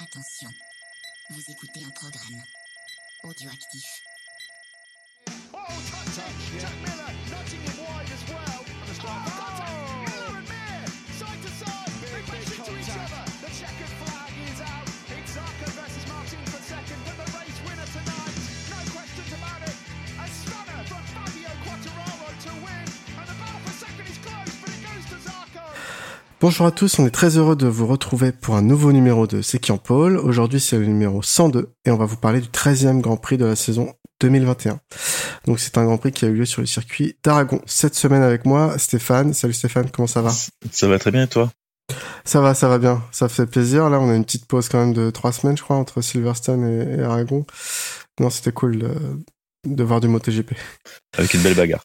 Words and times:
Attention, 0.00 0.50
vous 1.30 1.42
écoutez 1.48 1.84
un 1.84 1.90
programme 1.90 2.42
audioactif. 3.22 4.02
Oh, 5.52 5.58
touch, 6.14 6.60
Jack 6.60 6.72
Miller, 6.82 7.12
nudging 7.30 7.60
him 7.60 7.78
wide 7.78 8.10
as 8.10 8.28
well. 8.28 9.53
Bonjour 26.44 26.66
à 26.66 26.72
tous, 26.72 26.98
on 26.98 27.06
est 27.06 27.10
très 27.10 27.38
heureux 27.38 27.56
de 27.56 27.66
vous 27.66 27.86
retrouver 27.86 28.30
pour 28.30 28.54
un 28.54 28.60
nouveau 28.60 28.92
numéro 28.92 29.26
de 29.26 29.40
C'est 29.40 29.58
qui 29.58 29.72
en 29.72 29.78
pôle. 29.78 30.18
Aujourd'hui 30.18 30.60
c'est 30.60 30.78
le 30.78 30.84
numéro 30.84 31.22
102 31.22 31.72
et 31.86 31.90
on 31.90 31.96
va 31.96 32.04
vous 32.04 32.18
parler 32.18 32.42
du 32.42 32.48
13e 32.48 33.00
Grand 33.00 33.16
Prix 33.16 33.38
de 33.38 33.46
la 33.46 33.56
saison 33.56 33.94
2021. 34.20 34.78
Donc 35.46 35.58
c'est 35.58 35.78
un 35.78 35.86
Grand 35.86 35.96
Prix 35.96 36.12
qui 36.12 36.26
a 36.26 36.28
eu 36.28 36.34
lieu 36.34 36.44
sur 36.44 36.60
le 36.60 36.66
circuit 36.66 37.16
d'Aragon. 37.24 37.62
Cette 37.64 37.94
semaine 37.94 38.22
avec 38.22 38.44
moi, 38.44 38.76
Stéphane. 38.76 39.32
Salut 39.32 39.54
Stéphane, 39.54 39.90
comment 39.90 40.06
ça 40.06 40.20
va? 40.20 40.32
Ça 40.70 40.86
va 40.86 40.98
très 40.98 41.10
bien 41.10 41.22
et 41.22 41.28
toi? 41.28 41.50
Ça 42.26 42.42
va, 42.42 42.52
ça 42.52 42.68
va 42.68 42.76
bien. 42.76 43.02
Ça 43.10 43.30
fait 43.30 43.46
plaisir. 43.46 43.88
Là 43.88 43.98
on 43.98 44.10
a 44.10 44.14
une 44.14 44.26
petite 44.26 44.44
pause 44.44 44.68
quand 44.68 44.80
même 44.80 44.92
de 44.92 45.08
trois 45.08 45.32
semaines 45.32 45.56
je 45.56 45.62
crois 45.62 45.76
entre 45.76 46.02
Silverstone 46.02 46.66
et, 46.68 47.00
et 47.00 47.02
Aragon. 47.04 47.46
Non 48.20 48.28
c'était 48.28 48.52
cool 48.52 48.80
de, 48.80 48.90
de 49.66 49.82
voir 49.82 50.02
du 50.02 50.08
MotoGP. 50.08 50.52
Avec 51.16 51.32
une 51.32 51.40
belle 51.40 51.54
bagarre. 51.54 51.84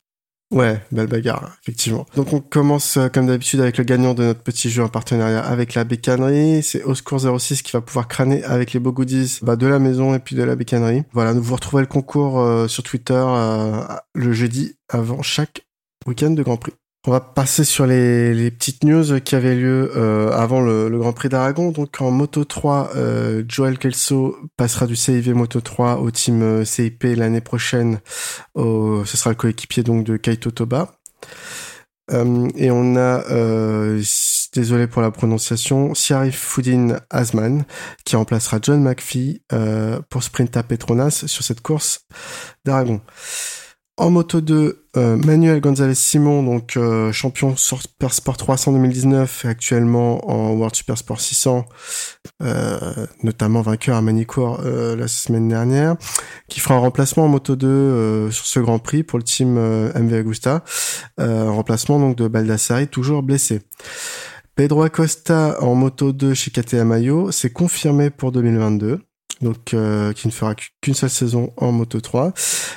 Ouais, 0.51 0.81
belle 0.91 1.05
bagarre, 1.05 1.57
effectivement. 1.61 2.07
Donc 2.15 2.33
on 2.33 2.39
commence 2.39 2.97
euh, 2.97 3.07
comme 3.07 3.27
d'habitude 3.27 3.61
avec 3.61 3.77
le 3.77 3.83
gagnant 3.83 4.15
de 4.15 4.23
notre 4.23 4.41
petit 4.41 4.71
jeu 4.71 4.83
en 4.83 4.87
partenariat 4.87 5.41
avec 5.41 5.75
la 5.75 5.83
bécannerie. 5.83 6.63
C'est 6.63 6.83
Oscour 6.83 7.19
06 7.39 7.61
qui 7.61 7.71
va 7.71 7.81
pouvoir 7.81 8.07
crâner 8.07 8.43
avec 8.43 8.73
les 8.73 8.79
beaux 8.79 8.91
goodies 8.91 9.39
bah, 9.43 9.55
de 9.55 9.67
la 9.67 9.77
maison 9.77 10.15
et 10.15 10.19
puis 10.19 10.35
de 10.35 10.41
la 10.41 10.55
bécannerie. 10.55 11.03
Voilà, 11.11 11.35
nous 11.35 11.43
vous 11.43 11.53
retrouvez 11.53 11.81
le 11.81 11.87
concours 11.87 12.39
euh, 12.39 12.67
sur 12.67 12.81
Twitter 12.81 13.23
euh, 13.23 13.83
le 14.15 14.33
jeudi 14.33 14.75
avant 14.89 15.21
chaque 15.21 15.67
week-end 16.07 16.31
de 16.31 16.41
Grand 16.41 16.57
Prix. 16.57 16.73
On 17.07 17.11
va 17.11 17.21
passer 17.21 17.63
sur 17.63 17.85
les, 17.85 18.33
les 18.33 18.51
petites 18.51 18.83
news 18.83 19.21
qui 19.21 19.35
avaient 19.35 19.55
lieu 19.55 19.91
euh, 19.95 20.31
avant 20.31 20.59
le, 20.59 20.89
le 20.89 20.99
Grand 20.99 21.13
Prix 21.13 21.29
d'Aragon. 21.29 21.71
Donc 21.71 22.01
en 22.01 22.11
Moto 22.11 22.43
3, 22.43 22.91
euh, 22.95 23.43
Joel 23.47 23.77
Kelso 23.77 24.35
passera 24.57 24.85
du 24.85 24.97
CIV 24.97 25.33
Moto 25.33 25.61
3 25.61 25.99
au 25.99 26.11
team 26.11 26.41
euh, 26.41 26.65
CIP 26.65 27.03
l'année 27.15 27.41
prochaine. 27.41 27.99
Au, 28.53 29.05
ce 29.05 29.15
sera 29.15 29.29
le 29.29 29.37
coéquipier 29.37 29.81
donc 29.83 30.03
de 30.03 30.17
Kaito 30.17 30.51
Toba. 30.51 30.91
Euh, 32.11 32.49
et 32.55 32.71
on 32.71 32.95
a, 32.95 33.23
euh, 33.29 34.01
désolé 34.53 34.87
pour 34.87 35.01
la 35.01 35.11
prononciation, 35.11 35.93
Siarif 35.93 36.37
Foudin 36.37 36.97
Asman 37.09 37.65
qui 38.03 38.15
remplacera 38.15 38.59
John 38.61 38.81
McPhee 38.81 39.43
euh, 39.53 39.99
pour 40.09 40.23
Sprinta 40.23 40.63
Petronas 40.63 41.25
sur 41.27 41.43
cette 41.43 41.61
course 41.61 42.05
d'Aragon. 42.65 43.01
En 43.99 44.11
moto 44.11 44.39
2, 44.39 44.85
euh, 44.95 45.17
Manuel 45.17 45.59
González 45.59 45.93
Simon, 45.93 46.41
donc 46.41 46.77
euh, 46.77 47.11
champion 47.11 47.57
Super 47.57 48.13
Sport 48.13 48.37
300 48.37 48.71
2019 48.71 49.43
et 49.43 49.47
actuellement 49.49 50.25
en 50.31 50.51
World 50.53 50.73
Super 50.73 50.97
Sport 50.97 51.19
600, 51.19 51.65
euh, 52.41 52.79
notamment 53.23 53.61
vainqueur 53.61 53.97
à 53.97 54.01
Manicourt 54.01 54.61
euh, 54.63 54.95
la 54.95 55.09
semaine 55.09 55.49
dernière, 55.49 55.97
qui 56.47 56.61
fera 56.61 56.75
un 56.75 56.79
remplacement 56.79 57.25
en 57.25 57.27
moto 57.27 57.57
2 57.57 57.67
euh, 57.67 58.31
sur 58.31 58.45
ce 58.45 58.61
Grand 58.61 58.79
Prix 58.79 59.03
pour 59.03 59.19
le 59.19 59.25
team 59.25 59.59
MV 59.59 60.13
Agusta, 60.13 60.63
en 61.17 61.53
remplacement 61.53 61.99
donc 61.99 62.15
de 62.15 62.29
Baldassari, 62.29 62.87
toujours 62.87 63.21
blessé. 63.21 63.59
Pedro 64.55 64.83
Acosta 64.83 65.57
en 65.61 65.75
moto 65.75 66.13
2 66.13 66.33
chez 66.33 66.51
KTM 66.51 66.87
Mayo, 66.87 67.31
c'est 67.31 67.51
confirmé 67.51 68.11
pour 68.11 68.31
2022 68.31 69.01
donc 69.41 69.73
euh, 69.73 70.13
qui 70.13 70.27
ne 70.27 70.31
fera 70.31 70.55
qu'une 70.81 70.93
seule 70.93 71.09
saison 71.09 71.53
en 71.57 71.71
Moto 71.71 71.99
3 71.99 72.33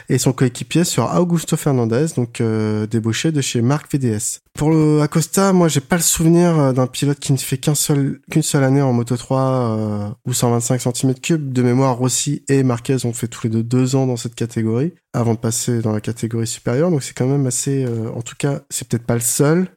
et 0.08 0.18
son 0.18 0.32
coéquipier 0.32 0.84
sera 0.84 1.20
Augusto 1.20 1.56
Fernandez 1.56 2.06
donc 2.16 2.41
euh, 2.41 2.87
débauché 2.87 3.32
de 3.32 3.41
chez 3.41 3.62
Marc 3.62 3.92
VDS. 3.92 4.42
Pour 4.54 4.70
le 4.70 5.00
Acosta, 5.00 5.53
moi 5.54 5.69
j'ai 5.69 5.81
pas 5.81 5.97
le 5.97 6.03
souvenir 6.03 6.59
euh, 6.59 6.72
d'un 6.72 6.87
pilote 6.87 7.19
qui 7.19 7.32
ne 7.32 7.38
fait 7.38 7.56
qu'un 7.56 7.75
seul 7.75 8.20
qu'une 8.31 8.42
seule 8.42 8.64
année 8.64 8.82
en 8.82 8.92
Moto 8.92 9.16
3 9.16 9.41
euh, 9.41 10.09
ou 10.26 10.34
125 10.34 10.78
cm3 10.81 11.53
de 11.53 11.62
mémoire 11.62 11.97
Rossi 11.97 12.44
et 12.48 12.62
Marquez 12.62 13.06
ont 13.06 13.14
fait 13.14 13.28
tous 13.28 13.44
les 13.44 13.50
deux 13.50 13.62
deux 13.62 13.97
ans 13.97 14.06
dans 14.06 14.19
cette 14.19 14.34
catégorie 14.34 14.92
avant 15.14 15.34
de 15.34 15.38
passer 15.38 15.81
dans 15.81 15.92
la 15.92 16.03
catégorie 16.03 16.47
supérieure. 16.47 16.91
Donc 16.91 17.03
c'est 17.03 17.14
quand 17.14 17.26
même 17.26 17.47
assez 17.47 17.84
euh, 17.84 18.10
en 18.14 18.20
tout 18.20 18.37
cas 18.38 18.60
c'est 18.69 18.87
peut-être 18.87 19.06
pas 19.06 19.14
le 19.14 19.20
seul 19.20 19.69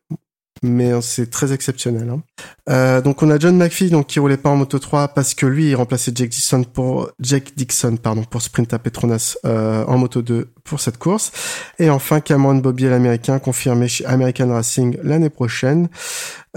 mais 0.64 0.92
c'est 1.02 1.30
très 1.30 1.54
exceptionnel. 1.54 2.10
Hein. 2.10 2.22
Euh, 2.70 3.02
donc 3.02 3.22
on 3.22 3.30
a 3.30 3.38
John 3.38 3.58
McPhee 3.58 3.90
donc 3.90 4.08
qui 4.08 4.20
roulait 4.20 4.38
pas 4.38 4.50
en 4.50 4.56
Moto 4.56 4.80
3 4.80 5.10
parce 5.10 5.34
que 5.34 5.46
lui 5.46 5.70
il 5.70 5.76
remplaçait 5.76 6.12
Jake 6.16 6.30
Dixon 6.30 6.64
pour 6.64 7.12
Jake 7.20 7.56
Dixon 7.56 7.98
pardon 7.98 8.24
pour 8.24 8.42
Sprint 8.42 8.74
à 8.74 8.80
Petronas 8.80 9.38
euh, 9.46 9.84
en 9.86 9.98
Moto 9.98 10.22
2 10.22 10.50
pour 10.64 10.80
cette 10.80 10.98
course. 10.98 11.32
Et 11.80 11.90
enfin 11.90 12.22
Cameron 12.22 12.56
Bobbier 12.56 12.90
l'américain 12.90 13.40
confirmé 13.40 13.88
chez 13.88 14.06
American 14.06 14.50
Racing 14.54 14.98
l'année 15.04 15.30
prochaine. 15.30 15.90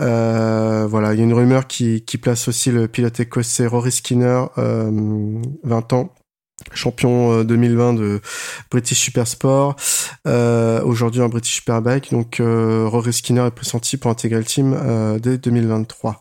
Euh, 0.00 0.86
voilà, 0.88 1.12
il 1.12 1.18
y 1.18 1.20
a 1.20 1.24
une 1.24 1.34
rumeur 1.34 1.66
qui, 1.66 2.02
qui 2.02 2.18
place 2.18 2.48
aussi 2.48 2.70
le 2.70 2.88
pilote 2.88 3.18
écossais 3.20 3.66
Rory 3.66 3.90
Skinner, 3.90 4.44
euh, 4.58 4.90
20 5.64 5.92
ans, 5.92 6.14
champion 6.74 7.32
euh, 7.32 7.44
2020 7.44 7.94
de 7.94 8.20
British 8.70 8.98
Supersport, 8.98 9.76
euh, 10.26 10.82
aujourd'hui 10.82 11.20
en 11.22 11.28
British 11.28 11.56
Superbike. 11.56 12.10
Donc 12.12 12.40
euh, 12.40 12.86
Rory 12.86 13.12
Skinner 13.12 13.46
est 13.46 13.50
pressenti 13.50 13.96
pour 13.96 14.10
intégrer 14.10 14.38
le 14.38 14.44
team 14.44 14.74
euh, 14.74 15.18
dès 15.18 15.38
2023. 15.38 16.20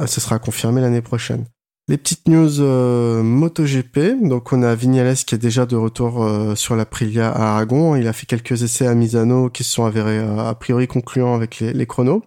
Euh, 0.00 0.06
ce 0.06 0.20
sera 0.20 0.38
confirmé 0.38 0.80
l'année 0.80 1.02
prochaine. 1.02 1.44
Les 1.88 1.96
petites 1.96 2.28
news 2.28 2.60
euh, 2.60 3.22
MotoGP. 3.22 4.22
Donc 4.22 4.52
on 4.52 4.62
a 4.62 4.74
Vignales 4.74 5.16
qui 5.16 5.34
est 5.34 5.38
déjà 5.38 5.64
de 5.64 5.74
retour 5.74 6.22
euh, 6.22 6.54
sur 6.54 6.76
l'Aprilia 6.76 7.30
à 7.30 7.54
Aragon. 7.54 7.96
Il 7.96 8.06
a 8.06 8.12
fait 8.12 8.26
quelques 8.26 8.62
essais 8.62 8.86
à 8.86 8.94
Misano 8.94 9.48
qui 9.48 9.64
se 9.64 9.72
sont 9.72 9.86
avérés 9.86 10.18
euh, 10.18 10.38
a 10.38 10.54
priori 10.54 10.86
concluants 10.86 11.34
avec 11.34 11.60
les, 11.60 11.86
chronos. 11.86 12.22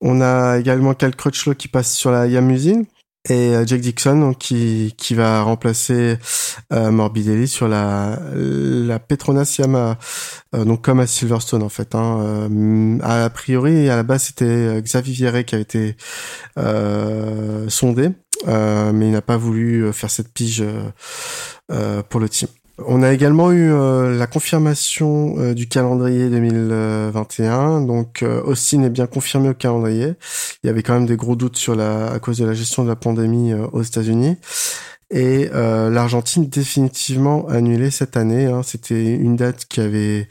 On 0.00 0.22
a 0.22 0.58
également 0.58 0.94
Cal 0.94 1.14
Crutchlow 1.14 1.54
qui 1.54 1.68
passe 1.68 1.94
sur 1.94 2.10
la 2.10 2.26
Yamusine 2.26 2.86
et 3.28 3.54
euh, 3.54 3.64
Jake 3.66 3.80
Dixon 3.80 4.34
qui 4.34 4.94
qui 4.96 5.14
va 5.14 5.42
remplacer 5.42 6.18
euh, 6.72 6.90
Morbidelli 6.90 7.46
sur 7.46 7.68
la 7.68 8.18
la 8.34 8.98
Petronas 8.98 9.56
Yamaha 9.58 9.98
euh, 10.54 10.64
donc 10.64 10.82
comme 10.82 11.00
à 11.00 11.06
Silverstone 11.06 11.62
en 11.62 11.68
fait 11.68 11.94
hein. 11.94 12.18
Euh, 12.20 12.98
a 13.02 13.30
priori 13.30 13.88
à 13.88 13.96
la 13.96 14.02
base 14.02 14.24
c'était 14.24 14.44
euh, 14.44 14.80
Xavier 14.80 15.14
Vierret 15.14 15.44
qui 15.44 15.54
a 15.54 15.58
été 15.58 15.96
euh, 16.58 17.68
sondé 17.68 18.10
mais 18.44 19.06
il 19.06 19.12
n'a 19.12 19.22
pas 19.22 19.36
voulu 19.36 19.92
faire 19.92 20.10
cette 20.10 20.32
pige 20.32 20.64
pour 22.08 22.18
le 22.18 22.28
team. 22.28 22.48
On 22.78 23.02
a 23.02 23.12
également 23.12 23.52
eu 23.52 23.70
euh, 23.70 24.16
la 24.16 24.26
confirmation 24.26 25.34
euh, 25.38 25.54
du 25.54 25.68
calendrier 25.68 26.30
2021. 26.30 27.82
Donc 27.82 28.22
euh, 28.22 28.42
Austin 28.42 28.82
est 28.82 28.90
bien 28.90 29.06
confirmé 29.06 29.50
au 29.50 29.54
calendrier. 29.54 30.14
Il 30.62 30.66
y 30.66 30.70
avait 30.70 30.82
quand 30.82 30.94
même 30.94 31.06
des 31.06 31.16
gros 31.16 31.36
doutes 31.36 31.56
sur 31.58 31.74
la 31.76 32.10
à 32.10 32.18
cause 32.18 32.38
de 32.38 32.46
la 32.46 32.54
gestion 32.54 32.82
de 32.84 32.88
la 32.88 32.96
pandémie 32.96 33.52
euh, 33.52 33.66
aux 33.72 33.82
États-Unis. 33.82 34.36
Et 35.10 35.50
euh, 35.52 35.90
l'Argentine 35.90 36.48
définitivement 36.48 37.46
annulée 37.48 37.90
cette 37.90 38.16
année. 38.16 38.46
hein. 38.46 38.62
C'était 38.62 39.14
une 39.14 39.36
date 39.36 39.66
qui 39.66 39.80
avait 39.80 40.26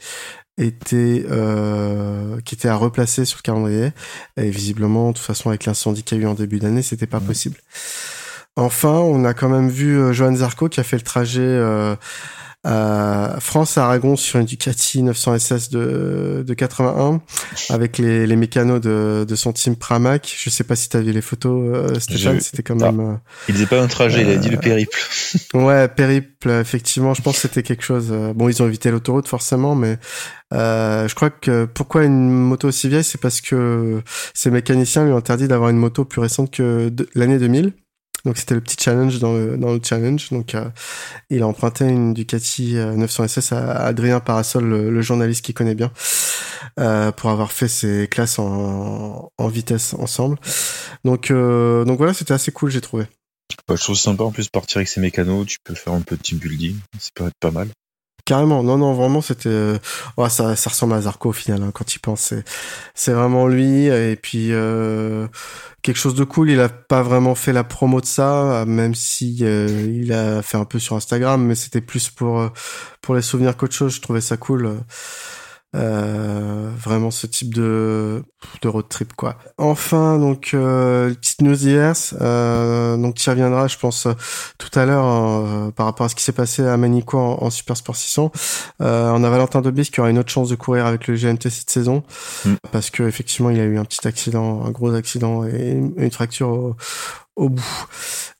été 0.58 1.24
euh, 1.30 2.40
qui 2.44 2.56
était 2.56 2.68
à 2.68 2.74
replacer 2.74 3.24
sur 3.24 3.38
le 3.38 3.42
calendrier. 3.42 3.92
Et 4.36 4.50
visiblement, 4.50 5.08
de 5.10 5.14
toute 5.14 5.24
façon, 5.24 5.48
avec 5.50 5.64
l'incendie 5.64 6.02
qu'il 6.02 6.18
y 6.18 6.20
a 6.22 6.24
eu 6.24 6.26
en 6.26 6.34
début 6.34 6.58
d'année, 6.58 6.82
c'était 6.82 7.06
pas 7.06 7.20
possible. 7.20 7.56
Enfin, 8.56 8.90
on 8.98 9.24
a 9.24 9.32
quand 9.34 9.48
même 9.48 9.68
vu 9.70 9.98
euh, 9.98 10.12
Johan 10.12 10.34
Zarco 10.36 10.68
qui 10.68 10.78
a 10.80 10.82
fait 10.82 10.96
le 10.96 11.02
trajet 11.02 11.40
euh, 11.40 11.96
à 12.64 13.38
France-Aragon 13.40 14.14
sur 14.14 14.38
une 14.38 14.44
Ducati 14.46 15.02
900 15.02 15.38
SS 15.38 15.70
de, 15.70 16.44
de 16.46 16.54
81 16.54 17.20
avec 17.70 17.96
les, 17.98 18.26
les 18.26 18.36
mécanos 18.36 18.80
de, 18.80 19.24
de 19.26 19.34
son 19.36 19.52
team 19.52 19.74
Pramac. 19.74 20.32
Je 20.38 20.50
sais 20.50 20.62
pas 20.64 20.76
si 20.76 20.88
tu 20.90 20.96
as 20.96 21.00
vu 21.00 21.12
les 21.12 21.22
photos, 21.22 21.60
euh, 21.74 21.98
Stéphane, 21.98 22.40
c'était 22.40 22.62
quand 22.62 22.80
Ah. 22.82 22.92
même... 22.92 23.00
euh, 23.00 23.14
Il 23.48 23.54
disait 23.54 23.66
pas 23.66 23.80
un 23.82 23.88
trajet, 23.88 24.20
il 24.22 24.28
a 24.28 24.36
dit 24.36 24.50
le 24.50 24.58
périple. 24.58 24.96
Ouais, 25.54 25.88
périple, 25.88 26.50
effectivement, 26.50 27.14
je 27.14 27.22
pense 27.22 27.36
que 27.36 27.40
c'était 27.42 27.62
quelque 27.62 27.82
chose. 27.84 28.12
Bon, 28.36 28.48
ils 28.50 28.62
ont 28.62 28.66
évité 28.68 28.90
l'autoroute 28.90 29.28
forcément, 29.28 29.74
mais 29.74 29.98
euh, 30.52 31.08
je 31.08 31.14
crois 31.14 31.30
que 31.30 31.64
pourquoi 31.64 32.04
une 32.04 32.28
moto 32.30 32.68
aussi 32.68 32.88
vieille, 32.88 33.02
c'est 33.02 33.20
parce 33.20 33.40
que 33.40 34.02
ces 34.34 34.50
mécaniciens 34.50 35.04
lui 35.06 35.12
ont 35.12 35.16
interdit 35.16 35.48
d'avoir 35.48 35.70
une 35.70 35.78
moto 35.78 36.04
plus 36.04 36.20
récente 36.20 36.50
que 36.52 36.92
l'année 37.14 37.38
2000. 37.38 37.72
Donc 38.24 38.38
c'était 38.38 38.54
le 38.54 38.60
petit 38.60 38.76
challenge 38.78 39.18
dans 39.18 39.34
le, 39.34 39.56
dans 39.56 39.72
le 39.72 39.80
challenge. 39.82 40.30
Donc 40.30 40.54
euh, 40.54 40.68
il 41.30 41.42
a 41.42 41.46
emprunté 41.46 41.84
une 41.84 42.14
Ducati 42.14 42.76
euh, 42.76 42.94
900 42.94 43.28
SS 43.28 43.52
à 43.52 43.72
Adrien 43.84 44.20
Parasol, 44.20 44.64
le, 44.64 45.02
journaliste 45.02 45.44
qu'il 45.44 45.54
connaît 45.54 45.74
bien, 45.74 45.90
euh, 46.78 47.10
pour 47.12 47.30
avoir 47.30 47.52
fait 47.52 47.68
ses 47.68 48.08
classes 48.08 48.38
en, 48.38 49.30
en 49.36 49.48
vitesse 49.48 49.94
ensemble. 49.94 50.38
Donc 51.04 51.30
euh, 51.30 51.84
donc 51.84 51.98
voilà, 51.98 52.14
c'était 52.14 52.34
assez 52.34 52.52
cool, 52.52 52.70
j'ai 52.70 52.80
trouvé. 52.80 53.06
Bah, 53.68 53.74
je 53.76 53.82
trouve 53.82 53.96
sympa 53.96 54.24
en 54.24 54.30
plus 54.30 54.48
partir 54.48 54.78
avec 54.78 54.88
ses 54.88 55.00
mécanos, 55.00 55.46
tu 55.46 55.58
peux 55.62 55.74
faire 55.74 55.92
un 55.92 56.00
peu 56.00 56.16
de 56.16 56.22
team 56.22 56.38
building, 56.38 56.76
ça 56.98 57.10
peut 57.14 57.26
être 57.26 57.38
pas 57.40 57.50
mal. 57.50 57.68
Carrément, 58.24 58.62
non, 58.62 58.78
non, 58.78 58.92
vraiment, 58.94 59.20
c'était, 59.20 59.48
euh, 59.48 59.78
ouais, 60.16 60.30
ça, 60.30 60.54
ça 60.54 60.70
ressemble 60.70 60.94
à 60.94 61.00
Zarco 61.00 61.30
au 61.30 61.32
final, 61.32 61.62
hein, 61.62 61.70
quand 61.74 61.94
il 61.94 61.98
pense. 61.98 62.32
C'est, 62.94 63.12
vraiment 63.12 63.48
lui, 63.48 63.86
et 63.86 64.16
puis 64.16 64.52
euh, 64.52 65.26
quelque 65.82 65.96
chose 65.96 66.14
de 66.14 66.24
cool. 66.24 66.50
Il 66.50 66.60
a 66.60 66.68
pas 66.68 67.02
vraiment 67.02 67.34
fait 67.34 67.52
la 67.52 67.64
promo 67.64 68.00
de 68.00 68.06
ça, 68.06 68.64
même 68.66 68.94
si 68.94 69.38
euh, 69.42 69.66
il 70.02 70.12
a 70.12 70.42
fait 70.42 70.56
un 70.56 70.64
peu 70.64 70.78
sur 70.78 70.96
Instagram, 70.96 71.44
mais 71.44 71.54
c'était 71.54 71.80
plus 71.80 72.08
pour 72.08 72.40
euh, 72.40 72.48
pour 73.00 73.14
les 73.14 73.22
souvenirs 73.22 73.56
qu'autre 73.56 73.74
chose. 73.74 73.94
Je 73.96 74.00
trouvais 74.00 74.20
ça 74.20 74.36
cool. 74.36 74.76
Euh, 75.74 76.70
vraiment 76.78 77.10
ce 77.10 77.26
type 77.26 77.54
de 77.54 78.22
de 78.60 78.68
road 78.68 78.88
trip 78.88 79.14
quoi. 79.14 79.36
Enfin 79.56 80.18
donc 80.18 80.50
euh, 80.52 81.14
petite 81.14 81.40
news 81.40 81.66
hier, 81.66 81.94
euh, 82.20 82.96
donc 82.98 83.14
tu 83.14 83.30
reviendras 83.30 83.68
je 83.68 83.78
pense 83.78 84.06
euh, 84.06 84.12
tout 84.58 84.78
à 84.78 84.84
l'heure 84.84 85.04
hein, 85.04 85.72
par 85.74 85.86
rapport 85.86 86.06
à 86.06 86.08
ce 86.10 86.14
qui 86.14 86.24
s'est 86.24 86.32
passé 86.32 86.62
à 86.66 86.76
Manico 86.76 87.18
en, 87.18 87.38
en 87.42 87.50
Super 87.50 87.76
Sport 87.76 87.96
600. 87.96 88.30
on 88.80 88.84
a 89.24 89.30
Valentin 89.30 89.62
Debis 89.62 89.90
qui 89.90 90.00
aura 90.00 90.10
une 90.10 90.18
autre 90.18 90.30
chance 90.30 90.50
de 90.50 90.56
courir 90.56 90.84
avec 90.84 91.06
le 91.06 91.14
GMT 91.14 91.48
cette 91.48 91.70
saison 91.70 92.02
Mm. 92.44 92.54
parce 92.70 92.90
que 92.90 93.02
effectivement 93.04 93.50
il 93.50 93.60
a 93.60 93.64
eu 93.64 93.78
un 93.78 93.84
petit 93.84 94.06
accident, 94.06 94.64
un 94.64 94.70
gros 94.70 94.94
accident 94.94 95.44
et 95.44 95.70
une, 95.70 95.92
une 95.96 96.10
fracture 96.10 96.48
au, 96.48 96.76
au 97.36 97.48
bout. 97.48 97.86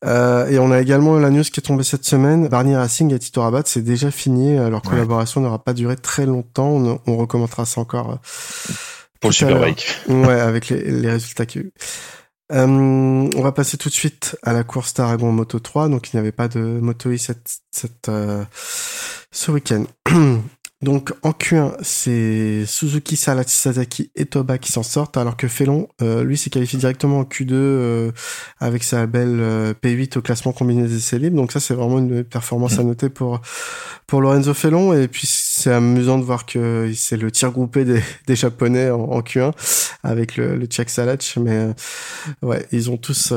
Euh, 0.04 0.48
et 0.48 0.58
on 0.58 0.70
a 0.70 0.80
également 0.80 1.18
la 1.18 1.30
news 1.30 1.42
qui 1.44 1.60
est 1.60 1.62
tombée 1.62 1.84
cette 1.84 2.04
semaine. 2.04 2.48
Barnier 2.48 2.76
Racing 2.76 3.12
et 3.14 3.18
Tito 3.18 3.40
Rabat, 3.40 3.62
c'est 3.66 3.82
déjà 3.82 4.10
fini. 4.10 4.56
Euh, 4.58 4.68
Leur 4.70 4.82
Ouais. 4.84 4.90
collaboration 4.90 5.40
n'aura 5.40 5.62
pas 5.62 5.72
duré 5.72 5.96
très 5.96 6.26
longtemps. 6.26 6.68
On, 6.70 7.00
on 7.06 7.16
recommentera 7.16 7.64
ça 7.64 7.80
encore 7.80 8.10
euh, 8.12 8.16
Pour 9.20 9.30
le 9.30 9.34
Superbike. 9.34 9.86
Ouais, 10.08 10.40
avec 10.40 10.68
les, 10.68 10.82
les 10.90 11.10
résultats 11.10 11.46
qu'il 11.46 11.60
y 11.62 11.64
a 11.64 11.66
eu. 11.68 11.72
Euh, 12.52 12.66
on 13.34 13.40
va 13.42 13.52
passer 13.52 13.78
tout 13.78 13.88
de 13.88 13.94
suite 13.94 14.36
à 14.42 14.52
la 14.52 14.62
course 14.64 14.92
d'Aragon 14.92 15.32
Moto 15.32 15.58
3. 15.58 15.88
Donc, 15.88 16.12
il 16.12 16.16
n'y 16.16 16.20
avait 16.20 16.32
pas 16.32 16.48
de 16.48 16.60
Moto 16.60 17.10
E 17.10 17.16
cette, 17.16 17.48
cette, 17.70 18.08
euh, 18.10 18.44
ce 19.30 19.50
week-end. 19.52 19.84
Donc, 20.82 21.12
en 21.22 21.30
Q1, 21.30 21.76
c'est 21.82 22.64
Suzuki, 22.66 23.14
Sasaki 23.16 24.10
et 24.16 24.26
Toba 24.26 24.58
qui 24.58 24.72
s'en 24.72 24.82
sortent, 24.82 25.16
alors 25.16 25.36
que 25.36 25.46
Felon, 25.46 25.88
euh, 26.02 26.24
lui, 26.24 26.36
s'est 26.36 26.50
qualifié 26.50 26.76
directement 26.76 27.20
en 27.20 27.22
Q2 27.22 27.52
euh, 27.52 28.12
avec 28.58 28.82
sa 28.82 29.06
belle 29.06 29.38
euh, 29.40 29.74
P8 29.80 30.18
au 30.18 30.22
classement 30.22 30.52
combiné 30.52 30.82
des 30.82 30.96
essais 30.96 31.20
libres. 31.20 31.36
Donc 31.36 31.52
ça, 31.52 31.60
c'est 31.60 31.74
vraiment 31.74 32.00
une 32.00 32.24
performance 32.24 32.80
à 32.80 32.82
noter 32.82 33.08
pour 33.10 33.40
pour 34.08 34.20
Lorenzo 34.20 34.54
Felon. 34.54 34.92
Et 34.92 35.06
puis, 35.06 35.28
c'est 35.28 35.72
amusant 35.72 36.18
de 36.18 36.24
voir 36.24 36.46
que 36.46 36.92
c'est 36.96 37.16
le 37.16 37.30
tir 37.30 37.52
groupé 37.52 37.84
des, 37.84 38.34
Japonais 38.34 38.90
en, 38.90 39.02
en 39.02 39.20
Q1 39.20 39.52
avec 40.02 40.36
le, 40.36 40.56
le 40.56 40.66
Czech 40.66 40.90
Salach. 40.90 41.36
Mais 41.36 41.68
ouais, 42.42 42.66
ils 42.72 42.90
ont 42.90 42.96
tous 42.96 43.32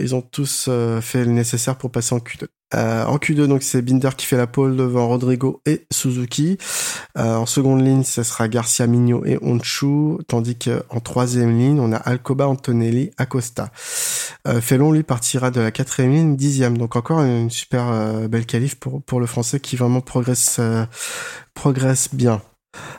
ils 0.00 0.14
ont 0.16 0.22
tous 0.22 0.68
fait 1.00 1.24
le 1.24 1.30
nécessaire 1.30 1.76
pour 1.76 1.92
passer 1.92 2.16
en 2.16 2.18
Q2. 2.18 2.48
Euh, 2.74 3.04
en 3.04 3.16
Q2, 3.16 3.46
donc 3.46 3.62
c'est 3.62 3.82
Binder 3.82 4.10
qui 4.16 4.26
fait 4.26 4.36
la 4.36 4.46
pole 4.46 4.76
devant 4.76 5.08
Rodrigo 5.08 5.60
et 5.66 5.86
Suzuki. 5.90 6.58
Euh, 7.18 7.36
en 7.36 7.46
seconde 7.46 7.84
ligne, 7.84 8.04
ce 8.04 8.22
sera 8.22 8.48
Garcia 8.48 8.86
Migno 8.86 9.24
et 9.24 9.38
Honshu, 9.42 10.18
tandis 10.28 10.56
qu'en 10.56 11.00
troisième 11.00 11.56
ligne, 11.56 11.80
on 11.80 11.92
a 11.92 11.96
Alcoba, 11.96 12.46
Antonelli, 12.46 13.10
Acosta. 13.18 13.70
Euh, 14.46 14.60
Felon, 14.60 14.92
lui, 14.92 15.02
partira 15.02 15.50
de 15.50 15.60
la 15.60 15.70
quatrième 15.70 16.12
ligne, 16.12 16.36
dixième. 16.36 16.78
Donc 16.78 16.96
encore 16.96 17.20
une 17.20 17.50
super 17.50 17.88
euh, 17.88 18.28
belle 18.28 18.46
qualif 18.46 18.76
pour, 18.76 19.02
pour 19.02 19.20
le 19.20 19.26
Français 19.26 19.60
qui 19.60 19.76
vraiment 19.76 20.00
progresse, 20.00 20.56
euh, 20.60 20.86
progresse 21.54 22.14
bien. 22.14 22.40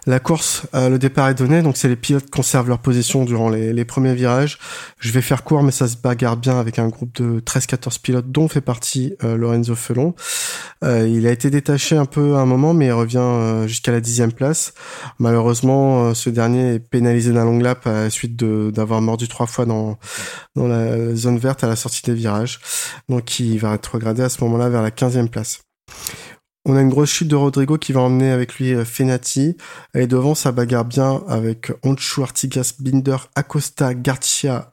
La 0.07 0.19
course, 0.19 0.63
euh, 0.73 0.89
le 0.89 0.97
départ 0.97 1.29
est 1.29 1.35
donné, 1.35 1.61
donc 1.61 1.77
c'est 1.77 1.87
les 1.87 1.95
pilotes 1.95 2.25
qui 2.25 2.31
conservent 2.31 2.67
leur 2.67 2.79
position 2.79 3.23
durant 3.23 3.49
les, 3.49 3.85
premiers 3.85 4.15
virages. 4.15 4.57
Je 4.99 5.11
vais 5.11 5.21
faire 5.21 5.43
court, 5.43 5.63
mais 5.63 5.71
ça 5.71 5.87
se 5.87 5.95
bagarre 5.95 6.37
bien 6.37 6.59
avec 6.59 6.79
un 6.79 6.87
groupe 6.87 7.21
de 7.21 7.39
13-14 7.39 8.01
pilotes, 8.01 8.31
dont 8.31 8.47
fait 8.47 8.61
partie 8.61 9.13
euh, 9.23 9.37
Lorenzo 9.37 9.75
Felon. 9.75 10.15
Euh, 10.83 11.07
il 11.07 11.27
a 11.27 11.31
été 11.31 11.49
détaché 11.49 11.95
un 11.95 12.05
peu 12.05 12.35
à 12.35 12.39
un 12.39 12.45
moment, 12.45 12.73
mais 12.73 12.87
il 12.87 12.91
revient 12.91 13.67
jusqu'à 13.67 13.91
la 13.91 14.01
dixième 14.01 14.33
place. 14.33 14.73
Malheureusement, 15.19 16.13
ce 16.15 16.29
dernier 16.29 16.75
est 16.75 16.79
pénalisé 16.79 17.31
d'un 17.31 17.45
long 17.45 17.59
lap 17.59 17.85
à 17.85 17.91
la 17.91 18.09
suite 18.09 18.35
d'avoir 18.35 19.01
mordu 19.01 19.27
trois 19.27 19.45
fois 19.45 19.65
dans, 19.65 19.97
dans 20.55 20.67
la 20.67 21.15
zone 21.15 21.37
verte 21.37 21.63
à 21.63 21.67
la 21.67 21.75
sortie 21.75 22.01
des 22.03 22.13
virages. 22.13 22.59
Donc 23.07 23.39
il 23.39 23.59
va 23.59 23.71
rétrograder 23.71 24.23
à 24.23 24.29
ce 24.29 24.43
moment-là 24.43 24.69
vers 24.69 24.81
la 24.81 24.91
quinzième 24.91 25.29
place. 25.29 25.61
On 26.65 26.75
a 26.75 26.81
une 26.81 26.89
grosse 26.89 27.09
chute 27.09 27.27
de 27.27 27.35
Rodrigo 27.35 27.77
qui 27.77 27.91
va 27.91 28.01
emmener 28.01 28.31
avec 28.31 28.55
lui 28.55 28.73
euh, 28.73 28.85
Fenati. 28.85 29.57
Et 29.95 30.05
devant, 30.05 30.35
ça 30.35 30.51
bagarre 30.51 30.85
bien 30.85 31.23
avec 31.27 31.71
Honshu, 31.83 32.21
Artigas, 32.21 32.73
Binder, 32.79 33.17
Acosta, 33.35 33.95
Garcia, 33.95 34.69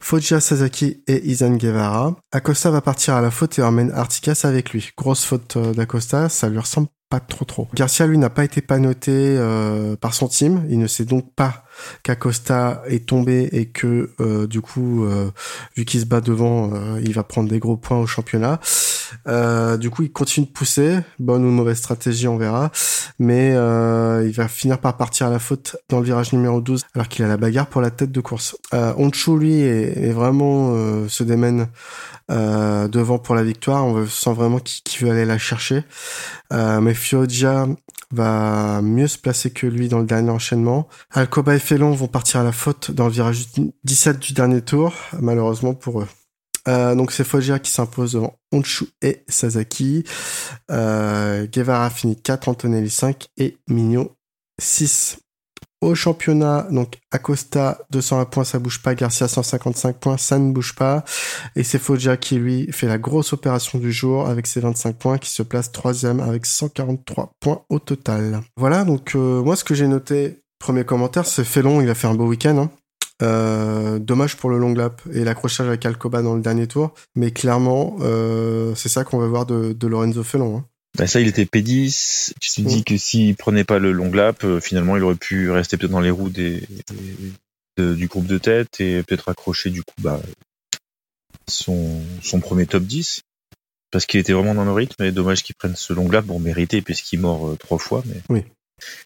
Foggia, 0.00 0.40
Sasaki 0.40 1.02
et 1.06 1.24
Izan 1.28 1.56
Guevara. 1.56 2.16
Acosta 2.32 2.70
va 2.70 2.80
partir 2.80 3.14
à 3.14 3.20
la 3.20 3.30
faute 3.30 3.58
et 3.58 3.62
emmène 3.62 3.92
Artigas 3.92 4.40
avec 4.44 4.70
lui. 4.70 4.90
Grosse 4.96 5.24
faute 5.24 5.56
euh, 5.56 5.72
d'Acosta, 5.72 6.28
ça 6.28 6.48
lui 6.48 6.58
ressemble 6.58 6.88
pas 7.10 7.20
trop 7.20 7.44
trop. 7.44 7.68
Garcia, 7.74 8.06
lui, 8.06 8.16
n'a 8.16 8.30
pas 8.30 8.44
été 8.44 8.62
panoté 8.62 9.10
euh, 9.12 9.96
par 9.96 10.14
son 10.14 10.28
team. 10.28 10.64
Il 10.70 10.78
ne 10.78 10.86
sait 10.86 11.04
donc 11.04 11.34
pas 11.34 11.64
qu'Acosta 12.04 12.82
est 12.86 13.06
tombé 13.06 13.48
et 13.52 13.66
que 13.66 14.12
euh, 14.20 14.46
du 14.46 14.60
coup, 14.60 15.04
euh, 15.04 15.30
vu 15.76 15.84
qu'il 15.84 16.00
se 16.00 16.06
bat 16.06 16.20
devant, 16.20 16.72
euh, 16.72 17.00
il 17.02 17.12
va 17.12 17.24
prendre 17.24 17.48
des 17.48 17.58
gros 17.58 17.76
points 17.76 17.98
au 17.98 18.06
championnat. 18.06 18.60
Euh, 19.28 19.76
du 19.76 19.90
coup, 19.90 20.02
il 20.02 20.12
continue 20.12 20.46
de 20.46 20.50
pousser, 20.52 20.98
bonne 21.18 21.44
ou 21.44 21.50
mauvaise 21.50 21.78
stratégie, 21.78 22.28
on 22.28 22.36
verra, 22.36 22.70
mais 23.18 23.52
euh, 23.54 24.24
il 24.26 24.32
va 24.32 24.48
finir 24.48 24.78
par 24.78 24.96
partir 24.96 25.26
à 25.26 25.30
la 25.30 25.38
faute 25.38 25.76
dans 25.88 25.98
le 25.98 26.04
virage 26.04 26.32
numéro 26.32 26.60
12, 26.60 26.84
alors 26.94 27.08
qu'il 27.08 27.24
a 27.24 27.28
la 27.28 27.36
bagarre 27.36 27.66
pour 27.66 27.80
la 27.80 27.90
tête 27.90 28.12
de 28.12 28.20
course. 28.20 28.56
Euh, 28.74 28.92
lui, 29.38 29.60
est, 29.60 30.12
vraiment 30.12 30.72
euh, 30.74 31.08
se 31.08 31.22
démène 31.22 31.68
euh, 32.30 32.88
devant 32.88 33.18
pour 33.18 33.34
la 33.34 33.42
victoire. 33.42 33.84
On 33.86 34.06
sent 34.06 34.32
vraiment 34.32 34.58
qu'il 34.58 35.06
veut 35.06 35.12
aller 35.12 35.24
la 35.24 35.38
chercher. 35.38 35.84
Mais 36.50 36.94
Fioggia 36.94 37.66
va 38.12 38.82
mieux 38.82 39.06
se 39.06 39.18
placer 39.18 39.50
que 39.50 39.66
lui 39.66 39.88
dans 39.88 40.00
le 40.00 40.06
dernier 40.06 40.30
enchaînement. 40.30 40.88
Alcoba 41.12 41.54
et 41.54 41.60
Felon 41.60 41.92
vont 41.92 42.08
partir 42.08 42.40
à 42.40 42.44
la 42.44 42.52
faute 42.52 42.90
dans 42.90 43.06
le 43.06 43.12
virage 43.12 43.46
17 43.84 44.18
du 44.18 44.32
dernier 44.32 44.62
tour, 44.62 44.94
malheureusement 45.20 45.74
pour 45.74 46.00
eux. 46.00 46.08
Euh, 46.68 46.94
donc 46.94 47.12
c'est 47.12 47.24
Foggia 47.24 47.58
qui 47.58 47.70
s'impose 47.70 48.12
devant 48.12 48.36
Honshu 48.52 48.86
et 49.02 49.24
Sasaki. 49.28 50.04
Euh, 50.70 51.46
Guevara 51.46 51.90
finit 51.90 52.20
4, 52.20 52.48
Antonelli 52.48 52.90
5 52.90 53.28
et 53.36 53.56
Migno 53.68 54.16
6. 54.60 55.18
Au 55.82 55.94
championnat, 55.94 56.66
donc 56.70 56.98
Acosta 57.10 57.78
201 57.90 58.26
points, 58.26 58.44
ça 58.44 58.58
bouge 58.58 58.82
pas. 58.82 58.94
Garcia 58.94 59.28
155 59.28 59.96
points, 59.96 60.18
ça 60.18 60.38
ne 60.38 60.52
bouge 60.52 60.74
pas. 60.74 61.04
Et 61.56 61.64
c'est 61.64 61.78
Foggia 61.78 62.18
qui 62.18 62.34
lui 62.34 62.70
fait 62.70 62.86
la 62.86 62.98
grosse 62.98 63.32
opération 63.32 63.78
du 63.78 63.90
jour 63.90 64.28
avec 64.28 64.46
ses 64.46 64.60
25 64.60 64.98
points, 64.98 65.16
qui 65.16 65.30
se 65.30 65.42
place 65.42 65.72
troisième 65.72 66.20
avec 66.20 66.44
143 66.44 67.32
points 67.40 67.62
au 67.70 67.78
total. 67.78 68.42
Voilà, 68.58 68.84
donc 68.84 69.14
euh, 69.14 69.42
moi 69.42 69.56
ce 69.56 69.64
que 69.64 69.74
j'ai 69.74 69.88
noté, 69.88 70.42
premier 70.58 70.84
commentaire, 70.84 71.24
c'est 71.24 71.44
Felon, 71.44 71.80
il 71.80 71.88
a 71.88 71.94
fait 71.94 72.08
un 72.08 72.14
beau 72.14 72.26
week-end. 72.26 72.58
Hein. 72.58 72.70
Euh, 73.22 73.98
dommage 73.98 74.36
pour 74.36 74.50
le 74.50 74.58
long 74.58 74.72
lap 74.74 75.02
et 75.12 75.24
l'accrochage 75.24 75.66
avec 75.68 75.84
Alcoba 75.84 76.22
dans 76.22 76.34
le 76.34 76.40
dernier 76.42 76.66
tour, 76.66 76.94
mais 77.16 77.30
clairement, 77.32 77.96
euh, 78.00 78.74
c'est 78.74 78.88
ça 78.88 79.04
qu'on 79.04 79.18
va 79.18 79.26
voir 79.26 79.46
de, 79.46 79.72
de 79.72 79.86
Lorenzo 79.86 80.22
Felon. 80.22 80.58
Hein. 80.58 80.64
Bah 80.98 81.06
ça, 81.06 81.20
il 81.20 81.28
était 81.28 81.44
P10. 81.44 82.32
Tu 82.40 82.50
te 82.50 82.60
dis 82.68 82.82
que 82.84 82.96
s'il 82.96 83.36
prenait 83.36 83.64
pas 83.64 83.78
le 83.78 83.92
long 83.92 84.10
lap, 84.10 84.42
euh, 84.44 84.58
finalement, 84.60 84.96
il 84.96 85.02
aurait 85.04 85.14
pu 85.14 85.50
rester 85.50 85.76
peut-être 85.76 85.92
dans 85.92 86.00
les 86.00 86.10
roues 86.10 86.30
des, 86.30 86.60
des- 86.60 87.32
de- 87.76 87.94
du 87.94 88.08
groupe 88.08 88.26
de 88.26 88.38
tête 88.38 88.80
et 88.80 89.02
peut-être 89.04 89.28
accrocher 89.28 89.70
du 89.70 89.82
coup 89.82 89.94
bah, 89.98 90.20
son, 91.48 92.00
son 92.22 92.40
premier 92.40 92.66
top 92.66 92.82
10. 92.84 93.22
Parce 93.92 94.06
qu'il 94.06 94.20
était 94.20 94.32
vraiment 94.32 94.54
dans 94.54 94.64
le 94.64 94.72
rythme 94.72 95.02
et 95.02 95.10
dommage 95.10 95.42
qu'il 95.42 95.54
prenne 95.56 95.74
ce 95.76 95.92
long 95.92 96.08
lap. 96.08 96.24
Bon, 96.24 96.38
mérité 96.38 96.80
puisqu'il 96.80 97.20
mord 97.20 97.48
euh, 97.48 97.56
trois 97.56 97.78
fois. 97.78 98.02
Mais... 98.06 98.20
Oui. 98.28 98.44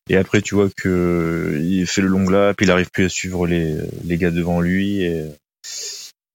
Et 0.09 0.17
après, 0.17 0.43
tu 0.43 0.55
vois 0.55 0.69
que 0.77 0.89
euh, 0.89 1.61
il 1.63 1.87
fait 1.87 2.03
le 2.03 2.09
long 2.09 2.29
lap, 2.29 2.61
il 2.61 2.71
arrive 2.71 2.91
plus 2.91 3.07
à 3.07 3.09
suivre 3.09 3.47
les, 3.47 3.77
les 4.05 4.17
gars 4.17 4.31
devant 4.31 4.61
lui 4.61 5.03
et, 5.03 5.25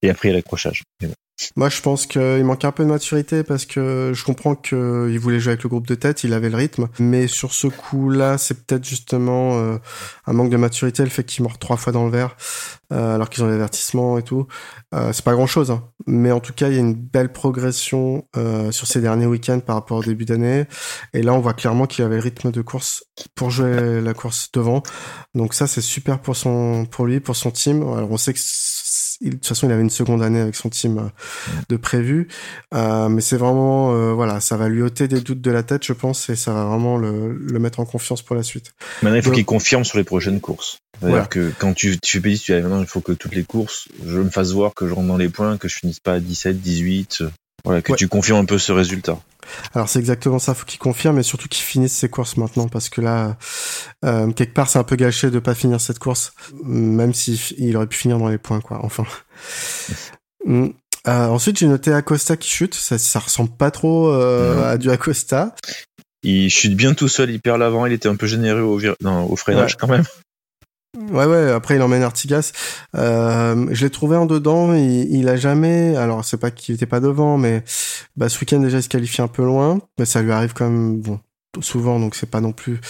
et 0.02 0.10
après 0.10 0.28
il 0.28 0.32
y 0.32 0.34
a 0.34 0.36
l'accrochage. 0.36 0.82
Moi, 1.56 1.68
je 1.68 1.80
pense 1.80 2.06
qu'il 2.06 2.44
manque 2.44 2.64
un 2.64 2.72
peu 2.72 2.84
de 2.84 2.88
maturité 2.88 3.42
parce 3.42 3.64
que 3.64 4.12
je 4.14 4.24
comprends 4.24 4.54
qu'il 4.54 5.18
voulait 5.18 5.40
jouer 5.40 5.52
avec 5.52 5.62
le 5.62 5.68
groupe 5.68 5.86
de 5.86 5.94
tête, 5.94 6.24
il 6.24 6.32
avait 6.34 6.50
le 6.50 6.56
rythme, 6.56 6.88
mais 6.98 7.26
sur 7.26 7.52
ce 7.52 7.66
coup-là, 7.66 8.38
c'est 8.38 8.64
peut-être 8.64 8.84
justement 8.84 9.58
euh, 9.58 9.78
un 10.26 10.32
manque 10.32 10.50
de 10.50 10.56
maturité, 10.56 11.02
le 11.02 11.10
fait 11.10 11.24
qu'il 11.24 11.42
mord 11.42 11.58
trois 11.58 11.76
fois 11.76 11.92
dans 11.92 12.04
le 12.04 12.10
verre, 12.10 12.36
euh, 12.92 13.14
alors 13.14 13.30
qu'ils 13.30 13.42
ont 13.42 13.48
l'avertissement 13.48 14.18
et 14.18 14.22
tout. 14.22 14.46
Euh, 14.94 15.12
c'est 15.12 15.24
pas 15.24 15.32
grand-chose, 15.32 15.70
hein. 15.70 15.84
mais 16.06 16.32
en 16.32 16.40
tout 16.40 16.52
cas, 16.52 16.68
il 16.68 16.74
y 16.74 16.76
a 16.76 16.80
une 16.80 16.94
belle 16.94 17.32
progression 17.32 18.26
sur 18.70 18.86
ces 18.86 19.00
derniers 19.00 19.26
week-ends 19.26 19.60
par 19.60 19.76
rapport 19.76 19.98
au 19.98 20.04
début 20.04 20.24
d'année. 20.24 20.66
Et 21.14 21.22
là, 21.22 21.34
on 21.34 21.40
voit 21.40 21.54
clairement 21.54 21.86
qu'il 21.86 22.04
avait 22.04 22.16
le 22.16 22.22
rythme 22.22 22.50
de 22.50 22.62
course 22.62 23.04
pour 23.34 23.50
jouer 23.50 24.00
la 24.00 24.14
course 24.14 24.50
devant. 24.52 24.82
Donc 25.34 25.54
ça, 25.54 25.66
c'est 25.66 25.80
super 25.80 26.20
pour 26.20 26.36
son, 26.36 26.86
pour 26.86 27.06
lui, 27.06 27.20
pour 27.20 27.36
son 27.36 27.50
team. 27.50 27.82
Alors, 27.82 28.10
on 28.10 28.16
sait 28.16 28.32
que 28.32 28.40
il- 29.20 29.30
de 29.30 29.34
toute 29.36 29.46
façon, 29.46 29.68
il 29.68 29.72
avait 29.72 29.82
une 29.82 29.90
seconde 29.90 30.22
année 30.22 30.40
avec 30.40 30.54
son 30.56 30.68
team 30.68 30.98
euh, 30.98 31.02
de 31.68 31.76
prévu, 31.76 32.28
Euh, 32.74 33.08
mais 33.08 33.20
c'est 33.20 33.36
vraiment, 33.36 33.92
euh, 33.92 34.12
voilà, 34.12 34.40
ça 34.40 34.56
va 34.56 34.68
lui 34.68 34.82
ôter 34.82 35.08
des 35.08 35.20
doutes 35.20 35.40
de 35.40 35.50
la 35.50 35.62
tête, 35.62 35.84
je 35.84 35.92
pense, 35.92 36.28
et 36.30 36.36
ça 36.36 36.52
va 36.52 36.64
vraiment 36.64 36.96
le, 36.96 37.32
le 37.36 37.58
mettre 37.58 37.80
en 37.80 37.84
confiance 37.84 38.22
pour 38.22 38.36
la 38.36 38.42
suite. 38.42 38.72
Maintenant, 39.02 39.16
il 39.16 39.22
faut 39.22 39.30
Donc- 39.30 39.34
qu'il 39.36 39.44
confirme 39.44 39.84
sur 39.84 39.98
les 39.98 40.04
prochaines 40.04 40.40
courses. 40.40 40.78
C'est-à-dire 40.98 41.10
Voilà. 41.16 41.26
que 41.26 41.52
quand 41.58 41.72
tu, 41.74 41.98
tu 41.98 42.20
fais 42.20 42.28
P10, 42.28 42.38
tu 42.40 42.52
dis, 42.52 42.58
ah, 42.58 42.60
maintenant, 42.62 42.80
il 42.80 42.86
faut 42.86 43.00
que 43.00 43.12
toutes 43.12 43.34
les 43.34 43.44
courses, 43.44 43.88
je 44.06 44.18
me 44.18 44.28
fasse 44.30 44.52
voir, 44.52 44.74
que 44.74 44.86
je 44.86 44.92
rentre 44.92 45.08
dans 45.08 45.16
les 45.16 45.28
points, 45.30 45.56
que 45.56 45.66
je 45.68 45.76
finisse 45.76 45.98
pas 46.00 46.14
à 46.14 46.20
17, 46.20 46.60
18. 46.60 47.22
Voilà, 47.64 47.82
que 47.82 47.92
Ouais. 47.92 47.98
tu 47.98 48.08
confirmes 48.08 48.38
un 48.40 48.44
peu 48.44 48.58
ce 48.58 48.72
résultat. 48.72 49.18
Alors 49.74 49.88
c'est 49.88 49.98
exactement 49.98 50.38
ça, 50.38 50.54
faut 50.54 50.64
qu'il 50.64 50.78
confirme 50.78 51.18
et 51.18 51.22
surtout 51.24 51.48
qu'il 51.48 51.64
finisse 51.64 51.92
ses 51.92 52.08
courses 52.08 52.36
maintenant 52.36 52.68
parce 52.68 52.88
que 52.88 53.00
là, 53.00 53.36
euh, 54.04 54.30
quelque 54.32 54.54
part 54.54 54.68
c'est 54.68 54.78
un 54.78 54.84
peu 54.84 54.94
gâché 54.96 55.30
de 55.30 55.38
pas 55.40 55.54
finir 55.56 55.80
cette 55.80 55.98
course, 55.98 56.32
même 56.62 57.12
si 57.14 57.34
f- 57.34 57.54
il 57.58 57.76
aurait 57.76 57.86
pu 57.88 57.98
finir 57.98 58.18
dans 58.18 58.28
les 58.28 58.38
points 58.38 58.60
quoi. 58.60 58.80
Enfin. 58.84 59.04
Mm. 60.46 60.68
Euh, 61.08 61.26
ensuite 61.26 61.58
j'ai 61.58 61.66
noté 61.66 61.92
Acosta 61.92 62.36
qui 62.36 62.48
chute, 62.48 62.74
ça, 62.74 62.96
ça 62.98 63.18
ressemble 63.18 63.50
pas 63.50 63.70
trop 63.70 64.08
euh, 64.08 64.54
Non. 64.56 64.62
à 64.64 64.78
du 64.78 64.90
Acosta. 64.90 65.54
Il 66.22 66.48
chute 66.50 66.74
bien 66.76 66.94
tout 66.94 67.08
seul, 67.08 67.30
il 67.30 67.40
perd 67.40 67.58
l'avant, 67.58 67.84
il 67.86 67.92
était 67.92 68.08
un 68.08 68.16
peu 68.16 68.26
généreux 68.26 68.60
au, 68.62 68.78
vir- 68.78 68.94
non, 69.02 69.24
au 69.30 69.36
freinage 69.36 69.72
Ouais. 69.72 69.76
quand 69.78 69.88
même. 69.88 70.04
Ouais 70.98 71.26
ouais, 71.26 71.50
après 71.52 71.76
il 71.76 71.82
emmène 71.82 72.02
Artigas. 72.02 72.52
Euh, 72.96 73.66
je 73.70 73.84
l'ai 73.84 73.90
trouvé 73.90 74.16
en 74.16 74.26
dedans, 74.26 74.74
il, 74.74 75.12
il 75.14 75.28
a 75.28 75.36
jamais, 75.36 75.96
alors 75.96 76.24
c'est 76.24 76.36
pas 76.36 76.50
qu'il 76.50 76.74
était 76.74 76.86
pas 76.86 77.00
devant, 77.00 77.38
mais 77.38 77.62
bah, 78.16 78.28
ce 78.28 78.40
week-end 78.40 78.58
déjà 78.58 78.78
il 78.78 78.82
se 78.82 78.88
qualifie 78.88 79.22
un 79.22 79.28
peu 79.28 79.44
loin, 79.44 79.80
mais 79.98 80.04
ça 80.04 80.20
lui 80.20 80.32
arrive 80.32 80.52
quand 80.52 80.68
même 80.68 81.00
bon 81.00 81.20
souvent, 81.60 81.98
donc 81.98 82.14
c'est 82.14 82.30
pas 82.30 82.40
non 82.40 82.52
plus 82.52 82.80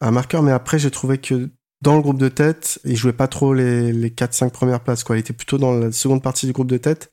un 0.00 0.10
marqueur. 0.10 0.42
Mais 0.42 0.52
après 0.52 0.78
j'ai 0.78 0.90
trouvé 0.90 1.18
que 1.18 1.50
dans 1.82 1.94
le 1.96 2.02
groupe 2.02 2.18
de 2.18 2.28
tête, 2.28 2.78
il 2.84 2.96
jouait 2.96 3.12
pas 3.12 3.28
trop 3.28 3.54
les, 3.54 3.92
les 3.92 4.10
4-5 4.10 4.50
premières 4.50 4.80
places, 4.80 5.04
quoi. 5.04 5.16
Il 5.16 5.20
était 5.20 5.34
plutôt 5.34 5.58
dans 5.58 5.72
la 5.74 5.92
seconde 5.92 6.22
partie 6.22 6.46
du 6.46 6.52
groupe 6.52 6.70
de 6.70 6.78
tête. 6.78 7.10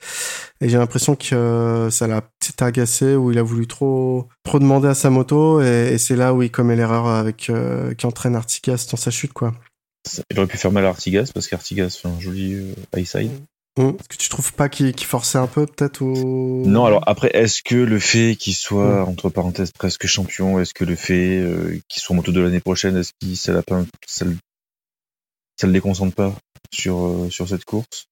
Et 0.62 0.70
j'ai 0.70 0.78
l'impression 0.78 1.16
que 1.16 1.36
euh, 1.36 1.90
ça 1.90 2.08
l'a 2.08 2.22
peut-être 2.22 2.62
agacé, 2.64 3.16
ou 3.16 3.32
il 3.32 3.38
a 3.38 3.44
voulu 3.44 3.68
trop, 3.68 4.30
trop 4.44 4.60
demander 4.60 4.88
à 4.88 4.94
sa 4.94 5.10
moto, 5.10 5.62
et, 5.62 5.92
et 5.94 5.98
c'est 5.98 6.16
là 6.16 6.34
où 6.34 6.42
il 6.44 6.50
commet 6.52 6.76
l'erreur 6.78 7.08
avec, 7.08 7.50
euh, 7.50 7.94
qui 7.94 8.06
entraîne 8.06 8.36
Artigas 8.36 8.88
dans 8.90 8.98
sa 8.98 9.12
chute, 9.12 9.34
quoi. 9.34 9.54
Il 10.30 10.38
aurait 10.38 10.48
pu 10.48 10.58
faire 10.58 10.72
mal 10.72 10.86
à 10.86 10.90
Artigas 10.90 11.32
parce 11.34 11.48
qu'Artigas 11.48 11.98
fait 12.02 12.08
un 12.08 12.20
joli 12.20 12.56
euh, 12.56 12.74
high 12.96 13.06
side. 13.06 13.32
Hum. 13.80 13.96
Est-ce 14.00 14.08
que 14.10 14.18
tu 14.18 14.30
trouves 14.30 14.54
pas 14.54 14.70
qu'il 14.70 14.94
forçait 15.04 15.40
un 15.40 15.48
peu, 15.48 15.66
peut-être, 15.66 16.02
au... 16.04 16.64
Non, 16.66 16.86
alors 16.86 17.04
après, 17.08 17.32
est-ce 17.34 17.64
que 17.64 17.76
le 17.76 17.98
fait 18.00 18.36
qu'il 18.36 18.54
soit, 18.54 19.04
entre 19.04 19.30
parenthèses, 19.30 19.72
presque 19.72 20.06
champion, 20.06 20.60
est-ce 20.60 20.74
que 20.76 20.84
le 20.86 20.96
fait 20.96 21.40
euh, 21.40 21.80
qu'il 21.90 22.02
soit 22.02 22.16
moto 22.16 22.32
de 22.32 22.40
l'année 22.40 22.60
prochaine, 22.60 22.98
est-ce 22.98 23.12
qu'il 23.20 23.36
ça, 23.36 23.64
pas- 23.64 23.84
ça, 24.06 24.26
le- 24.26 24.38
ça 25.60 25.66
le 25.68 25.74
déconcentre 25.74 26.14
pas 26.16 26.36
sur, 26.72 27.04
euh, 27.04 27.30
sur 27.32 27.50
cette 27.50 27.66
course? 27.66 28.06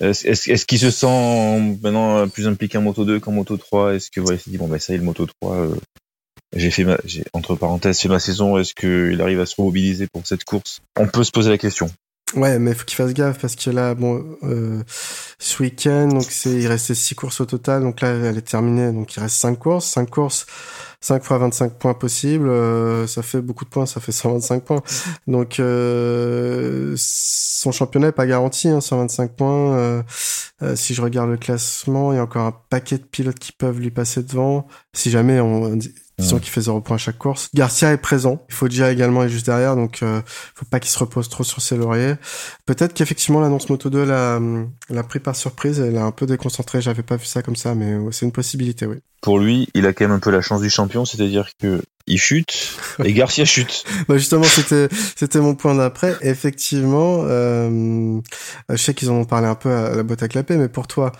Est-ce 0.00 0.64
qu'il 0.64 0.78
se 0.78 0.90
sent 0.90 1.76
maintenant 1.82 2.26
plus 2.28 2.46
impliqué 2.48 2.78
en 2.78 2.82
moto 2.82 3.04
2 3.04 3.20
qu'en 3.20 3.32
moto 3.32 3.58
3 3.58 3.94
Est-ce 3.94 4.10
que 4.10 4.20
voilà, 4.20 4.38
il 4.38 4.40
s'est 4.40 4.50
dit, 4.50 4.56
bon, 4.58 4.66
bah 4.66 4.78
ça 4.78 4.92
y 4.92 4.96
est, 4.96 4.98
le 4.98 5.04
moto 5.04 5.26
3, 5.42 5.56
euh, 5.56 5.74
j'ai 6.54 6.70
fait 6.70 6.84
ma, 6.84 6.98
entre 7.32 7.54
parenthèses, 7.54 8.00
fait 8.00 8.08
ma 8.08 8.20
saison, 8.20 8.58
est-ce 8.58 8.74
qu'il 8.74 9.20
arrive 9.20 9.40
à 9.40 9.46
se 9.46 9.56
remobiliser 9.56 10.06
pour 10.06 10.26
cette 10.26 10.44
course? 10.44 10.80
On 10.98 11.06
peut 11.06 11.24
se 11.24 11.30
poser 11.30 11.50
la 11.50 11.58
question. 11.58 11.90
Ouais, 12.34 12.58
mais 12.58 12.72
faut 12.72 12.84
qu'il 12.84 12.96
fasse 12.96 13.12
gaffe 13.12 13.38
parce 13.40 13.56
que 13.56 13.68
là, 13.68 13.94
bon, 13.94 14.24
euh, 14.42 14.82
ce 15.38 15.62
week-end, 15.62 16.08
donc 16.08 16.26
il 16.46 16.66
restait 16.66 16.94
six 16.94 17.14
courses 17.14 17.40
au 17.42 17.44
total, 17.44 17.82
donc 17.82 18.00
là, 18.00 18.08
elle 18.08 18.38
est 18.38 18.40
terminée, 18.40 18.90
donc 18.90 19.14
il 19.14 19.20
reste 19.20 19.36
cinq 19.36 19.58
courses, 19.58 19.86
cinq 19.86 20.08
courses, 20.08 20.46
5 21.02 21.24
fois 21.24 21.38
25 21.38 21.78
points 21.78 21.94
possibles, 21.94 22.48
euh, 22.48 23.06
ça 23.08 23.22
fait 23.22 23.40
beaucoup 23.40 23.64
de 23.64 23.70
points, 23.70 23.86
ça 23.86 24.00
fait 24.00 24.12
125 24.12 24.62
points. 24.64 24.82
Donc, 25.26 25.58
euh, 25.58 26.94
son 26.96 27.72
championnat 27.72 28.08
est 28.08 28.12
pas 28.12 28.26
garanti, 28.26 28.68
hein, 28.68 28.80
125 28.80 29.32
points. 29.32 29.76
Euh, 29.76 30.02
euh, 30.62 30.76
si 30.76 30.94
je 30.94 31.02
regarde 31.02 31.28
le 31.30 31.36
classement, 31.36 32.12
il 32.12 32.16
y 32.16 32.18
a 32.18 32.22
encore 32.22 32.46
un 32.46 32.56
paquet 32.70 32.98
de 32.98 33.04
pilotes 33.04 33.38
qui 33.40 33.52
peuvent 33.52 33.80
lui 33.80 33.90
passer 33.90 34.22
devant. 34.22 34.68
Si 34.94 35.10
jamais 35.10 35.40
on, 35.40 35.76
disons 36.18 36.36
Ouais. 36.36 36.40
qu'il 36.42 36.50
fait 36.50 36.60
0 36.62 36.80
points 36.80 36.96
à 36.96 36.98
chaque 36.98 37.18
course. 37.18 37.48
Garcia 37.54 37.92
est 37.92 37.96
présent. 37.96 38.42
Il 38.48 38.54
faut 38.54 38.68
déjà 38.68 38.92
également 38.92 39.22
est 39.24 39.28
juste 39.28 39.46
derrière, 39.46 39.76
donc 39.76 40.02
euh, 40.02 40.20
faut 40.54 40.64
pas 40.66 40.78
qu'il 40.80 40.90
se 40.90 40.98
repose 40.98 41.28
trop 41.28 41.44
sur 41.44 41.60
ses 41.62 41.76
lauriers. 41.76 42.14
Peut-être 42.66 42.94
qu'effectivement 42.94 43.40
l'annonce 43.40 43.68
Moto 43.70 43.90
2 43.90 44.04
l'a, 44.04 44.40
l'a 44.90 45.02
pris 45.02 45.18
par 45.20 45.34
surprise, 45.36 45.80
elle 45.80 45.96
a 45.96 46.04
un 46.04 46.12
peu 46.12 46.26
déconcentré. 46.26 46.80
J'avais 46.82 47.02
pas 47.02 47.16
vu 47.16 47.26
ça 47.26 47.42
comme 47.42 47.56
ça, 47.56 47.74
mais 47.74 47.96
c'est 48.12 48.24
une 48.26 48.32
possibilité, 48.32 48.86
oui. 48.86 48.96
Pour 49.20 49.38
lui, 49.38 49.68
il 49.74 49.86
a 49.86 49.92
quand 49.92 50.04
même 50.04 50.16
un 50.16 50.18
peu 50.18 50.30
la 50.30 50.40
chance 50.40 50.60
du 50.60 50.68
champion, 50.70 51.04
c'est-à-dire 51.04 51.48
que 51.60 51.80
il 52.08 52.18
chute 52.18 52.76
et 53.04 53.12
Garcia 53.14 53.44
chute. 53.44 53.84
Bah 54.08 54.18
justement, 54.18 54.42
c'était 54.42 54.88
c'était 55.16 55.38
mon 55.38 55.54
point 55.54 55.76
d'après. 55.76 56.16
Effectivement, 56.22 57.18
euh, 57.28 58.20
je 58.68 58.76
sais 58.76 58.94
qu'ils 58.94 59.10
en 59.10 59.14
ont 59.14 59.24
parlé 59.24 59.46
un 59.46 59.54
peu 59.54 59.70
à 59.70 59.94
la 59.94 60.02
boîte 60.02 60.22
à 60.24 60.28
clapper, 60.28 60.56
mais 60.56 60.68
pour 60.68 60.88
toi, 60.88 61.12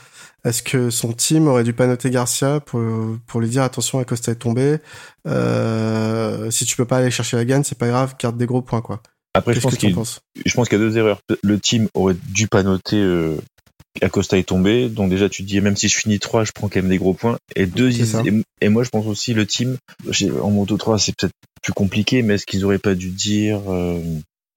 est-ce 0.45 0.63
que 0.63 0.91
son 0.91 1.13
team 1.13 1.47
aurait 1.47 1.65
dû 1.65 1.73
pas 1.73 1.87
noter 1.87 2.11
Garcia 2.11 2.61
pour 2.61 2.83
pour 3.27 3.41
lui 3.41 3.49
dire 3.49 3.63
attention, 3.63 3.99
Acosta 3.99 4.33
est 4.33 4.37
tombé. 4.37 4.79
Euh, 5.27 6.51
si 6.51 6.65
tu 6.65 6.77
peux 6.77 6.85
pas 6.85 6.99
aller 6.99 7.11
chercher 7.11 7.37
la 7.37 7.45
gagne, 7.45 7.63
c'est 7.65 7.79
pas 7.79 7.89
grave, 7.89 8.15
garde 8.19 8.37
des 8.37 8.47
gros 8.47 8.63
points 8.63 8.83
quoi. 8.83 9.03
Après, 9.35 9.55
je 9.55 9.61
pense 9.61 9.77
qu'il 9.77 9.95
penses? 9.95 10.21
je 10.45 10.53
pense 10.55 10.69
qu'il 10.69 10.79
y 10.79 10.83
a 10.83 10.85
deux 10.85 10.99
erreurs. 10.99 11.21
Le 11.43 11.59
team 11.59 11.89
aurait 11.95 12.17
dû 12.29 12.49
pas 12.49 12.63
noter 12.63 12.97
euh, 12.97 13.37
Acosta 14.01 14.37
est 14.37 14.43
tombé, 14.49 14.89
donc 14.89 15.11
déjà 15.11 15.29
tu 15.29 15.43
te 15.43 15.49
dis 15.49 15.61
même 15.61 15.77
si 15.77 15.89
je 15.89 15.99
finis 15.99 16.19
3, 16.19 16.45
je 16.45 16.53
prends 16.53 16.69
quand 16.69 16.81
même 16.81 16.89
des 16.89 16.99
gros 16.99 17.15
points. 17.15 17.39
Et 17.57 17.67
deux, 17.67 17.91
et, 17.91 18.43
et 18.61 18.69
moi 18.69 18.85
je 18.85 18.91
pense 18.91 19.07
aussi 19.07 19.35
le 19.35 19.47
team, 19.47 19.77
en 20.41 20.51
moto 20.51 20.77
3 20.77 20.99
c'est 20.99 21.15
peut-être 21.15 21.35
plus 21.63 21.73
compliqué, 21.73 22.23
mais 22.23 22.35
est-ce 22.35 22.47
qu'ils 22.47 22.65
auraient 22.65 22.79
pas 22.79 22.95
dû 22.95 23.11
dire 23.11 23.61
euh, 23.69 24.01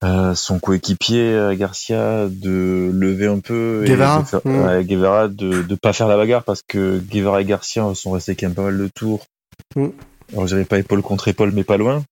à 0.02 0.36
son 0.36 0.60
coéquipier 0.60 1.36
à 1.38 1.56
Garcia 1.56 2.28
de 2.30 2.92
lever 2.94 3.28
un 3.28 3.40
peu 3.40 3.84
Guevara. 3.86 4.20
et 4.20 4.24
de 4.24 4.28
faire, 4.28 4.42
Mm. 4.46 4.66
ouais, 4.66 4.84
Guevara 4.86 5.28
de 5.28 5.62
de 5.64 5.76
pas 5.76 5.94
faire 5.94 6.08
la 6.08 6.18
bagarre 6.18 6.44
parce 6.44 6.62
que 6.68 7.00
Guevara 7.00 7.42
et 7.42 7.46
Garcia 7.46 7.84
sont 7.96 8.12
restés 8.12 8.36
quand 8.36 8.48
même 8.48 8.56
pas 8.56 8.64
mal 8.64 8.78
de 8.78 8.88
tours. 8.94 9.26
Mm. 9.76 9.88
Alors 10.34 10.48
je 10.48 10.56
dirais 10.56 10.66
pas 10.66 10.80
épaule 10.80 11.02
contre 11.02 11.28
épaule, 11.28 11.52
mais 11.54 11.64
pas 11.64 11.78
loin. 11.78 12.04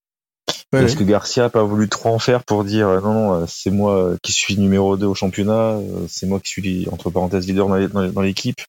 Ouais, 0.74 0.82
Parce 0.82 0.96
que 0.96 1.04
Garcia 1.04 1.46
a 1.46 1.50
pas 1.50 1.64
voulu 1.64 1.88
trop 1.88 2.10
en 2.10 2.20
faire 2.20 2.44
pour 2.44 2.64
dire 2.64 2.88
euh, 2.88 3.00
non, 3.02 3.14
non, 3.14 3.34
euh, 3.34 3.46
c'est 3.48 3.70
moi 3.70 3.96
euh, 3.96 4.18
qui 4.24 4.32
suis 4.32 4.58
numéro 4.58 4.98
2 4.98 5.06
au 5.06 5.14
championnat, 5.14 5.74
euh, 5.78 6.06
c'est 6.10 6.26
moi 6.26 6.40
qui 6.40 6.50
suis, 6.50 6.88
entre 6.92 7.12
parenthèses, 7.12 7.46
leader 7.48 7.68
dans 7.68 8.22
l'équipe. 8.22 8.60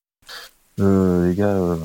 Euh, 0.80 1.28
les 1.30 1.34
gars, 1.34 1.46
euh, 1.46 1.76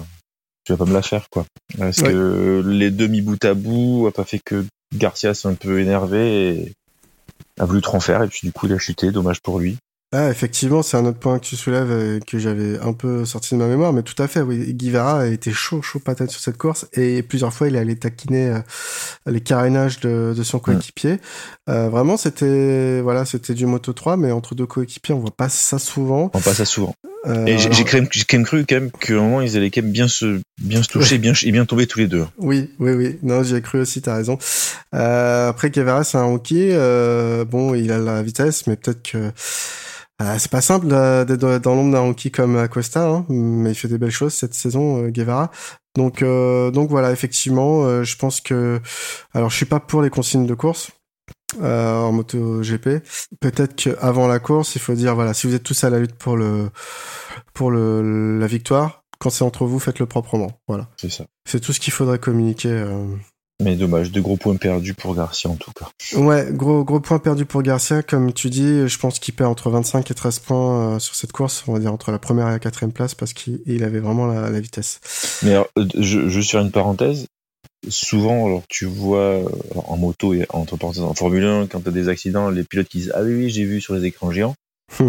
tu 0.66 0.74
vas 0.74 0.78
pas 0.78 0.86
me 0.90 0.94
la 0.94 1.02
faire, 1.02 1.30
quoi. 1.30 1.46
Parce 1.78 2.00
Ouais. 2.00 2.12
que 2.12 2.64
les 2.66 2.92
deux 2.92 3.08
mis 3.08 3.22
bout 3.22 3.44
à 3.46 3.54
bout 3.54 4.08
a 4.08 4.12
pas 4.12 4.26
fait 4.26 4.40
que 4.44 4.66
Garcia 4.96 5.34
s'est 5.34 5.48
un 5.48 5.54
peu 5.54 5.80
énervé 5.80 6.50
et 6.50 6.74
a 7.60 7.66
voulu 7.66 7.82
trop 7.82 7.98
en 7.98 8.02
faire, 8.02 8.24
et 8.24 8.28
puis 8.28 8.42
du 8.44 8.52
coup 8.52 8.66
il 8.66 8.74
a 8.74 8.80
chuté, 8.80 9.12
dommage 9.12 9.42
pour 9.42 9.60
lui. 9.60 9.78
Ah, 10.12 10.32
effectivement, 10.32 10.82
c'est 10.82 10.98
un 10.98 11.06
autre 11.06 11.20
point 11.20 11.38
que 11.38 11.46
tu 11.46 11.56
soulèves 11.56 11.92
euh, 11.92 12.20
que 12.20 12.40
j'avais 12.40 12.80
un 12.80 12.94
peu 12.94 13.26
sorti 13.26 13.54
de 13.54 13.60
ma 13.60 13.68
mémoire, 13.68 13.94
mais 13.94 14.02
tout 14.02 14.20
à 14.22 14.28
fait, 14.28 14.42
oui. 14.42 14.74
Guevara 14.74 15.20
a 15.20 15.26
été 15.28 15.52
chaud, 15.52 15.84
chaud 15.84 16.00
patate 16.00 16.32
sur 16.32 16.42
cette 16.42 16.58
course 16.58 16.88
et 16.94 17.22
plusieurs 17.22 17.54
fois 17.54 17.68
il 17.68 17.76
est 17.76 17.80
allé 17.80 17.96
taquiner 17.96 18.50
euh, 18.50 18.60
les 19.28 19.42
carénages 19.42 20.00
de, 20.00 20.34
de 20.36 20.44
son 20.44 20.58
coéquipier. 20.58 21.20
Euh, 21.70 21.90
vraiment, 21.90 22.18
c'était 22.18 23.02
voilà, 23.02 23.24
c'était 23.26 23.54
du 23.54 23.68
Moto 23.68 23.94
3, 23.94 24.18
mais 24.18 24.32
entre 24.32 24.56
deux 24.56 24.66
coéquipiers, 24.66 25.14
on 25.14 25.20
voit 25.20 25.30
pas 25.30 25.48
ça 25.48 25.78
souvent. 25.78 26.32
On 26.34 26.40
passe 26.40 26.58
ça 26.58 26.66
souvent. 26.66 26.96
Euh, 27.28 27.46
Et 27.46 27.58
j'ai 27.58 27.72
j'ai 27.74 27.84
quand, 27.84 27.98
même- 27.98 28.08
j'ai 28.12 28.24
quand 28.24 28.38
même 28.38 28.46
cru 28.46 28.66
quand 28.68 28.76
même 28.76 28.92
qu'à 28.92 29.14
un 29.14 29.18
moment 29.18 29.42
ils 29.42 29.58
allaient 29.58 29.70
quand 29.72 29.82
même 29.82 29.92
bien 29.92 30.08
se, 30.08 30.40
bien 30.62 30.82
se 30.82 30.88
toucher, 30.88 31.18
bien, 31.18 31.34
et 31.44 31.52
bien 31.52 31.66
tomber 31.66 31.86
tous 31.86 32.00
les 32.00 32.08
deux. 32.08 32.26
Oui, 32.38 32.70
oui, 32.80 32.92
oui. 32.94 33.20
Non, 33.24 33.44
j'y 33.44 33.56
ai 33.56 33.62
cru 33.62 33.82
aussi, 33.82 34.02
t'as 34.02 34.16
raison. 34.16 34.38
Euh, 34.96 35.50
après, 35.50 35.70
Guevara, 35.70 36.04
c'est 36.06 36.18
un 36.18 36.24
rookie. 36.24 36.70
Euh, 36.72 37.44
bon, 37.44 37.76
il 37.76 37.92
a 37.92 37.98
la 38.00 38.24
vitesse, 38.24 38.68
mais 38.68 38.78
peut-être 38.78 39.04
que 39.04 39.18
euh, 40.22 40.36
c'est 40.38 40.52
pas 40.52 40.62
simple 40.62 40.88
euh, 40.92 41.26
d'être 41.26 41.60
dans- 41.60 41.76
l'ombre 41.76 41.92
d'un 41.92 42.00
rookie 42.00 42.32
comme 42.32 42.56
Acosta, 42.58 43.06
hein, 43.06 43.26
mais 43.30 43.72
il 43.72 43.76
fait 43.76 43.88
des 43.90 43.98
belles 43.98 44.12
choses 44.12 44.34
cette 44.34 44.54
saison, 44.54 45.08
Guevara. 45.10 45.52
Donc, 45.98 46.22
euh, 46.22 46.72
donc 46.72 46.90
voilà, 46.90 47.12
effectivement, 47.12 47.84
euh, 47.86 48.04
je 48.04 48.16
pense 48.16 48.40
que, 48.40 48.80
alors, 49.34 49.50
je 49.50 49.56
suis 49.58 49.66
pas 49.66 49.80
pour 49.82 50.02
les 50.02 50.10
consignes 50.10 50.46
de 50.46 50.54
course. 50.54 50.92
Euh, 51.62 51.96
en 51.96 52.12
moto 52.12 52.62
GP. 52.62 53.04
Peut-être 53.40 53.76
qu'avant 53.76 54.28
la 54.28 54.38
course, 54.40 54.76
il 54.76 54.80
faut 54.82 54.94
dire 54.94 55.16
voilà, 55.16 55.34
si 55.34 55.48
vous 55.48 55.56
êtes 55.56 55.64
tous 55.64 55.84
à 55.84 55.90
la 55.90 55.98
lutte 56.00 56.14
pour 56.16 56.38
le 56.38 56.70
pour 57.56 57.72
le 57.72 58.38
la 58.40 58.46
victoire, 58.46 59.04
quand 59.18 59.32
c'est 59.32 59.44
entre 59.44 59.66
vous, 59.66 59.80
faites-le 59.80 60.06
proprement. 60.06 60.52
Voilà. 60.68 60.90
C'est 60.98 61.10
ça. 61.10 61.26
C'est 61.46 61.60
tout 61.60 61.74
ce 61.74 61.80
qu'il 61.80 61.92
faudrait 61.92 62.20
communiquer. 62.20 62.70
euh. 62.70 63.06
Mais 63.62 63.76
dommage, 63.76 64.12
deux 64.12 64.22
gros 64.22 64.38
points 64.38 64.56
perdus 64.56 64.94
pour 64.94 65.16
Garcia 65.16 65.50
en 65.50 65.56
tout 65.56 65.72
cas. 65.74 65.90
Ouais, 66.16 66.48
gros 66.52 66.86
gros 66.86 67.00
point 67.02 67.20
perdu 67.20 67.46
pour 67.46 67.62
Garcia, 67.64 68.04
comme 68.04 68.32
tu 68.32 68.50
dis. 68.50 68.88
Je 68.88 68.98
pense 69.00 69.20
qu'il 69.20 69.34
perd 69.34 69.50
entre 69.50 69.70
25 69.72 70.10
et 70.12 70.14
13 70.14 70.40
points 70.40 70.96
euh, 70.96 71.00
sur 71.00 71.16
cette 71.16 71.32
course. 71.34 71.64
On 71.68 71.74
va 71.74 71.80
dire 71.80 71.92
entre 71.92 72.12
la 72.12 72.20
première 72.20 72.48
et 72.48 72.52
la 72.52 72.60
quatrième 72.60 72.94
place 72.94 73.16
parce 73.16 73.34
qu'il 73.34 73.60
il 73.66 73.84
avait 73.84 74.00
vraiment 74.00 74.28
la, 74.28 74.50
la 74.50 74.60
vitesse. 74.62 75.02
Mais 75.44 75.52
alors, 75.54 75.68
je, 75.98 76.30
je 76.30 76.42
sur 76.42 76.60
une 76.62 76.72
parenthèse. 76.72 77.26
Souvent, 77.88 78.46
alors 78.46 78.64
tu 78.68 78.86
vois 78.86 79.20
euh, 79.20 79.50
en 79.76 79.96
moto 79.96 80.34
et 80.34 80.46
entre 80.50 80.76
parenthèses 80.76 81.02
en 81.02 81.14
Formule 81.14 81.46
1, 81.46 81.68
quand 81.68 81.80
t'as 81.80 81.92
des 81.92 82.10
accidents, 82.10 82.50
les 82.50 82.64
pilotes 82.64 82.90
qui 82.90 83.00
disent 83.00 83.12
ah 83.16 83.22
oui 83.22 83.34
oui 83.34 83.50
j'ai 83.50 83.64
vu 83.64 83.80
sur 83.80 83.96
les 83.96 84.06
écrans 84.06 84.32
géants. 84.32 84.56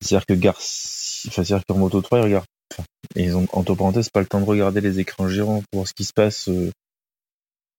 C'est-à-dire 0.00 0.26
que 0.26 0.34
Garcia, 0.34 1.28
enfin, 1.28 1.44
c'est-à-dire 1.44 1.64
qu'en 1.66 1.76
moto 1.78 2.00
3 2.00 2.18
ils 2.18 2.22
regardent. 2.22 2.46
enfin, 2.72 2.84
et 3.14 3.24
ils 3.24 3.36
ont 3.36 3.46
entre 3.52 3.74
parenthèses 3.74 4.10
pas 4.10 4.20
le 4.20 4.26
temps 4.26 4.40
de 4.40 4.46
regarder 4.46 4.80
les 4.80 5.00
écrans 5.00 5.28
géants 5.28 5.62
pour 5.70 5.80
voir 5.80 5.88
ce 5.88 5.94
qui 5.94 6.04
se 6.04 6.12
passe 6.12 6.48
euh, 6.48 6.70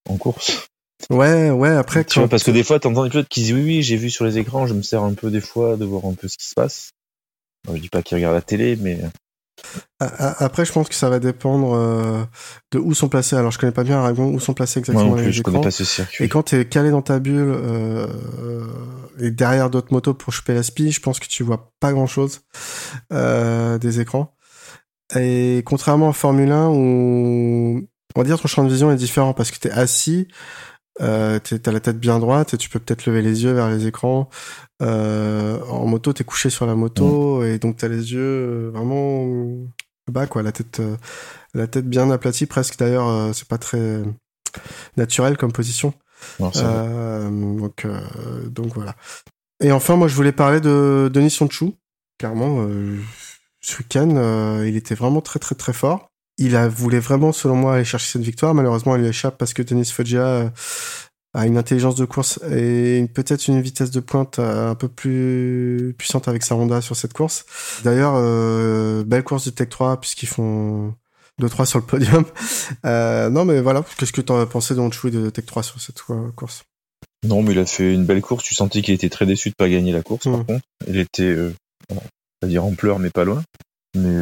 en 0.07 0.17
course. 0.17 0.67
ouais, 1.09 1.49
ouais. 1.49 1.69
Après, 1.69 2.03
Tu 2.03 2.19
vois, 2.19 2.27
parce 2.27 2.43
que 2.43 2.51
des 2.51 2.63
fois 2.63 2.79
t'entends 2.79 3.03
des 3.03 3.09
pilotes 3.09 3.29
qui 3.29 3.41
disent 3.41 3.53
oui 3.53 3.63
oui 3.63 3.83
j'ai 3.83 3.97
vu 3.97 4.09
sur 4.09 4.25
les 4.25 4.37
écrans, 4.37 4.67
je 4.67 4.73
me 4.73 4.81
sers 4.83 5.03
un 5.03 5.13
peu 5.13 5.31
des 5.31 5.41
fois 5.41 5.75
de 5.75 5.85
voir 5.85 6.05
un 6.05 6.13
peu 6.13 6.27
ce 6.27 6.37
qui 6.37 6.47
se 6.47 6.55
passe. 6.55 6.91
Alors, 7.65 7.77
je 7.77 7.81
dis 7.81 7.89
pas 7.89 8.01
qu'ils 8.03 8.15
regardent 8.15 8.35
la 8.35 8.41
télé, 8.41 8.75
mais 8.75 8.99
Après, 9.99 10.63
je 10.65 10.71
pense 10.71 10.87
que 10.87 10.95
ça 10.95 11.09
va 11.09 11.19
dépendre 11.19 11.73
euh, 11.75 12.23
de 12.71 12.79
où 12.79 12.93
sont 12.93 13.09
placés. 13.09 13.35
Alors, 13.35 13.51
je 13.51 13.59
connais 13.59 13.71
pas 13.73 13.83
bien 13.83 13.97
Aragon 13.97 14.27
où 14.33 14.39
sont 14.39 14.53
placés 14.53 14.79
exactement 14.79 15.13
plus 15.13 15.25
les 15.25 15.31
je 15.31 15.39
écrans. 15.41 15.51
connais 15.51 15.63
pas 15.63 15.71
ce 15.71 15.83
circuit. 15.83 16.23
Et 16.25 16.29
quand 16.29 16.43
t'es 16.43 16.65
calé 16.65 16.89
dans 16.91 17.01
ta 17.01 17.19
bulle 17.19 17.51
euh, 17.53 18.07
et 19.19 19.31
derrière 19.31 19.69
d'autres 19.69 19.91
motos 19.91 20.13
pour 20.13 20.31
choper 20.31 20.53
la 20.53 20.63
spi, 20.63 20.91
je 20.91 21.01
pense 21.01 21.19
que 21.19 21.27
tu 21.27 21.43
vois 21.43 21.71
pas 21.79 21.91
grand 21.91 22.07
chose 22.07 22.41
euh, 23.11 23.77
des 23.77 23.99
écrans. 23.99 24.35
Et 25.15 25.63
contrairement 25.65 26.09
en 26.09 26.13
Formule 26.13 26.51
1 26.51 26.67
où 26.69 27.81
on 28.15 28.19
va 28.19 28.23
dire 28.23 28.39
ton 28.39 28.47
champ 28.47 28.63
de 28.63 28.69
vision 28.69 28.91
est 28.91 28.95
différent 28.95 29.33
parce 29.33 29.51
que 29.51 29.57
t'es 29.59 29.71
assis, 29.71 30.27
euh, 31.01 31.39
t'as 31.39 31.71
la 31.71 31.79
tête 31.79 31.99
bien 31.99 32.19
droite 32.19 32.53
et 32.53 32.57
tu 32.57 32.69
peux 32.69 32.79
peut-être 32.79 33.05
lever 33.05 33.21
les 33.21 33.43
yeux 33.43 33.53
vers 33.53 33.69
les 33.69 33.87
écrans. 33.87 34.29
Euh, 34.81 35.59
en 35.65 35.85
moto, 35.85 36.13
t'es 36.13 36.23
couché 36.23 36.49
sur 36.49 36.65
la 36.65 36.75
moto 36.75 37.43
et 37.43 37.59
donc 37.59 37.77
t'as 37.77 37.87
les 37.87 38.13
yeux 38.13 38.19
euh, 38.19 38.71
vraiment 38.73 39.67
bas 40.09 40.27
quoi, 40.27 40.41
la 40.41 40.51
tête, 40.51 40.79
euh, 40.79 40.95
la 41.53 41.67
tête 41.67 41.87
bien 41.87 42.09
aplatie 42.11 42.45
presque. 42.45 42.77
D'ailleurs, 42.77 43.07
euh, 43.07 43.33
c'est 43.33 43.47
pas 43.47 43.57
très 43.57 44.01
naturel 44.97 45.37
comme 45.37 45.51
position. 45.51 45.93
Non. 46.39 46.51
Euh, 46.55 47.29
donc, 47.29 47.85
euh, 47.85 48.49
donc 48.49 48.73
voilà. 48.73 48.95
Et 49.61 49.71
enfin, 49.71 49.95
moi, 49.95 50.07
je 50.07 50.15
voulais 50.15 50.31
parler 50.31 50.59
de 50.61 51.09
Denis 51.13 51.29
Sonchou. 51.29 51.75
Clairement, 52.17 52.61
euh, 52.61 52.97
ce 53.61 53.77
week-end, 53.77 54.09
euh, 54.15 54.65
il 54.67 54.75
était 54.75 54.95
vraiment 54.95 55.21
très, 55.21 55.39
très, 55.39 55.55
très 55.55 55.73
fort. 55.73 56.08
Il 56.39 56.55
a 56.55 56.67
voulait 56.67 56.99
vraiment, 56.99 57.31
selon 57.31 57.55
moi, 57.55 57.75
aller 57.75 57.83
chercher 57.83 58.13
cette 58.13 58.21
victoire. 58.21 58.55
Malheureusement, 58.55 58.95
elle 58.95 59.01
lui 59.01 59.09
échappe 59.09 59.37
parce 59.37 59.53
que 59.53 59.61
Denis 59.61 59.85
Foggia 59.85 60.25
euh, 60.25 60.49
a 61.33 61.45
une 61.45 61.57
intelligence 61.57 61.95
de 61.95 62.05
course 62.05 62.39
et 62.49 63.05
peut-être 63.13 63.47
une 63.47 63.61
vitesse 63.61 63.91
de 63.91 63.99
pointe 63.99 64.39
euh, 64.39 64.71
un 64.71 64.75
peu 64.75 64.87
plus 64.87 65.93
puissante 65.97 66.27
avec 66.27 66.43
sa 66.43 66.55
Honda 66.55 66.81
sur 66.81 66.95
cette 66.95 67.13
course. 67.13 67.45
D'ailleurs, 67.83 68.13
euh, 68.15 69.03
belle 69.03 69.23
course 69.23 69.43
du 69.43 69.51
Tech 69.51 69.69
3 69.69 69.99
puisqu'ils 69.99 70.27
font 70.29 70.95
2-3 71.41 71.65
sur 71.65 71.79
le 71.79 71.85
podium. 71.85 72.25
Euh, 72.85 73.29
non, 73.29 73.45
mais 73.45 73.61
voilà. 73.61 73.83
Qu'est-ce 73.97 74.13
que 74.13 74.21
t'en 74.21 74.39
as 74.39 74.45
pensé 74.45 74.75
de 74.75 74.79
Honchou 74.79 75.07
et 75.07 75.11
de 75.11 75.29
Tech 75.29 75.45
3 75.45 75.63
sur 75.63 75.81
cette 75.81 76.01
course? 76.35 76.63
Non, 77.27 77.41
mais 77.41 77.51
il 77.51 77.59
a 77.59 77.65
fait 77.65 77.93
une 77.93 78.05
belle 78.05 78.21
course. 78.21 78.43
Tu 78.43 78.55
sentais 78.55 78.81
qu'il 78.81 78.93
était 78.93 79.09
très 79.09 79.25
déçu 79.25 79.49
de 79.49 79.55
pas 79.55 79.67
gagner 79.67 79.91
la 79.91 80.01
course. 80.01 80.25
Mm. 80.27 80.31
Par 80.31 80.45
contre, 80.45 80.65
il 80.87 80.97
était, 80.97 81.23
euh, 81.23 81.53
on 81.91 81.95
va 82.41 82.47
dire 82.47 82.63
en 82.63 82.73
pleurs, 82.73 82.99
mais 82.99 83.09
pas 83.09 83.25
loin. 83.25 83.43
Mais 83.95 84.15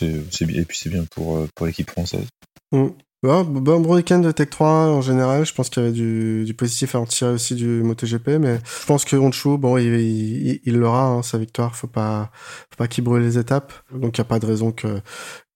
Et 0.00 0.64
puis 0.64 0.78
c'est 0.78 0.90
bien 0.90 1.04
pour 1.04 1.36
euh, 1.36 1.48
pour 1.54 1.66
l'équipe 1.66 1.90
française. 1.90 2.26
Mm. 2.72 2.88
Bon, 3.22 3.42
bon, 3.44 3.94
week-end 3.94 4.18
de 4.18 4.32
Tech 4.32 4.50
3 4.50 4.68
en 4.68 5.00
général. 5.00 5.46
Je 5.46 5.54
pense 5.54 5.70
qu'il 5.70 5.82
y 5.82 5.86
avait 5.86 5.94
du, 5.94 6.44
du 6.44 6.52
positif 6.52 6.94
à 6.94 7.00
en 7.00 7.06
tirer 7.06 7.30
aussi 7.32 7.54
du 7.54 7.82
MotoGP, 7.82 8.28
mais 8.38 8.58
je 8.82 8.84
pense 8.86 9.06
que 9.06 9.16
Honshu, 9.16 9.56
bon, 9.56 9.78
il, 9.78 9.94
il, 9.94 10.60
il 10.62 10.76
l'aura, 10.76 11.06
hein, 11.06 11.22
sa 11.22 11.38
victoire. 11.38 11.74
Faut 11.74 11.86
pas, 11.86 12.30
faut 12.70 12.76
pas 12.76 12.86
qu'il 12.86 13.02
brûle 13.04 13.22
les 13.22 13.38
étapes. 13.38 13.72
Donc 13.92 14.18
il 14.18 14.20
n'y 14.20 14.26
a 14.26 14.28
pas 14.28 14.38
de 14.40 14.46
raison 14.46 14.72
que, 14.72 15.00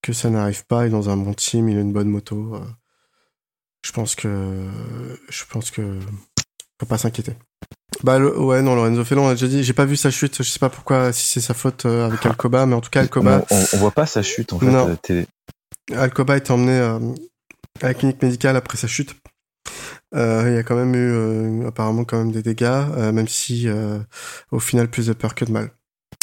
que 0.02 0.14
ça 0.14 0.30
n'arrive 0.30 0.64
pas. 0.66 0.84
Il 0.84 0.88
est 0.88 0.90
dans 0.90 1.10
un 1.10 1.18
bon 1.18 1.34
team, 1.34 1.68
il 1.68 1.76
a 1.76 1.80
une 1.82 1.92
bonne 1.92 2.08
moto. 2.08 2.54
euh, 2.56 2.60
Je 3.84 3.92
pense 3.92 4.14
que, 4.14 4.68
je 5.28 5.44
pense 5.50 5.70
que, 5.70 5.98
faut 6.80 6.86
pas 6.86 6.98
s'inquiéter. 6.98 7.34
Bah 8.04 8.18
le- 8.18 8.38
ouais 8.38 8.62
non 8.62 8.74
Lorenzo 8.76 9.04
Felon 9.04 9.24
on 9.26 9.28
a 9.28 9.34
déjà 9.34 9.48
dit 9.48 9.64
j'ai 9.64 9.72
pas 9.72 9.84
vu 9.84 9.96
sa 9.96 10.10
chute 10.10 10.36
je 10.42 10.48
sais 10.48 10.60
pas 10.60 10.68
pourquoi 10.68 11.12
si 11.12 11.28
c'est 11.28 11.40
sa 11.40 11.52
faute 11.54 11.84
euh, 11.84 12.06
avec 12.06 12.24
Alcoba 12.24 12.64
mais 12.64 12.74
en 12.76 12.80
tout 12.80 12.90
cas 12.90 13.00
Alcoba 13.00 13.44
On, 13.50 13.56
on, 13.56 13.64
on 13.72 13.76
voit 13.78 13.90
pas 13.90 14.06
sa 14.06 14.22
chute 14.22 14.52
en 14.52 14.58
fait 14.60 14.66
Non. 14.66 14.86
à 14.86 14.88
la 14.90 14.96
télé. 14.96 15.26
Alcoba 15.92 16.36
est 16.36 16.50
emmené 16.50 16.72
euh, 16.78 16.98
à 17.80 17.88
la 17.88 17.94
clinique 17.94 18.22
médicale 18.22 18.56
après 18.56 18.76
sa 18.76 18.86
chute. 18.86 19.16
Euh, 20.14 20.44
il 20.48 20.54
y 20.54 20.58
a 20.58 20.62
quand 20.62 20.76
même 20.76 20.94
eu 20.94 21.12
euh, 21.12 21.68
apparemment 21.68 22.04
quand 22.04 22.18
même 22.18 22.30
des 22.32 22.42
dégâts, 22.42 22.64
euh, 22.64 23.10
même 23.12 23.28
si 23.28 23.68
euh, 23.68 23.98
au 24.52 24.58
final 24.60 24.88
plus 24.88 25.06
de 25.06 25.12
peur 25.12 25.34
que 25.34 25.44
de 25.44 25.50
mal. 25.52 25.70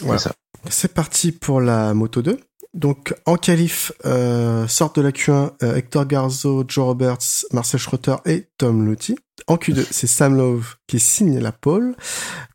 Voilà. 0.03 0.21
C'est 0.69 0.93
parti 0.93 1.31
pour 1.31 1.61
la 1.61 1.93
Moto 1.93 2.21
2. 2.21 2.39
Donc 2.73 3.13
en 3.25 3.35
qualif 3.37 3.91
euh, 4.05 4.67
sortent 4.67 4.97
de 4.97 5.01
la 5.01 5.11
Q1 5.11 5.51
euh, 5.63 5.75
Hector 5.75 6.05
Garzo, 6.05 6.63
Joe 6.67 6.85
Roberts, 6.85 7.45
Marcel 7.53 7.79
Schroeter 7.79 8.15
et 8.25 8.47
Tom 8.57 8.85
Luthi. 8.85 9.15
En 9.47 9.55
Q2, 9.57 9.85
c'est 9.91 10.07
Sam 10.07 10.35
Love 10.35 10.75
qui 10.87 10.99
signe 10.99 11.39
la 11.39 11.51
pole 11.51 11.95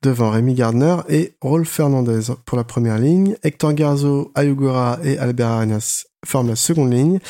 devant 0.02 0.30
Rémi 0.30 0.54
Gardner 0.54 0.96
et 1.08 1.34
Rolf 1.40 1.68
Fernandez 1.68 2.32
pour 2.46 2.56
la 2.56 2.64
première 2.64 2.98
ligne. 2.98 3.36
Hector 3.42 3.74
Garzo, 3.74 4.32
Ayugura 4.34 4.98
et 5.04 5.18
Albert 5.18 5.48
Arenas 5.48 6.06
forment 6.24 6.48
la 6.48 6.56
seconde 6.56 6.92
ligne. 6.92 7.20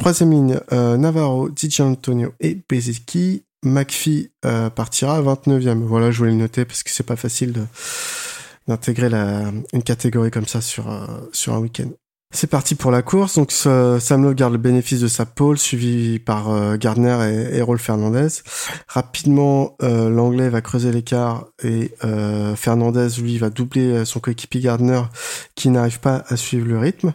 Troisième 0.00 0.32
ligne, 0.32 0.60
euh, 0.72 0.96
Navarro, 0.96 1.50
Di 1.50 1.68
Antonio 1.80 2.32
et 2.40 2.58
Bezeki. 2.70 3.44
McPhee 3.62 4.30
euh, 4.46 4.70
partira 4.70 5.18
à 5.18 5.20
29e. 5.20 5.82
Voilà, 5.82 6.10
je 6.10 6.16
voulais 6.16 6.30
le 6.30 6.38
noter 6.38 6.64
parce 6.64 6.82
que 6.82 6.88
c'est 6.88 7.02
pas 7.02 7.16
facile 7.16 7.52
d'intégrer 8.66 9.10
une 9.74 9.82
catégorie 9.82 10.30
comme 10.30 10.46
ça 10.46 10.62
sur, 10.62 10.90
euh, 10.90 11.06
sur 11.32 11.52
un 11.52 11.58
week-end. 11.58 11.90
C'est 12.32 12.46
parti 12.46 12.76
pour 12.76 12.92
la 12.92 13.02
course. 13.02 13.34
Donc 13.34 13.50
ce- 13.50 13.98
Sam 14.00 14.22
Lowe 14.22 14.34
garde 14.34 14.52
le 14.52 14.58
bénéfice 14.58 15.00
de 15.00 15.08
sa 15.08 15.26
pole, 15.26 15.58
suivi 15.58 16.20
par 16.20 16.50
euh, 16.50 16.76
Gardner 16.76 17.48
et, 17.52 17.60
Rolf 17.60 17.82
Fernandez. 17.82 18.28
Rapidement, 18.86 19.76
euh, 19.82 20.08
l'anglais 20.08 20.48
va 20.48 20.60
creuser 20.60 20.92
l'écart 20.92 21.46
et 21.64 21.92
euh, 22.04 22.54
Fernandez 22.54 23.08
lui 23.20 23.36
va 23.38 23.50
doubler 23.50 24.04
son 24.04 24.20
coéquipier 24.20 24.60
Gardner 24.60 25.02
qui 25.56 25.70
n'arrive 25.70 25.98
pas 25.98 26.22
à 26.28 26.36
suivre 26.36 26.68
le 26.68 26.78
rythme. 26.78 27.14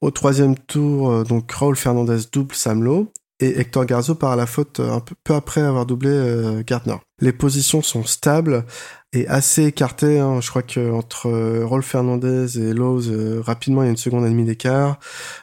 Au 0.00 0.10
troisième 0.10 0.56
tour, 0.56 1.24
donc 1.24 1.52
Raoul 1.52 1.76
Fernandez 1.76 2.18
double 2.32 2.54
Sam 2.54 2.82
Lowe 2.82 3.12
et 3.40 3.60
Hector 3.60 3.84
Garzo 3.84 4.14
part 4.14 4.32
à 4.32 4.36
la 4.36 4.46
faute 4.46 4.80
un 4.80 5.00
peu, 5.00 5.34
après 5.34 5.60
avoir 5.60 5.84
doublé 5.84 6.62
Gardner. 6.66 6.96
Les 7.20 7.32
positions 7.32 7.80
sont 7.80 8.04
stables 8.04 8.66
et 9.12 9.26
assez 9.28 9.64
écartées. 9.64 10.18
hein. 10.18 10.40
Je 10.40 10.50
crois 10.50 10.62
que 10.62 10.92
entre 10.92 11.28
euh, 11.28 11.64
Rolf 11.64 11.86
Fernandez 11.86 12.58
et 12.58 12.74
Lowe's, 12.74 13.08
euh, 13.08 13.40
rapidement, 13.44 13.82
il 13.82 13.86
y 13.86 13.88
a 13.88 13.90
une 13.90 13.96
seconde 13.96 14.26
et 14.26 14.30
demie 14.30 14.44
d'écart. 14.44 14.98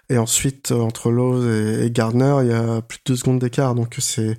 Et 0.10 0.18
ensuite, 0.18 0.72
euh, 0.72 0.80
entre 0.80 1.12
Lowe's 1.12 1.46
et, 1.84 1.90
Gardner, 1.90 2.36
il 2.42 2.50
y 2.50 2.54
a 2.54 2.82
plus 2.82 3.00
de 3.00 3.04
deux 3.14 3.16
secondes 3.16 3.40
d'écart. 3.40 3.74
Donc 3.76 3.96
c'est 4.00 4.38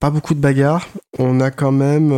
pas 0.00 0.10
beaucoup 0.10 0.34
de 0.34 0.40
bagarres. 0.40 0.88
On 1.18 1.40
a 1.40 1.50
quand 1.50 1.72
même 1.72 2.12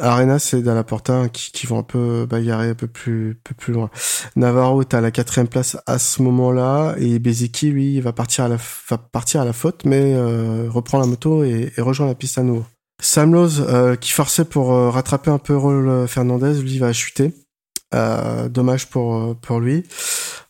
Arenas 0.00 0.54
et 0.56 0.62
Dalla 0.62 0.84
Porta 0.84 1.14
hein, 1.14 1.28
qui, 1.28 1.66
vont 1.66 1.78
un 1.78 1.82
peu 1.82 2.26
bagarrer 2.26 2.70
un 2.70 2.74
peu 2.74 2.86
plus, 2.86 3.38
loin. 3.68 3.90
Navarro 4.36 4.80
est 4.80 4.94
à 4.94 5.00
la 5.00 5.10
quatrième 5.10 5.48
place 5.48 5.76
à 5.86 5.98
ce 5.98 6.22
moment-là 6.22 6.94
et 6.98 7.18
Bezeki 7.18 7.70
lui 7.70 8.00
va 8.00 8.12
partir 8.12 8.44
à 8.44 8.48
la 8.48 8.56
va 8.88 8.98
partir 8.98 9.44
faute 9.54 9.84
mais 9.84 10.14
reprend 10.68 10.98
la 10.98 11.06
moto 11.06 11.44
et, 11.44 11.72
et 11.76 11.80
rejoint 11.82 12.06
la 12.06 12.14
piste 12.14 12.38
Sam 13.00 13.34
euh, 13.34 13.96
qui 13.96 14.12
forçait 14.12 14.44
pour 14.44 14.72
euh, 14.72 14.90
rattraper 14.90 15.30
un 15.30 15.38
peu 15.38 15.56
Rolf 15.56 16.10
Fernandez 16.10 16.54
lui 16.60 16.78
va 16.78 16.92
chuter. 16.92 17.34
Euh, 17.94 18.48
dommage 18.48 18.88
pour 18.88 19.36
euh, 19.50 19.60
lui. 19.60 19.84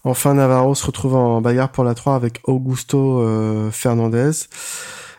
Enfin 0.04 0.34
Navarro 0.34 0.74
se 0.74 0.86
retrouve 0.86 1.14
en 1.14 1.40
bagarre 1.40 1.72
pour 1.72 1.82
la 1.82 1.94
3 1.94 2.14
avec 2.14 2.40
Augusto 2.44 3.20
euh, 3.20 3.70
Fernandez. 3.70 4.30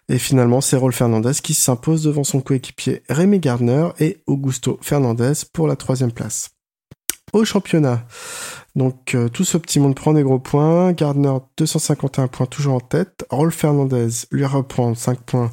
Et 0.10 0.18
finalement, 0.20 0.62
c'est 0.62 0.78
Rolf 0.78 0.96
Fernandez 0.96 1.34
qui 1.42 1.54
s'impose 1.54 2.04
devant 2.04 2.24
son 2.24 2.42
coéquipier 2.42 3.04
Rémi 3.10 3.40
Gardner 3.40 3.90
et 4.00 4.22
Augusto 4.28 4.78
Fernandez 4.82 5.34
pour 5.54 5.68
la 5.68 5.76
troisième 5.76 6.12
place. 6.12 6.52
Au 7.32 7.46
championnat, 7.46 8.06
donc 8.76 9.16
euh, 9.16 9.28
tout 9.28 9.44
ce 9.44 9.58
petit 9.58 9.80
monde 9.80 9.96
prend 9.96 10.14
des 10.14 10.24
gros 10.24 10.40
points. 10.40 10.92
Gardner 10.94 11.34
251 11.58 12.28
points 12.28 12.46
toujours 12.46 12.76
en 12.76 12.80
tête. 12.80 13.26
Rolf 13.30 13.56
Fernandez 13.56 14.10
lui 14.32 14.46
reprend 14.46 14.94
5 14.94 15.20
points, 15.22 15.52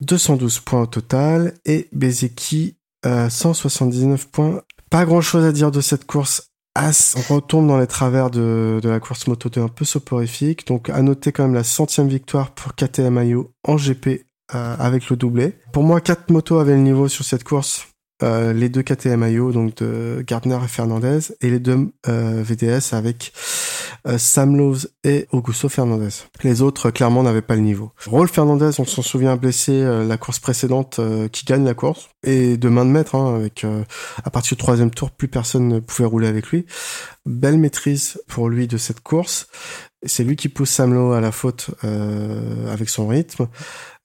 212 0.00 0.60
points 0.60 0.82
au 0.82 0.86
total. 0.86 1.54
Et 1.64 1.88
Bezeki 1.92 2.76
euh, 3.06 3.28
179 3.28 4.28
points. 4.28 4.62
Pas 4.90 5.04
grand 5.04 5.20
chose 5.20 5.44
à 5.44 5.52
dire 5.52 5.70
de 5.70 5.80
cette 5.80 6.06
course 6.06 6.50
As, 6.74 7.16
on 7.16 7.34
retombe 7.34 7.66
dans 7.66 7.78
les 7.78 7.88
travers 7.88 8.30
de, 8.30 8.80
la 8.84 9.00
course 9.00 9.26
moto 9.26 9.48
2 9.48 9.60
un 9.60 9.68
peu 9.68 9.84
soporifique. 9.84 10.66
Donc, 10.68 10.90
à 10.90 11.02
noter 11.02 11.32
quand 11.32 11.42
même 11.42 11.54
la 11.54 11.64
centième 11.64 12.08
victoire 12.08 12.52
pour 12.52 12.74
KTM 12.74 13.18
Ayo 13.18 13.52
en 13.64 13.76
GP 13.76 14.24
euh, 14.54 14.76
avec 14.78 15.10
le 15.10 15.16
doublé. 15.16 15.58
Pour 15.72 15.82
moi, 15.82 16.00
quatre 16.00 16.30
motos 16.30 16.58
avaient 16.58 16.76
le 16.76 16.82
niveau 16.82 17.08
sur 17.08 17.24
cette 17.24 17.42
course. 17.42 17.88
Euh, 18.22 18.52
les 18.52 18.68
deux 18.68 18.82
KTM 18.82 19.22
Ayo, 19.22 19.52
donc 19.52 19.76
de 19.76 20.24
Gardner 20.26 20.58
et 20.64 20.68
Fernandez, 20.68 21.20
et 21.40 21.50
les 21.50 21.60
deux 21.60 21.92
euh, 22.08 22.42
VDS 22.44 22.92
avec 22.94 23.32
euh, 24.06 24.18
Sam 24.18 24.74
et 25.04 25.26
Augusto 25.32 25.68
Fernandez. 25.68 26.08
Les 26.42 26.62
autres, 26.62 26.90
clairement, 26.90 27.22
n'avaient 27.22 27.42
pas 27.42 27.54
le 27.54 27.62
niveau. 27.62 27.92
Rolf 28.06 28.32
Fernandez, 28.32 28.70
on 28.78 28.84
s'en 28.84 29.02
souvient, 29.02 29.36
blessé 29.36 29.72
euh, 29.72 30.04
la 30.04 30.16
course 30.16 30.38
précédente, 30.38 30.98
euh, 30.98 31.28
qui 31.28 31.44
gagne 31.44 31.64
la 31.64 31.74
course, 31.74 32.08
et 32.24 32.56
de 32.56 32.68
main 32.68 32.84
de 32.84 32.90
maître, 32.90 33.14
hein, 33.14 33.36
avec 33.36 33.64
euh, 33.64 33.84
à 34.24 34.30
partir 34.30 34.56
du 34.56 34.62
troisième 34.62 34.90
tour, 34.90 35.10
plus 35.10 35.28
personne 35.28 35.68
ne 35.68 35.80
pouvait 35.80 36.08
rouler 36.08 36.28
avec 36.28 36.48
lui. 36.48 36.66
Belle 37.26 37.58
maîtrise 37.58 38.20
pour 38.26 38.48
lui 38.48 38.66
de 38.66 38.78
cette 38.78 39.00
course. 39.00 39.48
C'est 40.04 40.24
lui 40.24 40.36
qui 40.36 40.48
pousse 40.48 40.70
Sam 40.70 40.94
Lowe 40.94 41.12
à 41.12 41.20
la 41.20 41.32
faute 41.32 41.70
euh, 41.84 42.72
avec 42.72 42.88
son 42.88 43.08
rythme. 43.08 43.48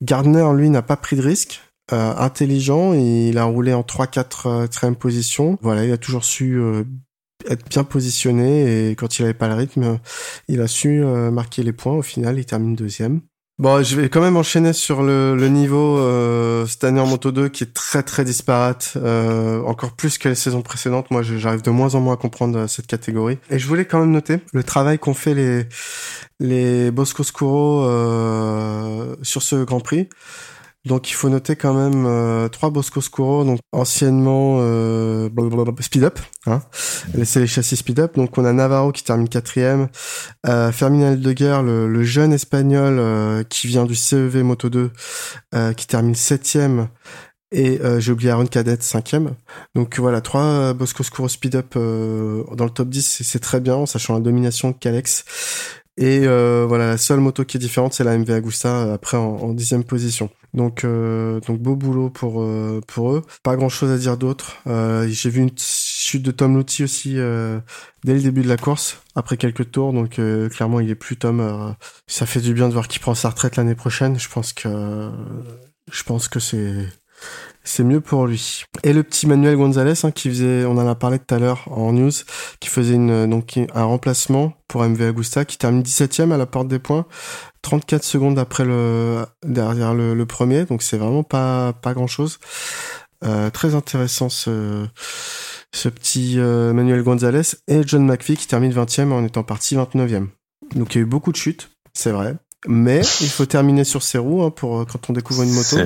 Gardner, 0.02 0.48
lui, 0.56 0.70
n'a 0.70 0.82
pas 0.82 0.98
pris 0.98 1.16
de 1.16 1.22
risque. 1.22 1.62
Euh, 1.92 2.14
intelligent, 2.16 2.94
il 2.94 3.38
a 3.38 3.44
roulé 3.44 3.74
en 3.74 3.82
3-4 3.82 4.48
euh, 4.48 4.92
e 4.92 4.94
position. 4.96 5.58
Voilà, 5.62 5.84
il 5.86 5.92
a 5.92 5.98
toujours 5.98 6.24
su 6.24 6.58
euh, 6.58 6.84
être 7.50 7.68
bien 7.70 7.84
positionné 7.84 8.90
et 8.90 8.96
quand 8.96 9.20
il 9.20 9.24
avait 9.24 9.34
pas 9.34 9.48
le 9.48 9.56
rythme, 9.56 10.00
il 10.48 10.62
a 10.62 10.68
su 10.68 11.04
euh, 11.04 11.32
marquer 11.32 11.64
les 11.64 11.74
points. 11.74 11.94
Au 11.94 12.02
final, 12.02 12.40
il 12.40 12.46
termine 12.46 12.76
deuxième. 12.76 13.22
Bon, 13.60 13.84
je 13.84 13.96
vais 13.96 14.10
quand 14.10 14.20
même 14.20 14.36
enchaîner 14.36 14.74
sur 14.74 15.04
le, 15.04 15.36
le 15.36 15.48
niveau 15.48 16.00
euh, 16.00 16.66
cette 16.66 16.84
année 16.86 17.00
en 17.00 17.06
Moto 17.06 17.32
2 17.32 17.50
qui 17.50 17.64
est 17.64 17.72
très 17.72 18.02
très 18.02 18.26
disparate, 18.26 18.94
euh, 18.98 19.62
encore 19.62 19.94
plus 19.94 20.18
que 20.18 20.28
les 20.28 20.34
saisons 20.36 20.64
précédentes. 20.64 21.12
Moi, 21.12 21.22
j'arrive 21.22 21.62
de 21.62 21.70
moins 21.70 21.94
en 21.94 22.02
moins 22.02 22.16
à 22.16 22.18
comprendre 22.18 22.58
euh, 22.58 22.68
cette 22.68 22.88
catégorie. 22.88 23.38
Et 23.52 23.60
je 23.60 23.68
voulais 23.68 23.86
quand 23.86 24.00
même 24.00 24.10
noter 24.10 24.40
le 24.54 24.64
travail 24.64 24.98
qu'ont 24.98 25.14
fait 25.14 25.36
les 25.36 25.68
les 26.40 26.90
Bosco 26.90 27.24
Scuro 27.24 27.84
euh, 27.86 29.16
sur 29.22 29.44
ce 29.44 29.64
Grand 29.64 29.82
Prix. 29.82 30.10
Donc 30.86 31.10
il 31.10 31.14
faut 31.14 31.30
noter 31.30 31.56
quand 31.56 31.74
même 31.74 32.06
euh, 32.06 32.50
trois 32.50 32.70
Bosco 32.70 33.00
Scuro, 33.00 33.46
donc 33.46 33.60
anciennement 33.72 34.58
euh, 34.60 35.30
Speed 35.80 36.04
Up, 36.04 36.20
hein. 36.46 36.62
c'est 37.24 37.40
les 37.40 37.48
châssis 37.48 37.78
Speed 37.78 38.02
Up. 38.02 38.16
Donc 38.16 38.38
on 38.38 38.44
a 38.44 38.52
Navarro 38.52 38.92
qui 38.92 39.04
termine 39.04 39.30
quatrième, 39.30 39.88
euh, 40.46 40.74
Fermin 40.74 41.16
de 41.16 41.62
le, 41.62 41.88
le 41.88 42.04
jeune 42.04 42.34
espagnol 42.34 42.98
euh, 43.00 43.44
qui 43.44 43.68
vient 43.68 43.86
du 43.86 43.96
CEV 43.96 44.44
Moto 44.44 44.70
2, 44.70 44.92
euh, 45.56 45.74
qui 45.74 45.88
termine 45.88 46.16
septième. 46.16 46.90
Et 47.56 47.80
j'ai 48.00 48.12
oublié 48.12 48.32
Aaron 48.32 48.48
Cadet, 48.48 48.78
cinquième. 48.80 49.36
Donc 49.76 50.00
voilà, 50.00 50.22
trois 50.22 50.74
Bosco 50.74 51.04
Scuro 51.04 51.30
Speed 51.30 51.56
Up 51.56 51.76
dans 51.76 52.66
le 52.66 52.72
top 52.72 52.90
10, 52.90 53.22
c'est 53.24 53.40
très 53.40 53.60
bien, 53.60 53.76
en 53.76 53.86
sachant 53.86 54.16
la 54.16 54.22
domination 54.22 54.72
de 54.72 54.76
Calex. 54.76 55.24
Et 55.98 56.22
euh, 56.26 56.66
voilà, 56.68 56.88
la 56.88 56.98
seule 56.98 57.20
moto 57.20 57.46
qui 57.46 57.58
est 57.58 57.60
différente, 57.60 57.94
c'est 57.94 58.04
la 58.04 58.18
MV 58.18 58.32
Agusta 58.32 58.94
après 58.94 59.18
en 59.18 59.54
dixième 59.54 59.84
position. 59.84 60.30
Donc, 60.54 60.84
euh, 60.84 61.40
donc 61.42 61.60
beau 61.60 61.76
boulot 61.76 62.10
pour 62.10 62.42
euh, 62.44 62.80
pour 62.88 63.12
eux. 63.14 63.24
Pas 63.42 63.56
grand 63.56 63.70
chose 63.70 63.92
à 63.92 63.98
dire 63.98 64.18
d'autre. 64.18 64.58
Euh, 64.68 65.08
J'ai 65.10 65.30
vu 65.30 65.42
une 65.42 65.52
chute 65.58 66.22
de 66.22 66.32
Tom 66.32 66.58
Lutti 66.58 66.84
aussi 66.84 67.18
euh, 67.18 67.60
dès 68.04 68.14
le 68.14 68.22
début 68.22 68.44
de 68.44 68.50
la 68.50 68.58
course, 68.58 69.02
après 69.16 69.38
quelques 69.38 69.72
tours. 69.72 69.94
Donc 69.94 70.20
clairement, 70.52 70.80
il 70.80 70.90
est 70.90 70.96
plus 70.96 71.18
Tom. 71.18 71.76
ça 72.08 72.26
fait 72.26 72.42
du 72.42 72.54
bien 72.54 72.68
de 72.68 72.74
voir 72.74 72.88
qu'il 72.88 73.02
prend 73.02 73.16
sa 73.16 73.30
retraite 73.30 73.56
l'année 73.56 73.76
prochaine. 73.76 74.20
Je 74.20 74.30
pense 74.30 74.54
que 74.54 75.10
je 75.92 76.04
pense 76.04 76.28
que 76.28 76.40
c'est 76.40 76.88
c'est 77.64 77.84
mieux 77.84 78.02
pour 78.02 78.28
lui. 78.28 78.66
Et 78.84 78.94
le 78.94 79.04
petit 79.04 79.26
Manuel 79.28 79.56
Gonzalez, 79.56 79.94
hein, 80.04 80.12
qui 80.12 80.30
faisait, 80.30 80.66
on 80.66 80.78
en 80.78 80.88
a 80.88 80.96
parlé 80.96 81.20
tout 81.20 81.34
à 81.34 81.40
l'heure 81.40 81.68
en 81.72 81.94
news, 81.94 82.12
qui 82.60 82.70
faisait 82.70 82.96
une, 82.96 83.30
donc 83.30 83.58
un 83.74 83.84
remplacement 83.84 84.54
pour 84.68 84.84
MV 84.84 85.02
Agusta, 85.02 85.46
qui 85.46 85.58
termine 85.58 85.82
17ème 85.82 86.32
à 86.34 86.38
la 86.38 86.46
porte 86.46 86.68
des 86.68 86.80
points, 86.80 87.06
34 87.62 88.04
secondes 88.04 88.38
après 88.40 88.66
le 88.66 89.26
derrière 89.46 89.94
le, 89.94 90.26
premier, 90.26 90.66
donc 90.66 90.82
c'est 90.82 90.98
vraiment 90.98 91.24
pas 91.24 91.74
pas 91.74 91.94
grand 91.94 92.08
chose. 92.08 92.40
Euh, 93.24 93.50
très 93.50 93.76
intéressant 93.76 94.28
ce 94.30 94.86
ce 95.72 95.90
petit 95.90 96.36
euh, 96.38 96.74
Manuel 96.74 97.02
Gonzalez 97.04 97.56
et 97.68 97.82
John 97.86 98.06
McPhee 98.06 98.36
qui 98.36 98.48
termine 98.48 98.74
20e 98.74 99.12
en 99.12 99.24
étant 99.24 99.44
parti 99.44 99.76
29e. 99.76 100.28
Donc 100.76 100.94
il 100.94 100.98
y 100.98 101.02
a 101.02 101.04
eu 101.04 101.06
beaucoup 101.06 101.32
de 101.32 101.38
chutes, 101.38 101.70
c'est 101.94 102.12
vrai, 102.12 102.36
mais 102.68 103.00
il 103.22 103.30
faut 103.30 103.46
terminer 103.46 103.86
sur 103.86 104.04
ses 104.04 104.18
roues 104.18 104.44
hein, 104.44 104.52
pour 104.52 104.82
euh, 104.82 104.86
quand 104.86 105.10
on 105.10 105.14
découvre 105.14 105.44
une 105.44 105.54
moto. 105.54 105.78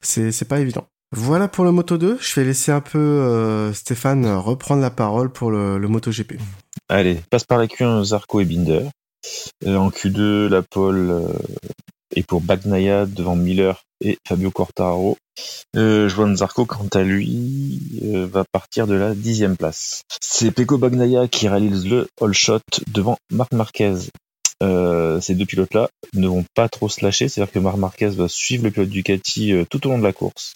C'est 0.00 0.32
c'est 0.32 0.46
pas 0.46 0.60
évident. 0.60 0.86
Voilà 1.12 1.48
pour 1.48 1.64
le 1.64 1.72
Moto 1.72 1.98
2. 1.98 2.18
Je 2.20 2.40
vais 2.40 2.46
laisser 2.46 2.72
un 2.72 2.80
peu 2.80 2.98
euh, 2.98 3.72
Stéphane 3.72 4.26
reprendre 4.26 4.80
la 4.80 4.90
parole 4.90 5.30
pour 5.32 5.50
le, 5.50 5.78
le 5.78 5.88
MotoGP. 5.88 6.34
Allez, 6.88 7.20
passe 7.30 7.44
par 7.44 7.58
la 7.58 7.66
Q1 7.66 8.04
Zarco 8.04 8.40
et 8.40 8.44
Binder. 8.44 8.86
Euh, 9.66 9.76
en 9.76 9.90
Q2, 9.90 10.48
la 10.48 10.62
pole 10.62 11.10
euh, 11.10 11.28
est 12.14 12.26
pour 12.26 12.40
Bagnaia 12.40 13.06
devant 13.06 13.36
Miller 13.36 13.82
et 14.00 14.18
Fabio. 14.26 14.52
Euh, 15.76 16.08
Juan 16.08 16.36
Zarco, 16.36 16.64
quant 16.64 16.88
à 16.94 17.02
lui, 17.02 18.00
euh, 18.02 18.26
va 18.26 18.44
partir 18.50 18.86
de 18.86 18.94
la 18.94 19.14
dixième 19.14 19.56
place. 19.56 20.02
C'est 20.20 20.50
Peko 20.50 20.78
Bagnaia 20.78 21.28
qui 21.28 21.48
réalise 21.48 21.86
le 21.86 22.08
all 22.20 22.32
shot 22.32 22.60
devant 22.92 23.16
Marc 23.30 23.52
Marquez. 23.52 23.96
Euh, 24.62 25.20
ces 25.22 25.34
deux 25.34 25.46
pilotes-là 25.46 25.88
ne 26.12 26.28
vont 26.28 26.44
pas 26.54 26.68
trop 26.68 26.90
se 26.90 27.02
lâcher, 27.02 27.28
c'est-à-dire 27.28 27.52
que 27.52 27.58
Marc 27.58 27.76
Marquez 27.76 28.08
va 28.08 28.28
suivre 28.28 28.64
le 28.64 28.70
pilote 28.70 28.90
Ducati 28.90 29.54
tout 29.70 29.86
au 29.86 29.90
long 29.90 29.98
de 29.98 30.04
la 30.04 30.12
course. 30.12 30.52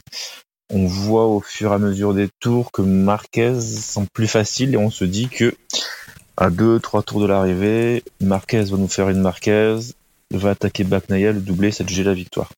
On 0.70 0.86
voit 0.86 1.26
au 1.26 1.40
fur 1.40 1.72
et 1.72 1.74
à 1.74 1.78
mesure 1.78 2.14
des 2.14 2.28
tours 2.40 2.72
que 2.72 2.82
Marquez 2.82 3.60
semble 3.60 4.08
plus 4.12 4.28
facile 4.28 4.74
et 4.74 4.76
on 4.76 4.90
se 4.90 5.04
dit 5.04 5.28
que 5.28 5.54
à 6.36 6.50
deux, 6.50 6.80
trois 6.80 7.02
tours 7.02 7.20
de 7.20 7.26
l'arrivée, 7.26 8.02
Marquez 8.20 8.64
va 8.64 8.76
nous 8.76 8.88
faire 8.88 9.08
une 9.08 9.20
Marquez, 9.20 9.78
va 10.32 10.50
attaquer 10.50 10.82
Baknaya, 10.84 11.32
le 11.32 11.40
doubler, 11.40 11.70
cette 11.70 11.94
la 11.96 12.14
victoire. 12.14 12.50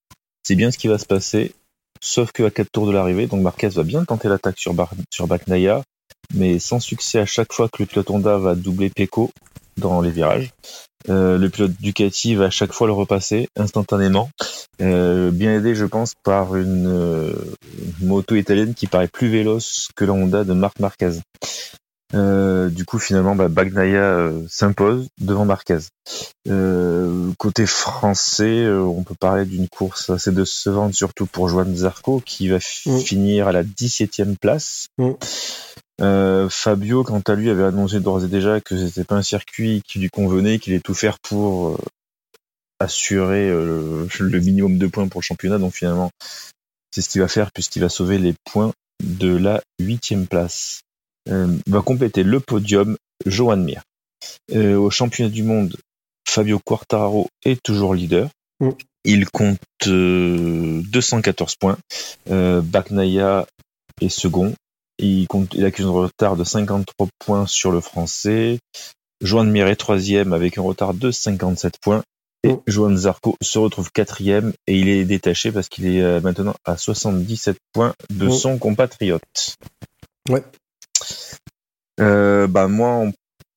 C'est 0.42 0.54
bien 0.54 0.70
ce 0.70 0.78
qui 0.78 0.88
va 0.88 0.98
se 0.98 1.04
passer, 1.04 1.52
sauf 2.00 2.32
que 2.32 2.44
à 2.44 2.50
quatre 2.50 2.70
tours 2.70 2.86
de 2.86 2.92
l'arrivée, 2.92 3.26
donc 3.26 3.42
Marquez 3.42 3.68
va 3.68 3.82
bien 3.82 4.04
tenter 4.04 4.28
l'attaque 4.28 4.58
sur, 4.58 4.74
sur 5.10 5.26
Baknaya, 5.26 5.82
mais 6.34 6.58
sans 6.58 6.80
succès 6.80 7.18
à 7.18 7.26
chaque 7.26 7.52
fois 7.52 7.68
que 7.68 7.82
le 7.82 7.86
pilote 7.86 8.10
va 8.10 8.54
doubler 8.54 8.88
Pecco 8.88 9.30
dans 9.76 10.00
les 10.00 10.10
virages. 10.10 10.50
Euh, 11.08 11.38
le 11.38 11.48
pilote 11.48 11.72
Ducati 11.80 12.34
va 12.34 12.46
à 12.46 12.50
chaque 12.50 12.72
fois 12.72 12.86
le 12.86 12.92
repasser 12.92 13.48
instantanément, 13.56 14.28
euh, 14.80 15.30
bien 15.30 15.54
aidé, 15.54 15.74
je 15.74 15.84
pense, 15.84 16.14
par 16.24 16.56
une, 16.56 16.88
euh, 16.88 17.32
moto 18.00 18.34
italienne 18.34 18.74
qui 18.74 18.86
paraît 18.88 19.08
plus 19.08 19.28
véloce 19.28 19.88
que 19.94 20.04
la 20.04 20.12
Honda 20.12 20.44
de 20.44 20.52
Marc 20.52 20.80
Marquez. 20.80 21.20
Euh, 22.14 22.68
du 22.68 22.84
coup, 22.84 22.98
finalement, 22.98 23.34
bah, 23.34 23.48
Bagnaia 23.48 23.98
euh, 23.98 24.42
s'impose 24.48 25.08
devant 25.20 25.44
Marquez. 25.44 25.78
Euh, 26.48 27.32
côté 27.38 27.66
français, 27.66 28.68
on 28.68 29.02
peut 29.02 29.16
parler 29.18 29.44
d'une 29.44 29.68
course 29.68 30.10
assez 30.10 30.30
décevante, 30.30 30.94
surtout 30.94 31.26
pour 31.26 31.48
Joan 31.48 31.74
Zarco, 31.74 32.22
qui 32.24 32.48
va 32.48 32.60
finir 32.60 33.48
à 33.48 33.52
la 33.52 33.64
17e 33.64 34.36
place. 34.36 34.86
Mm. 36.00 36.48
Fabio, 36.50 37.04
quant 37.04 37.20
à 37.20 37.34
lui, 37.34 37.50
avait 37.50 37.64
annoncé 37.64 38.00
d'ores 38.00 38.24
et 38.24 38.28
déjà 38.28 38.60
que 38.60 38.76
c'était 38.76 39.04
pas 39.04 39.16
un 39.16 39.22
circuit 39.22 39.82
qui 39.86 39.98
lui 39.98 40.10
convenait, 40.10 40.58
qu'il 40.58 40.72
allait 40.72 40.80
tout 40.80 40.94
faire 40.94 41.18
pour 41.20 41.78
assurer 42.78 43.48
le 43.48 44.40
minimum 44.40 44.78
de 44.78 44.86
points 44.86 45.08
pour 45.08 45.20
le 45.20 45.24
championnat. 45.24 45.58
Donc 45.58 45.72
finalement, 45.72 46.10
c'est 46.90 47.02
ce 47.02 47.08
qu'il 47.08 47.20
va 47.20 47.28
faire 47.28 47.50
puisqu'il 47.52 47.80
va 47.80 47.88
sauver 47.88 48.18
les 48.18 48.34
points 48.44 48.72
de 49.02 49.36
la 49.36 49.62
huitième 49.80 50.26
place. 50.26 50.80
Euh, 51.28 51.56
va 51.66 51.82
compléter 51.82 52.22
le 52.22 52.40
podium 52.40 52.96
Johan 53.26 53.56
Mir. 53.56 53.82
Euh, 54.52 54.76
au 54.76 54.90
championnat 54.90 55.30
du 55.30 55.42
monde, 55.42 55.76
Fabio 56.26 56.58
Quartararo 56.58 57.28
est 57.44 57.62
toujours 57.62 57.94
leader. 57.94 58.30
Mm. 58.60 58.70
Il 59.04 59.28
compte 59.28 59.60
214 59.84 61.52
euh, 61.52 61.56
points. 61.60 61.78
Euh, 62.30 62.60
Baknaya 62.60 63.46
est 64.00 64.08
second. 64.08 64.54
Il, 64.98 65.26
compte, 65.28 65.54
il 65.54 65.64
accuse 65.64 65.86
un 65.86 65.90
retard 65.90 66.36
de 66.36 66.44
53 66.44 67.08
points 67.18 67.46
sur 67.46 67.70
le 67.70 67.80
français. 67.80 68.58
Joan 69.20 69.50
Mir 69.50 69.66
est 69.68 69.76
troisième 69.76 70.32
avec 70.32 70.58
un 70.58 70.62
retard 70.62 70.94
de 70.94 71.10
57 71.10 71.74
points. 71.80 72.02
Et 72.44 72.52
mm. 72.52 72.60
Joan 72.66 72.96
Zarco 72.96 73.36
se 73.42 73.58
retrouve 73.58 73.90
quatrième 73.92 74.52
et 74.66 74.78
il 74.78 74.88
est 74.88 75.04
détaché 75.04 75.52
parce 75.52 75.68
qu'il 75.68 75.86
est 75.86 76.20
maintenant 76.20 76.54
à 76.64 76.76
77 76.76 77.56
points 77.72 77.94
de 78.10 78.26
mm. 78.26 78.32
son 78.32 78.58
compatriote. 78.58 79.56
Ouais. 80.28 80.42
Euh, 82.00 82.46
bah 82.46 82.68
moi 82.68 82.90
en 82.90 83.10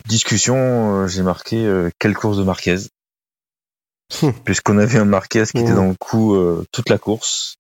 discussion 0.08 0.56
euh, 0.56 1.08
j'ai 1.08 1.24
marqué 1.24 1.58
euh, 1.58 1.90
quelle 2.00 2.16
course 2.16 2.38
de 2.38 2.44
Marquez 2.44 2.78
hum. 4.22 4.34
puisqu'on 4.46 4.78
avait 4.78 4.98
un 4.98 5.06
Marquez 5.06 5.44
qui 5.52 5.60
était 5.60 5.72
hum. 5.72 5.76
dans 5.76 5.88
le 5.88 5.96
coup 5.96 6.38
toute 6.72 6.90
la 6.90 6.98
course 6.98 7.58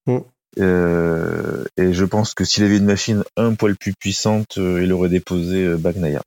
hum. 0.59 1.65
et 1.77 1.93
je 1.93 2.05
pense 2.05 2.33
que 2.33 2.43
s'il 2.43 2.63
avait 2.63 2.77
une 2.77 2.85
machine 2.85 3.23
un 3.37 3.53
poil 3.53 3.75
plus 3.75 3.93
puissante 3.93 4.57
il 4.57 4.91
aurait 4.93 5.09
déposé 5.09 5.75
Bagnaia 5.77 6.21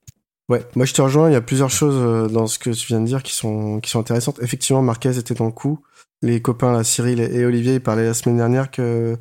Ouais, 0.49 0.65
moi 0.75 0.85
je 0.85 0.93
te 0.93 1.01
rejoins, 1.01 1.29
il 1.29 1.33
y 1.33 1.37
a 1.37 1.41
plusieurs 1.41 1.69
choses 1.69 2.31
dans 2.31 2.47
ce 2.47 2.59
que 2.59 2.69
tu 2.69 2.87
viens 2.87 2.99
de 2.99 3.05
dire 3.05 3.23
qui 3.23 3.33
sont 3.33 3.79
qui 3.79 3.89
sont 3.89 3.99
intéressantes. 3.99 4.39
Effectivement, 4.41 4.81
Marquez 4.81 5.17
était 5.17 5.33
dans 5.33 5.45
le 5.45 5.51
coup. 5.51 5.79
Les 6.21 6.41
copains 6.41 6.71
là, 6.71 6.83
Cyril 6.83 7.19
et 7.19 7.45
Olivier, 7.45 7.75
ils 7.75 7.83
parlaient 7.83 8.05
la 8.05 8.13
semaine 8.13 8.37
dernière 8.37 8.71
que 8.71 9.17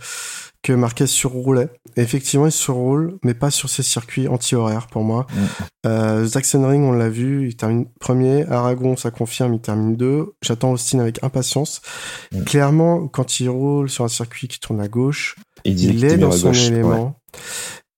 que 0.63 0.73
Marquez 0.73 1.09
surroulait. 1.09 1.69
effectivement, 1.97 2.47
il 2.47 2.53
surroule, 2.53 3.19
mais 3.25 3.35
pas 3.35 3.51
sur 3.51 3.69
ses 3.69 3.83
circuits 3.83 4.29
anti-horaires 4.29 4.87
pour 4.87 5.03
moi. 5.03 5.27
Mm. 5.29 5.87
Euh, 5.87 6.29
Ring, 6.35 6.85
on 6.85 6.93
l'a 6.93 7.09
vu, 7.09 7.49
il 7.49 7.57
termine 7.57 7.87
premier. 8.01 8.47
Aragon, 8.47 8.97
ça 8.97 9.11
confirme, 9.11 9.55
il 9.55 9.61
termine 9.61 9.97
deux. 9.97 10.35
J'attends 10.41 10.73
Austin 10.73 11.01
avec 11.01 11.23
impatience. 11.25 11.83
Mm. 12.31 12.45
Clairement, 12.45 13.09
quand 13.09 13.41
il 13.41 13.49
roule 13.49 13.91
sur 13.91 14.05
un 14.05 14.09
circuit 14.09 14.47
qui 14.47 14.61
tourne 14.61 14.81
à 14.81 14.89
gauche, 14.89 15.35
il, 15.65 16.05
est 16.05 16.17
dans 16.17 16.31
son 16.31 16.53
élément. 16.53 17.17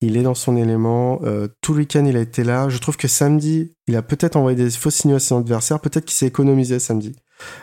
Il 0.04 0.18
est 0.18 0.22
dans 0.22 0.34
son 0.34 0.54
élément. 0.56 1.20
Euh, 1.24 1.48
tout 1.62 1.72
le 1.72 1.80
week-end, 1.80 2.04
il 2.04 2.14
a 2.18 2.20
été 2.20 2.44
là. 2.44 2.68
Je 2.68 2.76
trouve 2.76 2.98
que 2.98 3.08
samedi, 3.08 3.72
il 3.86 3.96
a 3.96 4.02
peut-être 4.02 4.36
envoyé 4.36 4.54
des 4.54 4.70
fausses 4.70 4.96
signaux 4.96 5.16
à 5.16 5.18
ses 5.18 5.34
adversaires. 5.34 5.80
Peut-être 5.80 6.04
qu'il 6.04 6.14
s'est 6.14 6.26
économisé 6.26 6.78
samedi. 6.78 7.16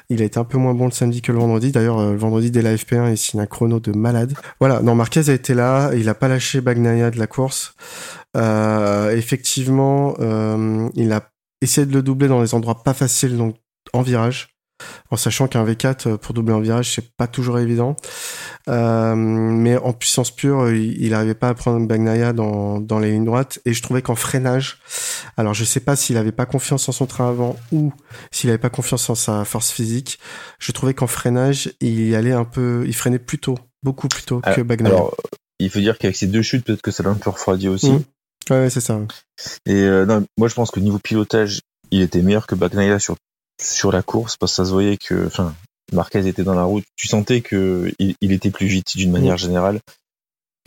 Il 0.10 0.24
a 0.24 0.26
été 0.26 0.40
un 0.40 0.44
peu 0.44 0.58
moins 0.58 0.74
bon 0.74 0.86
le 0.86 0.92
samedi 0.92 1.22
que 1.22 1.32
le 1.32 1.38
vendredi. 1.38 1.72
D'ailleurs, 1.72 2.00
euh, 2.00 2.12
le 2.14 2.18
vendredi 2.18 2.50
dès 2.50 2.64
la 2.64 2.76
FP1, 2.76 3.12
il 3.12 3.18
signe 3.18 3.42
un 3.42 3.46
chrono 3.46 3.80
de 3.80 3.92
malade. 3.92 4.34
Voilà, 4.60 4.82
non, 4.82 4.96
Marquez 4.96 5.30
a 5.30 5.34
été 5.34 5.54
là. 5.54 5.92
Il 5.94 6.10
a 6.10 6.16
pas 6.16 6.28
lâché 6.28 6.62
Bagnaia 6.62 7.12
de 7.12 7.20
la 7.20 7.28
course. 7.28 7.76
Euh, 8.36 9.16
effectivement, 9.16 10.16
il 10.96 11.12
a 11.12 11.30
essayé 11.62 11.86
de 11.86 11.94
le 11.94 12.02
doubler 12.02 12.28
dans 12.28 12.42
les 12.42 12.56
endroits 12.56 12.82
pas 12.84 12.96
faciles, 12.96 13.38
donc 13.38 13.56
en 13.94 14.02
virage 14.02 14.52
en 15.10 15.18
sachant 15.18 15.48
qu'un 15.48 15.66
V4 15.66 16.08
euh, 16.08 16.18
pour 16.18 16.34
doubler 16.34 16.54
en 16.54 16.60
virage 16.60 16.94
c'est 16.94 17.16
pas 17.16 17.28
toujours 17.28 17.60
évident. 17.60 17.96
Euh, 18.70 19.16
mais 19.16 19.78
en 19.78 19.94
puissance 19.94 20.32
pure, 20.32 20.70
il 20.72 21.10
n'arrivait 21.10 21.34
pas 21.34 21.50
à 21.50 21.54
prendre 21.54 21.86
Bagnaia 21.88 22.34
dans, 22.34 22.80
dans 22.80 23.00
les 23.00 23.12
lignes 23.12 23.26
droites 23.26 23.60
et 23.66 23.74
je 23.74 23.82
trouvais 23.82 24.02
qu'en 24.02 24.16
freinage, 24.16 24.80
alors 25.38 25.54
je 25.54 25.64
sais 25.64 25.80
pas 25.80 25.96
s'il 25.96 26.18
avait 26.18 26.32
pas 26.32 26.46
confiance 26.46 26.88
en 26.90 26.92
son 26.92 27.06
train 27.06 27.30
avant 27.30 27.56
ou 27.72 27.92
s'il 28.32 28.50
avait 28.50 28.60
pas 28.60 28.70
confiance 28.70 29.10
en 29.10 29.16
sa 29.16 29.46
force 29.46 29.72
physique, 29.72 30.20
je 30.60 30.72
trouvais 30.72 30.94
qu'en 30.94 31.08
freinage, 31.08 31.72
il 31.82 32.14
allait 32.16 32.32
un 32.32 32.46
peu, 32.46 32.84
il 32.88 32.96
freinait 32.96 33.20
plus 33.20 33.40
tôt, 33.40 33.58
beaucoup 33.84 34.08
plus 34.08 34.24
tôt 34.24 34.42
que 34.42 34.62
Bagnaia. 34.62 34.94
Alors, 34.94 35.16
il 35.60 35.70
faut 35.70 35.80
dire 35.80 35.98
qu'avec 35.98 36.16
ces 36.16 36.28
deux 36.28 36.42
chutes, 36.42 36.66
peut-être 36.66 36.82
que 36.82 36.92
ça 36.92 37.04
l'a 37.04 37.10
un 37.10 37.16
peu 37.16 37.30
refroidi 37.30 37.68
aussi. 37.68 37.92
Mmh. 37.92 38.04
Ouais, 38.50 38.70
c'est 38.70 38.82
ça. 38.82 39.00
Et 39.66 39.84
euh, 39.84 40.06
non, 40.06 40.26
moi 40.38 40.48
je 40.48 40.56
pense 40.56 40.72
que 40.72 40.80
niveau 40.80 41.00
pilotage, 41.00 41.62
il 41.92 42.02
était 42.02 42.22
meilleur 42.22 42.48
que 42.48 42.56
Bagnaia 42.56 43.00
sur 43.00 43.16
sur 43.62 43.92
la 43.92 44.02
course 44.02 44.38
parce 44.38 44.54
que 44.54 44.56
ça 44.58 44.66
se 44.66 44.72
voyait 44.72 44.98
que, 44.98 45.28
enfin, 45.28 45.54
Marquez 45.94 46.26
était 46.28 46.44
dans 46.44 46.54
la 46.54 46.64
route, 46.64 46.86
tu 46.96 47.08
sentais 47.08 47.42
que 47.42 47.92
il, 48.00 48.16
il 48.22 48.32
était 48.32 48.52
plus 48.52 48.68
vite 48.68 48.96
d'une 48.96 49.12
manière 49.12 49.38
générale, 49.38 49.80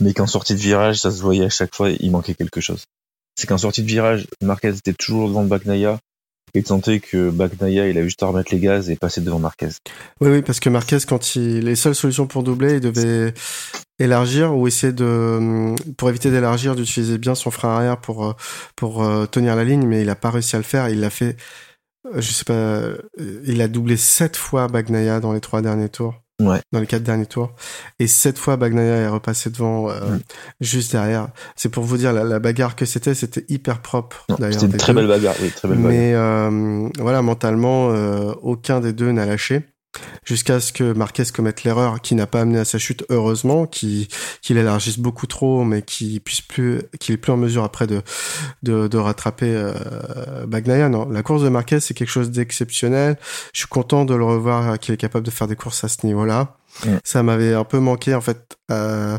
mais 0.01 0.13
qu'en 0.13 0.27
sortie 0.27 0.53
de 0.53 0.59
virage, 0.59 0.99
ça 0.99 1.11
se 1.11 1.21
voyait 1.21 1.45
à 1.45 1.49
chaque 1.49 1.75
fois, 1.75 1.89
il 1.89 2.11
manquait 2.11 2.35
quelque 2.35 2.61
chose. 2.61 2.85
C'est 3.35 3.47
qu'en 3.47 3.57
sortie 3.57 3.81
de 3.81 3.87
virage, 3.87 4.27
Marquez 4.41 4.69
était 4.69 4.93
toujours 4.93 5.27
devant 5.27 5.43
Bagnaia, 5.43 5.99
et 6.53 6.61
tu 6.61 6.69
sentais 6.69 6.99
que 6.99 7.29
Bagnaia, 7.29 7.89
il 7.89 7.97
a 7.97 8.03
juste 8.03 8.23
à 8.23 8.27
remettre 8.27 8.53
les 8.53 8.59
gaz 8.59 8.89
et 8.89 8.95
passer 8.95 9.19
devant 9.19 9.39
Marquez. 9.39 9.69
Oui, 10.21 10.29
oui, 10.29 10.41
parce 10.41 10.61
que 10.61 10.69
Marquez, 10.69 10.99
quand 11.07 11.35
il, 11.35 11.59
les 11.59 11.75
seules 11.75 11.95
solutions 11.95 12.27
pour 12.27 12.43
doubler, 12.43 12.75
il 12.75 12.79
devait 12.79 13.33
élargir 13.99 14.55
ou 14.55 14.67
essayer 14.67 14.93
de, 14.93 15.75
pour 15.97 16.09
éviter 16.09 16.31
d'élargir, 16.31 16.75
d'utiliser 16.75 17.17
bien 17.17 17.35
son 17.35 17.51
frein 17.51 17.75
arrière 17.75 17.99
pour, 17.99 18.25
euh, 18.25 18.33
pour 18.75 19.03
euh, 19.03 19.25
tenir 19.25 19.55
la 19.55 19.65
ligne, 19.65 19.85
mais 19.85 20.01
il 20.01 20.09
a 20.09 20.15
pas 20.15 20.31
réussi 20.31 20.55
à 20.55 20.59
le 20.59 20.63
faire. 20.63 20.87
Il 20.89 21.01
l'a 21.01 21.09
fait, 21.09 21.35
je 22.13 22.31
sais 22.31 22.43
pas, 22.45 22.81
il 23.45 23.61
a 23.61 23.67
doublé 23.67 23.97
sept 23.97 24.35
fois 24.37 24.67
Bagnaia 24.67 25.19
dans 25.19 25.33
les 25.33 25.41
trois 25.41 25.61
derniers 25.61 25.89
tours. 25.89 26.15
Ouais. 26.41 26.59
Dans 26.73 26.81
les 26.81 26.85
quatre 26.85 27.03
derniers 27.03 27.27
tours. 27.27 27.53
Et 27.97 28.07
sept 28.07 28.37
fois, 28.37 28.57
Bagnaia 28.57 28.95
est 28.97 29.07
repassé 29.07 29.49
devant, 29.49 29.89
euh, 29.89 29.93
Mm. 30.01 30.19
juste 30.59 30.91
derrière. 30.91 31.29
C'est 31.55 31.69
pour 31.69 31.85
vous 31.85 31.95
dire, 31.95 32.11
la, 32.11 32.25
la 32.25 32.39
bagarre 32.39 32.75
que 32.75 32.85
c'était, 32.85 33.13
c'était 33.13 33.45
hyper 33.47 33.81
propre. 33.81 34.25
D'ailleurs, 34.37 34.59
C'était 34.59 34.73
une 34.73 34.77
très 34.77 34.93
deux. 34.93 34.99
belle 34.99 35.07
bagarre, 35.07 35.35
oui, 35.41 35.49
très 35.55 35.69
belle 35.69 35.77
bagarre. 35.77 35.91
Mais 35.93 36.13
euh, 36.13 36.89
voilà, 36.99 37.21
mentalement, 37.21 37.91
euh, 37.91 38.33
aucun 38.41 38.81
des 38.81 38.91
deux 38.91 39.13
n'a 39.13 39.25
lâché. 39.25 39.63
Jusqu'à 40.23 40.59
ce 40.59 40.73
que 40.73 40.93
Marquez 40.93 41.23
commette 41.33 41.63
l'erreur 41.63 42.01
qui 42.01 42.15
n'a 42.15 42.27
pas 42.27 42.41
amené 42.41 42.59
à 42.59 42.65
sa 42.65 42.77
chute, 42.77 43.05
heureusement, 43.09 43.65
qui 43.65 44.07
qu'il 44.41 44.57
élargisse 44.57 44.99
beaucoup 44.99 45.27
trop, 45.27 45.63
mais 45.63 45.81
qui 45.81 46.19
puisse 46.19 46.41
plus, 46.41 46.81
qu'il 46.99 47.13
est 47.13 47.17
plus 47.17 47.31
en 47.31 47.37
mesure 47.37 47.63
après 47.63 47.87
de 47.87 48.01
de, 48.63 48.87
de 48.87 48.97
rattraper 48.97 49.53
euh, 49.53 50.45
Bagnaia. 50.47 50.89
Non, 50.89 51.07
la 51.09 51.23
course 51.23 51.43
de 51.43 51.49
Marquez 51.49 51.79
c'est 51.79 51.93
quelque 51.93 52.09
chose 52.09 52.31
d'exceptionnel. 52.31 53.17
Je 53.53 53.59
suis 53.59 53.67
content 53.67 54.05
de 54.05 54.15
le 54.15 54.23
revoir, 54.23 54.71
euh, 54.71 54.75
qu'il 54.77 54.93
est 54.93 54.97
capable 54.97 55.25
de 55.25 55.31
faire 55.31 55.47
des 55.47 55.55
courses 55.55 55.83
à 55.83 55.87
ce 55.87 56.05
niveau-là. 56.05 56.57
Mm. 56.85 56.95
Ça 57.03 57.23
m'avait 57.23 57.53
un 57.53 57.63
peu 57.63 57.79
manqué 57.79 58.13
en 58.15 58.21
fait. 58.21 58.57
Euh, 58.71 59.17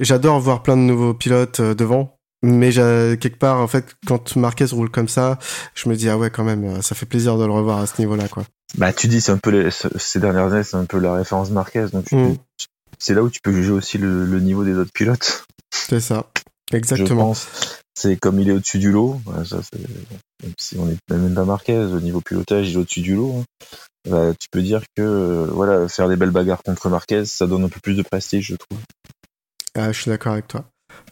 J'adore 0.00 0.40
voir 0.40 0.62
plein 0.62 0.76
de 0.76 0.82
nouveaux 0.82 1.14
pilotes 1.14 1.60
euh, 1.60 1.74
devant. 1.74 2.18
Mais 2.46 2.70
quelque 2.72 3.38
part, 3.38 3.58
en 3.60 3.66
fait, 3.66 3.96
quand 4.06 4.36
Marquez 4.36 4.66
roule 4.66 4.90
comme 4.90 5.08
ça, 5.08 5.38
je 5.74 5.88
me 5.88 5.96
dis 5.96 6.10
ah 6.10 6.18
ouais 6.18 6.28
quand 6.30 6.44
même, 6.44 6.64
euh, 6.64 6.82
ça 6.82 6.94
fait 6.94 7.06
plaisir 7.06 7.38
de 7.38 7.46
le 7.46 7.52
revoir 7.52 7.78
à 7.80 7.86
ce 7.86 7.94
niveau-là 8.00 8.28
quoi. 8.28 8.44
Bah, 8.76 8.92
tu 8.92 9.08
dis, 9.08 9.20
c'est 9.22 9.32
un 9.32 9.38
peu 9.38 9.50
les- 9.50 9.70
ces 9.70 10.20
dernières 10.20 10.52
années, 10.52 10.62
c'est 10.64 10.76
un 10.76 10.84
peu 10.84 10.98
la 10.98 11.14
référence 11.14 11.50
Marquez, 11.50 11.86
donc 11.92 12.10
Mm. 12.12 12.34
c'est 12.98 13.14
là 13.14 13.22
où 13.22 13.30
tu 13.30 13.40
peux 13.42 13.52
juger 13.52 13.70
aussi 13.70 13.96
le, 13.98 14.26
le 14.26 14.40
niveau 14.40 14.62
des 14.64 14.74
autres 14.74 14.90
pilotes. 14.92 15.44
C'est 15.72 16.00
ça, 16.00 16.26
Je 16.70 16.76
exactement. 16.76 17.24
pense. 17.28 17.46
C'est 17.94 18.16
comme 18.16 18.40
il 18.40 18.48
est 18.48 18.52
au-dessus 18.52 18.78
du 18.78 18.90
lot. 18.92 19.20
Ça, 19.46 19.60
même 20.42 20.52
si 20.58 20.76
on 20.76 20.88
est 20.90 20.98
même 21.10 21.32
pas 21.34 21.44
Marquez, 21.44 21.78
au 21.78 22.00
niveau 22.00 22.20
pilotage, 22.20 22.68
il 22.68 22.74
est 22.74 22.78
au-dessus 22.78 23.00
du 23.00 23.14
lot. 23.14 23.36
hein. 23.40 23.44
Bah, 24.10 24.32
tu 24.38 24.48
peux 24.50 24.60
dire 24.60 24.82
que 24.96 25.02
euh, 25.02 25.46
voilà, 25.50 25.88
faire 25.88 26.08
des 26.10 26.16
belles 26.16 26.30
bagarres 26.32 26.62
contre 26.62 26.90
Marquez, 26.90 27.24
ça 27.24 27.46
donne 27.46 27.64
un 27.64 27.68
peu 27.70 27.80
plus 27.80 27.94
de 27.94 28.02
prestige, 28.02 28.48
je 28.48 28.56
trouve. 28.56 28.80
Ah, 29.76 29.92
je 29.92 30.00
suis 30.02 30.10
d'accord 30.10 30.32
avec 30.34 30.46
toi. 30.48 30.64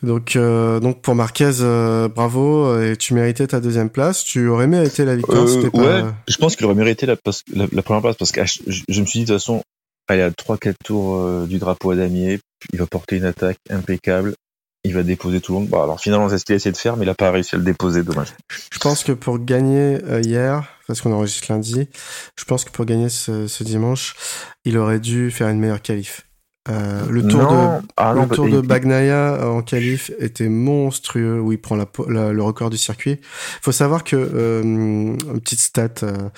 Donc, 0.03 0.35
euh, 0.35 0.81
donc 0.81 1.01
pour 1.01 1.15
Marquez, 1.15 1.61
euh, 1.61 2.09
bravo, 2.09 2.67
euh, 2.67 2.93
et 2.93 2.97
tu 2.97 3.15
méritais 3.15 3.47
ta 3.47 3.61
deuxième 3.61 3.88
place. 3.91 4.25
Tu 4.25 4.49
aurais 4.49 4.67
mérité 4.67 5.05
la 5.05 5.15
victoire. 5.15 5.47
Euh, 5.47 5.71
pas... 5.71 5.79
ouais, 5.79 6.11
je 6.29 6.37
pense 6.38 6.57
qu'il 6.57 6.67
aurait 6.67 6.75
mérité 6.75 7.07
la, 7.07 7.17
parce- 7.17 7.45
la, 7.55 7.67
la 7.71 7.83
première 7.83 8.03
place 8.03 8.17
parce 8.17 8.33
que 8.33 8.41
ah, 8.41 8.45
je, 8.47 8.83
je 8.88 9.01
me 9.01 9.07
suis 9.07 9.21
dit 9.21 9.25
de 9.27 9.31
toute 9.31 9.37
façon, 9.41 9.62
allez 10.09 10.23
à 10.23 10.31
3-4 10.31 10.75
tours 10.85 11.47
du 11.47 11.59
drapeau 11.59 11.93
à 11.93 11.97
damier, 11.97 12.41
il 12.73 12.79
va 12.81 12.87
porter 12.87 13.17
une 13.17 13.25
attaque 13.25 13.59
impeccable, 13.71 14.35
il 14.83 14.93
va 14.93 15.05
déposer 15.05 15.41
tout 15.41 15.53
le 15.53 15.61
monde. 15.61 15.69
Bon, 15.69 15.81
alors 15.83 16.01
finalement, 16.01 16.29
c'est 16.29 16.38
ce 16.38 16.45
qu'il 16.45 16.55
a 16.55 16.57
essayé 16.57 16.73
de 16.73 16.77
faire, 16.77 16.97
mais 16.97 17.05
il 17.07 17.09
a 17.09 17.15
pas 17.15 17.31
réussi 17.31 17.55
à 17.55 17.59
le 17.59 17.65
déposer, 17.65 18.03
dommage. 18.03 18.35
Je 18.73 18.79
pense 18.81 19.05
que 19.05 19.12
pour 19.12 19.38
gagner 19.38 19.99
hier, 20.25 20.65
parce 20.88 21.01
qu'on 21.01 21.12
enregistre 21.12 21.47
lundi, 21.53 21.88
je 22.37 22.45
pense 22.45 22.65
que 22.65 22.71
pour 22.71 22.85
gagner 22.87 23.09
ce, 23.09 23.47
ce 23.47 23.62
dimanche, 23.62 24.17
il 24.65 24.77
aurait 24.79 24.99
dû 25.01 25.31
faire 25.31 25.49
une 25.49 25.61
meilleure 25.61 25.81
qualif. 25.81 26.27
Euh, 26.68 27.07
le 27.11 27.27
tour 27.27 27.42
non, 27.42 27.79
de 27.81 27.87
ah 27.96 28.14
le 28.14 28.29
tour 28.29 28.48
de 28.48 28.61
Bagnaia 28.61 29.48
en 29.48 29.62
qualif 29.62 30.12
était 30.20 30.48
monstrueux 30.48 31.40
où 31.40 31.51
il 31.51 31.61
prend 31.61 31.75
la, 31.75 31.87
le 32.33 32.42
record 32.42 32.70
du 32.70 32.79
circuit. 32.79 33.20
Faut 33.61 33.72
savoir 33.72 34.05
que 34.05 34.14
euh, 34.14 34.62
une 34.62 35.40
petite 35.40 35.59
stat, 35.59 35.88
euh, 36.05 36.29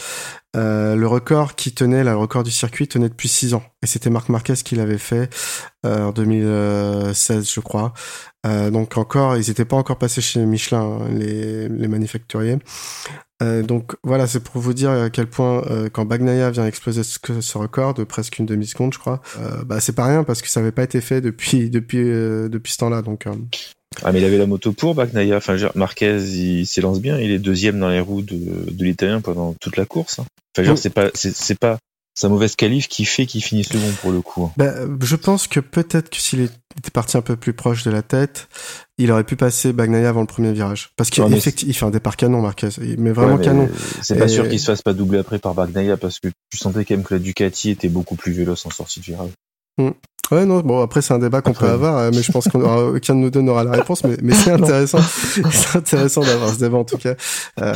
euh, 0.57 0.95
le 0.95 1.07
record 1.07 1.57
qui 1.57 1.73
tenait, 1.73 2.05
là, 2.05 2.13
le 2.13 2.19
record 2.19 2.43
du 2.43 2.51
circuit 2.51 2.87
tenait 2.89 3.09
depuis 3.09 3.29
6 3.29 3.55
ans 3.55 3.65
et 3.83 3.87
c'était 3.87 4.09
Marc 4.09 4.29
Marquez 4.29 4.55
qui 4.55 4.77
l'avait 4.77 4.99
fait 4.99 5.29
euh, 5.85 6.07
en 6.07 6.13
2016, 6.13 7.51
je 7.53 7.61
crois. 7.61 7.93
Euh, 8.47 8.71
donc 8.71 8.97
encore, 8.97 9.37
ils 9.37 9.49
n'étaient 9.49 9.65
pas 9.65 9.77
encore 9.77 9.99
passés 9.99 10.21
chez 10.21 10.45
Michelin, 10.47 10.81
hein, 10.81 11.09
les, 11.11 11.69
les 11.69 11.89
manufacturiers. 11.89 12.59
Euh, 13.45 13.63
donc 13.63 13.93
voilà, 14.03 14.27
c'est 14.27 14.41
pour 14.41 14.61
vous 14.61 14.75
dire 14.75 14.91
à 14.91 15.11
quel 15.11 15.27
point 15.27 15.63
euh, 15.71 15.89
quand 15.93 16.05
Bagnaia 16.05 16.51
vient 16.51 16.67
exploser 16.67 17.03
ce, 17.03 17.19
ce 17.41 17.59
record 17.59 17.95
de 17.95 18.05
presque 18.05 18.39
une 18.39 18.47
demi 18.47 18.67
seconde, 18.67 18.93
je 18.95 18.99
crois, 18.99 19.21
euh, 19.41 19.63
bah 19.65 19.81
c'est 19.81 19.95
pas 19.95 20.07
rien 20.07 20.25
parce 20.25 20.43
que 20.43 20.49
ça 20.49 20.61
avait 20.61 20.73
pas 20.73 20.83
été 20.85 21.01
fait 21.01 21.21
depuis 21.21 21.71
depuis 21.79 22.05
depuis 22.05 22.73
ce 22.73 22.79
temps-là. 22.79 23.03
Donc 23.03 23.27
Ah, 24.03 24.13
mais 24.13 24.21
il 24.21 24.25
avait 24.25 24.39
la 24.39 24.47
moto 24.47 24.73
pour 24.73 24.95
Bagnaia. 24.95 25.37
Enfin, 25.37 25.57
Marquez, 25.75 26.17
il 26.19 26.67
s'élance 26.67 27.01
bien. 27.01 27.19
Il 27.19 27.31
est 27.31 27.39
deuxième 27.39 27.79
dans 27.79 27.89
les 27.91 28.01
roues 28.01 28.23
de, 28.23 28.37
de 28.71 28.85
l'Italien 28.85 29.21
pendant 29.21 29.55
toute 29.61 29.77
la 29.77 29.85
course. 29.85 30.19
hein. 30.19 30.25
Enfin, 30.59 30.71
Oui. 30.71 30.79
c'est 30.79 30.91
pas, 30.91 31.11
c'est 31.15 31.59
pas 31.59 31.79
sa 32.15 32.29
mauvaise 32.29 32.55
qualif 32.57 32.87
qui 32.89 33.05
fait 33.05 33.27
qu'il 33.27 33.43
finit 33.43 33.65
second 33.65 33.91
pour 34.01 34.13
le 34.13 34.21
coup. 34.23 34.53
bah, 34.57 34.73
je 35.03 35.17
pense 35.17 35.47
que 35.49 35.59
peut-être 35.61 36.11
que 36.11 36.17
s'il 36.19 36.41
était 36.43 36.91
parti 36.93 37.17
un 37.17 37.23
peu 37.23 37.35
plus 37.37 37.53
proche 37.53 37.83
de 37.83 37.91
la 37.91 38.03
tête, 38.03 38.49
il 38.99 39.11
aurait 39.11 39.25
pu 39.25 39.35
passer 39.37 39.73
Bagnaia 39.73 40.09
avant 40.09 40.21
le 40.21 40.27
premier 40.29 40.53
virage. 40.53 40.91
Parce 40.97 41.11
qu'il 41.11 41.25
il 41.25 41.75
fait 41.75 41.85
un 41.85 41.91
départ 41.91 42.17
canon, 42.17 42.41
Marquez. 42.41 42.69
Mais 42.99 43.11
vraiment 43.11 43.33
Ouais, 43.33 43.39
mais 43.39 43.45
canon. 43.45 43.69
C'est 44.01 44.17
pas 44.19 44.27
Et- 44.27 44.29
sûr 44.29 44.49
qu'il 44.49 44.61
se 44.61 44.67
fasse 44.67 44.83
pas 44.83 44.93
doubler 44.95 45.19
après 45.19 45.39
par 45.41 45.55
Bagnaia 45.55 45.97
parce 45.97 46.21
que 46.21 46.29
tu 46.51 46.57
sentais 46.59 46.85
quand 46.85 46.95
même 46.95 47.05
que 47.05 47.15
la 47.15 47.21
Ducati 47.21 47.71
était 47.71 47.89
beaucoup 47.89 48.15
plus 48.15 48.33
véloce 48.33 48.65
en 48.67 48.71
sortie 48.71 49.01
de 49.01 49.05
virage. 49.07 49.31
Ouais, 50.31 50.47
non, 50.47 50.61
bon, 50.61 50.83
après, 50.83 51.03
c'est 51.03 51.13
un 51.13 51.19
débat 51.19 51.43
qu'on 51.43 51.53
peut 51.53 51.69
avoir, 51.69 51.99
euh, 51.99 52.11
mais 52.13 52.23
je 52.23 52.33
pense 52.33 52.49
qu'on 52.49 52.61
aucun 52.97 53.15
de 53.15 53.21
nous 53.21 53.31
deux 53.31 53.43
n'aura 53.43 53.65
la 53.65 53.73
réponse, 53.73 54.05
mais, 54.05 54.17
mais 54.23 54.35
c'est 54.35 54.53
intéressant. 54.53 55.01
c'est 55.01 55.77
intéressant 55.77 56.23
d'avoir 56.23 56.51
ce 56.51 56.59
débat, 56.59 56.79
en 56.79 56.85
tout 56.85 56.99
cas. 56.99 57.15
Euh, 57.61 57.75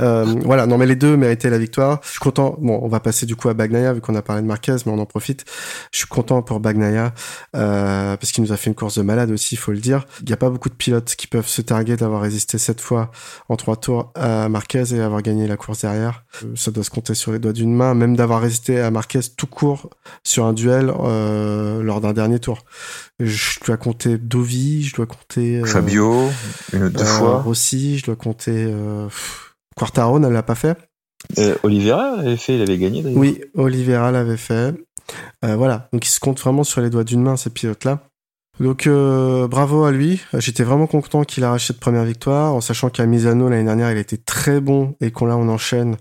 euh, 0.00 0.34
voilà, 0.44 0.66
non, 0.66 0.78
mais 0.78 0.86
les 0.86 0.96
deux 0.96 1.16
méritaient 1.16 1.50
la 1.50 1.58
victoire. 1.58 2.00
Je 2.04 2.10
suis 2.10 2.18
content. 2.18 2.56
Bon, 2.60 2.80
on 2.82 2.88
va 2.88 3.00
passer 3.00 3.26
du 3.26 3.36
coup 3.36 3.48
à 3.48 3.54
Bagnaia, 3.54 3.92
vu 3.92 4.00
qu'on 4.00 4.14
a 4.14 4.22
parlé 4.22 4.42
de 4.42 4.46
Marquez, 4.46 4.76
mais 4.86 4.92
on 4.92 4.98
en 4.98 5.06
profite. 5.06 5.44
Je 5.92 5.98
suis 5.98 6.06
content 6.06 6.42
pour 6.42 6.60
Bagnaia, 6.60 7.12
euh, 7.56 8.16
parce 8.16 8.32
qu'il 8.32 8.42
nous 8.42 8.52
a 8.52 8.56
fait 8.56 8.70
une 8.70 8.76
course 8.76 8.96
de 8.96 9.02
malade 9.02 9.30
aussi, 9.30 9.54
il 9.54 9.58
faut 9.58 9.72
le 9.72 9.78
dire. 9.78 10.04
Il 10.20 10.26
n'y 10.26 10.32
a 10.32 10.38
pas 10.38 10.50
beaucoup 10.50 10.68
de 10.68 10.74
pilotes 10.74 11.14
qui 11.16 11.26
peuvent 11.26 11.48
se 11.48 11.62
targuer 11.62 11.96
d'avoir 11.96 12.22
résisté 12.22 12.58
sept 12.58 12.80
fois 12.80 13.10
en 13.48 13.56
trois 13.56 13.76
tours 13.76 14.12
à 14.14 14.48
Marquez 14.48 14.94
et 14.94 15.00
avoir 15.00 15.22
gagné 15.22 15.46
la 15.46 15.56
course 15.56 15.82
derrière. 15.82 16.24
Euh, 16.44 16.54
Ça 16.56 16.70
doit 16.70 16.84
se 16.84 16.90
compter 16.90 17.14
sur 17.14 17.32
les 17.32 17.38
doigts 17.38 17.52
d'une 17.52 17.74
main, 17.74 17.94
même 17.94 18.16
d'avoir 18.16 18.40
résisté 18.40 18.80
à 18.80 18.90
Marquez 18.90 19.20
tout 19.36 19.46
court 19.46 19.90
sur 20.24 20.44
un 20.44 20.52
duel 20.52 20.92
euh, 21.00 21.51
lors 21.82 22.00
d'un 22.00 22.12
dernier 22.12 22.38
tour. 22.38 22.64
Je 23.20 23.58
dois 23.64 23.76
compter 23.76 24.18
Dovi, 24.18 24.84
je 24.84 24.94
dois 24.96 25.06
compter 25.06 25.60
euh, 25.60 25.64
Fabio, 25.64 26.30
une 26.72 26.88
deux 26.88 27.00
euh, 27.00 27.04
fois. 27.04 27.42
Rossi, 27.42 27.98
je 27.98 28.06
dois 28.06 28.16
compter 28.16 28.66
euh, 28.68 29.08
Quartaro, 29.76 30.18
ne 30.18 30.28
l'a 30.28 30.42
pas 30.42 30.54
fait. 30.54 30.76
Euh, 31.38 31.54
Oliveira 31.62 32.18
avait 32.18 32.36
fait, 32.36 32.56
il 32.56 32.62
avait 32.62 32.78
gagné 32.78 33.02
d'ailleurs. 33.02 33.18
Oui, 33.18 33.40
Oliveira 33.54 34.10
l'avait 34.10 34.36
fait. 34.36 34.74
Euh, 35.44 35.56
voilà, 35.56 35.88
donc 35.92 36.06
il 36.06 36.10
se 36.10 36.20
compte 36.20 36.40
vraiment 36.40 36.64
sur 36.64 36.80
les 36.80 36.90
doigts 36.90 37.04
d'une 37.04 37.22
main 37.22 37.36
ces 37.36 37.50
pilotes-là. 37.50 38.00
Donc 38.60 38.86
euh, 38.86 39.48
bravo 39.48 39.84
à 39.84 39.92
lui. 39.92 40.20
J'étais 40.34 40.62
vraiment 40.62 40.86
content 40.86 41.24
qu'il 41.24 41.42
arrache 41.42 41.68
cette 41.68 41.80
première 41.80 42.04
victoire, 42.04 42.54
en 42.54 42.60
sachant 42.60 42.90
qu'à 42.90 43.06
Misano 43.06 43.48
l'année 43.48 43.64
dernière 43.64 43.90
il 43.90 43.98
était 43.98 44.18
très 44.18 44.60
bon 44.60 44.94
et 45.00 45.10
qu'on 45.10 45.26
là 45.26 45.36
on 45.36 45.48
enchaîne. 45.48 45.96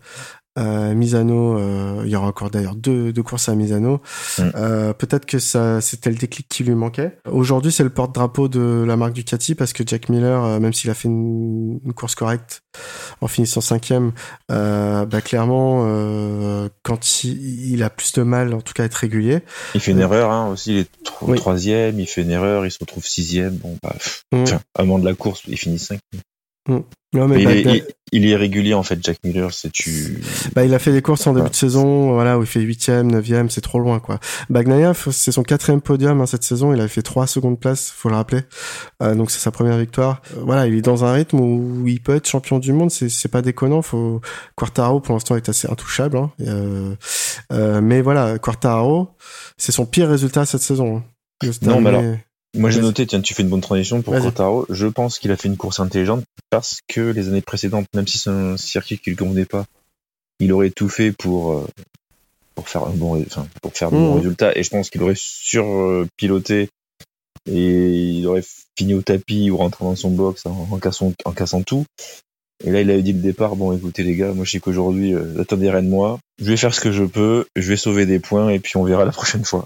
Euh, 0.59 0.93
Misano, 0.93 1.57
euh, 1.57 2.01
il 2.03 2.09
y 2.11 2.15
aura 2.17 2.27
encore 2.27 2.49
d'ailleurs 2.51 2.75
deux, 2.75 3.13
deux 3.13 3.23
courses 3.23 3.47
à 3.47 3.55
Misano. 3.55 4.01
Mm. 4.37 4.41
Euh, 4.55 4.93
Peut-être 4.93 5.25
que 5.25 5.39
ça 5.39 5.79
c'était 5.79 6.09
le 6.09 6.17
déclic 6.17 6.47
qui 6.49 6.63
lui 6.65 6.75
manquait. 6.75 7.17
Aujourd'hui 7.29 7.71
c'est 7.71 7.83
le 7.85 7.89
porte-drapeau 7.89 8.49
de 8.49 8.83
la 8.85 8.97
marque 8.97 9.13
Ducati 9.13 9.55
parce 9.55 9.71
que 9.71 9.83
Jack 9.87 10.09
Miller, 10.09 10.43
euh, 10.43 10.59
même 10.59 10.73
s'il 10.73 10.89
a 10.89 10.93
fait 10.93 11.07
une, 11.07 11.79
une 11.85 11.93
course 11.93 12.15
correcte 12.15 12.63
en 13.21 13.27
finissant 13.27 13.61
cinquième, 13.61 14.11
bah 14.49 15.21
clairement 15.23 15.85
quand 16.83 17.23
il, 17.23 17.71
il 17.73 17.83
a 17.83 17.89
plus 17.89 18.13
de 18.13 18.23
mal 18.23 18.53
en 18.53 18.61
tout 18.61 18.73
cas 18.73 18.83
à 18.83 18.85
être 18.87 18.95
régulier. 18.95 19.39
Il 19.75 19.81
fait 19.81 19.91
une 19.91 19.99
erreur 19.99 20.31
hein, 20.31 20.47
aussi, 20.49 20.71
il 20.73 20.77
est 20.79 20.89
Oui. 21.21 21.37
troisième, 21.37 21.99
il 21.99 22.07
fait 22.07 22.21
une 22.23 22.31
erreur, 22.31 22.65
il 22.65 22.71
se 22.71 22.77
retrouve 22.79 23.05
sixième. 23.05 23.55
Bon, 23.55 23.77
bah, 23.81 23.95
Mm. 24.33 24.43
enfin, 24.43 24.59
à 24.75 24.83
moment 24.83 24.99
de 24.99 25.05
la 25.05 25.13
course, 25.13 25.41
il 25.47 25.57
finit 25.57 25.77
cinq. 26.67 26.85
Non, 27.13 27.27
mais 27.27 27.43
Mais 27.43 27.59
il, 27.59 27.65
bah, 27.65 27.71
est, 27.75 27.77
il, 28.13 28.23
il 28.23 28.31
est 28.31 28.37
régulier 28.37 28.73
en 28.73 28.83
fait, 28.83 28.97
Jack 29.03 29.17
Miller. 29.25 29.51
C'est 29.53 29.69
tu. 29.69 30.21
bah, 30.55 30.63
il 30.63 30.73
a 30.73 30.79
fait 30.79 30.93
des 30.93 31.01
courses 31.01 31.27
en 31.27 31.33
début 31.33 31.43
Ouais. 31.43 31.49
de 31.49 31.55
saison, 31.55 32.13
voilà, 32.13 32.39
où 32.39 32.41
il 32.43 32.47
fait 32.47 32.61
huitième, 32.61 33.11
neuvième, 33.11 33.49
c'est 33.49 33.59
trop 33.59 33.79
loin, 33.79 33.99
quoi. 33.99 34.17
Bagnaia, 34.49 34.93
c'est 34.93 35.33
son 35.33 35.43
quatrième 35.43 35.81
podium 35.81 36.21
hein, 36.21 36.25
cette 36.25 36.43
saison. 36.43 36.73
Il 36.73 36.79
avait 36.79 36.87
fait 36.87 37.01
trois 37.01 37.27
secondes 37.27 37.59
place, 37.59 37.89
faut 37.93 38.07
le 38.07 38.15
rappeler. 38.15 38.43
Euh, 39.03 39.13
donc 39.13 39.29
c'est 39.29 39.39
sa 39.41 39.51
première 39.51 39.77
victoire. 39.77 40.21
Euh, 40.37 40.41
voilà, 40.45 40.67
il 40.67 40.73
est 40.75 40.81
dans 40.81 41.03
un 41.03 41.11
rythme 41.11 41.39
où 41.41 41.85
il 41.85 42.01
peut 42.01 42.15
être 42.15 42.29
champion 42.29 42.59
du 42.59 42.71
monde. 42.71 42.91
C'est 42.91 43.09
c'est 43.09 43.27
pas 43.29 43.41
déconnant. 43.41 43.81
Faut 43.81 44.21
Quartaro 44.55 45.01
pour 45.01 45.13
l'instant 45.13 45.35
est 45.35 45.49
assez 45.49 45.69
intouchable. 45.69 46.15
Hein. 46.15 46.31
Euh, 46.47 46.95
euh, 47.51 47.81
mais 47.81 48.01
voilà, 48.01 48.39
Quartaro, 48.39 49.09
c'est 49.57 49.73
son 49.73 49.85
pire 49.85 50.07
résultat 50.07 50.45
cette 50.45 50.61
saison. 50.61 50.97
hein. 50.97 51.03
Non, 51.63 51.81
mais 51.81 51.91
terminer- 51.91 52.19
Moi 52.57 52.69
j'ai 52.69 52.81
noté, 52.81 53.07
tiens, 53.07 53.21
tu 53.21 53.33
fais 53.33 53.43
une 53.43 53.49
bonne 53.49 53.61
transition 53.61 54.01
pour. 54.01 54.13
Quartaro. 54.13 54.65
Je 54.69 54.87
pense 54.87 55.19
qu'il 55.19 55.31
a 55.31 55.37
fait 55.37 55.47
une 55.47 55.57
course 55.57 55.79
intelligente 55.79 56.23
parce 56.49 56.79
que 56.87 56.99
les 56.99 57.29
années 57.29 57.41
précédentes, 57.41 57.85
même 57.95 58.07
si 58.07 58.17
c'est 58.17 58.29
un 58.29 58.57
circuit 58.57 58.97
qui 58.97 59.11
lui 59.11 59.17
convenait 59.17 59.45
pas, 59.45 59.65
il 60.39 60.51
aurait 60.51 60.69
tout 60.71 60.89
fait 60.89 61.11
pour 61.13 61.53
euh, 61.53 61.67
pour 62.55 62.67
faire 62.67 62.83
un 62.85 62.91
bon, 62.91 63.21
enfin, 63.21 63.47
pour 63.61 63.73
faire 63.73 63.89
de 63.91 63.95
bons 63.95 64.11
Mhm. 64.11 64.17
résultats. 64.17 64.57
Et 64.57 64.63
je 64.63 64.69
pense 64.69 64.89
qu'il 64.89 65.01
aurait 65.01 65.15
surpiloté 65.15 66.69
et 67.49 67.89
il 68.17 68.27
aurait 68.27 68.43
fini 68.77 68.93
au 68.93 69.01
tapis 69.01 69.49
ou 69.49 69.57
rentré 69.57 69.85
dans 69.85 69.95
son 69.95 70.09
box 70.11 70.45
en, 70.45 70.67
en 70.69 70.77
cassant, 70.77 71.13
en 71.25 71.31
cassant 71.31 71.63
tout. 71.63 71.85
Et 72.63 72.69
là, 72.69 72.81
il 72.81 72.91
avait 72.91 73.01
dit 73.01 73.13
le 73.13 73.21
départ, 73.21 73.55
bon, 73.55 73.75
écoutez 73.75 74.03
les 74.03 74.15
gars, 74.15 74.33
moi 74.33 74.45
je 74.45 74.51
sais 74.51 74.59
qu'aujourd'hui, 74.59 75.15
euh, 75.15 75.41
attendez 75.41 75.71
rien 75.71 75.81
de 75.81 75.87
moi, 75.87 76.19
je 76.39 76.45
vais 76.45 76.57
faire 76.57 76.73
ce 76.75 76.81
que 76.81 76.91
je 76.91 77.03
peux, 77.05 77.45
je 77.55 77.67
vais 77.69 77.77
sauver 77.77 78.05
des 78.05 78.19
points 78.19 78.49
et 78.49 78.59
puis 78.59 78.75
on 78.77 78.83
verra 78.83 79.05
la 79.05 79.11
prochaine 79.11 79.45
fois. 79.45 79.65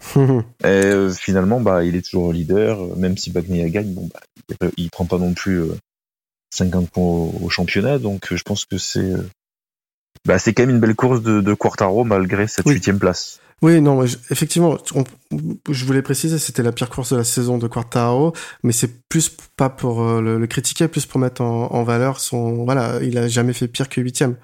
Et 0.64 0.66
euh, 0.66 1.10
finalement, 1.10 1.60
bah, 1.60 1.84
il 1.84 1.96
est 1.96 2.02
toujours 2.08 2.32
leader, 2.32 2.80
euh, 2.82 2.94
même 2.96 3.16
si 3.16 3.30
Bagnaia 3.30 3.68
gagne, 3.68 3.92
bon, 3.92 4.08
bah, 4.12 4.68
il, 4.76 4.90
prend 4.90 5.04
pas 5.04 5.18
non 5.18 5.34
plus 5.34 5.60
euh, 5.60 5.76
50 6.54 6.90
points 6.90 7.02
au, 7.04 7.34
au 7.42 7.50
championnat, 7.50 7.98
donc 7.98 8.32
euh, 8.32 8.36
je 8.36 8.42
pense 8.42 8.64
que 8.64 8.78
c'est, 8.78 9.00
euh, 9.00 9.28
bah, 10.26 10.38
c'est 10.38 10.52
quand 10.54 10.62
même 10.62 10.70
une 10.70 10.80
belle 10.80 10.94
course 10.96 11.22
de, 11.22 11.40
de 11.40 11.54
Quartaro 11.54 12.04
malgré 12.04 12.46
cette 12.46 12.66
Oui. 12.66 12.74
huitième 12.74 12.98
place. 12.98 13.40
Oui, 13.62 13.82
non, 13.82 14.06
je- 14.06 14.16
effectivement, 14.30 14.78
on- 14.94 15.04
je 15.70 15.84
voulais 15.84 16.00
préciser, 16.00 16.38
c'était 16.38 16.62
la 16.62 16.72
pire 16.72 16.88
course 16.88 17.12
de 17.12 17.18
la 17.18 17.24
saison 17.24 17.58
de 17.58 17.68
Quartaro, 17.68 18.32
mais 18.62 18.72
c'est 18.72 19.06
plus 19.08 19.30
pas 19.56 19.68
pour 19.68 20.02
euh, 20.02 20.22
le, 20.22 20.38
le 20.38 20.46
critiquer, 20.46 20.88
plus 20.88 21.04
pour 21.04 21.20
mettre 21.20 21.42
en, 21.42 21.70
en 21.70 21.82
valeur 21.84 22.20
son, 22.20 22.64
voilà, 22.64 23.00
il 23.02 23.18
a 23.18 23.28
jamais 23.28 23.52
fait 23.52 23.68
pire 23.68 23.90
que 23.90 24.00
huitième. 24.00 24.36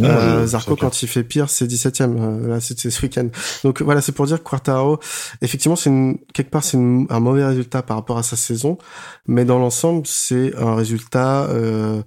Non, 0.00 0.08
Euh, 0.08 0.46
Zarco, 0.46 0.74
c'est 0.74 0.80
quand 0.80 1.02
il 1.02 1.08
fait 1.08 1.22
pire, 1.22 1.48
c'est 1.48 1.66
17ème. 1.66 2.16
Euh, 2.18 2.48
là, 2.48 2.60
c'était 2.60 2.90
ce 2.90 3.00
week-end. 3.02 3.28
Donc 3.62 3.80
voilà, 3.80 4.00
c'est 4.00 4.10
pour 4.10 4.26
dire 4.26 4.38
que 4.38 4.42
Quartaro, 4.48 4.98
effectivement, 5.40 5.76
c'est 5.76 5.88
une, 5.90 6.18
quelque 6.32 6.50
part, 6.50 6.64
c'est 6.64 6.76
un 6.76 7.20
mauvais 7.20 7.44
résultat 7.44 7.82
par 7.82 7.96
rapport 7.98 8.18
à 8.18 8.24
sa 8.24 8.34
saison, 8.36 8.76
mais 9.28 9.44
dans 9.44 9.58
l'ensemble, 9.60 10.04
c'est 10.06 10.52
un 10.56 10.74
résultat. 10.74 11.44
Euh, 11.44 12.02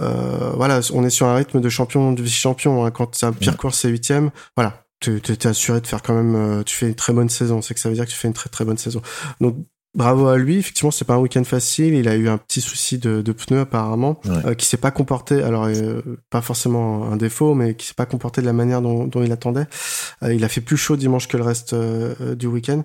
euh, 0.00 0.50
voilà, 0.56 0.80
on 0.92 1.04
est 1.04 1.10
sur 1.10 1.26
un 1.26 1.34
rythme 1.36 1.60
de 1.60 1.68
champion, 1.68 2.12
de 2.12 2.22
vice-champion. 2.22 2.84
Hein. 2.84 2.90
Quand 2.90 3.14
sa 3.14 3.30
pire 3.30 3.52
Ouais. 3.52 3.56
course 3.58 3.78
c'est 3.78 3.88
huitième, 3.90 4.30
voilà, 4.56 4.82
tu 5.00 5.20
t'es 5.20 5.46
assuré 5.46 5.80
de 5.80 5.86
faire 5.86 6.02
quand 6.02 6.14
même. 6.14 6.34
euh, 6.34 6.62
tu 6.64 6.74
fais 6.74 6.88
une 6.88 6.94
très 6.96 7.12
bonne 7.12 7.28
saison. 7.28 7.62
C'est 7.62 7.74
que 7.74 7.80
ça 7.80 7.88
veut 7.88 7.94
dire 7.94 8.06
que 8.06 8.10
tu 8.10 8.16
fais 8.16 8.28
une 8.28 8.34
très 8.34 8.50
très 8.50 8.64
bonne 8.64 8.76
saison. 8.78 9.00
Donc 9.40 9.56
Bravo 9.94 10.28
à 10.28 10.36
lui. 10.38 10.56
Effectivement, 10.58 10.92
c'est 10.92 11.04
pas 11.04 11.14
un 11.14 11.18
week-end 11.18 11.42
facile. 11.42 11.94
Il 11.94 12.08
a 12.08 12.14
eu 12.14 12.28
un 12.28 12.38
petit 12.38 12.60
souci 12.60 12.98
de, 12.98 13.22
de 13.22 13.32
pneus 13.32 13.60
apparemment, 13.60 14.20
Ouais. 14.24 14.46
euh, 14.46 14.54
qui 14.54 14.64
s'est 14.66 14.76
pas 14.76 14.92
comporté. 14.92 15.42
Alors, 15.42 15.64
euh, 15.64 16.00
pas 16.30 16.40
forcément 16.40 17.10
un 17.10 17.16
défaut, 17.16 17.54
mais 17.54 17.74
qui 17.74 17.86
s'est 17.86 17.94
pas 17.94 18.06
comporté 18.06 18.40
de 18.40 18.46
la 18.46 18.52
manière 18.52 18.82
dont, 18.82 19.04
dont 19.06 19.22
il 19.22 19.32
attendait. 19.32 19.66
Euh, 20.22 20.32
il 20.32 20.44
a 20.44 20.48
fait 20.48 20.60
plus 20.60 20.76
chaud 20.76 20.96
dimanche 20.96 21.26
que 21.26 21.36
le 21.36 21.42
reste 21.42 21.72
euh, 21.72 22.14
euh, 22.20 22.34
du 22.36 22.46
week-end. 22.46 22.84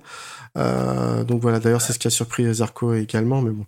Euh, 0.58 1.24
donc 1.24 1.42
voilà. 1.42 1.60
D'ailleurs, 1.60 1.82
c'est 1.82 1.94
ce 1.94 2.00
qui 2.00 2.08
a 2.08 2.12
surpris 2.12 2.52
Zarco 2.56 2.94
également. 2.96 3.42
Mais 3.42 3.52
bon. 3.52 3.66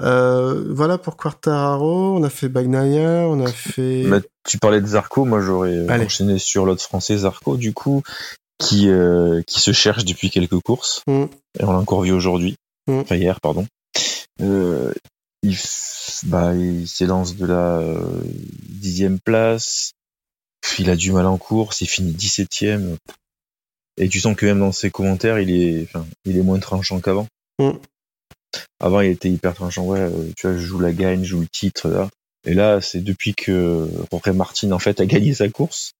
Euh, 0.00 0.72
voilà 0.72 0.98
pour 0.98 1.16
Quartararo. 1.16 2.16
On 2.16 2.22
a 2.22 2.30
fait 2.30 2.48
Bagnaia. 2.48 3.26
On 3.28 3.44
a 3.44 3.50
fait. 3.50 4.04
Mais 4.06 4.20
tu 4.44 4.58
parlais 4.58 4.80
de 4.80 4.86
Zarco, 4.86 5.24
moi 5.24 5.40
j'aurais 5.40 5.84
enchaîné 5.90 6.38
sur 6.38 6.64
l'autre 6.64 6.82
français 6.82 7.16
Zarco 7.18 7.56
du 7.56 7.72
coup, 7.72 8.02
qui 8.58 8.88
euh, 8.88 9.42
qui 9.46 9.60
se 9.60 9.72
cherche 9.72 10.04
depuis 10.04 10.30
quelques 10.30 10.60
courses 10.60 11.02
Mm. 11.06 11.24
et 11.58 11.64
on 11.64 11.72
l'a 11.72 11.78
encore 11.78 12.02
vu 12.02 12.12
aujourd'hui, 12.12 12.56
Mm. 12.86 12.98
enfin 13.00 13.16
hier 13.16 13.40
pardon. 13.40 13.66
Euh, 14.40 14.92
il 15.42 15.56
bah 16.24 16.54
il 16.54 16.88
s'élance 16.88 17.36
de 17.36 17.46
la 17.46 17.78
euh, 17.78 18.20
dixième 18.68 19.18
place, 19.20 19.92
il 20.78 20.90
a 20.90 20.96
du 20.96 21.12
mal 21.12 21.26
en 21.26 21.38
course, 21.38 21.80
il 21.80 21.86
finit 21.86 22.12
17ème 22.12 22.96
et 23.98 24.08
tu 24.08 24.20
sens 24.20 24.36
que 24.36 24.46
même 24.46 24.60
dans 24.60 24.72
ses 24.72 24.90
commentaires 24.90 25.38
il 25.38 25.50
est 25.50 25.84
enfin, 25.84 26.06
il 26.24 26.36
est 26.36 26.42
moins 26.42 26.58
tranchant 26.58 27.00
qu'avant. 27.00 27.26
Mm. 27.58 27.70
Avant 28.80 29.00
il 29.00 29.10
était 29.10 29.30
hyper 29.30 29.54
tranchant 29.54 29.84
ouais, 29.84 30.00
euh, 30.00 30.32
tu 30.36 30.46
vois 30.46 30.56
je 30.56 30.64
joue 30.64 30.80
la 30.80 30.92
gagne, 30.92 31.22
je 31.22 31.30
joue 31.30 31.40
le 31.40 31.48
titre 31.48 31.88
là. 31.88 32.08
Et 32.48 32.54
là, 32.54 32.80
c'est 32.80 33.00
depuis 33.00 33.34
que 33.34 33.88
Jorge 34.12 34.30
Martin 34.30 34.70
en 34.70 34.78
fait 34.78 35.00
a 35.00 35.06
gagné 35.06 35.34
sa 35.34 35.48
course, 35.48 35.90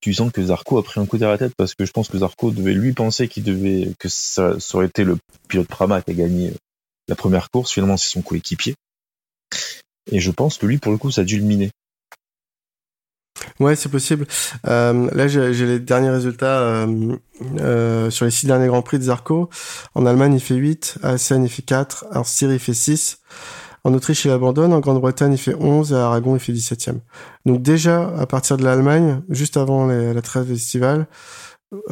tu 0.00 0.14
sens 0.14 0.30
que 0.30 0.42
Zarco 0.42 0.78
a 0.78 0.82
pris 0.82 1.00
un 1.00 1.06
coup 1.06 1.18
derrière 1.18 1.34
la 1.34 1.46
tête 1.46 1.54
parce 1.56 1.74
que 1.74 1.84
je 1.84 1.92
pense 1.92 2.08
que 2.08 2.18
Zarco 2.18 2.50
devait 2.50 2.74
lui 2.74 2.92
penser 2.92 3.28
qu'il 3.28 3.44
devait 3.44 3.92
que 3.98 4.08
ça, 4.08 4.56
aurait 4.74 4.86
été 4.86 5.04
le 5.04 5.16
pilote 5.48 5.68
Prama 5.68 6.02
qui 6.02 6.10
a 6.10 6.14
gagné 6.14 6.52
la 7.08 7.16
première 7.16 7.50
course. 7.50 7.72
Finalement, 7.72 7.96
c'est 7.96 8.10
son 8.10 8.22
coéquipier. 8.22 8.74
Et 10.10 10.20
je 10.20 10.30
pense 10.30 10.58
que 10.58 10.66
lui, 10.66 10.78
pour 10.78 10.92
le 10.92 10.98
coup, 10.98 11.10
ça 11.10 11.22
a 11.22 11.24
dû 11.24 11.38
le 11.38 11.44
miner. 11.44 11.70
Ouais, 13.60 13.76
c'est 13.76 13.88
possible. 13.88 14.26
Euh, 14.66 15.08
là, 15.12 15.28
j'ai 15.28 15.66
les 15.66 15.78
derniers 15.78 16.10
résultats 16.10 16.60
euh, 16.60 17.16
euh, 17.60 18.10
sur 18.10 18.24
les 18.24 18.30
six 18.30 18.46
derniers 18.46 18.66
Grands 18.66 18.82
Prix 18.82 18.98
de 18.98 19.04
Zarco. 19.04 19.48
En 19.94 20.06
Allemagne, 20.06 20.34
il 20.34 20.40
fait 20.40 20.54
8. 20.54 20.98
À 21.02 21.10
Assen, 21.10 21.44
il 21.44 21.50
fait 21.50 21.62
4. 21.62 22.06
En 22.12 22.24
Styrie, 22.24 22.54
il 22.54 22.60
fait 22.60 22.74
6. 22.74 23.18
En 23.86 23.94
Autriche, 23.94 24.24
il 24.24 24.32
abandonne. 24.32 24.72
En 24.72 24.80
Grande-Bretagne, 24.80 25.34
il 25.34 25.38
fait 25.38 25.54
11. 25.54 25.92
Et 25.92 25.94
à 25.94 26.06
Aragon, 26.06 26.34
il 26.34 26.40
fait 26.40 26.52
17e. 26.52 26.98
Donc 27.46 27.62
déjà, 27.62 28.12
à 28.18 28.26
partir 28.26 28.56
de 28.56 28.64
l'Allemagne, 28.64 29.22
juste 29.28 29.56
avant 29.56 29.86
la 29.86 30.22
trêve 30.22 30.50
estivale, 30.50 31.06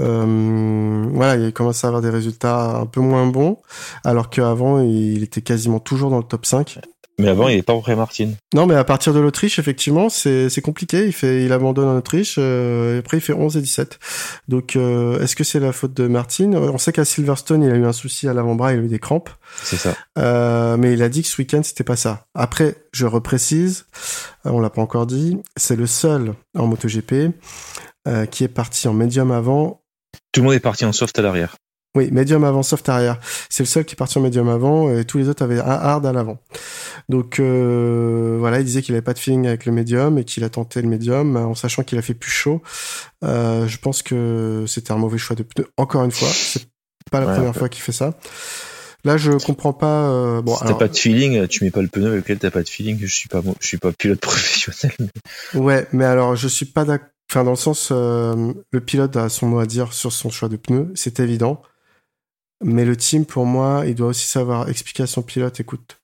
euh, 0.00 1.06
voilà, 1.12 1.36
il 1.36 1.52
commence 1.52 1.84
à 1.84 1.86
avoir 1.86 2.02
des 2.02 2.10
résultats 2.10 2.78
un 2.78 2.86
peu 2.86 3.00
moins 3.00 3.26
bons, 3.28 3.58
alors 4.02 4.28
qu'avant, 4.28 4.80
il 4.80 5.22
était 5.22 5.42
quasiment 5.42 5.78
toujours 5.78 6.10
dans 6.10 6.18
le 6.18 6.24
top 6.24 6.46
5. 6.46 6.80
Mais 7.18 7.28
avant, 7.28 7.46
il 7.48 7.52
n'y 7.52 7.54
avait 7.54 7.62
pas 7.62 7.74
Jorge 7.74 7.94
Martin. 7.94 8.32
Non, 8.54 8.66
mais 8.66 8.74
à 8.74 8.82
partir 8.82 9.14
de 9.14 9.20
l'Autriche, 9.20 9.58
effectivement, 9.58 10.08
c'est 10.08 10.48
c'est 10.48 10.60
compliqué. 10.60 11.06
Il 11.06 11.12
fait, 11.12 11.44
il 11.44 11.52
abandonne 11.52 11.88
en 11.88 11.96
Autriche. 11.96 12.36
euh, 12.38 12.96
et 12.96 12.98
après, 12.98 13.18
il 13.18 13.20
fait 13.20 13.32
11 13.32 13.56
et 13.56 13.60
17. 13.60 13.98
Donc, 14.48 14.74
euh, 14.74 15.20
est-ce 15.20 15.36
que 15.36 15.44
c'est 15.44 15.60
la 15.60 15.72
faute 15.72 15.94
de 15.94 16.08
Martin 16.08 16.52
On 16.54 16.78
sait 16.78 16.92
qu'à 16.92 17.04
Silverstone, 17.04 17.62
il 17.62 17.70
a 17.70 17.76
eu 17.76 17.84
un 17.84 17.92
souci 17.92 18.26
à 18.26 18.34
l'avant-bras, 18.34 18.72
il 18.72 18.80
a 18.80 18.82
eu 18.82 18.88
des 18.88 18.98
crampes. 18.98 19.30
C'est 19.62 19.76
ça. 19.76 19.94
Euh, 20.18 20.76
mais 20.76 20.92
il 20.92 21.02
a 21.02 21.08
dit 21.08 21.22
que 21.22 21.28
ce 21.28 21.40
week-end, 21.40 21.62
c'était 21.62 21.84
pas 21.84 21.96
ça. 21.96 22.26
Après, 22.34 22.74
je 22.92 23.06
reprécise, 23.06 23.86
euh, 24.46 24.50
on 24.50 24.60
l'a 24.60 24.70
pas 24.70 24.82
encore 24.82 25.06
dit, 25.06 25.38
c'est 25.56 25.76
le 25.76 25.86
seul 25.86 26.34
en 26.56 26.66
MotoGP 26.66 27.32
euh, 28.08 28.26
qui 28.26 28.44
est 28.44 28.48
parti 28.48 28.88
en 28.88 28.92
médium 28.94 29.30
avant 29.30 29.82
Tout 30.32 30.40
le 30.40 30.46
monde 30.46 30.54
est 30.54 30.60
parti 30.60 30.84
en 30.84 30.92
soft 30.92 31.18
à 31.18 31.22
l'arrière. 31.22 31.56
Oui, 31.94 32.10
médium 32.10 32.42
avant, 32.44 32.62
soft 32.62 32.88
arrière. 32.88 33.18
C'est 33.48 33.62
le 33.62 33.68
seul 33.68 33.84
qui 33.84 33.94
est 33.94 33.96
parti 33.96 34.18
en 34.18 34.20
médium 34.22 34.48
avant 34.48 34.90
et 34.94 35.04
tous 35.04 35.18
les 35.18 35.28
autres 35.28 35.42
avaient 35.44 35.60
un 35.60 35.64
hard 35.64 36.04
à 36.06 36.12
l'avant. 36.12 36.38
Donc 37.08 37.38
euh, 37.40 38.36
voilà, 38.38 38.58
il 38.60 38.64
disait 38.64 38.82
qu'il 38.82 38.94
avait 38.94 39.02
pas 39.02 39.14
de 39.14 39.18
feeling 39.18 39.46
avec 39.46 39.66
le 39.66 39.72
médium 39.72 40.18
et 40.18 40.24
qu'il 40.24 40.42
a 40.44 40.48
tenté 40.48 40.82
le 40.82 40.88
médium 40.88 41.36
en 41.36 41.54
sachant 41.54 41.82
qu'il 41.82 41.98
a 41.98 42.02
fait 42.02 42.14
plus 42.14 42.30
chaud. 42.30 42.62
Euh, 43.24 43.66
je 43.68 43.78
pense 43.78 44.02
que 44.02 44.64
c'était 44.66 44.92
un 44.92 44.96
mauvais 44.96 45.18
choix 45.18 45.36
de 45.36 45.42
pneu. 45.42 45.66
Encore 45.76 46.04
une 46.04 46.10
fois, 46.12 46.28
c'est 46.32 46.64
pas 47.10 47.20
la 47.20 47.26
Ouais, 47.26 47.34
première 47.34 47.52
ouais. 47.52 47.58
fois 47.58 47.68
qu'il 47.68 47.82
fait 47.82 47.92
ça. 47.92 48.14
Là, 49.04 49.18
je 49.18 49.32
comprends 49.32 49.74
pas. 49.74 50.08
euh, 50.08 50.40
bon, 50.40 50.54
si 50.54 50.60
t'as 50.60 50.66
alors, 50.66 50.78
pas 50.78 50.88
de 50.88 50.96
feeling, 50.96 51.46
tu 51.46 51.62
mets 51.62 51.70
pas 51.70 51.82
le 51.82 51.88
pneu 51.88 52.06
avec 52.08 52.20
lequel 52.22 52.38
t'as 52.38 52.50
pas 52.50 52.62
de 52.62 52.68
feeling. 52.68 52.98
Je 53.00 53.06
suis 53.14 53.28
pas, 53.28 53.42
je 53.60 53.66
suis 53.66 53.76
pas 53.76 53.92
pilote 53.92 54.18
professionnel. 54.20 54.96
mais- 54.98 55.60
Ouais, 55.60 55.86
mais 55.92 56.06
alors 56.06 56.36
je 56.36 56.48
suis 56.48 56.66
pas 56.66 56.84
d'accord. 56.84 57.08
Enfin, 57.30 57.44
dans 57.44 57.50
le 57.52 57.56
sens, 57.56 57.88
euh, 57.90 58.52
le 58.70 58.80
pilote 58.80 59.16
a 59.16 59.28
son 59.28 59.46
mot 59.48 59.58
à 59.58 59.66
dire 59.66 59.92
sur 59.92 60.12
son 60.12 60.30
choix 60.30 60.48
de 60.48 60.56
pneus, 60.56 60.90
c'est 60.94 61.20
évident. 61.20 61.60
Mais 62.62 62.84
le 62.84 62.96
team, 62.96 63.26
pour 63.26 63.46
moi, 63.46 63.84
il 63.86 63.94
doit 63.94 64.08
aussi 64.08 64.26
savoir 64.26 64.68
expliquer 64.68 65.02
à 65.02 65.06
son 65.06 65.22
pilote, 65.22 65.58
écoute, 65.60 65.98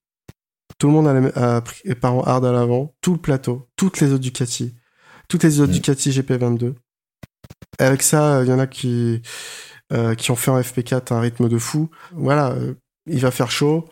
tout 0.78 0.86
le 0.86 0.92
monde 0.92 1.32
a, 1.36 1.56
a 1.56 1.60
pris 1.60 1.94
parents 1.94 2.22
hard 2.22 2.44
à 2.44 2.52
l'avant, 2.52 2.94
tout 3.00 3.12
le 3.12 3.18
plateau, 3.18 3.68
toutes 3.76 4.00
les 4.00 4.12
autres 4.12 4.22
Ducati, 4.22 4.74
toutes 5.28 5.44
les 5.44 5.60
autres 5.60 5.72
Mm. 5.72 5.74
Ducati 5.74 6.10
GP22. 6.10 6.74
Et 7.78 7.82
avec 7.82 8.02
ça, 8.02 8.42
il 8.42 8.48
y 8.48 8.52
en 8.52 8.58
a 8.58 8.66
qui, 8.66 9.22
euh, 9.92 10.14
qui 10.14 10.30
ont 10.30 10.36
fait 10.36 10.50
en 10.50 10.60
FP4 10.60 11.12
un 11.14 11.20
rythme 11.20 11.48
de 11.48 11.58
fou. 11.58 11.90
Voilà, 12.12 12.50
euh, 12.52 12.74
il 13.06 13.20
va 13.20 13.30
faire 13.30 13.50
chaud. 13.50 13.88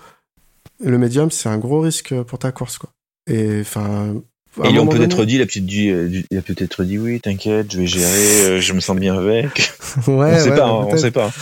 Le 0.83 0.99
médium, 0.99 1.31
c'est 1.31 1.49
un 1.49 1.59
gros 1.59 1.81
risque 1.81 2.15
pour 2.23 2.39
ta 2.39 2.53
course, 2.53 2.79
quoi. 2.79 2.91
Et 3.29 3.61
enfin. 3.61 4.15
ils 4.65 4.79
ont 4.79 4.87
peut-être 4.87 5.25
dit, 5.25 5.39
la 5.39 5.47
petite 5.47 5.67
dit, 5.67 5.91
euh, 5.91 6.23
il 6.31 6.39
a 6.39 6.43
peut-être 6.43 6.85
dit, 6.85 6.99
oui, 6.99 7.21
t'inquiète, 7.21 7.73
je 7.73 7.79
vais 7.79 7.87
gérer, 7.87 8.47
euh, 8.47 8.61
je 8.61 8.73
me 8.73 8.81
sens 8.81 8.97
bien 8.97 9.17
avec. 9.17 9.73
Ouais, 10.07 10.35
on 10.35 10.39
sait 10.39 10.51
ouais, 10.51 10.57
pas, 10.57 10.57
bah, 10.57 10.67
hein, 10.67 10.89
on 10.91 10.97
sait 10.97 11.11
pas. 11.11 11.33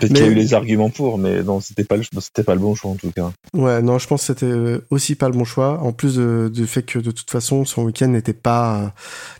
Peut-être 0.00 0.10
Mais- 0.12 0.18
qu'il 0.18 0.26
y 0.26 0.28
a 0.28 0.32
eu 0.32 0.34
les 0.34 0.54
arguments 0.54 0.90
pour, 0.90 1.18
mais 1.18 1.42
non, 1.42 1.60
c'était 1.60 1.84
pas 1.84 1.96
le, 1.96 2.02
c'était 2.20 2.42
pas 2.42 2.54
le 2.54 2.60
bon 2.60 2.74
choix 2.74 2.90
en 2.90 2.94
tout 2.96 3.10
cas. 3.12 3.30
Ouais, 3.54 3.82
non, 3.82 3.98
je 3.98 4.06
pense 4.06 4.22
que 4.22 4.26
c'était 4.28 4.46
euh, 4.46 4.84
aussi 4.90 5.14
pas 5.16 5.28
le 5.28 5.34
bon 5.36 5.44
choix. 5.44 5.80
En 5.80 5.92
plus 5.92 6.18
du 6.18 6.66
fait 6.66 6.82
que 6.82 6.98
de 6.98 7.10
toute 7.10 7.30
façon 7.30 7.64
son 7.64 7.84
week-end 7.84 8.08
n'était 8.08 8.32
pas 8.32 8.80
euh, 8.80 8.88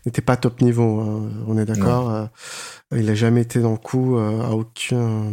n'était 0.05 0.21
pas 0.21 0.37
top 0.37 0.61
niveau. 0.61 0.99
hein. 1.01 1.29
On 1.47 1.57
est 1.57 1.65
d'accord. 1.65 2.11
euh, 2.11 2.25
il 2.95 3.09
a 3.09 3.15
jamais 3.15 3.41
été 3.41 3.59
dans 3.59 3.71
le 3.71 3.77
coup 3.77 4.17
euh, 4.17 4.41
à 4.43 4.51
aucun 4.51 5.31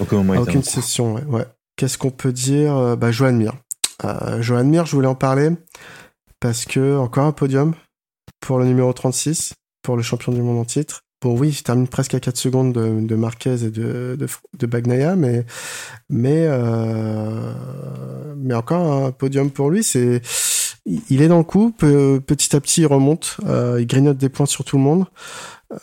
Aucun 0.00 0.28
aucune 0.38 0.62
session. 0.62 1.14
Ouais. 1.14 1.24
ouais. 1.24 1.46
Qu'est-ce 1.76 1.98
qu'on 1.98 2.10
peut 2.10 2.32
dire 2.32 2.96
Bah, 2.96 3.10
Joan 3.12 3.36
Mir. 3.36 3.52
Joan 4.40 4.68
Mir, 4.68 4.86
je 4.86 4.92
voulais 4.94 5.08
en 5.08 5.14
parler 5.14 5.50
parce 6.40 6.64
que 6.64 6.96
encore 6.96 7.24
un 7.24 7.32
podium 7.32 7.74
pour 8.40 8.58
le 8.58 8.64
numéro 8.66 8.92
36 8.92 9.54
pour 9.82 9.96
le 9.96 10.02
champion 10.02 10.32
du 10.32 10.42
monde 10.42 10.58
en 10.58 10.64
titre. 10.64 11.00
Bon, 11.20 11.36
oui, 11.36 11.48
il 11.48 11.62
termine 11.64 11.88
presque 11.88 12.14
à 12.14 12.20
4 12.20 12.36
secondes 12.36 12.72
de, 12.72 13.00
de 13.04 13.14
Marquez 13.16 13.64
et 13.64 13.70
de, 13.70 14.16
de, 14.18 14.26
de 14.58 14.66
Bagnaia, 14.66 15.16
mais, 15.16 15.44
mais, 16.08 16.44
euh, 16.46 17.54
mais 18.36 18.54
encore 18.54 19.06
un 19.06 19.10
podium 19.10 19.50
pour 19.50 19.70
lui. 19.70 19.82
C'est, 19.82 20.22
il 20.86 21.20
est 21.20 21.26
dans 21.28 21.38
le 21.38 21.44
coup. 21.44 21.72
Pe- 21.76 22.20
Petit 22.20 22.54
à 22.54 22.60
petit, 22.60 22.82
il 22.82 22.86
remonte. 22.86 23.38
Euh, 23.46 23.78
il 23.80 23.86
grignote 23.88 24.16
des 24.16 24.28
points 24.28 24.46
sur 24.46 24.64
tout 24.64 24.76
le 24.76 24.82
monde. 24.84 25.06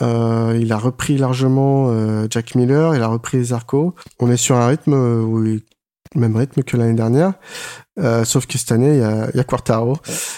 Euh, 0.01 0.57
il 0.59 0.71
a 0.71 0.77
repris 0.77 1.17
largement 1.17 1.87
euh, 1.89 2.27
Jack 2.29 2.55
Miller. 2.55 2.95
Il 2.95 3.01
a 3.01 3.07
repris 3.07 3.43
Zarco. 3.45 3.93
On 4.19 4.31
est 4.31 4.37
sur 4.37 4.55
un 4.55 4.67
rythme 4.67 4.93
où 4.93 5.45
il- 5.45 5.63
même 6.15 6.37
rythme 6.37 6.63
que 6.63 6.77
l'année 6.77 6.93
dernière. 6.93 7.33
Euh, 7.99 8.23
sauf 8.23 8.45
que 8.47 8.57
cette 8.57 8.71
année, 8.71 8.93
il 8.93 8.99
y 8.99 9.03
a, 9.03 9.29
il 9.33 9.37
y 9.37 9.39
a 9.41 9.43
Quartaro. 9.43 9.97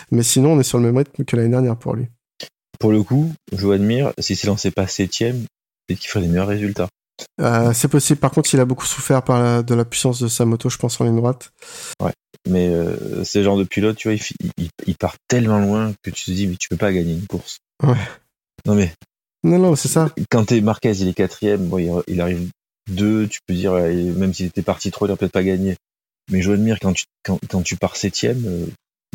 Mais 0.10 0.24
sinon, 0.24 0.54
on 0.54 0.60
est 0.60 0.64
sur 0.64 0.80
le 0.80 0.86
même 0.86 0.98
rythme 0.98 1.24
que 1.24 1.36
l'année 1.36 1.50
dernière 1.50 1.76
pour 1.78 1.94
lui. 1.96 2.08
Pour 2.80 2.92
le 2.92 3.04
coup, 3.04 3.34
je 3.56 3.68
admire, 3.70 4.14
si 4.20 4.36
s'il 4.36 4.48
lancé 4.50 4.72
pas 4.72 4.88
septième, 4.88 5.46
peut-être 5.88 6.00
qu'il 6.00 6.10
ferait 6.10 6.22
des 6.22 6.28
meilleurs 6.28 6.48
résultats. 6.48 6.88
Euh, 7.42 7.74
c'est 7.74 7.88
possible. 7.88 8.20
Par 8.20 8.32
contre, 8.32 8.54
il 8.54 8.60
a 8.60 8.66
beaucoup 8.66 8.86
souffert 8.86 9.24
par 9.24 9.42
la, 9.42 9.64
de 9.64 9.74
la 9.74 9.86
puissance 9.86 10.20
de 10.20 10.28
sa 10.28 10.46
moto, 10.46 10.70
je 10.70 10.78
pense, 10.78 11.00
en 11.02 11.06
ligne 11.06 11.16
droite. 11.16 11.52
Mais 12.48 12.70
euh, 12.70 13.24
ces 13.24 13.44
genres 13.44 13.58
de 13.58 13.64
pilotes, 13.64 13.98
tu 13.98 14.08
vois, 14.08 14.16
ils, 14.16 14.52
ils, 14.58 14.70
ils 14.86 14.96
partent 14.96 15.20
tellement 15.28 15.60
loin 15.60 15.94
que 16.04 16.12
tu 16.12 16.26
te 16.26 16.32
dis, 16.32 16.48
mais 16.48 16.56
tu 16.56 16.70
peux 16.70 16.78
pas 16.78 16.94
gagner 16.94 17.14
une 17.14 17.28
course. 17.28 17.58
Ouais. 17.84 17.98
Non 18.66 18.76
mais, 18.76 18.94
Non, 19.44 19.60
non, 19.60 19.76
c'est 19.76 19.88
ça. 19.88 20.14
quand 20.30 20.46
t'es 20.46 20.62
Marquez, 20.62 20.92
il 20.92 21.08
est 21.08 21.14
quatrième, 21.14 21.68
bon, 21.68 21.78
il, 21.80 21.92
il 22.08 22.22
arrive 22.22 22.50
deux, 22.90 23.28
tu 23.28 23.40
peux 23.46 23.54
dire, 23.54 23.74
même 23.74 24.34
s'il 24.34 24.46
était 24.46 24.62
parti 24.62 24.92
trop, 24.92 25.06
il 25.06 25.10
aurait 25.10 25.18
peut-être 25.18 25.32
pas 25.32 25.44
gagné. 25.44 25.76
Mais 26.32 26.42
je 26.42 26.52
admire 26.52 26.78
quand 26.82 26.94
tu, 26.94 27.06
quand, 27.24 27.40
quand 27.50 27.62
tu 27.62 27.76
pars 27.78 27.96
septième, 27.96 28.44
euh, 28.46 28.66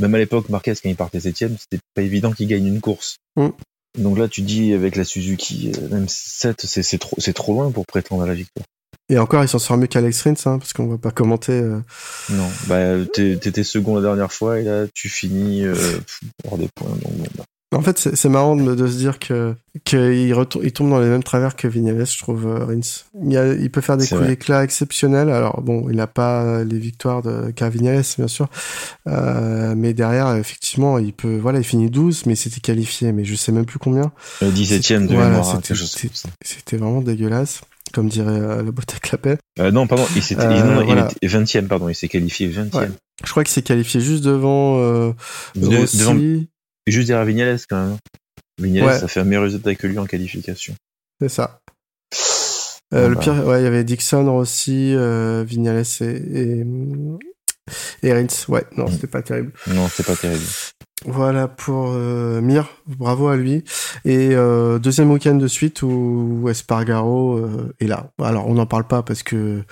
même 0.02 0.14
à 0.14 0.18
l'époque, 0.18 0.48
Marquez, 0.48 0.74
quand 0.74 0.88
il 0.88 0.96
partait 0.96 1.20
septième, 1.20 1.56
c'était 1.58 1.82
pas 1.94 2.02
évident 2.02 2.32
qu'il 2.32 2.48
gagne 2.48 2.66
une 2.66 2.80
course. 2.80 3.16
Mm. 3.36 3.48
Donc 3.98 4.18
là, 4.18 4.28
tu 4.28 4.42
dis, 4.42 4.72
avec 4.72 4.96
la 4.96 5.04
Suzuki, 5.04 5.72
euh, 5.76 5.88
même 5.88 6.08
7, 6.08 6.66
c'est 6.66 6.98
trop, 6.98 7.16
c'est 7.18 7.32
trop 7.32 7.52
loin 7.52 7.70
pour 7.70 7.86
prétendre 7.86 8.22
à 8.22 8.26
la 8.26 8.34
victoire. 8.34 8.66
Et 9.08 9.18
encore, 9.18 9.42
il 9.42 9.48
s'en 9.48 9.58
sort 9.58 9.76
mieux 9.76 9.86
qu'Alex 9.86 10.22
Rins, 10.22 10.30
hein, 10.46 10.58
parce 10.58 10.72
qu'on 10.72 10.86
va 10.86 10.96
pas 10.96 11.10
commenter. 11.10 11.52
euh, 11.52 11.78
Non, 12.30 12.48
bah, 12.66 13.04
t'étais 13.12 13.64
second 13.64 13.96
la 13.96 14.02
dernière 14.02 14.32
fois 14.32 14.60
et 14.60 14.64
là, 14.64 14.86
tu 14.94 15.08
finis 15.08 15.64
euh, 15.64 15.74
hors 16.44 16.56
des 16.56 16.68
points. 16.74 16.90
Donc, 16.90 17.12
bon, 17.16 17.24
bah. 17.36 17.44
En 17.72 17.80
fait, 17.80 17.98
c'est 18.14 18.28
marrant 18.28 18.54
de, 18.56 18.74
de 18.74 18.86
se 18.86 18.96
dire 18.98 19.18
que 19.18 19.54
qu'il 19.84 19.98
il 20.62 20.72
tombe 20.72 20.90
dans 20.90 21.00
les 21.00 21.08
mêmes 21.08 21.22
travers 21.22 21.56
que 21.56 21.66
Vignales, 21.66 22.06
je 22.06 22.18
trouve, 22.18 22.46
euh, 22.46 22.64
Rins. 22.66 22.80
Il, 23.24 23.32
y 23.32 23.36
a- 23.38 23.54
il 23.54 23.70
peut 23.70 23.80
faire 23.80 23.96
des 23.96 24.06
coups 24.06 24.26
d'éclat 24.26 24.62
exceptionnels. 24.64 25.30
Alors 25.30 25.62
bon, 25.62 25.86
il 25.88 25.96
n'a 25.96 26.06
pas 26.06 26.62
les 26.64 26.78
victoires 26.78 27.22
de 27.22 27.50
qu'a 27.50 27.70
Vignales, 27.70 28.04
bien 28.18 28.28
sûr, 28.28 28.48
Euh, 29.08 29.74
mais 29.76 29.94
derrière, 29.94 30.34
effectivement, 30.36 30.98
il 30.98 31.12
peut. 31.12 31.38
Voilà, 31.38 31.58
il 31.58 31.64
finit 31.64 31.90
12, 31.90 32.26
mais 32.26 32.34
il 32.34 32.36
s'était 32.36 32.60
qualifié, 32.60 33.12
mais 33.12 33.24
je 33.24 33.34
sais 33.34 33.52
même 33.52 33.64
plus 33.66 33.78
combien. 33.78 34.12
Le 34.40 34.50
17ème 34.50 35.06
de 35.06 35.14
Voilà, 35.14 35.30
mémoire, 35.30 35.56
hein, 35.56 35.60
c'était-. 35.64 36.10
C'était 36.44 36.76
vraiment 36.76 37.00
dégueulasse, 37.00 37.62
comme 37.92 38.08
dirait 38.08 38.30
euh, 38.30 38.62
la 38.62 38.70
botte 38.70 38.94
à 38.94 38.98
clapet. 38.98 39.38
Euh, 39.58 39.70
non, 39.70 39.86
pardon, 39.86 40.04
il 40.14 40.22
Euh, 40.38 40.62
non, 40.64 40.84
voilà. 40.84 41.08
il 41.22 41.26
était 41.26 41.26
20ème, 41.38 41.66
pardon, 41.66 41.88
il 41.88 41.94
s'est 41.94 42.08
qualifié 42.08 42.48
20ème. 42.48 42.76
Ouais. 42.78 42.90
Je 43.24 43.30
crois 43.30 43.44
qu'il 43.44 43.52
s'est 43.52 43.62
qualifié 43.62 44.00
juste 44.00 44.24
devant 44.24 44.78
De- 44.78 45.14
Rossi. 45.76 45.98
devant, 45.98 46.14
juste 46.86 47.08
derrière 47.08 47.24
Vignales, 47.26 47.58
quand 47.68 47.84
même. 47.86 47.96
Vignales, 48.60 48.86
Ouais. 48.86 48.98
ça 48.98 49.08
fait 49.08 49.20
un 49.20 49.24
meilleur 49.24 49.44
résultat 49.44 49.74
que 49.74 49.86
lui 49.86 49.98
en 49.98 50.06
qualification. 50.06 50.74
C'est 51.20 51.28
ça. 51.28 51.60
Euh, 52.94 53.08
le 53.08 53.14
bah. 53.14 53.20
pire, 53.22 53.46
ouais, 53.46 53.60
il 53.60 53.64
y 53.64 53.66
avait 53.66 53.84
Dixon, 53.84 54.30
Rossi, 54.30 54.92
euh, 54.94 55.44
Vignales 55.46 55.84
et, 56.00 56.04
et, 56.04 56.64
et 58.02 58.12
Rins. 58.12 58.26
Ouais, 58.48 58.64
non, 58.76 58.84
Mm. 58.86 58.92
c'était 58.92 59.06
pas 59.06 59.22
terrible. 59.22 59.52
Non, 59.68 59.88
c'est 59.88 60.04
pas 60.04 60.16
terrible. 60.16 60.44
Voilà 61.06 61.48
pour 61.48 61.92
euh, 61.94 62.40
Mir, 62.40 62.68
bravo 62.86 63.28
à 63.28 63.36
lui. 63.36 63.64
Et 64.04 64.30
euh, 64.34 64.78
deuxième 64.78 65.10
week-end 65.10 65.34
de 65.34 65.48
suite 65.48 65.82
où 65.82 66.46
Espargaro 66.48 67.38
euh, 67.38 67.74
est 67.80 67.86
là. 67.86 68.10
Alors 68.20 68.46
on 68.46 68.54
n'en 68.54 68.66
parle 68.66 68.86
pas 68.86 69.02
parce 69.02 69.22
que 69.24 69.62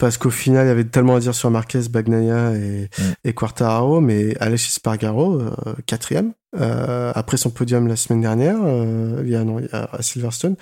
parce 0.00 0.18
qu'au 0.18 0.30
final 0.30 0.66
il 0.66 0.68
y 0.68 0.72
avait 0.72 0.84
tellement 0.84 1.14
à 1.14 1.20
dire 1.20 1.34
sur 1.34 1.50
Marquez, 1.50 1.82
Bagnaia 1.88 2.56
et, 2.56 2.88
Mm. 2.98 3.02
et 3.24 3.32
Quartararo, 3.34 4.00
mais 4.00 4.36
Alex 4.40 4.66
Espargaro 4.66 5.40
euh, 5.40 5.50
quatrième 5.86 6.32
euh, 6.58 7.12
après 7.14 7.36
son 7.36 7.50
podium 7.50 7.86
la 7.86 7.94
semaine 7.94 8.20
dernière, 8.22 8.56
euh, 8.64 9.20
il 9.24 9.30
y 9.30 9.36
a 9.36 9.44
non, 9.44 9.60
il 9.60 9.66
y 9.66 9.68
a 9.72 9.88
à 9.92 10.02
Silverstone. 10.02 10.56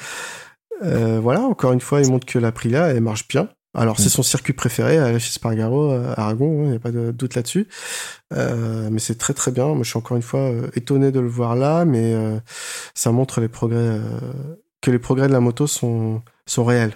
Euh, 0.85 1.19
voilà, 1.23 1.41
encore 1.41 1.73
une 1.73 1.81
fois, 1.81 2.01
il 2.03 2.11
montre 2.11 2.27
que 2.27 2.39
l'Aprilia 2.39 2.89
elle 2.89 3.01
marche 3.01 3.27
bien. 3.27 3.49
Alors, 3.75 3.99
c'est 3.99 4.07
Mm. 4.07 4.19
son 4.19 4.23
circuit 4.23 4.53
préféré, 4.55 4.99
Alex 4.99 5.29
Espargaro, 5.29 5.93
euh, 5.93 6.13
Aragon, 6.17 6.65
il 6.65 6.71
n'y 6.71 6.77
a 6.77 6.81
pas 6.81 6.91
de 6.91 7.11
doute 7.13 7.35
là-dessus. 7.35 7.67
Mais 8.33 8.99
c'est 8.99 9.17
très 9.19 9.35
très 9.35 9.51
bien. 9.51 9.67
Moi, 9.67 9.83
je 9.83 9.89
suis 9.91 9.99
encore 9.99 10.17
une 10.17 10.23
fois 10.23 10.51
étonné 10.75 11.11
de 11.13 11.21
le 11.21 11.29
voir 11.29 11.55
là, 11.57 11.85
mais 11.85 12.15
ça 12.95 13.11
montre 13.13 13.41
les 13.41 13.49
progrès, 13.49 14.01
que 14.81 14.91
les 14.91 14.99
progrès 14.99 15.29
de 15.29 15.33
la 15.33 15.41
moto 15.41 15.67
sont 15.67 16.23
sont 16.47 16.65
réels. 16.65 16.93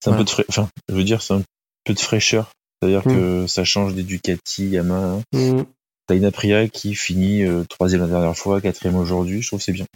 C'est 0.00 0.10
un 0.10 0.14
Voilà. 0.14 0.24
peu 0.36 0.42
de 0.42 0.46
enfin, 0.48 0.68
je 0.88 0.94
veux 0.94 1.04
dire, 1.04 1.22
c'est 1.22 1.34
un 1.34 1.42
peu 1.84 1.94
de 1.94 2.00
fraîcheur. 2.00 2.50
C'est-à-dire 2.80 3.02
Mm. 3.06 3.14
que 3.14 3.46
ça 3.46 3.64
change 3.64 3.94
des 3.94 4.02
Ducati, 4.02 4.68
Yamaha. 4.68 5.18
hein. 5.18 5.22
Mm. 5.32 5.62
T'as 6.08 6.16
une 6.16 6.24
Aprilia 6.24 6.66
qui 6.68 6.94
finit 6.94 7.44
euh, 7.44 7.62
troisième 7.68 8.00
la 8.02 8.08
dernière 8.08 8.36
fois, 8.36 8.60
quatrième 8.60 8.96
aujourd'hui. 8.96 9.40
Je 9.42 9.46
trouve 9.48 9.60
que 9.60 9.64
c'est 9.64 9.72
bien. 9.72 9.86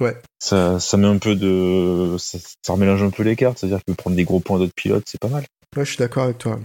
Ouais. 0.00 0.16
Ça, 0.38 0.80
ça 0.80 0.96
met 0.96 1.06
un 1.06 1.18
peu 1.18 1.36
de, 1.36 2.16
ça, 2.18 2.38
ça 2.66 2.72
remélange 2.72 3.02
un 3.02 3.10
peu 3.10 3.22
les 3.22 3.36
cartes. 3.36 3.58
C'est-à-dire 3.58 3.80
que 3.86 3.92
prendre 3.92 4.16
des 4.16 4.24
gros 4.24 4.40
points 4.40 4.58
d'autres 4.58 4.72
pilotes, 4.74 5.04
c'est 5.06 5.20
pas 5.20 5.28
mal. 5.28 5.44
Ouais, 5.76 5.84
je 5.84 5.90
suis 5.90 5.98
d'accord 5.98 6.24
avec 6.24 6.38
toi. 6.38 6.58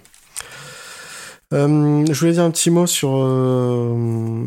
Euh, 1.54 2.06
je 2.10 2.20
voulais 2.20 2.34
dire 2.34 2.44
un 2.44 2.52
petit 2.52 2.70
mot 2.70 2.88
sur 2.88 3.12
euh, 3.16 4.44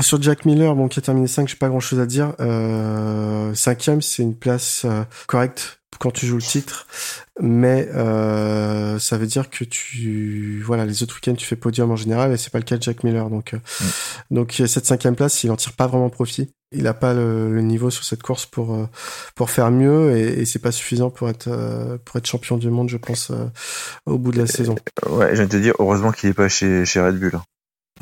sur 0.00 0.20
Jack 0.20 0.44
Miller, 0.44 0.74
bon 0.74 0.88
qui 0.88 0.98
a 0.98 1.02
terminé 1.02 1.26
5, 1.26 1.48
j'ai 1.48 1.56
pas 1.56 1.68
grand 1.68 1.80
chose 1.80 2.00
à 2.00 2.06
dire. 2.06 2.34
Euh, 2.40 3.54
cinquième, 3.54 4.02
c'est 4.02 4.22
une 4.22 4.34
place 4.34 4.84
correcte 5.26 5.77
quand 5.98 6.12
tu 6.12 6.26
joues 6.26 6.36
le 6.36 6.42
titre, 6.42 6.86
mais 7.40 7.88
euh, 7.94 8.98
ça 8.98 9.16
veut 9.18 9.26
dire 9.26 9.50
que 9.50 9.64
tu 9.64 10.62
voilà 10.64 10.84
les 10.84 11.02
autres 11.02 11.16
week-ends 11.16 11.34
tu 11.34 11.46
fais 11.46 11.56
podium 11.56 11.90
en 11.90 11.96
général 11.96 12.32
et 12.32 12.36
c'est 12.36 12.50
pas 12.52 12.58
le 12.58 12.64
cas 12.64 12.76
de 12.76 12.82
Jack 12.82 13.02
Miller 13.02 13.28
donc 13.30 13.54
euh, 13.54 13.58
donc 14.30 14.62
cette 14.66 14.86
cinquième 14.86 15.16
place 15.16 15.42
il 15.42 15.50
en 15.50 15.56
tire 15.56 15.72
pas 15.72 15.86
vraiment 15.86 16.10
profit. 16.10 16.50
Il 16.70 16.86
a 16.86 16.92
pas 16.94 17.14
le, 17.14 17.50
le 17.50 17.62
niveau 17.62 17.88
sur 17.90 18.04
cette 18.04 18.22
course 18.22 18.44
pour 18.44 18.74
euh, 18.74 18.86
pour 19.34 19.50
faire 19.50 19.70
mieux 19.70 20.16
et, 20.16 20.40
et 20.40 20.44
c'est 20.44 20.58
pas 20.58 20.70
suffisant 20.72 21.10
pour 21.10 21.30
être 21.30 21.48
pour 22.04 22.16
être 22.16 22.26
champion 22.26 22.58
du 22.58 22.68
monde 22.70 22.90
je 22.90 22.98
pense 22.98 23.32
au 24.06 24.18
bout 24.18 24.30
de 24.30 24.38
la 24.38 24.46
saison. 24.46 24.76
Ouais, 25.08 25.30
je 25.30 25.36
viens 25.36 25.46
de 25.46 25.50
te 25.50 25.56
dire, 25.56 25.74
heureusement 25.78 26.12
qu'il 26.12 26.28
est 26.28 26.34
pas 26.34 26.48
chez, 26.48 26.84
chez 26.84 27.00
Red 27.00 27.18
Bull. 27.18 27.32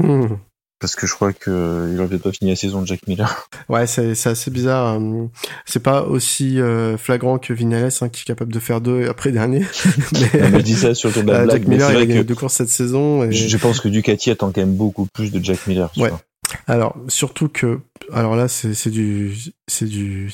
hein. 0.00 0.38
Parce 0.78 0.94
que 0.94 1.06
je 1.06 1.14
crois 1.14 1.32
que 1.32 1.88
il 1.90 1.98
aurait 1.98 2.08
peut-être 2.08 2.22
pas 2.22 2.32
fini 2.32 2.50
la 2.50 2.56
saison 2.56 2.82
de 2.82 2.86
Jack 2.86 3.06
Miller. 3.06 3.48
Ouais, 3.68 3.86
c'est 3.86 4.14
c'est 4.14 4.28
assez 4.28 4.50
bizarre. 4.50 4.98
euh, 5.00 5.26
C'est 5.64 5.82
pas 5.82 6.02
aussi 6.02 6.60
euh, 6.60 6.96
flagrant 6.96 7.38
que 7.38 7.52
Vignales 7.52 7.90
hein, 8.00 8.08
qui 8.08 8.22
est 8.22 8.24
capable 8.24 8.52
de 8.52 8.60
faire 8.60 8.80
deux 8.80 9.08
après 9.08 9.32
dernier. 9.32 9.64
mais 10.34 10.50
me 10.50 10.62
dit 10.62 10.74
ça 10.74 10.94
sur 10.94 11.08
le 11.08 11.14
tour 11.14 11.22
de 11.24 11.32
la 11.32 11.38
euh, 11.38 11.44
blague, 11.44 11.58
Jack 11.58 11.68
mais 11.68 11.74
Miller 11.76 11.88
c'est 11.88 11.94
il 11.94 11.96
a 12.02 12.04
vrai 12.04 12.14
que 12.18 12.22
deux 12.22 12.34
courses 12.34 12.54
cette 12.54 12.68
saison. 12.68 13.24
Et... 13.24 13.32
je 13.32 13.48
je 13.48 13.56
pense 13.56 13.80
que 13.80 13.88
Ducati 13.88 14.30
attend 14.30 14.52
quand 14.52 14.60
même 14.60 14.74
beaucoup 14.74 15.06
plus 15.06 15.32
de 15.32 15.42
Jack 15.42 15.66
Miller. 15.66 15.90
Ouais. 15.96 16.10
vois. 16.10 16.20
Alors 16.66 16.96
surtout 17.08 17.48
que 17.48 17.80
alors 18.12 18.36
là 18.36 18.46
c'est 18.46 18.74
c'est 18.74 18.90
du 18.90 19.34
c'est 19.66 19.86
du 19.86 20.30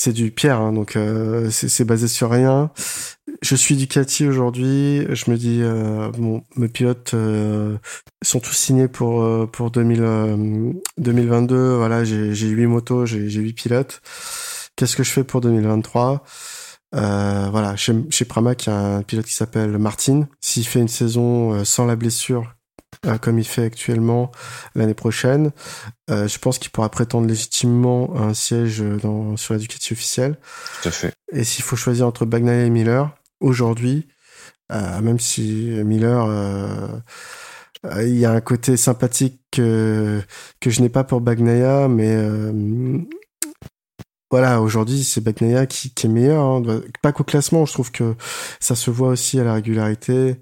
c'est 0.00 0.14
du 0.14 0.30
Pierre 0.30 0.58
hein, 0.60 0.72
donc 0.72 0.96
euh, 0.96 1.50
c'est 1.50 1.84
basé 1.84 2.08
sur 2.08 2.30
rien. 2.30 2.70
Je 3.42 3.54
suis 3.54 3.76
Ducati 3.76 4.26
aujourd'hui, 4.26 5.04
je 5.10 5.30
me 5.30 5.36
dis 5.36 5.60
euh, 5.60 6.10
mes 6.56 6.68
pilotes 6.68 7.12
euh, 7.12 7.76
sont 8.22 8.40
tous 8.40 8.54
signés 8.54 8.88
pour 8.88 9.50
pour 9.50 9.70
2000, 9.70 10.00
euh, 10.00 10.72
2022 10.96 11.74
voilà 11.74 12.02
j'ai 12.04 12.32
huit 12.32 12.66
motos 12.66 13.04
j'ai 13.04 13.18
huit 13.18 13.52
pilotes. 13.52 14.00
Qu'est-ce 14.74 14.96
que 14.96 15.02
je 15.02 15.10
fais 15.10 15.24
pour 15.24 15.42
2023 15.42 16.24
euh, 16.94 17.48
voilà, 17.52 17.76
chez, 17.76 17.94
chez 18.10 18.24
Pramac, 18.24 18.66
il 18.66 18.70
y 18.70 18.72
a 18.72 18.96
un 18.96 19.02
pilote 19.02 19.26
qui 19.26 19.34
s'appelle 19.34 19.78
Martin. 19.78 20.26
S'il 20.40 20.66
fait 20.66 20.80
une 20.80 20.88
saison 20.88 21.64
sans 21.64 21.84
la 21.86 21.94
blessure, 21.94 22.54
euh, 23.06 23.18
comme 23.18 23.38
il 23.38 23.46
fait 23.46 23.64
actuellement 23.64 24.30
l'année 24.74 24.94
prochaine, 24.94 25.52
euh, 26.10 26.28
je 26.28 26.38
pense 26.38 26.58
qu'il 26.58 26.70
pourra 26.70 26.88
prétendre 26.90 27.26
légitimement 27.26 28.16
un 28.16 28.34
siège 28.34 28.80
dans, 28.80 29.36
sur 29.36 29.54
la 29.54 29.60
Ducati 29.60 29.92
officielle. 29.92 30.38
Tout 30.82 30.88
à 30.88 30.90
fait. 30.90 31.14
Et 31.32 31.44
s'il 31.44 31.64
faut 31.64 31.76
choisir 31.76 32.06
entre 32.06 32.26
Bagnaia 32.26 32.64
et 32.64 32.70
Miller, 32.70 33.10
aujourd'hui, 33.40 34.08
euh, 34.72 35.00
même 35.00 35.18
si 35.18 35.70
Miller, 35.84 36.26
euh, 36.28 36.88
euh, 37.86 38.02
il 38.06 38.18
y 38.18 38.26
a 38.26 38.32
un 38.32 38.40
côté 38.40 38.76
sympathique 38.76 39.40
que, 39.50 40.20
que 40.60 40.70
je 40.70 40.82
n'ai 40.82 40.90
pas 40.90 41.04
pour 41.04 41.20
Bagnaia, 41.20 41.88
mais 41.88 42.12
euh, 42.14 42.98
voilà, 44.30 44.60
aujourd'hui, 44.60 45.02
c'est 45.02 45.20
Bagnaia 45.22 45.66
qui, 45.66 45.92
qui 45.92 46.06
est 46.06 46.10
meilleur. 46.10 46.44
Hein. 46.44 46.62
Pas 47.02 47.12
qu'au 47.12 47.24
classement, 47.24 47.66
je 47.66 47.72
trouve 47.72 47.90
que 47.90 48.14
ça 48.60 48.76
se 48.76 48.90
voit 48.90 49.08
aussi 49.08 49.40
à 49.40 49.44
la 49.44 49.54
régularité. 49.54 50.36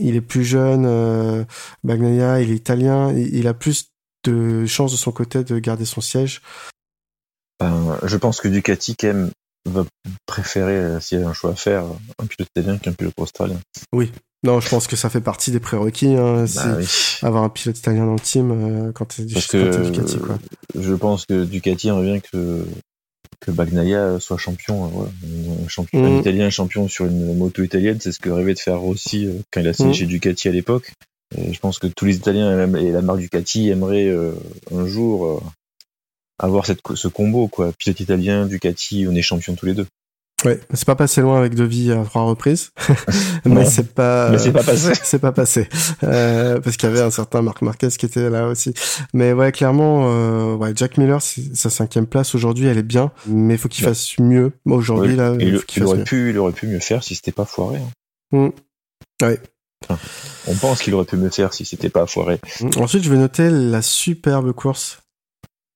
Il 0.00 0.16
est 0.16 0.20
plus 0.22 0.44
jeune, 0.44 0.84
euh, 0.86 1.44
Bagnaia, 1.84 2.40
il 2.40 2.50
est 2.50 2.56
italien, 2.56 3.12
il, 3.12 3.34
il 3.34 3.46
a 3.46 3.54
plus 3.54 3.88
de 4.24 4.64
chances 4.66 4.92
de 4.92 4.96
son 4.96 5.12
côté 5.12 5.44
de 5.44 5.58
garder 5.58 5.84
son 5.84 6.00
siège. 6.00 6.40
Ben, 7.60 7.98
je 8.04 8.16
pense 8.16 8.40
que 8.40 8.48
Ducati 8.48 8.96
quand 8.96 9.08
même 9.08 9.30
va 9.68 9.84
préférer, 10.26 10.76
euh, 10.76 11.00
s'il 11.00 11.20
y 11.20 11.22
a 11.22 11.28
un 11.28 11.32
choix 11.32 11.50
à 11.50 11.54
faire, 11.54 11.84
un 12.18 12.26
pilote 12.26 12.48
italien 12.56 12.78
qu'un 12.78 12.92
pilote 12.92 13.14
australien. 13.18 13.58
Non, 14.44 14.58
je 14.58 14.68
pense 14.68 14.88
que 14.88 14.96
ça 14.96 15.08
fait 15.08 15.20
partie 15.20 15.52
des 15.52 15.60
prérequis. 15.60 16.14
Hein, 16.16 16.46
Bah 16.56 16.74
oui. 16.76 16.86
avoir 17.22 17.44
un 17.44 17.48
pilote 17.48 17.78
italien 17.78 18.06
dans 18.06 18.14
le 18.14 18.20
team 18.20 18.50
euh, 18.50 18.92
quand 18.92 19.04
t'es 19.04 19.24
Parce 19.24 19.46
quand 19.46 19.58
t'es 19.58 19.70
que 19.70 19.90
Ducati 19.90 20.18
quoi. 20.18 20.38
je 20.74 20.94
pense 20.94 21.26
que 21.26 21.44
Ducati 21.44 21.90
bien 21.92 22.18
que 22.18 22.66
que 23.42 23.50
Bagnaia 23.50 24.20
soit 24.20 24.38
champion, 24.38 24.84
euh, 24.84 24.88
voilà. 24.92 25.10
un, 25.64 25.68
champion 25.68 26.04
un 26.04 26.20
italien 26.20 26.48
champion 26.48 26.88
sur 26.88 27.06
une 27.06 27.36
moto 27.36 27.62
italienne, 27.62 27.98
c'est 28.00 28.12
ce 28.12 28.20
que 28.20 28.30
rêvait 28.30 28.54
de 28.54 28.58
faire 28.58 28.78
Rossi 28.78 29.26
euh, 29.26 29.32
quand 29.50 29.60
il 29.60 29.68
a 29.68 29.72
signé 29.72 29.92
chez 29.92 30.06
Ducati 30.06 30.48
à 30.48 30.52
l'époque. 30.52 30.92
Et 31.36 31.52
je 31.52 31.60
pense 31.60 31.78
que 31.78 31.86
tous 31.86 32.04
les 32.04 32.16
Italiens 32.16 32.72
et 32.76 32.90
la 32.90 33.02
marque 33.02 33.20
Ducati 33.20 33.70
aimeraient 33.70 34.08
euh, 34.08 34.32
un 34.72 34.86
jour 34.86 35.26
euh, 35.26 35.40
avoir 36.38 36.66
cette, 36.66 36.80
ce 36.94 37.08
combo 37.08 37.48
quoi, 37.48 37.72
pilote 37.72 38.00
italien, 38.00 38.46
Ducati, 38.46 39.06
on 39.08 39.14
est 39.14 39.22
champion 39.22 39.54
tous 39.54 39.66
les 39.66 39.74
deux. 39.74 39.86
Ouais, 40.44 40.58
c'est 40.74 40.84
pas 40.86 40.96
passé 40.96 41.20
loin 41.20 41.38
avec 41.38 41.54
Devi 41.54 41.92
à 41.92 42.02
trois 42.04 42.22
reprises, 42.22 42.72
mais 43.44 43.64
c'est 43.64 43.94
pas, 43.94 44.30
mais 44.30 44.38
c'est 44.38 44.50
pas 44.52 44.62
passé. 44.64 44.92
c'est 45.04 45.18
pas 45.20 45.30
passé, 45.30 45.68
euh, 46.02 46.58
parce 46.60 46.76
qu'il 46.76 46.88
y 46.88 46.92
avait 46.92 47.00
un 47.02 47.10
certain 47.12 47.42
Marc 47.42 47.62
Marquez 47.62 47.88
qui 47.90 48.06
était 48.06 48.28
là 48.28 48.48
aussi. 48.48 48.74
Mais 49.14 49.32
ouais, 49.32 49.52
clairement, 49.52 50.06
euh, 50.10 50.54
ouais, 50.56 50.72
Jack 50.74 50.98
Miller, 50.98 51.20
sa 51.22 51.70
cinquième 51.70 52.06
place 52.06 52.34
aujourd'hui, 52.34 52.66
elle 52.66 52.78
est 52.78 52.82
bien, 52.82 53.12
mais 53.26 53.56
faut 53.56 53.68
qu'il 53.68 53.84
fasse 53.84 54.18
mieux. 54.18 54.52
Aujourd'hui, 54.64 55.10
Ouais, 55.12 55.16
là, 55.16 55.34
il, 55.38 55.48
il 55.48 55.58
faut 55.58 55.64
qu'il 55.64 55.78
il 55.78 55.80
fasse 55.82 55.88
aurait 55.90 55.98
mieux. 55.98 56.04
pu, 56.04 56.30
il 56.30 56.38
aurait 56.38 56.52
pu 56.52 56.66
mieux 56.66 56.80
faire 56.80 57.04
si 57.04 57.14
c'était 57.14 57.30
pas 57.32 57.44
foiré. 57.44 57.78
hein. 58.32 58.48
Mm. 58.48 59.24
Ouais. 59.24 59.40
On 60.48 60.54
pense 60.54 60.80
qu'il 60.82 60.94
aurait 60.94 61.04
pu 61.04 61.16
mieux 61.16 61.30
faire 61.30 61.52
si 61.54 61.64
c'était 61.64 61.88
pas 61.90 62.06
foiré. 62.06 62.40
Ensuite, 62.78 63.02
je 63.04 63.10
vais 63.10 63.16
noter 63.16 63.48
la 63.50 63.82
superbe 63.82 64.52
course 64.52 64.98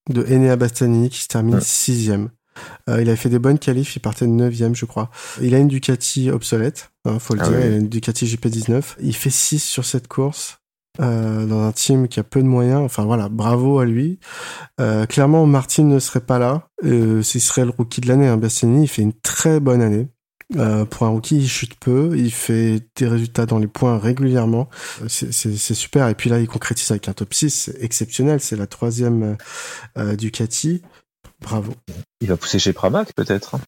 de 0.08 0.22
Enea 0.24 0.56
Bastianini 0.56 1.08
qui 1.10 1.22
se 1.22 1.28
termine 1.28 1.56
Ouais. 1.56 1.60
sixième. 1.60 2.30
Euh, 2.88 3.02
il 3.02 3.10
a 3.10 3.16
fait 3.16 3.28
des 3.28 3.38
bonnes 3.38 3.58
qualifs, 3.58 3.96
il 3.96 4.00
partait 4.00 4.26
de 4.26 4.30
neuvième, 4.30 4.74
je 4.74 4.84
crois. 4.84 5.10
Il 5.42 5.54
a 5.54 5.58
une 5.58 5.68
Ducati 5.68 6.30
obsolète, 6.30 6.90
hein, 7.04 7.18
faut 7.18 7.34
le 7.34 7.40
Ah 7.42 7.48
dire, 7.48 7.58
oui. 7.58 7.64
il 7.66 7.72
a 7.72 7.76
une 7.76 7.88
Ducati 7.88 8.26
GP19. 8.26 8.82
Il 9.00 9.14
fait 9.16 9.30
6 9.30 9.58
sur 9.62 9.84
cette 9.84 10.08
course. 10.08 10.58
euh, 11.00 11.44
dans 11.44 11.60
un 11.62 11.72
team 11.72 12.08
qui 12.08 12.20
a 12.20 12.24
peu 12.24 12.40
de 12.42 12.46
moyens, 12.48 12.80
enfin 12.80 13.04
voilà, 13.04 13.28
bravo 13.28 13.78
à 13.80 13.84
lui. 13.84 14.18
Euh, 14.80 15.04
clairement, 15.06 15.44
Martin 15.46 15.84
ne 15.84 15.98
serait 15.98 16.20
pas 16.24 16.38
là, 16.38 16.68
euh, 16.84 17.22
ce 17.22 17.38
serait 17.38 17.64
le 17.66 17.70
rookie 17.76 18.00
de 18.00 18.08
l'année. 18.08 18.28
Hein. 18.28 18.38
Bastianini, 18.38 18.84
il 18.84 18.88
fait 18.88 19.02
une 19.02 19.12
très 19.12 19.60
bonne 19.60 19.82
année. 19.82 20.08
Euh, 20.56 20.84
pour 20.84 21.04
un 21.04 21.08
rookie, 21.10 21.36
il 21.38 21.48
chute 21.48 21.74
peu, 21.80 22.12
il 22.16 22.30
fait 22.30 22.80
des 22.96 23.08
résultats 23.08 23.46
dans 23.46 23.58
les 23.58 23.66
points 23.66 23.98
régulièrement. 23.98 24.68
Euh, 25.02 25.06
C'est 25.08 25.74
super. 25.74 26.08
Et 26.08 26.14
puis 26.14 26.30
là, 26.30 26.38
il 26.40 26.46
concrétise 26.46 26.90
avec 26.92 27.08
un 27.08 27.12
top 27.14 27.34
6, 27.34 27.50
c'est 27.50 27.82
exceptionnel. 27.84 28.40
C'est 28.40 28.56
la 28.56 28.66
troisième 28.68 29.36
euh, 29.98 30.14
Ducati. 30.16 30.82
Bravo. 31.40 31.72
Il 32.20 32.28
va 32.28 32.36
pousser 32.36 32.58
chez 32.58 32.72
Pramac 32.72 33.12
peut-être. 33.14 33.54
hein. 33.56 33.60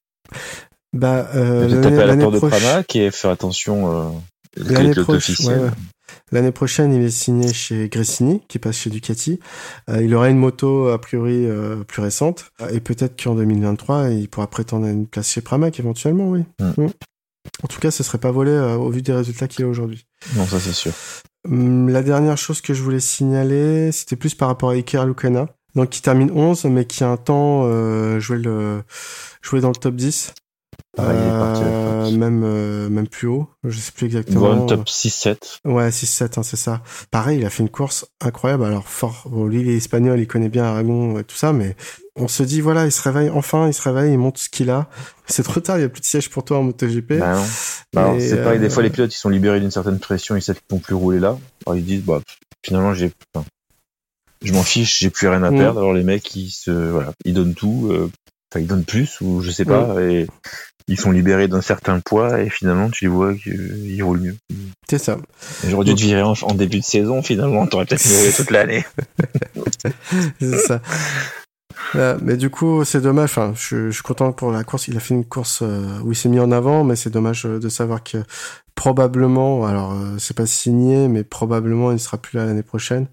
Bah, 0.93 1.29
Il 1.35 1.39
euh, 1.39 1.67
va 1.69 1.77
peut-être 1.77 1.83
l'année- 1.83 1.83
taper 1.97 2.03
à 2.03 2.07
la 2.07 2.17
porte 2.17 2.35
de 2.35 2.39
Pramac 2.41 2.97
et 2.97 3.11
faire 3.11 3.31
attention 3.31 3.93
euh, 3.93 4.11
L'année 4.57 4.93
proche- 4.95 5.47
ouais, 5.47 5.55
ouais. 6.33 6.53
Prochaine, 6.53 6.93
il 6.95 7.03
est 7.03 7.11
signé 7.11 7.53
chez 7.53 7.89
Gressini, 7.89 8.43
qui 8.49 8.59
passe 8.59 8.77
chez 8.79 8.91
Ducati. 8.91 9.39
Euh, 9.91 10.03
il 10.03 10.15
aura 10.15 10.29
une 10.31 10.39
moto 10.39 10.89
a 10.89 11.01
priori 11.01 11.47
euh, 11.47 11.77
plus 11.85 12.03
récente, 12.03 12.47
et 12.73 12.81
peut-être 12.81 13.23
qu'en 13.23 13.35
2023, 13.35 14.11
il 14.11 14.29
pourra 14.29 14.49
prétendre 14.49 14.87
à 14.87 14.91
une 14.91 15.07
place 15.07 15.31
chez 15.31 15.41
Pramac 15.43 15.79
éventuellement, 15.79 16.31
oui. 16.31 16.45
Mm. 16.61 16.83
Mm. 16.85 16.91
En 17.63 17.67
tout 17.69 17.81
cas, 17.81 17.91
ce 17.91 18.03
serait 18.03 18.19
pas 18.19 18.31
volé 18.31 18.51
euh, 18.51 18.75
au 18.77 18.91
vu 18.91 19.01
des 19.03 19.13
résultats 19.13 19.49
qu'il 19.49 19.65
a 19.65 19.69
aujourd'hui. 19.69 20.07
Non, 20.37 20.47
ça 20.47 20.59
c'est 20.61 20.73
sûr. 20.73 20.93
Hum, 21.49 21.89
La 21.89 22.03
dernière 22.03 22.37
chose 22.37 22.61
que 22.61 22.75
je 22.75 22.83
voulais 22.83 23.01
signaler, 23.01 23.93
c'était 23.93 24.17
plus 24.17 24.35
par 24.35 24.49
rapport 24.49 24.71
à 24.71 24.75
Iker 24.75 25.07
Lucena, 25.07 25.47
donc 25.75 25.91
qui 25.91 26.03
termine 26.03 26.31
11, 26.31 26.65
mais 26.65 26.85
qui 26.85 27.05
a 27.05 27.09
un 27.09 27.17
temps 27.17 27.63
euh, 27.65 28.21
joué 28.21 28.39
le 28.39 28.83
joué 29.43 29.61
dans 29.61 29.69
le 29.69 29.77
top 29.77 29.95
10. 29.95 30.33
Ouais, 30.97 31.05
il 31.05 31.11
est 31.11 31.39
parti 31.39 31.63
à 31.63 31.65
la 31.65 31.71
Euh, 31.71 32.11
même 32.11 32.43
euh, 32.45 32.89
même 32.89 33.07
plus 33.07 33.29
haut, 33.29 33.49
je 33.65 33.79
sais 33.79 33.93
plus 33.93 34.07
exactement. 34.07 34.55
Bon, 34.57 34.67
top 34.67 34.87
6-7. 34.87 35.61
Ouais, 35.65 35.91
6-7, 35.91 36.39
hein, 36.39 36.43
c'est 36.43 36.57
ça. 36.57 36.83
Pareil, 37.11 37.39
il 37.41 37.47
a 37.47 37.51
fait 37.51 37.63
une 37.63 37.69
course 37.69 38.07
incroyable. 38.21 38.65
Alors, 38.65 38.89
fort, 38.89 39.25
bon, 39.31 39.47
lui, 39.47 39.61
il 39.61 39.69
est 39.69 39.77
espagnol, 39.77 40.19
il 40.19 40.27
connaît 40.27 40.49
bien 40.49 40.65
Aragon 40.65 41.19
et 41.19 41.25
tout 41.25 41.37
ça, 41.37 41.53
mais 41.53 41.77
on 42.17 42.27
se 42.27 42.43
dit, 42.43 42.61
voilà, 42.61 42.87
il 42.87 42.93
se 42.93 43.03
réveille, 43.03 43.31
enfin, 43.31 43.69
il 43.69 43.75
se 43.75 43.83
réveille, 43.83 44.13
il 44.13 44.19
montre 44.19 44.41
ce 44.41 44.49
qu'il 44.49 44.71
a. 44.71 44.89
C'est 45.27 45.43
trop 45.43 45.61
tard, 45.61 45.79
il 45.79 45.83
y 45.83 45.85
a 45.85 45.89
plus 45.89 46.01
de 46.01 46.07
siège 46.07 46.31
pour 46.31 46.45
toi 46.45 46.59
en 46.59 46.63
MotoGP. 46.63 47.19
Bah 47.19 47.35
non. 47.35 47.45
Bah, 47.93 48.15
c'est 48.19 48.43
pareil, 48.43 48.59
euh, 48.59 48.61
des 48.61 48.71
fois 48.71 48.83
les 48.83 48.91
pilotes 48.91 49.15
ils 49.15 49.19
sont 49.19 49.29
libérés 49.29 49.61
d'une 49.61 49.71
certaine 49.71 49.99
pression, 49.99 50.37
ils 50.37 50.43
savent 50.43 50.57
qu'ils 50.57 50.75
vont 50.77 50.79
plus 50.81 50.95
rouler 50.95 51.19
là. 51.21 51.39
Alors 51.67 51.77
ils 51.77 51.85
disent 51.85 52.03
bah 52.03 52.21
finalement 52.63 52.93
j'ai 52.95 53.13
enfin, 53.35 53.47
je 54.43 54.53
m'en 54.53 54.63
fiche, 54.63 54.99
j'ai 55.01 55.11
plus 55.11 55.29
rien 55.29 55.43
à 55.43 55.51
Mm. 55.51 55.59
perdre. 55.59 55.81
Alors 55.81 55.93
les 55.93 56.05
mecs 56.05 56.35
ils 56.37 56.51
se 56.51 56.71
voilà, 56.71 57.13
ils 57.25 57.35
donnent 57.35 57.55
tout, 57.55 57.89
euh, 57.91 58.11
enfin 58.53 58.61
ils 58.61 58.67
donnent 58.67 58.85
plus 58.85 59.21
ou 59.21 59.43
je 59.43 59.51
sais 59.51 59.65
pas 59.65 60.01
et 60.01 60.27
ils 60.91 60.99
sont 60.99 61.11
libérés 61.11 61.49
d'un 61.49 61.61
certain 61.61 62.01
poids 62.01 62.41
et 62.41 62.49
finalement 62.49 62.89
tu 62.89 63.05
les 63.05 63.11
vois 63.11 63.35
qu'ils 63.35 64.03
roulent 64.03 64.21
mieux. 64.21 64.37
C'est 64.89 64.99
ça. 64.99 65.19
J'aurais 65.67 65.85
dû 65.85 65.95
te 65.95 66.01
virer 66.01 66.23
en, 66.23 66.33
en 66.43 66.55
début 66.55 66.79
de 66.79 66.85
saison 66.85 67.23
finalement, 67.23 67.67
t'aurais 67.67 67.85
peut-être 67.87 68.07
roulé 68.19 68.33
toute 68.33 68.51
l'année. 68.51 68.85
C'est 70.41 70.59
ça. 70.59 70.81
Euh, 71.95 72.19
mais 72.21 72.37
du 72.37 72.51
coup, 72.51 72.85
c'est 72.85 73.01
dommage. 73.01 73.31
Enfin, 73.31 73.53
je, 73.57 73.87
je 73.87 73.95
suis 73.95 74.03
content 74.03 74.33
pour 74.33 74.51
la 74.51 74.65
course. 74.65 74.89
Il 74.89 74.97
a 74.97 75.01
fait 75.01 75.15
une 75.15 75.25
course 75.25 75.61
euh, 75.63 76.01
où 76.05 76.13
il 76.13 76.17
s'est 76.17 76.29
mis 76.29 76.41
en 76.41 76.53
avant, 76.53 76.85
mais 76.85 76.97
c'est 76.97 77.09
dommage 77.11 77.47
euh, 77.47 77.59
de 77.59 77.69
savoir 77.69 78.03
que 78.03 78.19
probablement, 78.79 79.67
alors 79.67 79.93
euh, 79.93 80.17
c'est 80.19 80.37
pas 80.37 80.47
signé, 80.47 81.09
mais 81.09 81.25
probablement 81.25 81.91
il 81.91 81.95
ne 81.95 81.99
sera 81.99 82.17
plus 82.17 82.39
là 82.39 82.47
l'année 82.47 82.63
prochaine. 82.63 83.09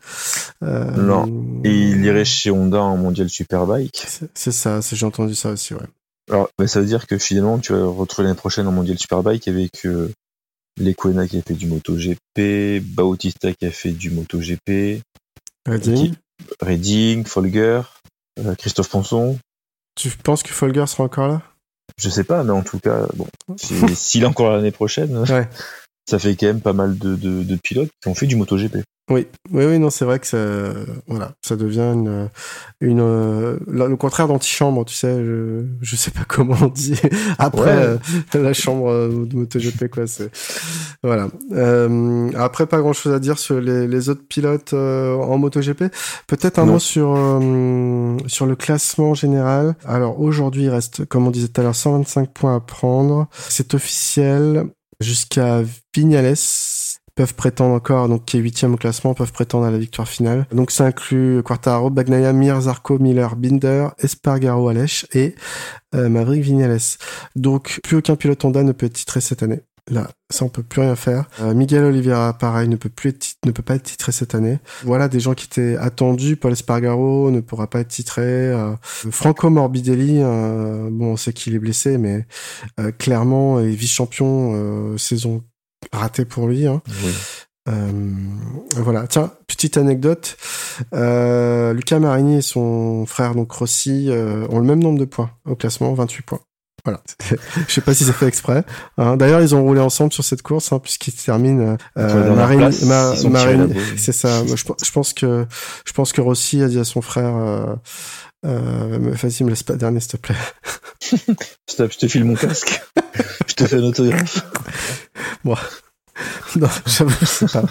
Euh, 0.62 0.92
Non. 0.92 1.26
Et 1.64 1.72
il 1.72 2.06
irait 2.06 2.24
chez 2.24 2.52
Honda 2.52 2.84
en 2.84 2.98
mondial 2.98 3.30
superbike. 3.30 4.06
c'est- 4.36 4.52
ça. 4.52 4.80
J'ai 4.82 5.06
entendu 5.08 5.34
ça 5.34 5.50
aussi. 5.50 5.74
Ouais. 5.74 5.88
Alors, 6.30 6.50
bah, 6.60 6.68
ça 6.68 6.80
veut 6.82 6.86
dire 6.86 7.08
que 7.08 7.18
finalement, 7.18 7.58
tu 7.58 7.74
vas 7.74 7.84
retrouver 7.88 8.28
l'année 8.28 8.38
prochaine 8.38 8.68
en 8.68 8.72
mondial 8.72 8.98
superbike 9.00 9.48
avec 9.48 9.86
euh, 9.88 10.12
Lequena 10.80 11.28
qui 11.28 11.40
a 11.40 11.42
fait 11.42 11.56
du 11.56 11.66
MotoGP, 11.66 12.82
Bautista 12.84 13.52
qui 13.54 13.66
a 13.66 13.72
fait 13.72 13.92
du 13.92 14.12
MotoGP, 14.12 15.02
Redding, 15.68 16.14
Redding, 16.62 17.26
Folger, 17.26 17.82
euh, 18.40 18.54
Christophe 18.56 18.90
Ponson. 18.90 19.40
tu 19.96 20.10
penses 20.12 20.44
que 20.44 20.54
Folger 20.54 20.86
sera 20.86 21.06
encore 21.06 21.28
là? 21.28 21.42
Je 21.98 22.10
sais 22.10 22.24
pas, 22.24 22.44
mais 22.44 22.52
en 22.52 22.62
tout 22.64 22.80
cas, 22.80 23.06
bon, 23.16 23.28
si- 23.58 23.76
s'il 23.96 24.24
est 24.24 24.28
encore 24.28 24.52
l'année 24.52 24.72
prochaine, 24.72 25.18
Ouais. 25.30 25.48
ça 26.10 26.20
fait 26.20 26.36
quand 26.36 26.48
même 26.48 26.62
pas 26.62 26.74
mal 26.74 26.98
de, 26.98 27.16
de, 27.16 27.44
de 27.44 27.56
pilotes 27.56 27.90
qui 28.02 28.10
ont 28.10 28.16
fait 28.16 28.28
du 28.28 28.36
MotoGP. 28.36 28.78
Oui, 29.12 29.28
oui, 29.52 29.66
oui, 29.66 29.78
non, 29.78 29.92
c'est 29.92 30.04
vrai 30.04 30.18
que 30.18 30.26
ça, 30.26 30.38
voilà, 31.06 31.34
ça 31.46 31.56
devient 31.56 31.92
une, 31.94 32.28
une, 32.82 33.00
euh, 33.02 33.60
le 33.68 33.96
contraire 33.98 34.28
d'antichambre, 34.28 34.84
tu 34.84 34.96
sais, 34.96 35.24
je, 35.24 35.64
je 35.80 35.96
sais 35.96 36.10
pas 36.10 36.24
comment 36.28 36.58
on 36.60 36.68
dit 36.70 37.00
après 37.38 37.62
Ouais. 37.62 37.98
euh, 38.34 38.42
la 38.44 38.54
chambre 38.54 38.90
euh, 38.92 39.26
de 39.28 39.36
MotoGP, 39.36 39.90
quoi, 39.90 40.08
c'est, 40.08 40.32
voilà. 41.04 41.28
Euh, 41.52 42.30
après, 42.38 42.66
pas 42.66 42.80
grand 42.80 42.94
chose 42.94 43.14
à 43.14 43.20
dire 43.20 43.38
sur 43.40 43.60
les, 43.60 43.88
les 43.88 44.10
autres 44.10 44.26
pilotes 44.28 44.74
euh, 44.74 45.16
en 45.16 45.38
MotoGP. 45.38 45.86
Peut-être 46.28 46.60
un 46.60 46.66
Non. 46.66 46.74
mot 46.74 46.80
sur, 46.80 47.14
euh, 47.16 48.18
sur 48.28 48.46
le 48.46 48.56
classement 48.56 49.14
général. 49.14 49.76
Alors, 49.86 50.20
aujourd'hui, 50.20 50.64
il 50.64 50.70
reste, 50.70 51.06
comme 51.06 51.28
on 51.28 51.32
disait 51.32 51.48
tout 51.48 51.62
à 51.62 51.64
l'heure, 51.64 51.76
125 51.76 52.32
points 52.34 52.56
à 52.56 52.60
prendre. 52.60 53.28
C'est 53.34 53.74
officiel 53.74 54.66
jusqu'à 55.00 55.62
Vignales 55.96 56.36
peuvent 57.16 57.34
prétendre 57.34 57.74
encore, 57.74 58.10
donc 58.10 58.26
qui 58.26 58.38
est 58.38 58.42
huitième 58.42 58.74
au 58.74 58.78
classement, 58.78 59.14
peuvent 59.14 59.32
prétendre 59.32 59.66
à 59.66 59.72
la 59.72 59.78
victoire 59.78 60.08
finale. 60.08 60.46
Donc 60.52 60.70
ça 60.70 60.86
inclut 60.86 61.42
Quartaro, 61.44 61.90
Bagnaia, 61.90 62.34
Mir, 62.34 62.60
Zarco, 62.60 63.00
Miller, 63.00 63.38
Binder, 63.38 63.88
Espargaro, 64.00 64.68
Aleix 64.68 65.06
et 65.14 65.34
euh, 65.96 66.10
Maverick 66.10 66.44
Vignales. 66.44 66.78
Donc 67.38 67.80
plus 67.84 67.98
aucun 67.98 68.18
pilote 68.18 68.44
Honda 68.44 68.64
ne 68.64 68.74
peut 68.74 68.88
être 68.88 68.94
titré 68.94 69.22
cette 69.22 69.44
année. 69.44 69.62
Là, 69.90 70.10
ça 70.32 70.46
on 70.46 70.50
peut 70.50 70.64
plus 70.64 70.82
rien 70.82 70.96
faire. 70.96 71.30
Euh, 71.42 71.54
Miguel 71.54 71.84
Oliveira, 71.84 72.34
pareil, 72.34 72.68
ne 72.68 72.76
peut 72.76 72.90
plus 72.90 73.10
être 73.10 73.36
ne 73.46 73.52
peut 73.52 73.62
pas 73.62 73.76
être 73.76 73.84
titré 73.84 74.12
cette 74.12 74.34
année. 74.34 74.60
Voilà 74.84 75.08
des 75.08 75.20
gens 75.20 75.36
qui 75.36 75.46
étaient 75.46 75.78
attendus. 75.78 76.38
Paul 76.38 76.54
Espargaro 76.54 77.30
ne 77.30 77.40
pourra 77.40 77.70
pas 77.70 77.82
être 77.82 77.90
titré. 77.90 78.24
Euh, 78.24 78.76
Franco 78.84 79.50
Morbidelli, 79.50 80.22
euh, 80.22 80.90
bon, 80.92 81.14
on 81.14 81.18
sait 81.18 81.34
qu'il 81.34 81.54
est 81.54 81.60
blessé, 81.60 81.98
mais 81.98 82.26
clairement, 82.98 83.60
est 83.60 83.70
vice-champion 83.70 84.98
saison 84.98 85.44
ratée 85.92 86.26
pour 86.26 86.48
lui. 86.48 86.66
Hein. 86.66 86.82
Oui. 87.04 87.14
Euh, 87.68 87.92
voilà. 88.76 89.08
Tiens, 89.08 89.32
petite 89.48 89.78
anecdote. 89.78 90.38
Euh, 90.94 91.74
Lucas 91.74 92.00
Marini 92.00 92.38
et 92.38 92.42
son 92.42 93.06
frère 93.06 93.36
donc 93.36 93.52
Rossi 93.52 94.10
euh, 94.10 94.48
ont 94.50 94.60
le 94.60 94.66
même 94.66 94.84
nombre 94.84 95.00
de 95.00 95.06
points 95.06 95.32
au 95.46 95.56
classement, 95.56 95.94
28 95.94 96.22
points. 96.24 96.42
Voilà. 96.86 97.02
Je 97.68 97.74
sais 97.74 97.82
pas 97.82 97.94
si 97.94 98.06
c'est 98.06 98.14
fait 98.14 98.28
exprès. 98.28 98.64
hein. 98.98 99.18
D'ailleurs, 99.18 99.42
ils 99.42 99.54
ont 99.56 99.64
roulé 99.64 99.82
ensemble 99.82 100.14
sur 100.14 100.24
cette 100.24 100.42
course 100.44 100.72
hein, 100.72 100.80
puisqu'ils 100.80 101.14
terminent. 101.14 101.78
Euh, 101.98 102.36
place, 102.58 102.82
Ma- 102.84 103.16
c'est 103.98 104.12
ça. 104.14 104.46
Je, 104.46 104.56
je 104.56 104.92
pense 104.92 105.14
que 105.14 105.46
je 105.86 105.94
pense 105.94 106.14
que 106.14 106.22
Rossi 106.22 106.62
a 106.62 106.68
dit 106.68 106.80
à 106.80 106.84
son 106.84 107.02
frère. 107.02 107.36
Euh, 107.36 107.76
euh, 108.46 109.00
vas-y, 109.02 109.44
me 109.44 109.50
laisse 109.50 109.64
pas 109.64 109.74
dernier, 109.74 110.00
s'il 110.00 110.12
te 110.12 110.18
plaît. 110.18 110.36
Stop, 111.68 111.92
je 111.94 111.98
te 111.98 112.08
file 112.08 112.26
mon 112.26 112.36
casque. 112.36 112.80
je 113.48 113.54
te 113.56 113.66
fais 113.66 113.78
un 113.78 113.84
autographe. 113.84 114.46
non, 116.56 116.68
je 116.86 117.26
sais 117.26 117.48
pas. 117.48 117.64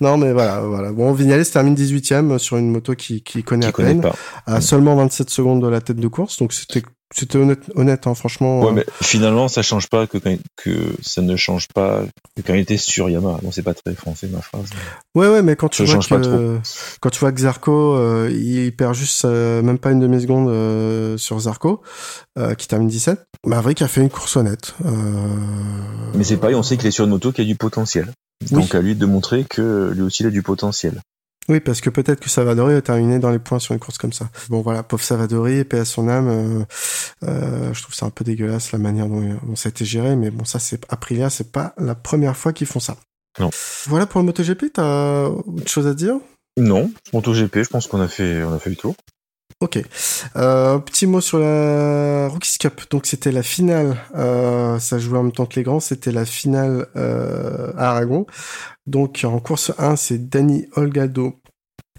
Non, 0.00 0.18
mais 0.18 0.32
voilà, 0.32 0.60
voilà. 0.60 0.92
Bon, 0.92 1.12
Vignales 1.12 1.48
termine 1.48 1.74
18ème 1.74 2.38
sur 2.38 2.56
une 2.56 2.70
moto 2.70 2.94
qui, 2.94 3.22
qui 3.22 3.42
connaît 3.42 3.66
Qui 3.66 3.68
à 3.68 3.72
connaît 3.72 3.88
peine, 3.90 4.00
pas. 4.02 4.14
à 4.46 4.60
seulement 4.60 4.96
27 4.96 5.30
secondes 5.30 5.62
de 5.62 5.68
la 5.68 5.80
tête 5.80 5.96
de 5.98 6.08
course, 6.08 6.38
donc 6.38 6.52
c'était 6.52 6.82
c'était 7.16 7.38
honnête, 7.38 7.70
honnête, 7.74 8.06
hein, 8.06 8.14
franchement. 8.14 8.60
Ouais, 8.60 8.68
euh, 8.68 8.72
mais 8.72 8.86
finalement, 9.02 9.48
ça 9.48 9.62
change 9.62 9.88
pas 9.88 10.06
que, 10.06 10.18
ça 11.00 11.22
ne 11.22 11.36
change 11.36 11.68
pas 11.68 12.02
que 12.36 12.42
quand 12.42 12.54
il 12.54 12.60
était 12.60 12.76
sur 12.76 13.08
Yamaha. 13.08 13.38
Bon, 13.42 13.50
c'est 13.50 13.62
pas 13.62 13.72
très 13.72 13.94
français 13.94 14.28
ma 14.28 14.42
phrase. 14.42 14.66
Ouais, 15.14 15.28
ouais, 15.28 15.42
mais 15.42 15.56
quand 15.56 15.68
tu 15.68 15.84
vois 15.84 15.98
que 15.98 16.58
quand 17.00 17.10
tu 17.10 17.18
vois 17.18 17.32
que 17.32 17.40
Zarco, 17.40 17.94
euh, 17.94 18.30
il 18.30 18.74
perd 18.76 18.94
juste 18.94 19.24
euh, 19.24 19.62
même 19.62 19.78
pas 19.78 19.92
une 19.92 20.00
demi 20.00 20.20
seconde 20.20 21.18
sur 21.18 21.38
Zarco, 21.40 21.82
qui 22.58 22.68
termine 22.68 22.88
17. 22.88 23.24
Maverick 23.46 23.80
a 23.82 23.88
fait 23.88 24.02
une 24.02 24.10
course 24.10 24.36
honnête. 24.36 24.74
Mais 26.14 26.24
c'est 26.24 26.36
pareil, 26.36 26.54
on 26.54 26.62
sait 26.62 26.76
qu'il 26.76 26.86
est 26.86 26.92
sur 26.92 27.04
une 27.04 27.10
moto 27.10 27.32
qui 27.32 27.40
a 27.40 27.44
du 27.44 27.56
potentiel. 27.56 28.12
Oui. 28.42 28.48
Donc 28.50 28.74
à 28.74 28.80
lui 28.80 28.94
de 28.94 29.06
montrer 29.06 29.44
que 29.44 29.90
lui 29.94 30.02
aussi 30.02 30.22
il 30.22 30.26
a 30.26 30.30
du 30.30 30.42
potentiel. 30.42 31.00
Oui, 31.48 31.60
parce 31.60 31.80
que 31.80 31.90
peut-être 31.90 32.20
que 32.20 32.28
Savadori 32.28 32.74
a 32.74 32.82
terminé 32.82 33.18
dans 33.18 33.30
les 33.30 33.38
points 33.38 33.58
sur 33.58 33.72
une 33.72 33.78
course 33.78 33.98
comme 33.98 34.12
ça. 34.12 34.28
Bon 34.48 34.62
voilà, 34.62 34.82
pauvre 34.82 35.02
Savadori, 35.02 35.64
paix 35.64 35.78
à 35.78 35.84
son 35.84 36.08
âme. 36.08 36.28
Euh, 36.28 36.64
euh, 37.24 37.72
je 37.72 37.82
trouve 37.82 37.94
ça 37.94 38.06
un 38.06 38.10
peu 38.10 38.24
dégueulasse 38.24 38.72
la 38.72 38.78
manière 38.78 39.06
dont, 39.06 39.38
dont 39.42 39.56
ça 39.56 39.68
a 39.68 39.70
été 39.70 39.84
géré, 39.84 40.16
mais 40.16 40.30
bon 40.30 40.44
ça 40.44 40.58
c'est 40.58 40.84
Aprilia, 40.88 41.30
c'est 41.30 41.52
pas 41.52 41.74
la 41.78 41.94
première 41.94 42.36
fois 42.36 42.52
qu'ils 42.52 42.66
font 42.66 42.80
ça. 42.80 42.96
Non. 43.38 43.50
Voilà 43.86 44.06
pour 44.06 44.20
le 44.20 44.26
MotoGP, 44.26 44.72
t'as 44.72 45.26
autre 45.26 45.68
chose 45.70 45.86
à 45.86 45.94
dire? 45.94 46.16
Non, 46.58 46.90
MotoGP, 47.12 47.62
je 47.62 47.68
pense 47.68 47.86
qu'on 47.86 48.00
a 48.00 48.08
fait, 48.08 48.42
on 48.42 48.52
a 48.52 48.58
fait 48.58 48.70
le 48.70 48.76
tour. 48.76 48.96
Ok. 49.60 49.78
Euh, 50.36 50.78
petit 50.80 51.06
mot 51.06 51.22
sur 51.22 51.38
la 51.38 52.28
Rookies 52.28 52.58
Cup. 52.58 52.82
Donc 52.90 53.06
c'était 53.06 53.32
la 53.32 53.42
finale. 53.42 53.96
Euh, 54.14 54.78
ça 54.78 54.98
jouait 54.98 55.18
en 55.18 55.22
même 55.24 55.32
temps 55.32 55.46
que 55.46 55.56
les 55.56 55.62
grands. 55.62 55.80
C'était 55.80 56.12
la 56.12 56.26
finale 56.26 56.86
euh, 56.96 57.72
à 57.76 57.90
Aragon. 57.92 58.26
Donc 58.86 59.22
en 59.24 59.40
course 59.40 59.72
1, 59.78 59.96
c'est 59.96 60.28
Danny 60.28 60.66
Olgado, 60.76 61.40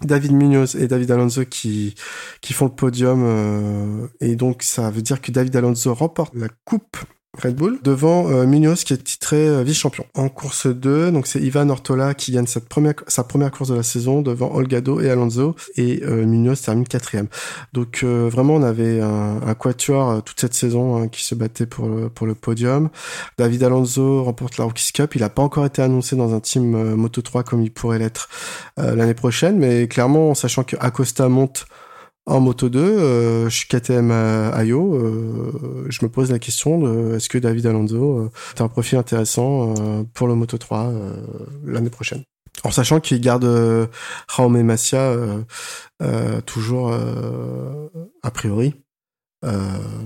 David 0.02 0.32
Munoz 0.32 0.76
et 0.76 0.86
David 0.86 1.10
Alonso 1.10 1.44
qui 1.46 1.96
qui 2.40 2.52
font 2.52 2.66
le 2.66 2.74
podium. 2.74 3.24
euh, 3.24 4.06
et 4.20 4.36
donc 4.36 4.62
ça 4.62 4.90
veut 4.90 5.02
dire 5.02 5.20
que 5.20 5.32
David 5.32 5.56
Alonso 5.56 5.92
remporte 5.94 6.34
la 6.34 6.48
coupe 6.64 6.96
Red 7.36 7.56
Bull 7.56 7.78
devant 7.84 8.30
euh, 8.30 8.46
Munoz 8.46 8.84
qui 8.84 8.94
est 8.94 9.04
titré 9.04 9.36
euh, 9.36 9.62
vice-champion. 9.62 10.06
En 10.14 10.30
course 10.30 10.66
2, 10.66 11.12
donc 11.12 11.26
c'est 11.26 11.40
Ivan 11.40 11.68
Ortola 11.68 12.14
qui 12.14 12.32
gagne 12.32 12.46
cette 12.46 12.68
première, 12.68 12.94
sa 13.06 13.22
première 13.22 13.50
course 13.50 13.68
de 13.68 13.74
la 13.74 13.82
saison 13.82 14.22
devant 14.22 14.54
Olgado 14.54 15.00
et 15.00 15.10
Alonso 15.10 15.54
et 15.76 16.02
euh, 16.04 16.24
Munoz 16.24 16.62
termine 16.62 16.88
quatrième. 16.88 17.28
Donc 17.74 18.00
euh, 18.02 18.30
vraiment 18.32 18.54
on 18.54 18.62
avait 18.62 19.00
un, 19.00 19.54
quatuor 19.54 20.10
euh, 20.10 20.20
toute 20.20 20.40
cette 20.40 20.54
saison 20.54 20.96
hein, 20.96 21.08
qui 21.08 21.22
se 21.22 21.34
battait 21.34 21.66
pour 21.66 21.86
le, 21.86 22.08
pour 22.08 22.26
le 22.26 22.34
podium. 22.34 22.88
David 23.36 23.62
Alonso 23.62 24.24
remporte 24.24 24.56
la 24.56 24.64
Rookies 24.64 24.92
Cup. 24.92 25.14
Il 25.14 25.20
n'a 25.20 25.28
pas 25.28 25.42
encore 25.42 25.66
été 25.66 25.82
annoncé 25.82 26.16
dans 26.16 26.34
un 26.34 26.40
team 26.40 26.94
Moto 26.94 27.20
3 27.20 27.42
comme 27.44 27.62
il 27.62 27.70
pourrait 27.70 27.98
l'être 27.98 28.28
l'année 28.78 29.14
prochaine, 29.14 29.58
mais 29.58 29.86
clairement 29.86 30.30
en 30.30 30.34
sachant 30.34 30.64
que 30.64 30.76
Acosta 30.80 31.28
monte 31.28 31.66
en 32.28 32.40
Moto 32.40 32.68
2, 32.68 32.78
euh, 32.78 33.48
je 33.48 33.56
suis 33.56 33.68
KTM 33.68 34.10
à 34.10 34.64
IO, 34.64 34.94
euh, 34.94 35.86
je 35.88 36.04
me 36.04 36.10
pose 36.10 36.30
la 36.30 36.38
question 36.38 36.78
de 36.78 37.14
est-ce 37.16 37.28
que 37.28 37.38
David 37.38 37.66
Alonso 37.66 38.18
euh, 38.18 38.30
est 38.54 38.60
un 38.60 38.68
profil 38.68 38.98
intéressant 38.98 39.74
euh, 39.78 40.02
pour 40.14 40.28
le 40.28 40.34
Moto 40.34 40.58
3 40.58 40.86
euh, 40.88 41.12
l'année 41.64 41.90
prochaine? 41.90 42.22
En 42.64 42.70
sachant 42.70 43.00
qu'il 43.00 43.20
garde 43.20 43.44
euh, 43.44 43.86
Jaume 44.36 44.60
Macia 44.62 44.98
euh, 45.00 45.42
euh, 46.02 46.40
toujours 46.42 46.90
euh, 46.92 47.88
a 48.22 48.30
priori 48.30 48.74
euh, 49.44 49.60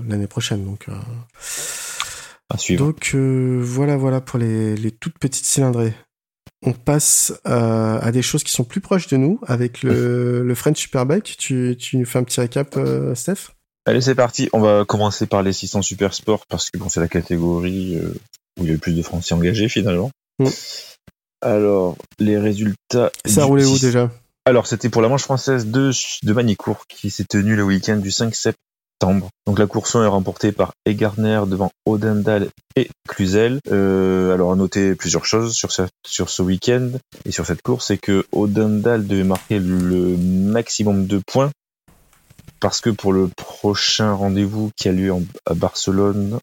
l'année 0.07 0.27
prochaine. 0.27 0.63
Donc, 0.63 0.87
euh, 0.87 0.93
À 2.49 2.57
suivre. 2.57 2.85
donc 2.85 3.11
euh, 3.15 3.59
voilà, 3.63 3.97
voilà 3.97 4.21
pour 4.21 4.39
les, 4.39 4.75
les 4.75 4.91
toutes 4.91 5.17
petites 5.19 5.45
cylindrées. 5.45 5.93
On 6.65 6.71
passe 6.71 7.33
euh, 7.45 7.99
à 7.99 8.11
des 8.11 8.21
choses 8.21 8.43
qui 8.43 8.51
sont 8.51 8.63
plus 8.63 8.81
proches 8.81 9.07
de 9.07 9.17
nous 9.17 9.39
avec 9.45 9.83
le, 9.83 10.43
le 10.43 10.55
French 10.55 10.77
Superbike. 10.77 11.35
Tu, 11.37 11.75
tu 11.77 11.97
nous 11.97 12.05
fais 12.05 12.19
un 12.19 12.23
petit 12.23 12.39
récap, 12.39 12.77
euh, 12.77 13.13
Steph? 13.15 13.51
Allez, 13.85 14.01
c'est 14.01 14.15
parti. 14.15 14.49
On 14.53 14.61
va 14.61 14.85
commencer 14.85 15.25
par 15.27 15.43
les 15.43 15.51
600 15.51 15.81
Super 15.81 16.13
Sport 16.13 16.45
parce 16.47 16.71
que 16.71 16.77
bon, 16.77 16.87
c'est 16.87 17.01
la 17.01 17.09
catégorie 17.09 17.97
euh, 17.97 18.13
où 18.59 18.63
il 18.63 18.67
y 18.67 18.69
a 18.69 18.73
le 18.73 18.79
plus 18.79 18.95
de 18.95 19.01
Français 19.01 19.35
engagés 19.35 19.67
finalement. 19.67 20.09
Mm. 20.39 20.47
Alors, 21.41 21.97
les 22.19 22.37
résultats. 22.37 23.11
Ça 23.25 23.43
roulé 23.43 23.65
où 23.65 23.75
6 23.75 23.81
déjà? 23.81 24.11
Alors, 24.45 24.67
c'était 24.67 24.89
pour 24.89 25.01
la 25.01 25.09
manche 25.09 25.23
française 25.23 25.67
de, 25.67 25.91
de 26.23 26.33
Manicourt 26.33 26.87
qui 26.87 27.09
s'est 27.09 27.25
tenue 27.25 27.55
le 27.55 27.63
week-end 27.63 27.97
du 27.97 28.11
5 28.11 28.33
septembre. 28.33 28.57
Donc, 29.45 29.59
la 29.59 29.67
course 29.67 29.95
1 29.95 30.03
est 30.03 30.07
remportée 30.07 30.51
par 30.51 30.73
Egarner 30.85 31.41
devant 31.47 31.71
Odendal 31.85 32.49
et 32.75 32.89
Cluzel. 33.07 33.59
Euh, 33.71 34.33
alors, 34.33 34.51
à 34.51 34.55
noter 34.55 34.95
plusieurs 34.95 35.25
choses 35.25 35.53
sur 35.53 35.71
ce, 35.71 35.83
sur 36.05 36.29
ce 36.29 36.41
week-end 36.41 36.89
et 37.25 37.31
sur 37.31 37.45
cette 37.45 37.61
course, 37.61 37.87
c'est 37.87 37.97
que 37.97 38.25
Odendal 38.31 39.05
devait 39.07 39.23
marquer 39.23 39.59
le 39.59 40.15
maximum 40.17 41.05
de 41.07 41.19
points 41.25 41.51
parce 42.59 42.79
que 42.79 42.89
pour 42.89 43.11
le 43.13 43.27
prochain 43.27 44.13
rendez-vous 44.13 44.71
qui 44.77 44.87
a 44.87 44.91
lieu 44.93 45.11
en- 45.11 45.23
à 45.45 45.53
Barcelone, 45.53 46.39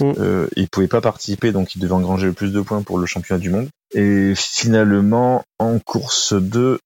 Mm. 0.00 0.12
euh, 0.18 0.46
il 0.56 0.68
pouvait 0.68 0.86
pas 0.86 1.00
participer, 1.00 1.50
donc 1.50 1.74
il 1.74 1.78
devait 1.78 1.94
engranger 1.94 2.26
le 2.26 2.34
plus 2.34 2.52
de 2.52 2.60
points 2.60 2.82
pour 2.82 2.98
le 2.98 3.06
championnat 3.06 3.38
du 3.38 3.48
monde. 3.48 3.68
Et 3.94 4.34
finalement, 4.36 5.42
en 5.58 5.78
course 5.78 6.34
2, 6.34 6.78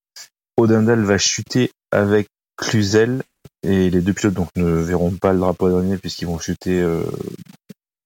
Odendal 0.56 1.02
va 1.02 1.18
chuter 1.18 1.72
avec 1.90 2.28
Cluzel, 2.56 3.22
et 3.62 3.90
les 3.90 4.00
deux 4.00 4.12
pilotes 4.12 4.34
donc 4.34 4.48
ne 4.56 4.64
verront 4.64 5.12
pas 5.12 5.32
le 5.32 5.40
drapeau 5.40 5.68
dernier 5.68 5.96
puisqu'ils 5.98 6.26
vont 6.26 6.38
chuter 6.38 6.80
euh, 6.80 7.02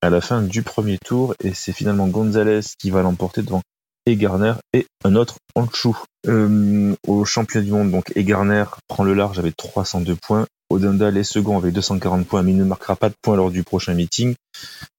à 0.03 0.11
la 0.11 0.20
fin 0.20 0.42
du 0.42 0.62
premier 0.62 0.98
tour, 0.98 1.34
et 1.42 1.53
c'est 1.55 1.72
finalement 1.72 2.09
Gonzalez 2.09 2.61
qui 2.78 2.90
va 2.90 3.03
l'emporter 3.03 3.42
devant 3.42 3.62
Egarner 4.07 4.55
et 4.72 4.86
un 5.05 5.14
autre 5.14 5.36
dessous. 5.57 5.98
Euh, 6.26 6.94
au 7.07 7.24
championnat 7.24 7.64
du 7.64 7.72
monde, 7.72 7.90
donc 7.90 8.12
Egarner 8.16 8.64
prend 8.88 9.05
le 9.05 9.14
large 9.14 9.38
avec 9.38 9.57
302 9.57 10.16
points. 10.16 10.46
Odendal 10.70 11.16
est 11.16 11.24
second 11.24 11.59
avec 11.59 11.74
240 11.74 12.26
points, 12.26 12.42
mais 12.42 12.53
il 12.53 12.59
ne 12.59 12.64
marquera 12.64 12.96
pas 12.96 13.09
de 13.09 13.14
points 13.20 13.36
lors 13.36 13.51
du 13.51 13.62
prochain 13.62 13.94
meeting. 13.94 14.34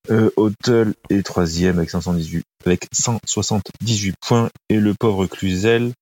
Euh, 0.10 0.30
Hotel 0.36 0.94
est 1.10 1.26
troisième 1.26 1.78
avec 1.78 1.90
518, 1.90 2.44
avec 2.66 2.88
178 2.94 4.16
points, 4.26 4.50
et 4.70 4.78
le 4.78 4.94
pauvre 4.94 5.26
Cluzel 5.28 5.94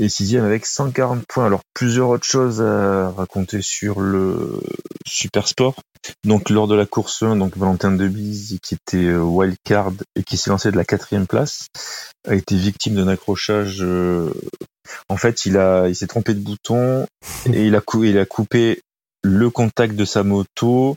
est 0.00 0.08
sixième 0.08 0.44
avec 0.44 0.66
140 0.66 1.24
points. 1.28 1.46
Alors 1.46 1.60
plusieurs 1.74 2.08
autres 2.08 2.26
choses 2.26 2.60
à 2.60 3.10
raconter 3.10 3.62
sur 3.62 4.00
le 4.00 4.60
Super 5.06 5.46
Sport. 5.46 5.76
Donc 6.24 6.50
lors 6.50 6.66
de 6.66 6.74
la 6.74 6.84
course 6.84 7.22
1, 7.22 7.36
donc 7.36 7.56
Valentin 7.56 7.92
Debise, 7.92 8.58
qui 8.62 8.74
était 8.74 9.06
euh, 9.06 9.20
wildcard 9.20 9.92
et 10.16 10.22
qui 10.22 10.36
s'est 10.36 10.50
lancé 10.50 10.70
de 10.70 10.76
la 10.76 10.84
quatrième 10.84 11.26
place, 11.26 11.68
a 12.28 12.34
été 12.34 12.56
victime 12.56 12.94
d'un 12.94 13.08
accrochage. 13.08 13.78
euh, 13.82 14.30
En 15.08 15.16
fait, 15.16 15.46
il 15.46 15.56
a, 15.56 15.88
il 15.88 15.96
s'est 15.96 16.06
trompé 16.06 16.34
de 16.34 16.40
bouton 16.40 17.06
et 17.46 17.66
il 17.66 17.74
a, 17.74 17.80
il 18.02 18.18
a 18.18 18.26
coupé 18.26 18.82
le 19.24 19.48
contact 19.48 19.96
de 19.96 20.04
sa 20.04 20.22
moto 20.22 20.96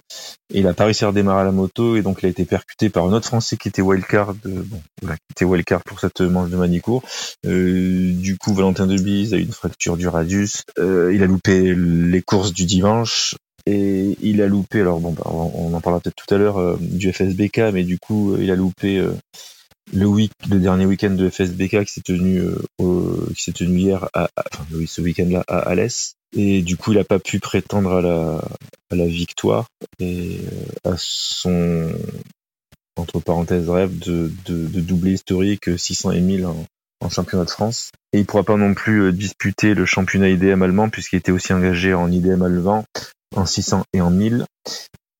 il 0.54 0.68
a 0.68 0.74
pas 0.74 0.86
réussi 0.86 1.04
à 1.06 1.08
redémarrer 1.08 1.44
la 1.46 1.52
moto 1.52 1.96
et 1.96 2.02
donc 2.02 2.20
il 2.22 2.26
a 2.26 2.30
été 2.30 2.46
percuté 2.46 2.90
par 2.90 3.06
un 3.06 3.14
autre 3.14 3.28
Français 3.28 3.58
qui 3.58 3.68
était 3.68 3.82
wildcard, 3.82 4.32
euh, 4.46 4.64
bon, 4.66 4.82
voilà, 5.02 5.16
qui 5.18 5.24
était 5.32 5.46
wildcard 5.46 5.84
pour 5.84 6.00
cette 6.00 6.22
manche 6.22 6.50
de 6.50 6.56
Manicourt. 6.58 7.04
Euh, 7.46 8.14
du 8.14 8.38
coup, 8.38 8.54
Valentin 8.54 8.88
Debise 8.88 9.34
a 9.34 9.38
eu 9.38 9.42
une 9.42 9.52
fracture 9.52 9.98
du 9.98 10.08
radius. 10.08 10.64
Euh, 10.80 11.12
il 11.14 11.24
a 11.24 11.26
loupé 11.26 11.74
les 11.76 12.22
courses 12.22 12.54
du 12.54 12.66
dimanche 12.66 13.36
et 13.66 14.18
il 14.22 14.42
a 14.42 14.48
loupé. 14.48 14.82
Alors 14.82 15.00
bon, 15.00 15.12
bah, 15.12 15.24
on 15.30 15.74
en 15.74 15.82
parlera 15.82 16.00
peut-être 16.02 16.16
tout 16.16 16.34
à 16.34 16.38
l'heure 16.38 16.58
euh, 16.60 16.78
du 16.80 17.12
FSBK, 17.12 17.60
mais 17.74 17.84
du 17.84 17.98
coup, 18.00 18.34
euh, 18.34 18.38
il 18.42 18.52
a 18.52 18.56
loupé 18.56 19.06
le 19.94 20.06
week, 20.06 20.32
le 20.50 20.60
dernier 20.60 20.86
week-end 20.86 21.12
de 21.12 21.30
FSBK 21.30 21.86
qui 21.86 21.94
s'est 21.94 22.02
tenu, 22.02 22.42
qui 23.36 23.42
s'est 23.44 23.54
tenu 23.54 23.80
hier, 23.80 24.10
à- 24.14 24.30
enfin 24.54 24.66
oui, 24.74 24.88
ce 24.88 25.02
week-end-là 25.02 25.44
à 25.48 25.60
Alès. 25.60 26.17
Et 26.36 26.62
du 26.62 26.78
coup, 26.78 26.92
il 26.92 26.98
n'a 26.98 27.04
pas 27.04 27.20
pu 27.20 27.40
prétendre 27.40 27.94
à 27.94 28.02
la, 28.02 28.44
à 28.92 28.96
la 28.96 29.06
victoire 29.06 29.68
et 30.00 30.40
euh, 30.86 30.92
à 30.92 30.96
son 30.98 31.92
entre 32.98 33.20
parenthèses 33.20 33.70
rêve 33.70 33.98
de, 34.00 34.32
de, 34.46 34.68
de 34.68 34.80
doubler 34.82 35.14
historique 35.14 35.78
600 35.78 36.12
et 36.12 36.20
1000 36.20 36.46
en, 36.46 36.66
en 37.02 37.10
championnat 37.10 37.46
de 37.46 37.50
France. 37.50 37.92
Et 38.14 38.20
il 38.20 38.26
pourra 38.26 38.44
pas 38.44 38.58
non 38.58 38.74
plus 38.74 39.04
euh, 39.04 39.12
disputer 39.12 39.74
le 39.74 39.86
championnat 39.86 40.30
IDM 40.30 40.62
allemand 40.64 40.90
puisqu'il 40.90 41.18
était 41.18 41.32
aussi 41.32 41.54
engagé 41.54 41.94
en 41.94 42.12
IDM 42.12 42.42
allemand, 42.42 42.86
en 43.36 43.46
600 43.46 43.84
et 43.94 44.02
en 44.02 44.10
1000. 44.10 44.46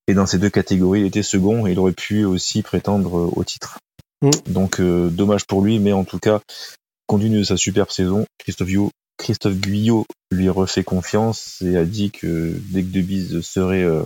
Et 0.08 0.14
dans 0.14 0.26
ces 0.26 0.38
deux 0.38 0.50
catégories, 0.50 1.00
il 1.00 1.06
était 1.06 1.22
second 1.22 1.66
et 1.66 1.72
il 1.72 1.78
aurait 1.78 1.92
pu 1.92 2.24
aussi 2.24 2.62
prétendre 2.62 3.18
euh, 3.18 3.30
au 3.34 3.44
titre. 3.44 3.78
Mm. 4.22 4.30
Donc 4.48 4.80
euh, 4.80 5.08
dommage 5.10 5.46
pour 5.46 5.62
lui, 5.62 5.78
mais 5.78 5.92
en 5.92 6.04
tout 6.04 6.18
cas, 6.18 6.40
compte 7.06 7.22
tenu 7.22 7.38
de 7.38 7.44
sa 7.44 7.56
superbe 7.56 7.90
saison, 7.90 8.26
Christophe 8.38 8.68
Guyot, 8.68 8.90
Christophe 9.18 9.56
Guyot 9.56 10.06
lui 10.30 10.48
refait 10.48 10.84
confiance 10.84 11.60
et 11.62 11.76
a 11.76 11.84
dit 11.84 12.10
que 12.10 12.54
dès 12.70 12.82
que 12.82 12.88
Debise 12.88 13.40
serait 13.42 13.82
euh, 13.82 14.02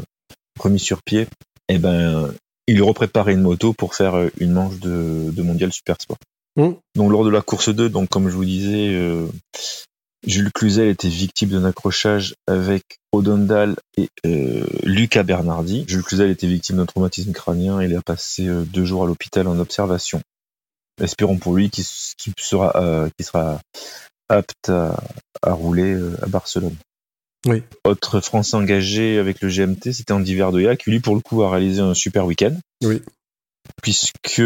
remis 0.59 0.81
sur 0.81 1.03
pied, 1.03 1.29
eh 1.69 1.79
ben, 1.79 2.33
il 2.67 2.83
repréparait 2.83 3.35
une 3.35 3.43
moto 3.43 3.73
pour 3.73 3.95
faire 3.95 4.17
euh, 4.17 4.31
une 4.39 4.53
manche 4.53 4.79
de, 4.79 5.31
de 5.31 5.43
mondial 5.43 5.73
super 5.73 5.97
sport. 6.01 6.19
Mm. 6.57 6.73
Donc 6.97 7.11
lors 7.11 7.25
de 7.25 7.31
la 7.31 7.43
course 7.43 7.69
2, 7.69 7.89
donc 7.89 8.09
comme 8.09 8.29
je 8.29 8.35
vous 8.35 8.45
disais, 8.45 8.95
euh, 8.95 9.27
Jules 10.27 10.53
Cluzel 10.53 10.89
était 10.89 11.09
victime 11.09 11.51
d'un 11.51 11.65
accrochage 11.65 12.35
avec 12.47 12.99
Odondal 13.13 13.77
et 13.97 14.09
euh, 14.27 14.65
Lucas 14.83 15.23
Bernardi. 15.23 15.85
Jules 15.89 16.03
Cluzel 16.03 16.31
était 16.31 16.47
victime 16.47 16.77
d'un 16.77 16.87
traumatisme 16.87 17.33
crânien 17.33 17.81
et 17.81 17.87
il 17.87 17.97
a 17.97 18.03
passé 18.03 18.47
euh, 18.47 18.65
deux 18.65 18.85
jours 18.85 19.05
à 19.05 19.07
l'hôpital 19.07 19.49
en 19.49 19.59
observation. 19.59 20.21
Espérons 21.01 21.39
pour 21.39 21.57
lui 21.57 21.71
qu'il 21.71 21.85
sera, 21.85 23.09
qu'il 23.17 23.25
sera 23.25 23.61
apte 24.33 24.69
à, 24.69 25.03
à 25.43 25.53
rouler 25.53 25.95
euh, 25.95 26.17
à 26.23 26.27
Barcelone. 26.27 26.77
Oui. 27.47 27.63
Autre 27.85 28.21
Français 28.21 28.57
engagé 28.57 29.19
avec 29.19 29.41
le 29.41 29.49
GMT, 29.49 29.93
c'était 29.93 30.13
Andy 30.13 30.35
Verdoya, 30.35 30.77
qui 30.77 30.91
lui, 30.91 31.01
pour 31.01 31.15
le 31.15 31.21
coup, 31.21 31.43
a 31.43 31.51
réalisé 31.51 31.81
un 31.81 31.95
super 31.95 32.25
week-end. 32.25 32.55
Oui. 32.83 33.03
Puisque 33.83 34.43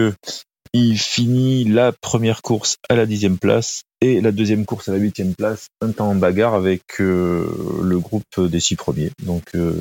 il 0.72 0.98
finit 0.98 1.64
la 1.64 1.92
première 1.92 2.42
course 2.42 2.76
à 2.88 2.94
la 2.94 3.06
dixième 3.06 3.38
place 3.38 3.82
et 4.00 4.20
la 4.20 4.32
deuxième 4.32 4.64
course 4.64 4.88
à 4.88 4.92
la 4.92 4.98
huitième 4.98 5.34
place, 5.34 5.68
un 5.80 5.92
temps 5.92 6.08
en 6.08 6.14
bagarre 6.14 6.54
avec 6.54 6.82
euh, 7.00 7.46
le 7.82 7.98
groupe 7.98 8.40
des 8.40 8.60
six 8.60 8.76
premiers. 8.76 9.10
Donc, 9.22 9.54
euh, 9.54 9.74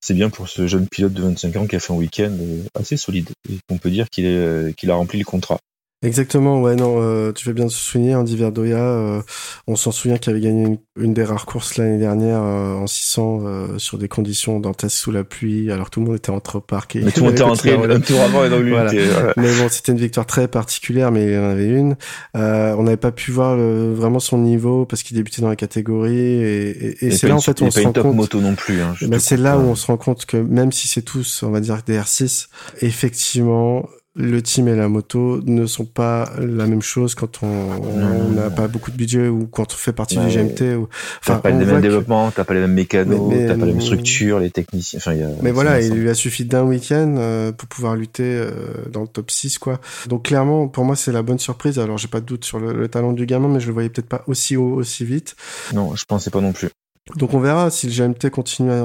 c'est 0.00 0.14
bien 0.14 0.30
pour 0.30 0.48
ce 0.48 0.66
jeune 0.66 0.88
pilote 0.88 1.12
de 1.12 1.22
25 1.22 1.56
ans 1.56 1.66
qui 1.66 1.76
a 1.76 1.80
fait 1.80 1.92
un 1.92 1.96
week-end 1.96 2.36
assez 2.74 2.96
solide 2.96 3.30
et 3.48 3.58
qu'on 3.68 3.78
peut 3.78 3.90
dire 3.90 4.08
qu'il 4.10 4.26
a 4.26 4.94
rempli 4.94 5.18
le 5.18 5.24
contrat. 5.24 5.58
Exactement, 6.04 6.60
ouais, 6.60 6.76
non, 6.76 6.96
euh, 6.98 7.32
tu 7.32 7.44
fais 7.44 7.52
bien 7.52 7.64
de 7.64 7.70
se 7.70 7.78
souvenir, 7.78 8.18
Andy 8.18 8.36
Verdoya, 8.36 8.76
euh, 8.78 9.22
on 9.66 9.76
s'en 9.76 9.90
souvient 9.92 10.18
qu'il 10.18 10.30
avait 10.32 10.40
gagné 10.40 10.64
une, 10.64 10.78
une 10.96 11.14
des 11.14 11.24
rares 11.24 11.46
courses 11.46 11.76
l'année 11.76 11.98
dernière 11.98 12.40
euh, 12.42 12.74
en 12.74 12.86
600 12.86 13.40
euh, 13.44 13.78
sur 13.78 13.98
des 13.98 14.08
conditions 14.08 14.60
dantesques 14.60 14.96
sous 14.98 15.10
la 15.12 15.24
pluie, 15.24 15.70
alors 15.72 15.90
tout 15.90 16.00
le 16.00 16.06
monde 16.06 16.16
était 16.16 16.30
rentré 16.30 16.58
au 16.58 16.60
parc. 16.60 16.96
Et 16.96 17.00
Mais 17.00 17.10
tout 17.10 17.20
le 17.20 17.26
monde 17.26 17.34
était 17.34 17.42
rentré 17.42 17.72
un 17.74 18.00
tour 18.00 18.20
avant 18.20 18.44
et 18.44 18.50
donc 18.50 18.60
lui, 18.60 18.70
Voilà. 18.70 18.92
était- 18.92 19.06
voilà. 19.06 19.32
Mais 19.36 19.48
bon, 19.58 19.68
c'était 19.70 19.92
une 19.92 19.98
victoire 19.98 20.26
très 20.26 20.46
particulière, 20.48 21.10
mais 21.10 21.24
il 21.32 21.38
en 21.38 21.50
avait 21.50 21.68
une. 21.68 21.96
Euh, 22.36 22.74
on 22.78 22.82
n'avait 22.84 22.96
pas 22.96 23.12
pu 23.12 23.30
voir 23.30 23.56
le- 23.56 23.92
vraiment 23.94 24.20
son 24.20 24.38
niveau 24.38 24.84
parce 24.86 25.02
qu'il 25.02 25.16
débutait 25.16 25.42
dans 25.42 25.48
la 25.48 25.56
catégorie 25.56 26.14
et, 26.16 27.04
et- 27.04 27.08
y 27.08 27.12
c'est 27.16 27.28
là 27.28 27.34
en 27.36 27.40
fait 27.40 27.60
il 27.60 27.62
y 27.62 27.64
où 27.64 27.66
a 27.66 27.68
on 27.68 27.70
pas 27.70 27.74
se 27.74 27.80
une 27.80 27.86
rend 27.86 27.92
top 27.92 28.02
compte. 28.04 28.16
moto 28.16 28.40
non 28.40 28.54
plus. 28.54 28.80
Hein, 28.80 28.94
te 29.00 29.18
c'est 29.18 29.36
là 29.36 29.56
où 29.58 29.60
hein. 29.62 29.66
on 29.70 29.74
se 29.74 29.86
rend 29.86 29.96
compte 29.96 30.26
que 30.26 30.36
même 30.36 30.70
si 30.72 30.86
c'est 30.88 31.02
tous, 31.02 31.42
on 31.42 31.50
va 31.50 31.60
dire, 31.60 31.78
des 31.86 31.98
R6, 31.98 32.48
effectivement, 32.82 33.88
le 34.16 34.40
team 34.42 34.68
et 34.68 34.76
la 34.76 34.88
moto 34.88 35.40
ne 35.44 35.66
sont 35.66 35.84
pas 35.86 36.30
la 36.38 36.66
même 36.66 36.82
chose 36.82 37.14
quand 37.16 37.40
on 37.42 38.30
n'a 38.32 38.48
pas 38.48 38.68
beaucoup 38.68 38.92
de 38.92 38.96
budget 38.96 39.26
ou 39.26 39.46
quand 39.46 39.72
on 39.72 39.76
fait 39.76 39.92
partie 39.92 40.16
du 40.18 40.26
GMT. 40.28 40.76
Ou... 40.76 40.88
T'as 41.24 41.38
pas 41.38 41.50
les 41.50 41.56
mêmes 41.64 41.76
que- 41.76 41.80
développements, 41.82 42.30
t'as 42.30 42.44
pas 42.44 42.54
les 42.54 42.60
mêmes 42.60 42.74
mécanos, 42.74 43.32
t'as 43.48 43.56
pas 43.56 43.66
les 43.66 43.72
mêmes 43.72 43.80
structures, 43.80 44.38
les 44.38 44.50
techniciens. 44.50 44.98
Enfin, 44.98 45.14
y 45.14 45.22
a. 45.22 45.28
Mais 45.42 45.50
voilà, 45.50 45.80
il 45.80 45.94
lui 45.94 46.08
a 46.08 46.14
suffi 46.14 46.44
d'un 46.44 46.62
week-end 46.62 47.16
euh, 47.18 47.50
pour 47.52 47.68
pouvoir 47.68 47.96
lutter 47.96 48.22
euh, 48.24 48.50
dans 48.92 49.02
le 49.02 49.08
top 49.08 49.30
6, 49.30 49.58
quoi. 49.58 49.80
Donc 50.08 50.26
clairement, 50.26 50.68
pour 50.68 50.84
moi, 50.84 50.94
c'est 50.94 51.12
la 51.12 51.22
bonne 51.22 51.38
surprise. 51.40 51.78
Alors, 51.80 51.98
j'ai 51.98 52.08
pas 52.08 52.20
de 52.20 52.26
doute 52.26 52.44
sur 52.44 52.60
le, 52.60 52.72
le 52.72 52.88
talent 52.88 53.12
du 53.12 53.26
gamin, 53.26 53.48
mais 53.48 53.58
je 53.60 53.66
le 53.66 53.72
voyais 53.72 53.88
peut-être 53.88 54.08
pas 54.08 54.22
aussi 54.28 54.56
haut, 54.56 54.74
aussi 54.74 55.04
vite. 55.04 55.34
Non, 55.72 55.96
je 55.96 56.04
pensais 56.06 56.30
pas 56.30 56.40
non 56.40 56.52
plus. 56.52 56.68
Donc 57.16 57.34
on 57.34 57.38
verra 57.40 57.70
si 57.70 57.86
le 57.86 57.92
GMT 57.92 58.30
continue 58.30 58.70
à, 58.72 58.82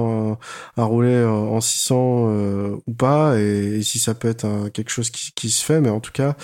à 0.76 0.84
rouler 0.84 1.14
euh, 1.14 1.30
en 1.32 1.62
600 1.62 2.26
euh, 2.28 2.76
ou 2.86 2.94
pas, 2.94 3.40
et, 3.40 3.78
et 3.78 3.82
si 3.82 3.98
ça 3.98 4.14
peut 4.14 4.28
être 4.28 4.44
un- 4.46 4.70
quelque 4.70 4.90
chose 4.90 5.10
qui, 5.10 5.32
qui 5.34 5.50
se 5.50 5.64
fait. 5.64 5.80
Mais 5.80 5.90
en 5.90 6.02
tout 6.02 6.12
cas, 6.12 6.36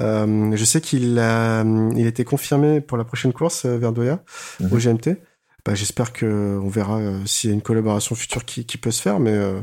euh, 0.00 0.50
je 0.54 0.64
sais 0.64 0.80
qu'il 0.82 1.18
a, 1.18 1.62
il 1.96 2.06
était 2.06 2.24
confirmé 2.24 2.80
pour 2.82 2.98
la 2.98 3.04
prochaine 3.04 3.32
course 3.32 3.64
Verdoya 3.64 4.22
Mhm. 4.60 4.72
au 4.72 4.76
GMT. 4.78 5.16
Bah, 5.64 5.74
j'espère 5.74 6.12
que 6.12 6.60
on 6.62 6.68
verra 6.68 7.00
s'il 7.24 7.48
y 7.48 7.52
a 7.52 7.54
une 7.54 7.62
collaboration 7.62 8.14
future 8.14 8.44
qui, 8.44 8.66
qui 8.66 8.76
peut 8.76 8.90
se 8.90 9.00
faire, 9.00 9.18
mais 9.18 9.32
euh, 9.32 9.60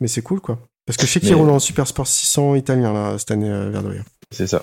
mais 0.00 0.08
c'est 0.08 0.20
cool 0.20 0.40
quoi. 0.42 0.58
Parce 0.84 0.98
que 0.98 1.06
je 1.06 1.12
sais 1.12 1.20
qu'il 1.20 1.30
Mais- 1.30 1.36
roule 1.36 1.48
en 1.50 1.58
Super 1.58 1.86
Sport 1.86 2.06
600 2.06 2.54
italien 2.54 2.92
là 2.92 3.16
cette 3.18 3.30
année 3.30 3.48
Verdoya. 3.70 4.02
C'est 4.30 4.46
ça. 4.46 4.62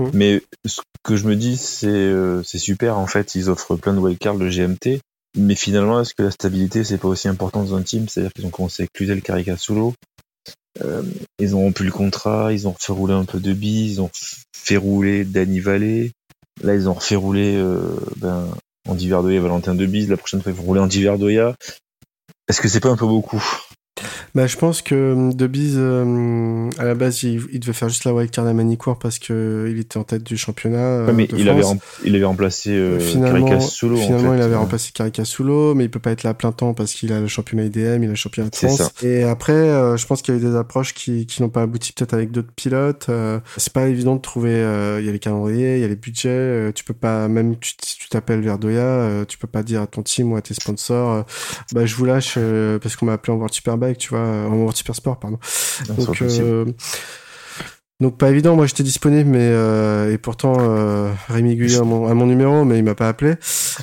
Mhm. 0.00 0.10
Mais 0.12 0.42
ce 0.64 0.80
que 1.04 1.14
je 1.14 1.26
me 1.28 1.36
dis, 1.36 1.56
c'est 1.56 2.12
c'est 2.42 2.58
super. 2.58 2.98
En 2.98 3.06
fait, 3.06 3.36
ils 3.36 3.48
offrent 3.48 3.76
plein 3.76 3.92
de 3.94 4.00
wildcards 4.00 4.38
de 4.38 4.48
GMT. 4.50 5.00
Mais 5.36 5.54
finalement, 5.54 6.00
est-ce 6.00 6.14
que 6.14 6.22
la 6.22 6.30
stabilité, 6.30 6.84
c'est 6.84 6.98
pas 6.98 7.08
aussi 7.08 7.28
important 7.28 7.64
dans 7.64 7.74
un 7.74 7.82
team? 7.82 8.08
C'est-à-dire 8.08 8.32
qu'ils 8.32 8.46
ont 8.46 8.50
commencé 8.50 8.82
avec 8.82 8.92
Cluzel 8.92 9.20
Caricasulo. 9.20 9.94
Euh, 10.82 11.02
ils 11.38 11.54
ont 11.54 11.60
rompu 11.60 11.84
le 11.84 11.92
contrat, 11.92 12.52
ils 12.52 12.66
ont 12.66 12.74
fait 12.78 12.92
rouler 12.92 13.14
un 13.14 13.24
peu 13.24 13.40
de 13.40 13.52
ils 13.52 14.00
ont 14.00 14.10
fait 14.56 14.76
rouler 14.76 15.24
Danny 15.24 15.60
Vallée. 15.60 16.12
Là, 16.62 16.74
ils 16.74 16.88
ont 16.88 16.94
refait 16.94 17.16
rouler 17.16 17.56
euh, 17.56 17.96
ben, 18.16 18.48
Andy 18.88 19.08
Verdoya 19.08 19.40
Valentin 19.40 19.74
Debise. 19.74 20.08
La 20.08 20.16
prochaine 20.16 20.42
fois, 20.42 20.52
ils 20.52 20.58
vont 20.58 20.64
rouler 20.64 20.80
Andy 20.80 21.02
Verdoya. 21.02 21.54
Est-ce 22.48 22.60
que 22.60 22.68
c'est 22.68 22.80
pas 22.80 22.90
un 22.90 22.96
peu 22.96 23.06
beaucoup? 23.06 23.42
Bah, 24.34 24.48
je 24.48 24.56
pense 24.56 24.82
que 24.82 24.94
euh, 24.94 25.32
De 25.32 25.46
Bise, 25.46 25.76
euh, 25.78 26.68
à 26.78 26.84
la 26.84 26.94
base, 26.96 27.22
il, 27.22 27.40
il 27.52 27.60
devait 27.60 27.72
faire 27.72 27.88
juste 27.88 28.04
la 28.04 28.12
wildcard 28.12 28.44
à 28.46 28.52
Manicourt 28.52 28.98
parce 28.98 29.20
que 29.20 29.68
il 29.70 29.78
était 29.78 29.96
en 29.98 30.02
tête 30.02 30.24
du 30.24 30.36
championnat. 30.36 30.78
euh, 30.78 31.06
Ouais, 31.06 31.12
mais 31.12 31.26
de 31.28 31.36
il 31.38 31.48
avait, 31.48 31.62
France. 31.62 31.78
il 32.04 32.14
avait 32.16 32.24
remplacé 32.24 32.70
euh, 32.70 32.98
finalement, 32.98 33.46
Caricasulo. 33.46 33.96
en 33.96 34.00
finalement 34.00 34.30
fait. 34.32 34.38
il 34.38 34.42
avait 34.42 34.54
Euh, 34.54 34.58
remplacé 34.58 34.90
Caricasulo, 34.92 35.74
mais 35.76 35.84
il 35.84 35.90
peut 35.90 36.00
pas 36.00 36.10
être 36.10 36.24
là 36.24 36.30
à 36.30 36.34
plein 36.34 36.50
temps 36.50 36.74
parce 36.74 36.92
qu'il 36.92 37.12
a 37.12 37.20
le 37.20 37.28
championnat 37.28 37.64
IDM, 37.66 38.02
il 38.02 38.06
a 38.06 38.08
le 38.10 38.14
championnat 38.16 38.50
de 38.50 38.56
France. 38.56 38.90
Et 39.04 39.22
après, 39.22 39.52
euh, 39.52 39.96
je 39.96 40.06
pense 40.06 40.22
qu'il 40.22 40.34
y 40.34 40.36
a 40.36 40.40
eu 40.40 40.44
des 40.44 40.56
approches 40.56 40.92
qui, 40.92 41.26
qui 41.26 41.40
n'ont 41.42 41.48
pas 41.48 41.62
abouti 41.62 41.92
peut-être 41.92 42.14
avec 42.14 42.32
d'autres 42.32 42.52
pilotes. 42.56 43.06
Euh, 43.10 43.38
c'est 43.56 43.72
pas 43.72 43.86
évident 43.86 44.16
de 44.16 44.20
trouver. 44.20 44.54
euh, 44.54 44.98
Il 45.00 45.06
y 45.06 45.08
a 45.08 45.12
les 45.12 45.20
calendriers, 45.20 45.76
il 45.76 45.80
y 45.82 45.84
a 45.84 45.88
les 45.88 45.94
budgets. 45.96 46.28
euh, 46.30 46.72
tu 46.72 46.82
peux 46.82 46.94
pas, 46.94 47.28
même 47.28 47.56
tu- 47.60 47.74
si 47.80 47.96
tu 47.96 48.08
t'appelles 48.08 48.40
Verdoya, 48.40 48.80
euh, 48.82 49.24
tu 49.24 49.38
peux 49.38 49.46
pas 49.46 49.62
dire 49.62 49.82
à 49.82 49.86
ton 49.86 50.02
team 50.02 50.32
ou 50.32 50.36
à 50.36 50.42
tes 50.42 50.54
sponsors, 50.54 51.12
euh, 51.12 51.22
bah 51.72 51.86
je 51.86 51.94
vous 51.94 52.04
lâche 52.06 52.34
euh, 52.38 52.80
parce 52.80 52.96
qu'on 52.96 53.06
m'a 53.06 53.12
appelé 53.12 53.32
en 53.32 53.36
World 53.36 53.54
Superbike, 53.54 53.83
tu 53.96 54.10
vois, 54.10 54.20
euh, 54.20 54.46
en 54.48 54.54
World 54.54 54.76
Super 54.76 54.94
Sport, 54.94 55.18
pardon. 55.18 55.38
pas 55.86 55.94
Donc, 55.94 56.22
euh, 56.22 56.64
donc 58.00 58.18
pas 58.18 58.30
évident. 58.30 58.56
Moi, 58.56 58.66
j'étais 58.66 58.82
disponible, 58.82 59.30
mais 59.30 59.38
euh, 59.40 60.12
et 60.12 60.18
pourtant 60.18 60.56
euh, 60.58 61.10
Rémi 61.28 61.54
Guyot 61.56 61.80
a 61.80 61.84
mon, 61.84 62.26
numéro, 62.26 62.64
mais 62.64 62.78
il 62.78 62.84
m'a 62.84 62.94
pas 62.94 63.08
appelé. 63.08 63.34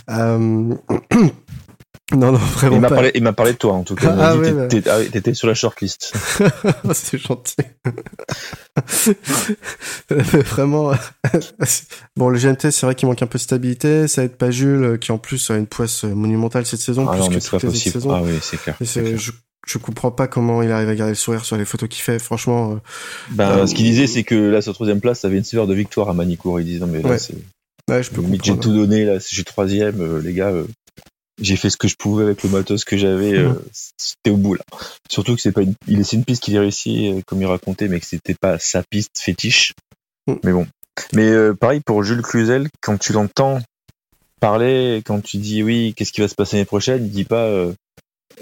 Euh, 0.10 0.38
non, 2.14 2.32
non, 2.34 2.34
vraiment 2.34 2.76
Il 2.76 2.82
m'a 2.82 2.89
parlé, 2.89 3.12
il 3.16 3.24
m'a 3.24 3.32
parlé 3.34 3.54
de 3.54 3.58
toi 3.58 3.74
en 3.74 3.84
tout 3.84 3.95
cas. 3.95 4.14
Ah 4.20 4.36
ouais, 4.36 4.52
bah. 4.52 4.68
ah 4.88 4.97
t'étais 5.12 5.34
sur 5.34 5.47
la 5.47 5.54
shortlist. 5.54 6.14
C'est 6.93 7.18
gentil. 7.18 7.56
Vraiment. 10.10 10.91
bon, 12.18 12.30
le 12.30 12.38
GMT, 12.38 12.70
c'est 12.72 12.86
vrai 12.86 12.95
qu'il 12.95 13.08
manque 13.08 13.22
un 13.22 13.28
peu 13.28 13.38
de 13.38 13.43
stabilité. 13.43 14.08
Ça 14.08 14.24
aide 14.24 14.36
pas 14.36 14.52
Jules, 14.52 14.84
euh, 14.84 14.97
qui 14.97 15.12
en 15.12 15.18
plus 15.18 15.49
a 15.52 15.56
une 15.58 15.68
poisse 15.68 16.04
monumentale 16.04 16.66
cette 16.66 16.80
saison, 16.82 17.08
Ah 17.08 17.14
plus 17.14 17.20
non, 17.22 17.28
que 17.30 17.34
mais 17.36 17.39
c'est 17.39 17.52
pas 17.52 17.60
possible. 17.60 17.93
saisons. 17.93 18.12
Ah 18.14 18.22
oui, 18.24 18.38
c'est 18.41 18.58
clair. 18.58 18.76
Et 18.82 18.86
c'est 18.86 18.99
c'est- 19.04 19.06
clair. 19.10 19.18
je, 19.20 19.32
je 19.68 19.78
comprends 19.78 20.12
pas 20.12 20.28
comment 20.28 20.62
il 20.62 20.72
arrive 20.72 20.89
à 20.89 20.95
garder 20.95 21.12
le 21.12 21.16
sourire 21.16 21.45
sur 21.45 21.57
les 21.57 21.66
photos 21.66 21.88
qu'il 21.89 22.01
fait. 22.01 22.20
Franchement, 22.20 22.80
Ben, 23.32 23.49
euh, 23.51 23.68
ce 23.68 23.76
qu'il 23.76 23.86
disait, 23.86 24.07
c'est 24.07 24.24
que 24.24 24.36
là, 24.36 24.62
sur 24.62 24.74
troisième 24.74 24.99
place, 25.01 25.20
ça 25.22 25.28
avait 25.28 25.38
une 25.38 25.43
sévère 25.43 25.68
de 25.68 25.74
victoire 25.76 26.09
à 26.09 26.14
Manicourt. 26.14 26.59
Il 26.59 26.66
disait, 26.66 26.80
non, 26.80 26.88
mais 26.88 27.01
là, 27.01 27.09
Ouais. 27.12 27.20
c'est, 27.20 27.36
ouais, 27.89 28.01
je 28.03 28.09
peux 28.12 28.24
j'ai 28.43 28.57
tout 28.57 28.74
donné, 28.74 29.05
là, 29.05 29.18
j'ai 29.30 29.43
troisième, 29.43 30.01
euh, 30.01 30.20
les 30.22 30.34
gars, 30.34 30.49
euh, 30.49 30.66
j'ai 31.41 31.55
fait 31.55 31.70
ce 31.70 31.78
que 31.78 31.88
je 31.88 31.95
pouvais 31.95 32.24
avec 32.24 32.43
le 32.43 32.49
matos 32.49 32.84
que 32.86 32.97
j'avais, 32.97 33.39
Mhm. 33.39 33.59
c'était 33.97 34.30
au 34.32 34.38
bout, 34.38 34.55
là. 34.55 34.64
Surtout 35.09 35.36
que 35.36 35.41
c'est 35.41 35.51
pas 35.51 35.62
une, 35.62 35.76
il 35.88 36.03
une 36.12 36.26
piste 36.26 36.43
qu'il 36.43 36.57
a 36.57 36.62
réussi, 36.62 37.22
comme 37.28 37.41
il 37.41 37.45
racontait, 37.47 37.88
mais 37.88 37.99
que 37.99 38.05
c'était 38.05 38.36
pas 38.36 38.57
sa 38.59 38.84
piste 38.89 39.20
fétiche. 39.20 39.74
Mhm. 40.28 40.39
Mais 40.43 40.51
bon. 40.53 40.68
Mais, 41.14 41.53
pareil 41.59 41.80
pour 41.80 42.03
Jules 42.03 42.22
Cluzel, 42.22 42.68
quand 42.82 42.97
tu 42.97 43.14
l'entends 43.14 43.59
parler, 44.39 45.01
quand 45.05 45.22
tu 45.22 45.38
dis 45.38 45.64
oui, 45.64 45.93
qu'est-ce 45.95 46.12
qui 46.12 46.22
va 46.22 46.28
se 46.28 46.36
passer 46.36 46.57
l'année 46.57 46.66
prochaine, 46.66 47.05
il 47.05 47.12
dit 47.12 47.24
pas, 47.24 47.49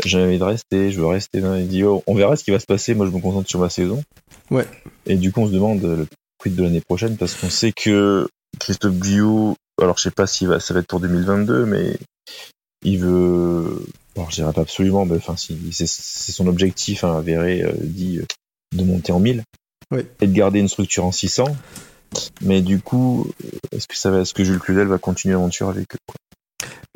j'ai 0.06 0.22
envie 0.22 0.40
de 0.40 0.44
rester, 0.44 0.92
je 0.92 1.00
veux 1.00 1.08
rester. 1.08 1.42
Non, 1.42 1.56
il 1.56 1.68
dit, 1.68 1.84
oh, 1.84 2.04
on 2.08 2.16
verra 2.16 2.36
ce 2.36 2.44
qui 2.44 2.52
va 2.52 2.60
se 2.60 2.66
passer. 2.66 2.94
Moi, 2.94 3.06
je 3.06 3.12
me 3.12 3.20
concentre 3.20 3.50
sur 3.50 3.60
ma 3.60 3.70
saison. 3.70 4.04
Ouais. 4.52 4.66
Et 5.06 5.16
du 5.16 5.32
coup, 5.32 5.42
on 5.42 5.48
se 5.48 5.52
demande 5.52 5.82
le 5.82 6.08
quid 6.38 6.56
de 6.56 6.64
l'année 6.64 6.82
prochaine 6.82 7.18
parce 7.18 7.36
qu'on 7.36 7.50
sait 7.50 7.72
que 7.72 8.28
Christophe 8.60 8.96
Guyot, 8.96 9.56
alors 9.82 9.98
je 9.98 10.04
sais 10.04 10.12
pas 10.12 10.28
si 10.28 10.46
va, 10.46 10.60
ça 10.60 10.74
va 10.74 10.80
être 10.80 10.88
pour 10.88 11.00
2022, 11.00 11.66
mais 11.66 11.98
il 12.84 13.00
veut, 13.00 13.86
alors 14.16 14.30
je 14.32 14.36
dirais 14.36 14.54
pas 14.54 14.62
absolument, 14.62 15.06
mais 15.06 15.18
enfin, 15.18 15.36
si, 15.36 15.58
c'est, 15.72 16.32
son 16.32 16.48
objectif, 16.48 17.04
hein, 17.04 17.18
avéré, 17.18 17.62
euh, 17.62 17.74
dit, 17.82 18.20
euh, 18.20 18.26
de 18.76 18.84
monter 18.84 19.12
en 19.12 19.20
1000. 19.20 19.44
Oui. 19.92 20.02
Et 20.22 20.28
de 20.28 20.34
garder 20.34 20.60
une 20.60 20.68
structure 20.68 21.06
en 21.06 21.12
600. 21.12 21.46
Mais 22.42 22.62
du 22.62 22.80
coup, 22.80 23.30
est-ce 23.72 23.88
que 23.88 23.98
ça 23.98 24.12
va, 24.12 24.22
est-ce 24.22 24.34
que 24.34 24.44
Jules 24.44 24.60
Cluzel 24.60 24.88
va 24.88 24.98
continuer 24.98 25.34
l'aventure 25.34 25.70
avec 25.70 25.94
eux 25.96 26.14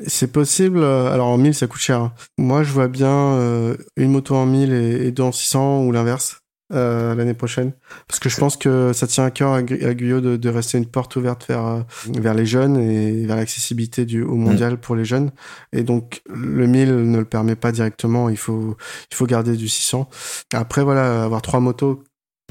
C'est 0.06 0.32
possible. 0.32 0.80
euh, 0.80 1.12
Alors 1.12 1.28
en 1.28 1.38
1000, 1.38 1.54
ça 1.54 1.68
coûte 1.68 1.82
cher. 1.82 2.00
hein. 2.00 2.14
Moi, 2.38 2.64
je 2.64 2.72
vois 2.72 2.88
bien 2.88 3.10
euh, 3.10 3.76
une 3.96 4.12
moto 4.12 4.36
en 4.36 4.46
1000 4.46 4.74
et, 4.74 5.08
et 5.08 5.12
deux 5.12 5.24
en 5.24 5.32
600 5.32 5.84
ou 5.86 5.92
l'inverse 5.92 6.40
euh, 6.74 7.14
l'année 7.14 7.36
prochaine. 7.36 7.74
Parce 8.08 8.20
que 8.20 8.28
je 8.30 8.38
pense 8.38 8.58
que 8.58 8.92
ça 8.94 9.06
tient 9.06 9.26
à 9.26 9.32
cœur 9.32 9.54
à, 9.54 9.62
Gu- 9.62 9.86
à 9.86 9.94
Guyot 9.94 10.22
de, 10.22 10.36
de 10.38 10.50
rester 10.50 10.80
une 10.80 10.88
porte 10.88 11.16
ouverte 11.16 11.46
vers, 11.48 11.86
vers 12.08 12.34
les 12.34 12.46
jeunes 12.48 12.78
et 12.78 13.26
vers 13.28 13.36
l'accessibilité 13.36 14.06
du 14.06 14.24
au 14.24 14.36
mondial 14.36 14.78
pour 14.80 14.96
les 14.96 15.06
jeunes. 15.06 15.32
Et 15.74 15.84
donc 15.84 16.22
le 16.34 16.66
1000 16.66 17.12
ne 17.12 17.18
le 17.20 17.26
permet 17.26 17.56
pas 17.56 17.72
directement. 17.72 18.30
Il 18.30 18.38
faut, 18.38 18.76
il 19.12 19.16
faut 19.16 19.28
garder 19.28 19.56
du 19.56 19.68
600. 19.68 20.10
Après, 20.54 20.84
voilà, 20.84 21.24
avoir 21.24 21.44
trois 21.44 21.60
motos, 21.60 22.04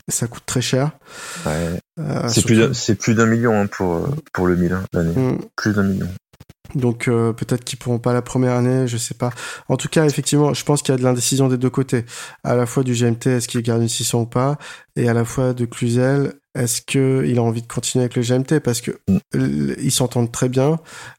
ça 0.08 0.28
coûte 0.28 0.44
très 0.46 0.62
cher. 0.62 0.92
Ouais. 1.44 1.80
Euh, 1.98 2.28
C'est 2.28 2.44
plus 2.44 2.56
d'un, 2.58 2.72
c'est 2.74 2.94
plus 2.94 3.14
d'un 3.14 3.26
million 3.26 3.60
hein, 3.60 3.66
pour, 3.66 4.08
pour 4.32 4.46
le 4.46 4.56
1000 4.56 4.72
hein, 4.72 4.84
l'année. 4.92 5.14
Mm. 5.16 5.38
Plus 5.56 5.72
d'un 5.74 5.82
million. 5.82 6.08
Donc 6.74 7.08
euh, 7.08 7.32
peut-être 7.32 7.64
qu'ils 7.64 7.78
pourront 7.78 7.98
pas 7.98 8.12
la 8.12 8.22
première 8.22 8.52
année, 8.52 8.86
je 8.86 8.96
sais 8.96 9.14
pas. 9.14 9.30
En 9.68 9.76
tout 9.76 9.88
cas, 9.88 10.04
effectivement, 10.06 10.54
je 10.54 10.64
pense 10.64 10.82
qu'il 10.82 10.92
y 10.92 10.94
a 10.94 10.98
de 10.98 11.04
l'indécision 11.04 11.48
des 11.48 11.58
deux 11.58 11.70
côtés. 11.70 12.04
À 12.44 12.54
la 12.54 12.66
fois 12.66 12.82
du 12.82 12.92
GMT, 12.94 13.26
est-ce 13.26 13.48
qu'il 13.48 13.62
garde 13.62 13.82
une 13.82 13.88
600 13.88 14.22
ou 14.22 14.26
pas, 14.26 14.58
et 14.96 15.08
à 15.08 15.14
la 15.14 15.24
fois 15.24 15.52
de 15.52 15.64
Cluzel, 15.64 16.34
est-ce 16.54 16.82
que 16.82 17.24
il 17.26 17.38
a 17.38 17.42
envie 17.42 17.62
de 17.62 17.66
continuer 17.66 18.04
avec 18.04 18.16
le 18.16 18.22
GMT 18.22 18.60
parce 18.60 18.80
que 18.80 18.92
Mm. 19.34 19.72
ils 19.78 19.90
s'entendent 19.90 20.32
très 20.32 20.48
bien, 20.48 20.78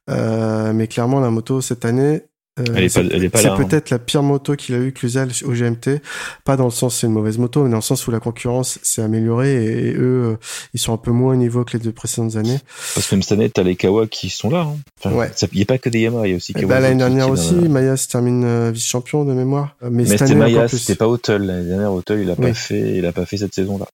euh, 0.10 0.74
mais 0.74 0.88
clairement 0.88 1.20
la 1.20 1.30
moto 1.30 1.62
cette 1.62 1.86
année. 1.86 2.24
Euh, 2.60 2.88
c'est- 2.90 3.02
là, 3.44 3.54
hein. 3.54 3.58
peut-être 3.58 3.90
la 3.90 4.00
pire 4.00 4.22
moto 4.24 4.56
qu'il 4.56 4.76
a 4.76 4.78
eu 4.80 4.92
Cluzel 4.94 5.30
au 5.46 5.54
GMT, 5.54 6.02
pas 6.46 6.56
dans 6.56 6.66
le 6.66 6.72
sens 6.72 6.98
c'est 6.98 7.08
une 7.08 7.14
mauvaise 7.14 7.38
moto, 7.38 7.64
mais 7.64 7.70
dans 7.70 7.78
le 7.78 7.82
sens 7.82 8.06
où 8.08 8.12
la 8.12 8.20
concurrence 8.20 8.80
s'est 8.84 9.02
améliorée 9.02 9.54
et, 9.66 9.88
et 9.90 9.94
eux 9.96 10.24
euh, 10.34 10.36
ils 10.74 10.80
sont 10.80 10.94
un 10.94 10.98
peu 10.98 11.12
moins 11.12 11.34
au 11.34 11.36
niveau 11.36 11.64
que 11.64 11.74
les 11.78 11.84
deux 11.84 11.92
précédentes 11.92 12.36
années. 12.36 12.60
Parce 12.94 13.08
que 13.08 13.16
même 13.16 13.24
cette 13.24 13.32
année, 13.34 13.50
t'as 13.50 13.64
les 13.64 13.76
Kawa 13.76 14.06
qui 14.08 14.30
sont 14.30 14.50
là. 14.50 14.62
hein. 14.62 14.76
Enfin, 15.04 15.16
Ouais. 15.16 15.32
Il 15.52 15.56
n'y 15.58 15.62
a 15.64 15.66
pas 15.66 15.78
que 15.78 15.90
des 15.90 16.00
Yamaha, 16.02 16.28
il 16.28 16.32
y 16.32 16.34
a 16.34 16.38
aussi 16.38 16.52
Et 16.52 16.56
Kawasaki 16.56 16.70
bah, 16.70 16.80
l'année 16.80 16.98
dernière 17.00 17.30
aussi, 17.30 17.56
la- 17.56 17.70
Maya 17.70 17.98
se 17.98 18.08
termine 18.08 18.44
euh, 18.46 18.72
vice-champion 18.74 19.26
de 19.26 19.34
mémoire. 19.34 19.76
Euh, 19.84 19.90
Mais, 19.92 20.04
Mais 20.04 20.18
c'était 20.18 20.36
Maya, 20.36 20.68
c'était 20.68 20.96
pas 20.96 21.08
Hotel. 21.08 21.44
L'année 21.44 21.68
dernière, 21.68 21.92
Hotel, 21.94 22.20
il 22.22 22.30
a 22.30 22.36
Oui. 22.38 22.48
pas 22.50 22.54
fait, 22.54 22.98
il 22.98 23.06
a 23.06 23.12
pas 23.12 23.26
fait 23.26 23.38
cette 23.38 23.54
saison-là. 23.56 23.86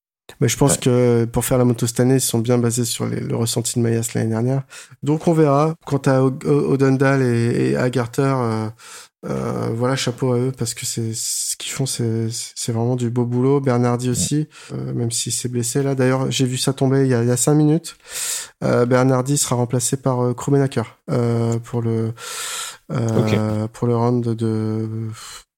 Mais 0.41 0.47
je 0.47 0.57
pense 0.57 0.73
Ouais. 0.73 0.79
que 0.81 1.25
pour 1.25 1.43
faire 1.45 1.57
la 1.57 1.65
moto 1.65 1.85
cette 1.87 1.99
année, 1.99 2.15
ils 2.15 2.21
sont 2.21 2.39
bien 2.39 2.57
basés 2.57 2.85
sur 2.85 3.05
les- 3.05 3.19
le 3.19 3.35
ressenti 3.35 3.77
de 3.79 3.83
Mayas 3.83 4.09
l'année 4.15 4.29
dernière. 4.29 4.63
Donc 5.03 5.27
on 5.27 5.33
verra. 5.33 5.73
Quant 5.85 6.01
à 6.05 6.21
Odendal 6.23 7.21
et, 7.21 7.71
et 7.71 7.75
Agarter, 7.77 8.21
euh, 8.35 8.69
euh, 9.25 9.69
voilà, 9.75 9.95
chapeau 9.97 10.31
à 10.33 10.37
eux 10.39 10.51
parce 10.57 10.73
que 10.73 10.85
c'est 10.85 11.11
ce 11.13 11.57
qu'ils 11.57 11.71
font, 11.73 11.85
c'est 11.85 12.27
c'est 12.31 12.71
vraiment 12.71 12.95
du 12.95 13.09
beau 13.09 13.25
boulot. 13.25 13.59
Bernardi 13.59 14.09
aussi, 14.09 14.47
euh, 14.73 14.93
même 14.93 15.11
s'il 15.11 15.33
s'est 15.33 15.49
blessé 15.49 15.83
là. 15.83 15.93
D'ailleurs, 15.95 16.31
j'ai 16.31 16.45
vu 16.45 16.57
ça 16.57 16.71
tomber 16.71 17.01
il 17.03 17.09
y 17.09 17.13
a, 17.13 17.21
il 17.23 17.27
y 17.27 17.31
a 17.31 17.37
cinq 17.37 17.55
minutes. 17.55 17.97
Euh, 18.63 18.85
Bernardi 18.85 19.37
sera 19.37 19.55
remplacé 19.55 19.97
par 19.97 20.21
euh, 20.23 20.33
Krummenacher, 20.33 20.83
euh, 21.11 21.57
pour 21.59 21.81
le 21.81 22.13
euh, 22.91 23.67
pour 23.73 23.87
le 23.87 23.95
round 23.97 24.23
de 24.23 24.87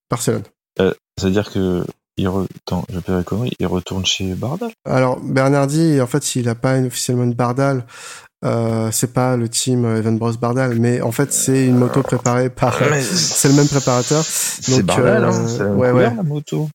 Barcelone. 0.09 0.43
C'est-à-dire 1.19 1.51
que 1.51 1.83
il, 2.17 2.27
re... 2.27 2.45
Attends, 2.67 2.85
je 2.89 2.99
vais 2.99 3.23
connerie, 3.23 3.51
il 3.59 3.67
retourne 3.67 4.05
chez 4.05 4.33
Bardal. 4.35 4.71
Alors 4.85 5.19
Bernardi, 5.19 5.99
en 6.01 6.07
fait, 6.07 6.23
s'il 6.23 6.47
a 6.49 6.55
pas 6.55 6.77
une- 6.77 6.87
officiellement 6.87 7.23
une 7.23 7.33
Bardal, 7.33 7.85
euh, 8.43 8.89
c'est 8.91 9.13
pas 9.13 9.37
le 9.37 9.47
team 9.49 9.85
euh, 9.85 9.97
Evan 9.99 10.17
Bros 10.17 10.33
Bardal, 10.33 10.79
mais 10.79 11.01
en 11.01 11.11
fait, 11.11 11.31
c'est 11.31 11.65
une 11.67 11.77
moto 11.77 12.01
préparée 12.01 12.49
par. 12.49 12.75
c'est 13.01 13.47
le 13.49 13.53
même 13.55 13.67
préparateur. 13.67 14.23
C'est 14.25 14.71
Donc, 14.77 14.83
Bardal, 14.85 15.23
euh, 15.23 15.27
hein, 15.31 15.47
c'est 15.47 15.59
la 15.63 15.69
ouais, 15.71 15.91
ouais. 15.91 16.15
la 16.15 16.23
moto. 16.23 16.69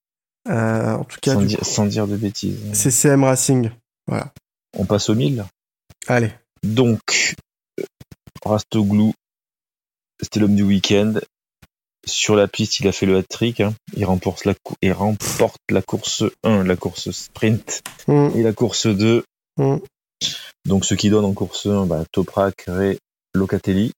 Euh, 0.49 0.93
en 0.95 1.05
tout 1.05 1.19
cas, 1.21 1.35
Sans, 1.35 1.41
du 1.41 1.47
dire, 1.47 1.59
coup, 1.59 1.65
sans 1.65 1.87
dire 1.87 2.07
de 2.07 2.17
bêtises. 2.17 2.57
c'est 2.73 2.93
CM 2.93 3.25
Racing. 3.25 3.71
Voilà. 4.07 4.33
On 4.79 4.85
passe 4.85 5.09
au 5.11 5.15
1000. 5.17 5.45
Allez. 6.07 6.31
Donc, 6.63 7.35
euh, 7.81 7.85
Rastoglou, 8.45 9.13
c'était 10.23 10.39
l'homme 10.39 10.55
du 10.55 10.63
week-end. 10.63 11.15
Sur 12.09 12.37
la 12.37 12.47
piste, 12.49 12.79
il 12.81 12.89
a 12.89 12.93
fait 12.93 13.07
le 13.07 13.17
hat-trick. 13.17 13.61
hein. 13.61 13.75
Il, 13.97 14.05
remporte 14.05 14.45
la 14.45 14.55
il 14.83 14.93
remporte 14.93 15.61
la 15.71 15.83
course 15.83 16.23
1, 16.45 16.63
la 16.65 16.77
course 16.77 17.11
sprint 17.11 17.83
Hum, 18.09 18.31
et 18.37 18.43
la 18.43 18.53
course 18.53 18.87
2. 18.87 19.25
hum. 19.59 19.81
Donc, 20.67 20.85
ce 20.85 20.95
qui 20.95 21.11
donne 21.11 21.25
en 21.25 21.33
course 21.33 21.67
1, 21.67 21.87
bah, 21.87 22.05
Toprak, 22.13 22.65
Ray, 22.69 22.99
Locatelli. 23.35 23.93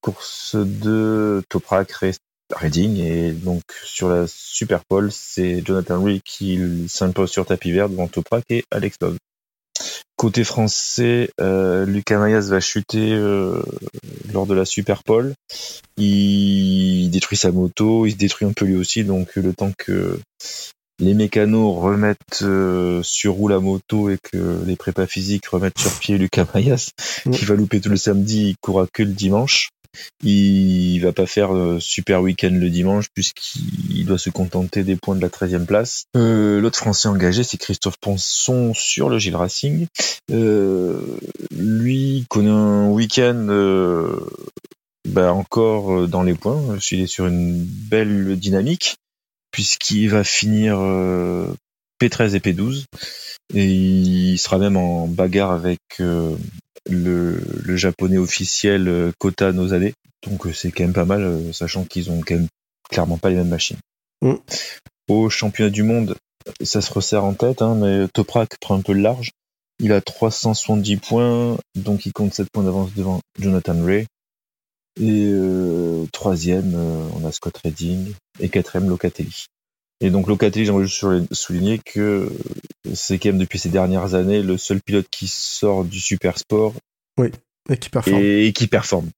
Course 0.00 0.56
2, 0.56 1.42
Toprak, 1.48 1.92
Ray, 1.92 2.12
Redding. 2.54 2.96
Et 2.98 3.32
donc, 3.32 3.62
sur 3.84 4.08
la 4.08 4.26
Super 4.26 4.84
Pole, 4.86 5.12
c'est 5.12 5.62
Jonathan 5.64 6.02
Ray 6.02 6.20
qui 6.24 6.58
s'impose 6.88 7.30
sur 7.30 7.44
tapis 7.46 7.72
vert 7.72 7.88
devant 7.90 8.08
Toprak 8.08 8.44
et 8.50 8.64
Alex 8.70 8.96
Love. 9.02 9.16
Côté 10.20 10.44
français, 10.44 11.30
euh, 11.40 11.86
Lucas 11.86 12.18
Mayas 12.18 12.48
va 12.50 12.60
chuter 12.60 13.10
euh, 13.10 13.62
lors 14.34 14.44
de 14.44 14.52
la 14.52 14.66
Super 14.66 15.02
Pole. 15.02 15.32
Il 15.96 17.08
détruit 17.08 17.38
sa 17.38 17.52
moto, 17.52 18.04
il 18.04 18.10
se 18.12 18.16
détruit 18.18 18.46
un 18.46 18.52
peu 18.52 18.66
lui 18.66 18.76
aussi, 18.76 19.02
donc 19.02 19.34
le 19.36 19.54
temps 19.54 19.72
que 19.78 20.20
les 20.98 21.14
mécanos 21.14 21.74
remettent 21.74 22.42
euh, 22.42 23.02
sur 23.02 23.32
roue 23.32 23.48
la 23.48 23.60
moto 23.60 24.10
et 24.10 24.18
que 24.22 24.62
les 24.66 24.76
prépas 24.76 25.06
physiques 25.06 25.46
remettent 25.46 25.78
sur 25.78 25.92
pied 25.92 26.18
Lucas 26.18 26.44
Mayas, 26.52 26.90
qui 27.32 27.46
va 27.46 27.54
louper 27.54 27.80
tout 27.80 27.88
le 27.88 27.96
samedi, 27.96 28.50
il 28.50 28.56
courra 28.60 28.86
que 28.92 29.02
le 29.02 29.12
dimanche. 29.12 29.70
Il 30.22 30.98
va 31.00 31.12
pas 31.12 31.26
faire 31.26 31.54
euh, 31.54 31.78
super 31.80 32.22
week-end 32.22 32.50
le 32.52 32.70
dimanche 32.70 33.06
puisqu'il 33.14 34.04
doit 34.04 34.18
se 34.18 34.30
contenter 34.30 34.84
des 34.84 34.96
points 34.96 35.16
de 35.16 35.20
la 35.20 35.28
13e 35.28 35.66
place. 35.66 36.04
Euh, 36.16 36.60
L'autre 36.60 36.78
Français 36.78 37.08
engagé, 37.08 37.42
c'est 37.42 37.56
Christophe 37.56 37.98
Ponson 38.00 38.72
sur 38.74 39.08
le 39.08 39.18
Gilles 39.18 39.36
Racing. 39.36 39.86
Euh, 40.30 41.00
lui 41.50 42.26
connaît 42.28 42.50
un 42.50 42.88
week-end 42.88 43.46
bah, 45.08 45.32
encore 45.32 46.06
dans 46.06 46.22
les 46.22 46.34
points. 46.34 46.78
Il 46.90 47.00
est 47.00 47.06
sur 47.06 47.26
une 47.26 47.64
belle 47.64 48.36
dynamique 48.36 48.96
puisqu'il 49.50 50.08
va 50.10 50.24
finir 50.24 50.78
euh, 50.78 51.52
P13 52.00 52.34
et 52.34 52.38
P12 52.38 52.84
et 53.54 53.66
il 53.66 54.38
sera 54.38 54.58
même 54.58 54.76
en 54.76 55.06
bagarre 55.06 55.50
avec 55.50 55.80
le, 56.88 57.40
le 57.64 57.76
japonais 57.76 58.18
officiel 58.18 58.88
euh, 58.88 59.12
Kota 59.18 59.52
Nozade. 59.52 59.92
Donc 60.26 60.46
euh, 60.46 60.52
c'est 60.52 60.70
quand 60.70 60.84
même 60.84 60.92
pas 60.92 61.04
mal, 61.04 61.22
euh, 61.22 61.52
sachant 61.52 61.84
qu'ils 61.84 62.10
ont 62.10 62.20
quand 62.20 62.34
même 62.34 62.48
clairement 62.88 63.18
pas 63.18 63.30
les 63.30 63.36
mêmes 63.36 63.48
machines. 63.48 63.78
Mm. 64.22 64.34
Au 65.08 65.30
championnat 65.30 65.70
du 65.70 65.82
monde, 65.82 66.16
ça 66.62 66.80
se 66.80 66.92
resserre 66.92 67.24
en 67.24 67.34
tête, 67.34 67.62
hein, 67.62 67.74
mais 67.74 68.08
Toprak 68.08 68.58
prend 68.60 68.76
un 68.76 68.82
peu 68.82 68.92
le 68.92 69.00
large. 69.00 69.30
Il 69.82 69.92
a 69.92 70.00
370 70.00 70.96
points, 70.98 71.56
donc 71.74 72.04
il 72.06 72.12
compte 72.12 72.34
7 72.34 72.48
points 72.52 72.64
d'avance 72.64 72.92
devant 72.94 73.20
Jonathan 73.38 73.82
Ray. 73.82 74.06
Et 75.00 75.30
euh, 75.32 76.04
troisième, 76.12 76.74
euh, 76.74 77.08
on 77.14 77.24
a 77.24 77.32
Scott 77.32 77.56
Redding. 77.64 78.12
Et 78.40 78.48
quatrième, 78.50 78.88
Locatelli. 78.88 79.46
Et 80.00 80.10
donc 80.10 80.28
Locatelli, 80.28 80.64
j'aimerais 80.64 80.86
juste 80.86 81.04
souligner 81.34 81.78
que 81.78 82.30
c'est 82.94 83.18
quand 83.18 83.28
même 83.30 83.38
depuis 83.38 83.58
ces 83.58 83.68
dernières 83.68 84.14
années 84.14 84.42
le 84.42 84.56
seul 84.56 84.80
pilote 84.80 85.06
qui 85.10 85.28
sort 85.28 85.84
du 85.84 86.00
super 86.00 86.38
sport 86.38 86.74
Et 87.68 87.76
qui 87.76 87.90
performe. 87.90 88.18
et, 88.22 88.52
qui 88.54 88.66
performe. 88.66 89.10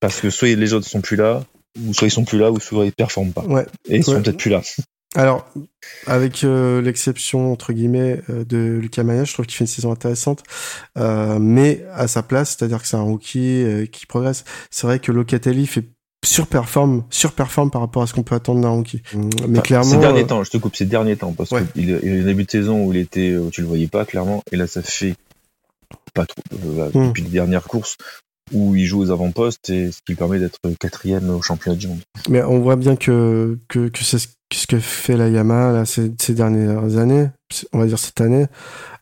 Parce 0.00 0.20
que 0.20 0.30
soit 0.30 0.54
les 0.56 0.72
autres 0.72 0.86
sont 0.88 1.02
plus 1.02 1.16
là, 1.16 1.44
ou 1.78 1.92
soit 1.92 2.08
ils 2.08 2.12
sont 2.12 2.24
plus 2.24 2.38
là, 2.38 2.50
ou 2.50 2.58
soit 2.58 2.86
ils 2.86 2.92
performent 2.92 3.32
pas. 3.32 3.42
Ouais. 3.42 3.66
Et 3.88 3.96
ils 3.98 4.04
sont 4.04 4.12
Ouais. 4.14 4.22
peut-être 4.22 4.38
plus 4.38 4.50
là. 4.50 4.62
Alors, 5.16 5.46
avec 6.06 6.44
euh, 6.44 6.80
l'exception 6.80 7.52
entre 7.52 7.72
guillemets 7.72 8.22
euh, 8.30 8.44
de 8.44 8.78
Lucas 8.80 9.02
Maya, 9.02 9.24
je 9.24 9.32
trouve 9.34 9.44
qu'il 9.44 9.56
fait 9.56 9.64
une 9.64 9.68
saison 9.68 9.90
intéressante, 9.92 10.42
euh, 10.96 11.38
mais 11.40 11.84
à 11.92 12.06
sa 12.08 12.22
place, 12.22 12.56
c'est-à-dire 12.56 12.80
que 12.80 12.86
c'est 12.88 12.96
un 12.96 13.02
rookie 13.02 13.88
qui 13.92 14.06
progresse. 14.06 14.44
C'est 14.70 14.86
vrai 14.86 15.00
que 15.00 15.10
Locatelli 15.12 15.66
fait 15.66 15.84
surperforme, 16.24 17.04
surperforme 17.10 17.70
par 17.70 17.80
rapport 17.80 18.02
à 18.02 18.06
ce 18.06 18.14
qu'on 18.14 18.22
peut 18.22 18.34
attendre 18.34 18.60
d'un 18.60 18.68
rookie. 18.70 19.02
Hum, 19.14 19.30
Mais 19.48 19.58
Enfin, 19.58 19.60
clairement, 19.62 19.90
ces 19.90 19.96
derniers 19.98 20.22
euh, 20.22 20.26
temps, 20.26 20.44
je 20.44 20.50
te 20.50 20.56
coupe 20.58 20.76
ces 20.76 20.84
derniers 20.84 21.16
temps, 21.16 21.32
parce 21.32 21.50
Ouais. 21.50 21.62
qu'il 21.74 21.84
il 21.84 21.90
y 21.90 21.94
a 21.94 21.98
eu 22.16 22.22
un 22.22 22.26
début 22.26 22.44
de 22.44 22.50
saison 22.50 22.84
où 22.84 22.92
il 22.92 22.98
était, 22.98 23.36
où 23.36 23.50
tu 23.50 23.60
le 23.62 23.66
voyais 23.66 23.88
pas 23.88 24.04
clairement, 24.04 24.42
et 24.52 24.56
là 24.56 24.66
ça 24.66 24.82
fait 24.82 25.14
pas 26.14 26.26
trop, 26.26 26.42
euh, 26.66 26.90
Mm. 26.94 27.08
depuis 27.08 27.22
les 27.22 27.30
dernières 27.30 27.64
courses 27.64 27.96
où 28.52 28.74
il 28.74 28.84
joue 28.84 29.00
aux 29.00 29.10
avant-postes 29.12 29.70
et 29.70 29.92
ce 29.92 29.98
qui 29.98 30.12
lui 30.12 30.16
permet 30.16 30.40
d'être 30.40 30.58
quatrième 30.80 31.30
au 31.30 31.40
championnat 31.40 31.76
du 31.76 31.86
monde. 31.86 32.00
mais 32.28 32.42
on 32.42 32.58
voit 32.60 32.74
bien 32.76 32.96
que 32.96 33.58
que, 33.68 33.88
que 33.88 34.02
c'est 34.04 34.18
ce 34.18 34.28
ce 34.52 34.66
que 34.66 34.80
fait 34.80 35.16
la 35.16 35.28
Yamaha 35.28 35.70
là, 35.72 35.84
ces, 35.84 36.10
ces 36.20 36.34
dernières 36.34 36.96
années, 36.98 37.28
on 37.72 37.78
va 37.78 37.86
dire 37.86 38.00
cette 38.00 38.20
année. 38.20 38.46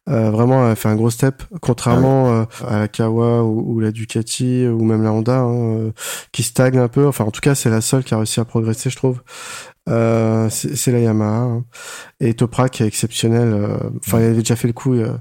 Euh, 0.08 0.30
vraiment, 0.30 0.64
elle 0.64 0.72
a 0.72 0.74
fait 0.74 0.88
un 0.88 0.96
gros 0.96 1.10
step, 1.10 1.42
contrairement 1.60 2.32
euh, 2.32 2.44
à 2.66 2.78
la 2.80 2.88
Kawa 2.88 3.42
ou, 3.44 3.74
ou 3.74 3.80
la 3.80 3.90
Ducati 3.90 4.66
ou 4.66 4.82
même 4.82 5.02
la 5.02 5.12
Honda, 5.12 5.40
hein, 5.40 5.52
euh, 5.54 5.90
qui 6.32 6.42
stagne 6.42 6.78
un 6.78 6.88
peu. 6.88 7.06
Enfin, 7.06 7.24
en 7.24 7.30
tout 7.30 7.40
cas, 7.42 7.54
c'est 7.54 7.68
la 7.70 7.80
seule 7.82 8.04
qui 8.04 8.14
a 8.14 8.16
réussi 8.16 8.40
à 8.40 8.44
progresser, 8.46 8.88
je 8.90 8.96
trouve. 8.96 9.20
Euh, 9.88 10.48
c'est 10.50 10.92
la 10.92 11.00
Yamaha. 11.00 11.36
hein. 11.42 11.64
Et 12.20 12.34
Toprak 12.34 12.80
est 12.80 12.86
exceptionnel. 12.86 13.48
euh, 13.52 13.76
Enfin, 14.06 14.20
il 14.20 14.24
avait 14.26 14.34
déjà 14.38 14.56
fait 14.56 14.66
le 14.68 14.74
coup 14.74 14.94
euh, 14.94 15.12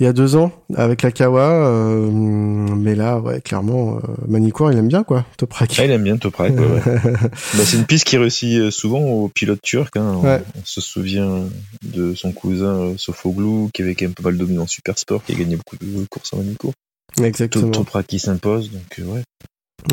il 0.00 0.04
y 0.04 0.06
a 0.06 0.12
deux 0.12 0.36
ans 0.36 0.52
avec 0.76 1.02
la 1.02 1.10
Kawa, 1.10 1.66
euh, 1.66 2.08
mais 2.10 2.94
là, 2.94 3.18
ouais, 3.18 3.40
clairement, 3.40 3.96
euh, 3.96 4.00
Manicourt, 4.28 4.70
il 4.70 4.78
aime 4.78 4.88
bien 4.88 5.02
quoi, 5.02 5.24
Toprak. 5.36 5.74
Ah, 5.78 5.84
il 5.84 5.90
aime 5.90 6.04
bien 6.04 6.16
Toprak, 6.16 6.52
ouais, 6.52 6.58
ouais. 6.66 6.82
Bah, 7.22 7.64
c'est 7.64 7.76
une 7.76 7.84
piste 7.84 8.04
qui 8.04 8.16
réussit 8.16 8.58
euh, 8.58 8.70
souvent 8.70 9.00
aux 9.00 9.28
pilotes 9.28 9.62
turcs. 9.62 9.90
Hein. 9.96 10.14
On- 10.16 10.22
Ouais. 10.22 10.42
On, 10.56 10.64
se 10.64 10.80
souvient 10.80 11.44
de 11.82 12.14
son 12.14 12.32
cousin 12.32 12.94
Sofoglou, 12.96 13.70
qui 13.74 13.82
avait 13.82 13.94
quand 13.94 14.04
même 14.04 14.14
pas 14.14 14.22
mal 14.24 14.36
dominé 14.36 14.58
en 14.60 14.66
super 14.66 14.98
sport, 14.98 15.24
qui 15.24 15.32
a 15.32 15.34
gagné 15.34 15.56
beaucoup 15.56 15.76
de 15.76 16.06
courses 16.08 16.32
en 16.32 16.38
Manicourt. 16.38 16.74
Exactement. 17.20 17.70
Toprak 17.70 18.06
qui 18.06 18.18
s'impose, 18.20 18.70
donc 18.70 19.00
ouais. 19.12 19.22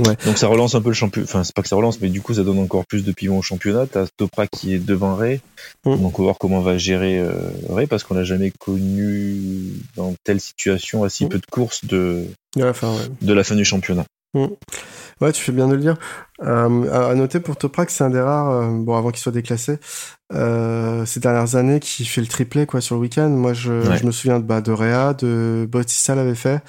Ouais. 0.06 0.16
Donc 0.26 0.38
ça 0.38 0.48
relance 0.48 0.76
un 0.76 0.82
peu 0.82 0.90
le 0.90 0.96
championnat. 0.96 1.26
Enfin, 1.30 1.44
c'est 1.44 1.54
pas 1.56 1.62
que 1.62 1.68
ça 1.68 1.76
relance, 1.76 2.02
mais 2.02 2.10
du 2.10 2.22
coup, 2.22 2.34
ça 2.34 2.44
donne 2.44 2.60
encore 2.60 2.86
plus 2.86 3.04
de 3.06 3.12
piment 3.12 3.38
au 3.38 3.42
championnat. 3.42 3.86
T'as 3.86 4.08
Toprak 4.18 4.50
qui 4.52 4.74
est 4.74 4.80
devant 4.80 5.16
Ray. 5.16 5.42
Mm. 5.86 5.98
Donc 6.02 6.20
on 6.20 6.24
va 6.24 6.28
voir 6.28 6.38
comment 6.40 6.60
va 6.62 6.78
gérer 6.78 7.20
euh, 7.20 7.32
Ray, 7.70 7.88
parce 7.88 8.04
qu'on 8.04 8.16
n'a 8.16 8.24
jamais 8.24 8.52
connu 8.52 9.74
dans 9.96 10.14
telle 10.24 10.42
situation 10.42 11.04
à 11.04 11.10
si 11.10 11.26
Mm. 11.26 11.30
peu 11.30 11.38
de 11.40 11.46
courses 11.46 11.86
de, 11.86 12.26
Ouais, 12.56 12.64
enfin, 12.70 12.94
ouais. 12.94 13.10
de 13.22 13.34
la 13.34 13.44
fin 13.44 13.56
du 13.56 13.64
championnat. 13.66 14.06
Ouais, 15.22 15.32
tu 15.32 15.42
fais 15.42 15.52
bien 15.54 15.68
de 15.68 15.76
le 15.76 15.80
dire. 15.82 15.96
Euh, 16.44 17.10
à 17.12 17.16
noter 17.16 17.40
pour 17.40 17.56
Toprak, 17.56 17.90
c'est 17.90 18.04
un 18.04 18.10
des 18.10 18.20
rares, 18.20 18.50
euh, 18.52 18.68
bon, 18.70 18.96
avant 18.98 19.12
qu'il 19.12 19.20
soit 19.22 19.32
déclassé, 19.32 19.80
euh, 20.34 21.06
ces 21.06 21.22
dernières 21.22 21.56
années, 21.56 21.80
qui 21.80 22.04
fait 22.04 22.20
le 22.20 22.28
triplé, 22.28 22.66
quoi, 22.66 22.82
sur 22.82 22.96
le 22.96 23.02
week-end. 23.02 23.30
Moi, 23.30 23.54
je, 23.54 23.72
Ouais. 23.72 23.98
je 23.98 24.06
me 24.06 24.12
souviens 24.12 24.40
de, 24.40 24.44
bah, 24.44 24.60
de 24.60 24.72
Réa, 24.74 25.14
de 25.14 25.66
Bautista 25.72 26.16
l'avait 26.16 26.36
fait. 26.36 26.60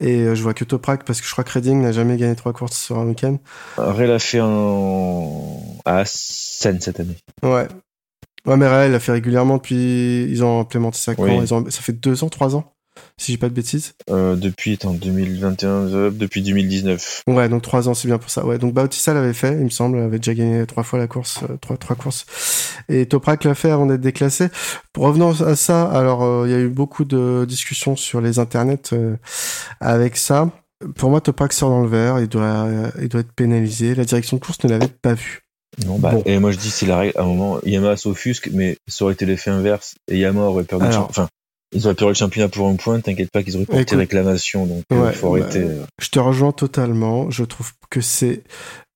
Et 0.00 0.22
euh, 0.22 0.34
je 0.34 0.42
vois 0.42 0.54
que 0.54 0.64
Toprak, 0.64 1.04
parce 1.04 1.20
que 1.20 1.26
je 1.26 1.32
crois 1.32 1.44
que 1.44 1.52
Redding 1.52 1.82
n'a 1.82 1.92
jamais 1.92 2.16
gagné 2.16 2.34
trois 2.34 2.54
courses 2.54 2.78
sur 2.78 2.98
un 2.98 3.04
week-end. 3.06 3.36
Ray 3.76 4.08
l'a 4.08 4.18
fait 4.18 4.40
en... 4.40 5.76
à 5.84 6.04
Seine 6.06 6.80
cette 6.80 6.98
année. 7.00 7.16
Ouais. 7.42 7.68
Ouais, 8.46 8.56
mais 8.56 8.66
Réa, 8.66 8.86
il 8.86 8.92
l'a 8.92 9.00
fait 9.00 9.12
régulièrement 9.12 9.58
depuis, 9.58 10.24
ils 10.30 10.42
ont 10.42 10.60
implémenté 10.60 10.98
ça 10.98 11.14
quand 11.14 11.24
Oui. 11.24 11.38
ils 11.42 11.52
ont, 11.54 11.64
ça 11.70 11.80
fait 11.82 11.92
deux 11.92 12.24
ans, 12.24 12.28
trois 12.28 12.56
ans, 12.56 12.72
si 13.18 13.32
j'ai 13.32 13.38
pas 13.38 13.48
de 13.48 13.54
bêtises. 13.54 13.92
Euh, 14.10 14.34
depuis 14.36 14.78
en 14.84 14.92
2021, 14.94 15.68
euh, 15.68 16.10
depuis 16.10 16.42
2019. 16.42 17.22
Ouais, 17.28 17.48
donc 17.48 17.62
trois 17.62 17.88
ans, 17.88 17.94
c'est 17.94 18.08
bien 18.08 18.18
pour 18.18 18.30
ça. 18.30 18.44
Ouais, 18.44 18.58
donc 18.58 18.74
Bautista 18.74 19.14
l'avait 19.14 19.32
fait, 19.32 19.52
il 19.52 19.64
me 19.64 19.70
semble, 19.70 19.98
avait 19.98 20.18
déjà 20.18 20.34
gagné 20.34 20.66
trois 20.66 20.82
fois 20.82 20.98
la 20.98 21.06
course, 21.06 21.40
euh, 21.48 21.56
trois, 21.60 21.76
trois 21.76 21.96
courses. 21.96 22.26
Et 22.88 23.06
Toprak 23.06 23.44
l'a 23.44 23.54
fait 23.54 23.70
avant 23.70 23.86
d'être 23.86 24.00
déclassé. 24.00 24.48
Revenons 24.96 25.40
à 25.42 25.56
ça, 25.56 25.84
alors 25.90 26.22
euh, 26.24 26.44
il 26.46 26.52
y 26.52 26.54
a 26.54 26.58
eu 26.60 26.68
beaucoup 26.68 27.04
de 27.04 27.44
discussions 27.48 27.96
sur 27.96 28.20
les 28.20 28.38
internets 28.38 28.92
euh, 28.92 29.16
avec 29.80 30.16
ça. 30.16 30.50
Pour 30.96 31.10
moi, 31.10 31.20
Toprak 31.20 31.52
sort 31.52 31.70
dans 31.70 31.82
le 31.82 31.88
vert, 31.88 32.18
il 32.20 32.28
doit, 32.28 32.66
il 33.00 33.08
doit 33.08 33.20
être 33.20 33.32
pénalisé. 33.32 33.94
La 33.94 34.04
direction 34.04 34.36
de 34.36 34.42
course 34.44 34.58
ne 34.64 34.70
l'avait 34.70 34.88
pas 34.88 35.14
vu. 35.14 35.40
Non, 35.86 35.98
bah, 35.98 36.10
Bon. 36.12 36.22
et 36.26 36.38
moi 36.38 36.50
je 36.50 36.58
dis 36.58 36.70
c'est 36.70 36.84
la 36.86 36.98
règle. 36.98 37.16
À 37.16 37.22
un 37.22 37.26
moment, 37.26 37.58
Yamaha 37.64 37.96
s'offusque, 37.96 38.50
mais 38.52 38.76
ça 38.88 39.04
aurait 39.04 39.14
été 39.14 39.24
l'effet 39.24 39.50
inverse. 39.50 39.94
Et 40.08 40.18
Yamaha 40.18 40.46
aurait 40.46 40.64
perdu. 40.64 40.84
Alors. 40.86 40.94
champ- 41.02 41.06
Enfin, 41.08 41.28
ils 41.72 41.86
auraient 41.86 41.94
perdu 41.94 42.10
le 42.12 42.16
championnat 42.16 42.48
pour 42.48 42.68
un 42.68 42.76
point. 42.76 43.00
T'inquiète 43.00 43.30
pas 43.30 43.42
qu'ils 43.42 43.56
auraient 43.56 43.66
porté 43.66 43.82
Écoute. 43.82 43.98
réclamation. 43.98 44.66
Donc, 44.66 44.84
il 44.90 44.96
Ouais, 44.96 45.12
faut 45.12 45.34
bah, 45.36 45.42
arrêter. 45.44 45.60
euh. 45.60 45.84
Je 46.00 46.08
te 46.08 46.18
rejoins 46.18 46.52
totalement. 46.52 47.30
Je 47.30 47.44
trouve 47.44 47.72
que 47.90 48.00
c'est 48.00 48.42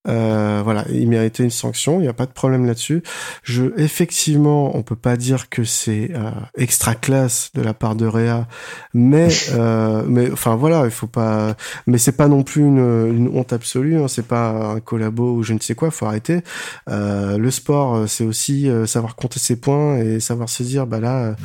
euh, 0.09 0.61
voilà, 0.65 0.85
il 0.93 1.09
méritait 1.09 1.43
une 1.45 1.51
sanction. 1.51 1.99
Il 1.99 2.03
n'y 2.03 2.09
a 2.09 2.13
pas 2.13 2.27
de 2.27 2.33
problème 2.33 2.67
là-dessus. 2.67 3.03
Je 3.43 3.65
effectivement, 3.77 4.77
on 4.77 4.83
peut 4.83 4.97
pas 4.97 5.17
dire 5.17 5.49
que 5.49 5.65
c'est 5.65 6.11
euh, 6.15 6.31
extra 6.57 6.95
classe 6.95 7.51
de 7.55 7.63
la 7.63 7.75
part 7.75 7.97
de 7.97 8.07
Réa, 8.07 8.47
mais 8.95 9.29
euh, 9.53 10.03
mais 10.07 10.31
enfin 10.31 10.57
voilà, 10.57 10.83
il 10.85 10.91
faut 10.91 11.07
pas. 11.07 11.57
Mais 11.87 11.99
c'est 11.99 12.13
pas 12.13 12.29
non 12.29 12.43
plus 12.43 12.63
une, 12.63 12.79
une 12.79 13.31
honte 13.37 13.53
absolue. 13.53 13.99
Hein, 13.99 14.09
c'est 14.09 14.27
pas 14.27 14.51
un 14.51 14.81
collabo 14.81 15.37
ou 15.37 15.43
je 15.43 15.53
ne 15.53 15.61
sais 15.61 15.75
quoi. 15.75 15.91
Faut 15.91 16.07
arrêter. 16.07 16.43
Euh, 16.89 17.39
le 17.39 17.51
sport, 17.51 17.97
euh, 17.97 18.07
c'est 18.07 18.25
aussi 18.25 18.69
euh, 18.69 18.87
savoir 18.87 19.17
compter 19.17 19.39
ses 19.39 19.57
points 19.57 19.99
et 19.99 20.21
savoir 20.21 20.49
se 20.49 20.63
dire 20.63 20.87
bah 20.87 21.01
là. 21.01 21.31
Ouais. 21.31 21.37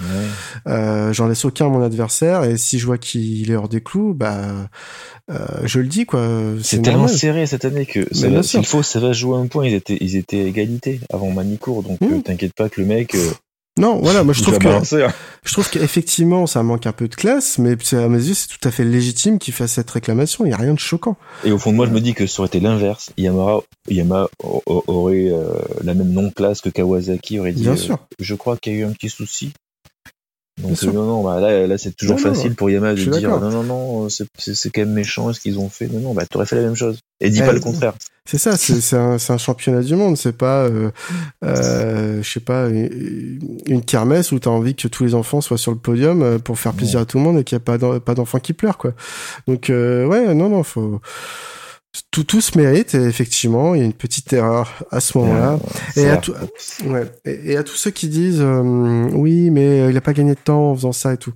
Euh, 0.68 1.14
j'en 1.14 1.28
laisse 1.28 1.46
aucun 1.46 1.66
à 1.66 1.70
mon 1.70 1.84
adversaire 1.84 2.44
et 2.44 2.58
si 2.58 2.80
je 2.80 2.86
vois 2.86 2.98
qu'il 2.98 3.50
est 3.52 3.56
hors 3.56 3.70
des 3.70 3.82
clous, 3.82 4.14
bah 4.14 4.70
euh, 5.32 5.38
je 5.64 5.80
le 5.80 5.88
dis 5.88 6.06
quoi. 6.06 6.28
C'est 6.62 6.82
tellement 6.82 7.08
serré 7.08 7.46
cette 7.46 7.66
année 7.66 7.86
que 7.86 8.14
ça 8.14 8.30
va-. 8.30 8.44
S'il 8.52 8.66
faut, 8.66 8.84
ça 8.84 9.00
va 9.00 9.14
jouer 9.14 9.38
un 9.38 9.48
point. 9.48 9.66
Ils 9.68 9.74
étaient, 9.76 9.98
ils 10.02 10.16
étaient 10.16 10.42
à 10.42 10.46
égalité 10.46 11.00
avant 11.12 11.32
Manicourt. 11.32 11.84
Donc, 11.84 12.00
Mmh. 12.02 12.14
euh, 12.14 12.22
t'inquiète 12.22 12.54
pas 12.54 12.70
que 12.70 12.80
le 12.82 12.88
mec, 12.88 13.16
euh, 13.16 13.32
Non, 13.80 14.00
voilà, 14.02 14.24
moi 14.24 14.34
je 14.34 14.42
trouve 14.42 14.58
que 14.60 14.64
balancer. 14.66 15.02
hein. 15.04 15.14
je 15.46 15.54
trouve 15.54 15.70
qu'effectivement 15.70 16.46
ça 16.46 16.62
manque 16.62 16.86
un 16.88 16.92
peu 16.92 17.08
de 17.08 17.16
classe, 17.16 17.58
mais 17.58 17.76
à 17.94 18.08
mes 18.10 18.18
yeux 18.24 18.34
c'est 18.34 18.48
tout 18.50 18.68
à 18.68 18.72
fait 18.72 18.84
légitime 18.84 19.40
qu'il 19.40 19.54
fasse 19.54 19.72
cette 19.74 19.90
réclamation. 19.90 20.46
Il 20.46 20.50
y 20.50 20.54
a 20.54 20.58
rien 20.58 20.74
de 20.74 20.80
choquant. 20.80 21.16
Et 21.46 21.52
au 21.52 21.58
fond 21.58 21.72
de 21.72 21.78
moi, 21.78 21.86
je 21.88 21.92
me 21.92 22.02
dis 22.02 22.14
que 22.14 22.28
ça 22.28 22.42
aurait 22.42 22.48
été 22.48 22.60
l'inverse. 22.60 23.12
Yamaha, 23.18 23.62
Yamaha 23.90 24.30
aurait 24.66 25.30
euh, 25.32 25.54
la 25.84 25.94
même 25.94 26.12
non-classe 26.12 26.60
que 26.62 26.70
Kawasaki 26.70 27.40
aurait 27.40 27.54
dit. 27.54 27.62
Bien 27.64 27.78
sûr. 27.78 27.98
Je 28.20 28.36
crois 28.36 28.58
qu'il 28.58 28.74
y 28.74 28.76
a 28.76 28.80
eu 28.80 28.84
un 28.84 28.92
petit 28.92 29.10
souci. 29.10 29.54
Donc 30.62 30.78
euh, 30.84 30.92
non, 30.92 31.06
non, 31.06 31.24
bah, 31.24 31.40
là, 31.40 31.66
là 31.68 31.78
c'est 31.78 31.96
toujours 31.96 32.18
Non, 32.20 32.28
non, 32.28 32.34
facile 32.34 32.56
pour 32.56 32.70
Yamaha 32.70 32.94
de 32.96 33.04
dire 33.04 33.30
non, 33.40 33.50
non, 33.50 33.64
non, 33.64 34.10
c'est- 34.10 34.28
c'est 34.38 34.70
quand 34.70 34.82
même 34.82 34.94
méchant 34.94 35.32
ce 35.34 35.40
qu'ils 35.40 35.60
ont 35.60 35.70
fait? 35.70 35.88
Non, 35.88 36.00
non, 36.00 36.14
bah 36.14 36.26
t'aurais 36.26 36.46
fait 36.46 36.56
la 36.58 36.64
même 36.64 36.76
chose. 36.76 37.00
Et 37.20 37.30
dis 37.30 37.40
Eh, 37.42 37.46
pas 37.46 37.54
le 37.54 37.60
contraire. 37.60 37.94
C'est 38.26 38.38
ça, 38.38 38.56
c'est 38.56 38.80
c'est 38.82 38.96
un, 38.96 39.18
un 39.28 39.38
championnat 39.38 39.82
du 39.82 39.96
monde, 39.96 40.16
c'est 40.16 40.38
pas, 40.38 40.64
euh, 40.66 40.92
euh, 41.44 42.22
je 42.22 42.30
sais 42.32 42.40
pas, 42.40 42.68
une, 42.70 43.40
une 43.66 43.82
kermesse 43.84 44.32
où 44.32 44.40
t'as 44.40 44.52
envie 44.52 44.76
que 44.76 44.88
tous 44.88 45.04
les 45.04 45.16
enfants 45.16 45.42
soient 45.42 45.58
sur 45.58 45.72
le 45.72 45.78
podium 45.78 46.22
euh, 46.22 46.38
pour 46.38 46.60
faire 46.60 46.74
plaisir 46.74 47.00
à 47.00 47.06
tout 47.06 47.18
le 47.18 47.24
monde 47.24 47.40
et 47.40 47.44
qu'il 47.44 47.58
n'y 47.58 47.64
a 47.64 48.00
pas 48.00 48.14
d'enfants 48.16 48.40
qui 48.40 48.54
pleurent, 48.54 48.78
quoi. 48.78 48.94
Donc, 49.48 49.70
euh, 49.70 50.06
ouais, 50.06 50.34
non, 50.36 50.50
non, 50.50 50.64
faut. 50.64 51.02
Tout, 52.10 52.24
tout 52.24 52.40
se 52.40 52.58
mérite 52.58 52.96
et 52.96 53.04
effectivement, 53.04 53.76
il 53.76 53.80
y 53.80 53.82
a 53.82 53.86
une 53.86 53.94
petite 53.94 54.32
erreur 54.32 54.84
à 54.92 55.02
ce 55.02 55.18
moment-là. 55.18 55.60
C'est 55.94 56.04
Et 56.04 56.10
à 56.10 56.18
tout-. 56.18 56.34
Ouais. 56.86 57.04
Et, 57.26 57.52
et 57.52 57.58
à 57.58 57.64
tous 57.64 57.76
ceux 57.76 57.92
qui 57.92 58.08
disent 58.08 58.42
euh, 58.42 59.10
oui, 59.12 59.50
mais 59.50 59.90
il 59.90 59.98
a 59.98 60.02
pas 60.02 60.14
gagné 60.14 60.32
de 60.36 60.40
temps 60.40 60.72
en 60.72 60.76
faisant 60.76 60.94
ça 60.94 61.14
et 61.14 61.18
tout. 61.18 61.34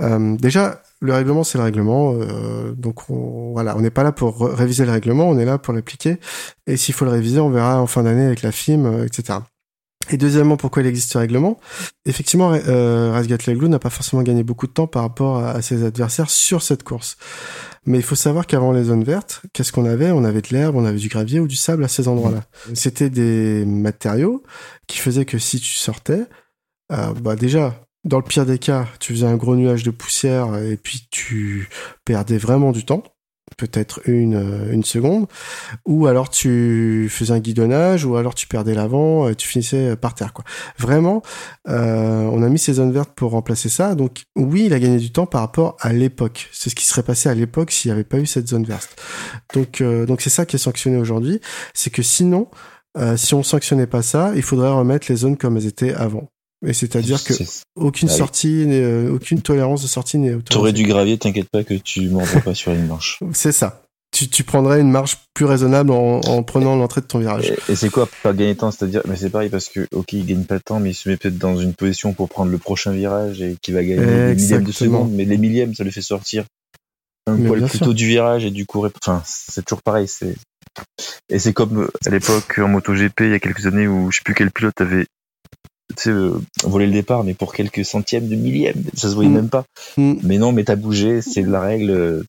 Euh, 0.00 0.36
déjà, 0.36 0.82
le 1.00 1.14
règlement 1.14 1.44
c'est 1.44 1.58
le 1.58 1.64
règlement, 1.64 2.14
euh, 2.14 2.72
donc 2.72 3.10
on, 3.10 3.52
voilà, 3.52 3.76
on 3.76 3.80
n'est 3.80 3.90
pas 3.90 4.02
là 4.02 4.12
pour 4.12 4.40
réviser 4.40 4.84
le 4.84 4.92
règlement, 4.92 5.28
on 5.28 5.38
est 5.38 5.44
là 5.44 5.58
pour 5.58 5.72
l'appliquer. 5.72 6.18
Et 6.66 6.76
s'il 6.76 6.94
faut 6.94 7.04
le 7.04 7.10
réviser, 7.10 7.40
on 7.40 7.50
verra 7.50 7.80
en 7.80 7.86
fin 7.86 8.02
d'année 8.02 8.26
avec 8.26 8.42
la 8.42 8.52
FIM, 8.52 8.86
euh, 8.86 9.06
etc. 9.06 9.38
Et 10.10 10.16
deuxièmement, 10.16 10.56
pourquoi 10.56 10.82
il 10.82 10.88
existe 10.88 11.12
ce 11.12 11.18
règlement? 11.18 11.58
Effectivement, 12.06 12.52
euh, 12.52 13.12
Razgat 13.12 13.38
Leglou 13.46 13.68
n'a 13.68 13.78
pas 13.78 13.90
forcément 13.90 14.22
gagné 14.22 14.42
beaucoup 14.42 14.66
de 14.66 14.72
temps 14.72 14.86
par 14.86 15.02
rapport 15.02 15.38
à, 15.38 15.50
à 15.50 15.62
ses 15.62 15.84
adversaires 15.84 16.30
sur 16.30 16.62
cette 16.62 16.82
course. 16.82 17.16
Mais 17.86 17.98
il 17.98 18.04
faut 18.04 18.14
savoir 18.14 18.46
qu'avant 18.46 18.72
les 18.72 18.84
zones 18.84 19.04
vertes, 19.04 19.42
qu'est-ce 19.52 19.72
qu'on 19.72 19.86
avait? 19.86 20.10
On 20.10 20.24
avait 20.24 20.42
de 20.42 20.48
l'herbe, 20.50 20.76
on 20.76 20.84
avait 20.84 20.98
du 20.98 21.08
gravier 21.08 21.40
ou 21.40 21.48
du 21.48 21.56
sable 21.56 21.84
à 21.84 21.88
ces 21.88 22.08
endroits-là. 22.08 22.44
C'était 22.74 23.10
des 23.10 23.64
matériaux 23.64 24.42
qui 24.86 24.98
faisaient 24.98 25.24
que 25.24 25.38
si 25.38 25.60
tu 25.60 25.74
sortais, 25.74 26.24
euh, 26.92 27.12
bah 27.14 27.36
déjà, 27.36 27.74
dans 28.04 28.18
le 28.18 28.24
pire 28.24 28.46
des 28.46 28.58
cas, 28.58 28.86
tu 29.00 29.12
faisais 29.12 29.26
un 29.26 29.36
gros 29.36 29.56
nuage 29.56 29.82
de 29.82 29.90
poussière 29.90 30.56
et 30.56 30.76
puis 30.76 31.06
tu 31.10 31.68
perdais 32.04 32.38
vraiment 32.38 32.72
du 32.72 32.84
temps, 32.84 33.02
peut-être 33.56 34.00
une, 34.06 34.34
euh, 34.34 34.72
une 34.72 34.84
seconde, 34.84 35.26
ou 35.86 36.06
alors 36.06 36.30
tu 36.30 37.08
faisais 37.10 37.32
un 37.32 37.38
guidonnage, 37.38 38.04
ou 38.04 38.16
alors 38.16 38.34
tu 38.34 38.46
perdais 38.46 38.74
l'avant 38.74 39.28
et 39.28 39.34
tu 39.34 39.48
finissais 39.48 39.96
par 39.96 40.14
terre. 40.14 40.32
Quoi. 40.32 40.44
Vraiment, 40.78 41.22
euh, 41.68 42.28
on 42.32 42.42
a 42.42 42.48
mis 42.48 42.58
ces 42.58 42.74
zones 42.74 42.92
vertes 42.92 43.12
pour 43.14 43.32
remplacer 43.32 43.68
ça, 43.68 43.94
donc 43.94 44.24
oui, 44.36 44.64
il 44.66 44.72
a 44.72 44.78
gagné 44.78 44.98
du 44.98 45.12
temps 45.12 45.26
par 45.26 45.40
rapport 45.40 45.76
à 45.80 45.92
l'époque. 45.92 46.48
C'est 46.52 46.70
ce 46.70 46.74
qui 46.74 46.86
serait 46.86 47.02
passé 47.02 47.28
à 47.28 47.34
l'époque 47.34 47.70
s'il 47.70 47.90
n'y 47.90 47.92
avait 47.92 48.04
pas 48.04 48.18
eu 48.18 48.26
cette 48.26 48.48
zone 48.48 48.64
verte. 48.64 49.00
Donc 49.54 49.80
euh, 49.80 50.06
donc 50.06 50.20
c'est 50.20 50.30
ça 50.30 50.46
qui 50.46 50.56
est 50.56 50.58
sanctionné 50.58 50.96
aujourd'hui, 50.96 51.40
c'est 51.74 51.90
que 51.90 52.02
sinon, 52.02 52.48
euh, 52.96 53.16
si 53.16 53.34
on 53.34 53.42
sanctionnait 53.42 53.86
pas 53.86 54.02
ça, 54.02 54.32
il 54.34 54.42
faudrait 54.42 54.70
remettre 54.70 55.06
les 55.10 55.16
zones 55.16 55.36
comme 55.36 55.56
elles 55.56 55.66
étaient 55.66 55.94
avant. 55.94 56.28
Et 56.66 56.72
c'est-à-dire 56.72 57.22
que 57.22 57.34
aucune 57.76 58.08
Ah 58.10 58.14
sortie, 58.14 58.64
euh, 58.66 59.12
aucune 59.12 59.40
tolérance 59.42 59.82
de 59.82 59.86
sortie 59.86 60.18
n'est 60.18 60.30
autorisée. 60.34 60.50
T'aurais 60.50 60.72
du 60.72 60.84
gravier, 60.84 61.16
t'inquiète 61.18 61.48
pas 61.50 61.62
que 61.62 61.74
tu 61.74 62.08
mordras 62.08 62.40
pas 62.40 62.54
sur 62.54 62.72
une 62.72 62.86
marche. 62.86 63.20
C'est 63.32 63.52
ça. 63.52 63.82
Tu, 64.10 64.28
tu 64.28 64.42
prendrais 64.42 64.80
une 64.80 64.90
marge 64.90 65.18
plus 65.34 65.44
raisonnable 65.44 65.90
en, 65.90 66.20
en 66.20 66.42
prenant 66.42 66.74
l'entrée 66.76 67.02
de 67.02 67.06
ton 67.06 67.18
virage. 67.18 67.50
Et, 67.68 67.72
et 67.72 67.76
c'est 67.76 67.90
quoi 67.90 68.08
pas 68.22 68.32
gagner 68.32 68.54
de 68.54 68.58
temps? 68.58 68.70
C'est-à-dire, 68.70 69.02
mais 69.06 69.16
c'est 69.16 69.28
pareil 69.28 69.50
parce 69.50 69.68
que, 69.68 69.86
ok, 69.92 70.14
il 70.14 70.24
gagne 70.24 70.44
pas 70.44 70.56
de 70.56 70.62
temps, 70.62 70.80
mais 70.80 70.90
il 70.90 70.94
se 70.94 71.10
met 71.10 71.18
peut-être 71.18 71.36
dans 71.36 71.58
une 71.58 71.74
position 71.74 72.14
pour 72.14 72.30
prendre 72.30 72.50
le 72.50 72.56
prochain 72.56 72.92
virage 72.92 73.42
et 73.42 73.56
qui 73.60 73.70
va 73.70 73.84
gagner 73.84 74.34
des 74.34 74.34
millièmes 74.34 74.64
de 74.64 74.72
seconde, 74.72 75.12
mais 75.12 75.26
les 75.26 75.36
millièmes, 75.36 75.74
ça 75.74 75.84
le 75.84 75.90
fait 75.90 76.00
sortir 76.00 76.44
un 77.28 77.34
Mais 77.36 77.48
poil 77.48 77.58
bien 77.60 77.68
plus 77.68 77.78
sûr. 77.78 77.86
tôt 77.88 77.92
du 77.92 78.06
virage 78.06 78.46
et 78.46 78.50
du 78.50 78.64
coup, 78.64 78.84
enfin, 78.86 79.22
c'est 79.26 79.64
toujours 79.64 79.82
pareil. 79.82 80.08
C'est 80.08 80.34
et 81.28 81.38
c'est 81.38 81.52
comme 81.52 81.82
euh, 81.82 81.90
à 82.06 82.10
l'époque 82.10 82.58
en 82.58 82.68
MotoGP 82.68 83.20
il 83.22 83.30
y 83.30 83.34
a 83.34 83.40
quelques 83.40 83.66
années 83.66 83.88
où 83.88 84.10
je 84.10 84.18
sais 84.18 84.22
plus 84.24 84.34
quel 84.34 84.50
pilote 84.50 84.80
avait 84.80 85.06
euh, 86.06 86.38
volé 86.64 86.86
le 86.86 86.92
départ, 86.92 87.24
mais 87.24 87.34
pour 87.34 87.52
quelques 87.54 87.84
centièmes 87.84 88.28
de 88.28 88.36
millième, 88.36 88.82
ça 88.94 89.08
se 89.08 89.14
voyait 89.14 89.30
Mm. 89.30 89.34
même 89.34 89.48
pas. 89.48 89.64
Mm. 89.96 90.14
Mais 90.22 90.38
non, 90.38 90.52
mais 90.52 90.64
t'as 90.64 90.76
bougé, 90.76 91.22
c'est 91.22 91.42
la 91.42 91.60
règle. 91.60 91.90
euh, 91.90 92.22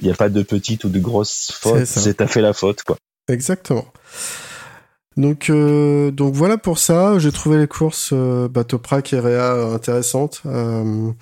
Il 0.00 0.06
n'y 0.06 0.12
a 0.12 0.16
pas 0.16 0.28
de 0.28 0.42
petite 0.42 0.82
ou 0.84 0.88
de 0.88 0.98
grosse 0.98 1.52
faute, 1.52 1.84
c'est 1.84 2.14
t'as 2.14 2.26
fait 2.26 2.40
la 2.40 2.52
faute, 2.52 2.82
quoi. 2.82 2.96
Exactement. 3.28 3.86
Donc, 5.16 5.48
euh, 5.48 6.10
donc 6.10 6.34
voilà 6.34 6.58
pour 6.58 6.78
ça. 6.80 7.20
J'ai 7.20 7.30
trouvé 7.30 7.58
les 7.58 7.68
courses 7.68 8.10
euh, 8.12 8.48
bah, 8.48 8.64
Toprak 8.64 9.12
et 9.12 9.20
Réa 9.20 9.52
euh, 9.54 9.74
intéressantes. 9.76 10.42
Euh, 10.46 11.12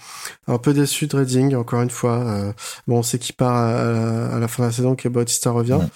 un 0.47 0.57
peu 0.59 0.73
déçu 0.73 1.07
de 1.07 1.17
Reading, 1.19 1.55
encore 1.55 1.83
une 1.83 1.91
fois. 1.91 2.25
Euh, 2.25 2.53
bon, 2.87 3.01
on 3.01 3.03
sait 3.03 3.19
qu'il 3.19 3.35
part 3.35 3.55
à, 3.55 3.73
la- 3.93 4.27
à 4.37 4.39
la 4.39 4.49
fin 4.49 4.63
de 4.63 4.69
la 4.69 4.73
saison, 4.73 4.95
que 4.97 5.11
Bautista 5.11 5.51
revient. 5.51 5.75
Ouais. 5.75 5.87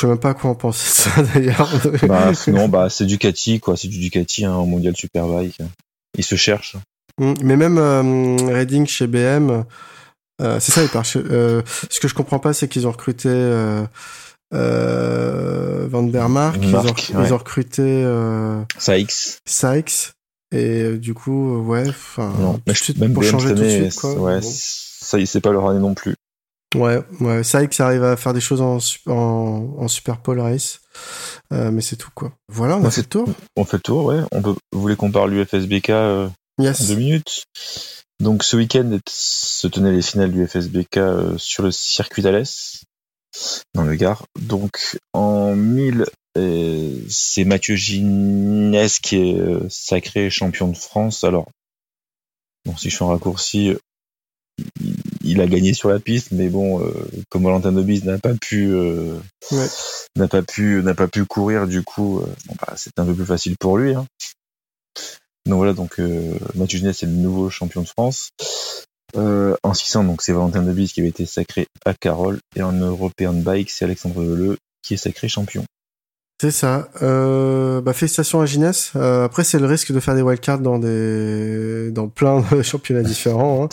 Je 0.00 0.06
sais 0.06 0.08
même 0.08 0.18
pas 0.18 0.32
quoi 0.32 0.48
en 0.48 0.54
penser 0.54 0.88
de 0.88 1.10
ça 1.12 1.22
d'ailleurs. 1.22 1.68
Bah, 2.08 2.32
non, 2.48 2.68
bah, 2.70 2.88
c'est 2.88 3.04
Ducati, 3.04 3.60
quoi. 3.60 3.76
C'est 3.76 3.88
du 3.88 3.98
Ducati, 3.98 4.46
hein, 4.46 4.56
au 4.56 4.64
mondial 4.64 4.96
Superbike. 4.96 5.58
Il 6.16 6.24
se 6.24 6.36
cherche. 6.36 6.76
Mm, 7.18 7.34
Mais 7.42 7.56
même 7.56 7.76
euh, 7.76 8.36
Reading 8.50 8.86
chez 8.86 9.06
BM, 9.06 9.64
euh, 10.40 10.58
c'est 10.58 10.72
ça, 10.72 10.82
il 10.82 10.88
part 10.88 11.04
chez, 11.04 11.18
euh, 11.18 11.60
ce 11.90 12.00
que 12.00 12.08
je 12.08 12.14
comprends 12.14 12.38
pas, 12.38 12.54
c'est 12.54 12.66
qu'ils 12.66 12.86
ont 12.86 12.92
recruté 12.92 13.28
euh, 13.28 13.84
euh, 14.54 15.86
Van 15.90 16.02
der 16.02 16.30
Mark, 16.30 16.56
ils, 16.62 16.74
ont, 16.74 16.82
ils 17.22 17.32
recruté 17.34 17.82
euh, 17.82 18.62
Sykes. 18.78 19.40
Sykes, 19.46 20.12
et 20.50 20.96
du 20.96 21.12
coup, 21.12 21.58
ouais, 21.58 21.86
enfin, 21.90 22.32
même 22.96 23.12
pour 23.12 23.22
BM 23.22 23.28
changer 23.30 23.50
tout 23.50 23.60
de 23.60 23.68
suite, 23.68 23.96
quoi. 23.96 24.14
ouais, 24.14 24.40
Bon. 24.40 24.50
ça, 24.50 25.18
c'est 25.26 25.40
pas 25.42 25.52
leur 25.52 25.68
année 25.68 25.80
non 25.80 25.92
plus. 25.92 26.14
Ouais, 26.76 27.00
ouais, 27.20 27.42
Sykes 27.42 27.80
arrive 27.80 28.04
à 28.04 28.16
faire 28.16 28.32
des 28.32 28.40
choses 28.40 28.60
en, 28.60 28.78
en, 29.12 29.74
en 29.78 29.88
Super 29.88 30.20
Pole 30.20 30.38
Race, 30.38 30.80
euh, 31.52 31.72
mais 31.72 31.80
c'est 31.80 31.96
tout, 31.96 32.10
quoi. 32.14 32.32
Voilà, 32.48 32.76
on 32.76 32.82
a 32.82 32.84
Ouais, 32.84 32.90
fait 32.92 33.00
le 33.02 33.08
tour. 33.08 33.28
On 33.56 33.64
fait 33.64 33.78
le 33.78 33.82
tour, 33.82 34.04
ouais. 34.04 34.20
On 34.30 34.40
peut, 34.40 34.54
vous 34.72 34.80
voulez 34.80 34.94
qu'on 34.94 35.10
parle 35.10 35.32
du 35.32 35.44
FSBK 35.44 35.90
euh, 35.90 36.28
en 36.58 36.62
deux 36.86 36.94
minutes? 36.94 37.44
Donc, 38.20 38.44
ce 38.44 38.56
week-end 38.56 38.98
se 39.08 39.66
tenaient 39.66 39.90
les 39.92 40.02
finales 40.02 40.30
du 40.30 40.46
FSBK 40.46 40.98
euh, 40.98 41.38
sur 41.38 41.64
le 41.64 41.72
circuit 41.72 42.22
d'Alès, 42.22 42.84
dans 43.74 43.82
le 43.82 43.96
Gard. 43.96 44.24
Donc, 44.40 44.96
en 45.12 45.56
1000, 45.56 46.06
euh, 46.38 47.00
c'est 47.08 47.44
Mathieu 47.44 47.74
Ginès 47.74 49.00
qui 49.00 49.16
est 49.16 49.34
euh, 49.34 49.66
sacré 49.68 50.30
champion 50.30 50.68
de 50.68 50.76
France. 50.76 51.24
Alors, 51.24 51.48
bon, 52.64 52.76
si 52.76 52.90
je 52.90 52.96
fais 52.96 53.04
un 53.04 53.08
raccourci, 53.08 53.74
il- 55.24 55.40
a 55.40 55.46
gagné 55.46 55.72
sur 55.74 55.88
la 55.88 55.98
piste, 56.00 56.28
mais 56.32 56.48
bon, 56.48 56.80
euh, 56.84 56.92
comme 57.28 57.44
Valentin 57.44 57.72
Nobis 57.72 58.02
n'a 58.04 58.18
pas 58.18 58.34
pu, 58.34 58.70
euh, 58.72 59.14
Ouais. 59.52 59.66
n'a 60.16 60.28
pas 60.28 60.42
pu, 60.42 60.82
n'a 60.82 60.94
pas 60.94 61.08
pu 61.08 61.24
courir, 61.24 61.66
du 61.66 61.82
coup, 61.82 62.20
euh, 62.20 62.26
bon, 62.46 62.54
bah, 62.60 62.74
c'est 62.76 62.98
un 62.98 63.04
peu 63.06 63.14
plus 63.14 63.26
facile 63.26 63.56
pour 63.58 63.78
lui. 63.78 63.94
Hein. 63.94 64.06
Donc 65.46 65.56
voilà, 65.56 65.72
donc 65.72 65.98
euh, 66.00 66.34
Mathieu 66.54 66.78
Ginès 66.78 66.96
c'est 66.96 67.06
le 67.06 67.12
nouveau 67.12 67.48
champion 67.50 67.80
de 67.82 67.88
France. 67.88 68.30
Euh, 69.16 69.56
en 69.62 69.74
600, 69.74 70.04
donc 70.04 70.22
c'est 70.22 70.32
Valentin 70.32 70.62
Nobis 70.62 70.92
qui 70.92 71.00
avait 71.00 71.08
été 71.08 71.26
sacré 71.26 71.66
à 71.84 71.94
Carole, 71.94 72.38
et 72.54 72.62
en 72.62 72.72
European 72.72 73.32
Bike, 73.32 73.70
c'est 73.70 73.84
Alexandre 73.84 74.22
Veleux 74.22 74.58
qui 74.82 74.94
est 74.94 74.98
sacré 74.98 75.28
champion. 75.28 75.64
C'est 76.40 76.52
ça. 76.52 76.88
Euh, 77.02 77.82
bah, 77.82 77.92
félicitations 77.92 78.40
à 78.40 78.46
Ginès. 78.46 78.92
Euh, 78.96 79.26
après, 79.26 79.44
c'est 79.44 79.58
le 79.58 79.66
risque 79.66 79.92
de 79.92 80.00
faire 80.00 80.14
des 80.14 80.22
wildcards 80.22 80.60
dans 80.60 80.78
des 80.78 81.90
dans 81.90 82.08
plein 82.08 82.42
de 82.50 82.62
championnats 82.62 83.02
différents. 83.02 83.64
Hein. 83.64 83.68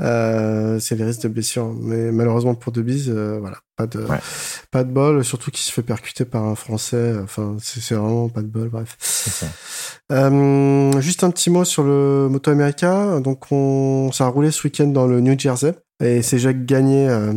Euh, 0.00 0.80
c'est 0.80 0.96
les 0.96 1.04
risques 1.04 1.22
de 1.22 1.28
blessure. 1.28 1.72
Mais 1.80 2.10
malheureusement 2.10 2.56
pour 2.56 2.72
Debise, 2.72 3.08
euh, 3.08 3.38
voilà, 3.40 3.58
pas 3.76 3.86
de 3.86 4.00
Ouais. 4.00 4.18
pas 4.72 4.82
de 4.82 4.90
bol. 4.90 5.24
Surtout 5.24 5.52
qu'il 5.52 5.60
se 5.60 5.70
fait 5.70 5.82
percuter 5.82 6.24
par 6.24 6.42
un 6.42 6.56
Français. 6.56 7.14
Enfin, 7.22 7.56
c'est 7.62 7.94
vraiment 7.94 8.28
pas 8.28 8.42
de 8.42 8.48
bol. 8.48 8.68
Bref. 8.68 8.96
Ça. 8.98 9.46
Euh, 10.10 11.00
juste 11.00 11.22
un 11.22 11.30
petit 11.30 11.50
mot 11.50 11.64
sur 11.64 11.84
le 11.84 12.26
Moto 12.28 12.50
America. 12.50 13.20
Donc, 13.20 13.52
on 13.52 14.10
ça 14.10 14.24
a 14.24 14.28
roulé 14.28 14.50
ce 14.50 14.66
week-end 14.66 14.88
dans 14.88 15.06
le 15.06 15.20
New 15.20 15.38
Jersey 15.38 15.72
et 16.02 16.22
c'est 16.22 16.40
Jacques 16.40 16.64
Gagné 16.64 17.08
euh, 17.08 17.32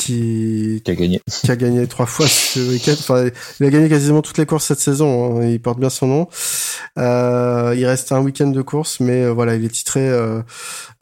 qui 0.00 0.80
Qui 0.84 0.90
a 0.90 0.94
gagné. 0.94 1.20
qui 1.42 1.50
a 1.50 1.56
gagné 1.56 1.86
trois 1.86 2.06
fois 2.06 2.26
ce 2.26 2.58
week-end. 2.70 2.92
Enfin, 2.98 3.28
il 3.60 3.66
a 3.66 3.70
gagné 3.70 3.88
quasiment 3.88 4.22
toutes 4.22 4.38
les 4.38 4.46
courses 4.46 4.64
cette 4.66 4.80
saison. 4.80 5.40
hein. 5.40 5.46
Il 5.46 5.60
porte 5.60 5.78
bien 5.78 5.90
son 5.90 6.06
nom. 6.06 6.28
Euh, 6.98 7.74
il 7.76 7.84
reste 7.86 8.12
un 8.12 8.20
week-end 8.20 8.48
de 8.48 8.62
course, 8.62 9.00
mais 9.00 9.22
euh, 9.24 9.32
voilà, 9.32 9.54
il 9.54 9.64
est 9.64 9.68
titré 9.68 10.08
euh, 10.08 10.42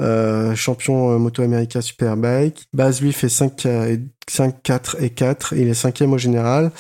euh, 0.02 0.54
champion 0.54 1.12
euh, 1.14 1.18
Moto 1.18 1.42
America 1.42 1.80
Superbike. 1.80 2.66
Baz 2.72 3.00
lui 3.00 3.12
fait 3.12 3.28
5, 3.28 3.66
euh, 3.66 3.94
et 3.94 4.00
5, 4.30 4.62
4 4.62 4.96
et 5.02 5.10
4. 5.10 5.54
Il 5.56 5.68
est 5.68 5.74
cinquième 5.74 6.12
au 6.12 6.18
général. 6.18 6.70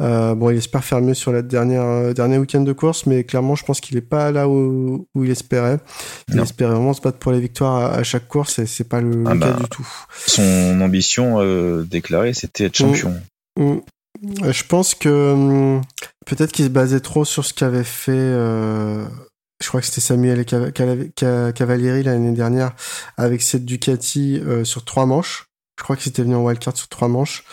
Euh, 0.00 0.34
bon, 0.34 0.50
il 0.50 0.56
espère 0.58 0.84
faire 0.84 1.00
mieux 1.00 1.14
sur 1.14 1.32
la 1.32 1.42
dernière 1.42 1.82
euh, 1.82 2.12
dernier 2.12 2.38
week-end 2.38 2.60
de 2.62 2.72
course, 2.72 3.06
mais 3.06 3.24
clairement, 3.24 3.54
je 3.54 3.64
pense 3.64 3.80
qu'il 3.80 3.96
est 3.96 4.00
pas 4.00 4.30
là 4.32 4.48
où, 4.48 5.06
où 5.14 5.24
il 5.24 5.30
espérait. 5.30 5.78
Il 6.28 6.36
Non. 6.36 6.42
espérait 6.44 6.72
vraiment 6.72 6.92
se 6.94 7.00
battre 7.00 7.18
pour 7.18 7.32
les 7.32 7.40
victoires 7.40 7.76
à, 7.76 7.94
à 7.94 8.02
chaque 8.02 8.28
course, 8.28 8.58
et 8.58 8.66
c'est 8.66 8.88
pas 8.88 9.00
le, 9.00 9.24
Ah 9.26 9.34
le 9.34 9.40
cas 9.40 9.50
bah. 9.52 9.58
du 9.60 9.68
tout. 9.68 9.88
Son 10.26 10.80
ambition 10.80 11.36
euh, 11.40 11.82
déclarée, 11.84 12.34
c'était 12.34 12.64
être 12.64 12.76
champion. 12.76 13.14
Mm. 13.58 13.76
Euh, 14.44 14.52
Je 14.52 14.64
pense 14.64 14.94
que 14.94 15.32
hum, 15.32 15.82
peut-être 16.26 16.52
qu'il 16.52 16.64
se 16.64 16.70
basait 16.70 17.00
trop 17.00 17.24
sur 17.24 17.44
ce 17.44 17.52
qu'avait 17.52 17.82
fait. 17.84 18.12
je 18.12 19.68
crois 19.68 19.80
que 19.80 19.86
c'était 19.86 20.00
Samuel 20.00 20.40
et 20.40 20.44
Cavalieri 21.54 22.02
l'année 22.02 22.32
dernière 22.32 22.72
avec 23.16 23.42
cette 23.42 23.64
Ducati 23.64 24.38
euh, 24.40 24.64
sur 24.64 24.84
trois 24.84 25.06
manches. 25.06 25.46
Je 25.78 25.84
crois 25.84 25.96
qu'il 25.96 26.04
s'était 26.04 26.22
venu 26.22 26.34
en 26.34 26.44
wildcard 26.44 26.76
sur 26.76 26.88
trois 26.88 27.08
manches. 27.08 27.44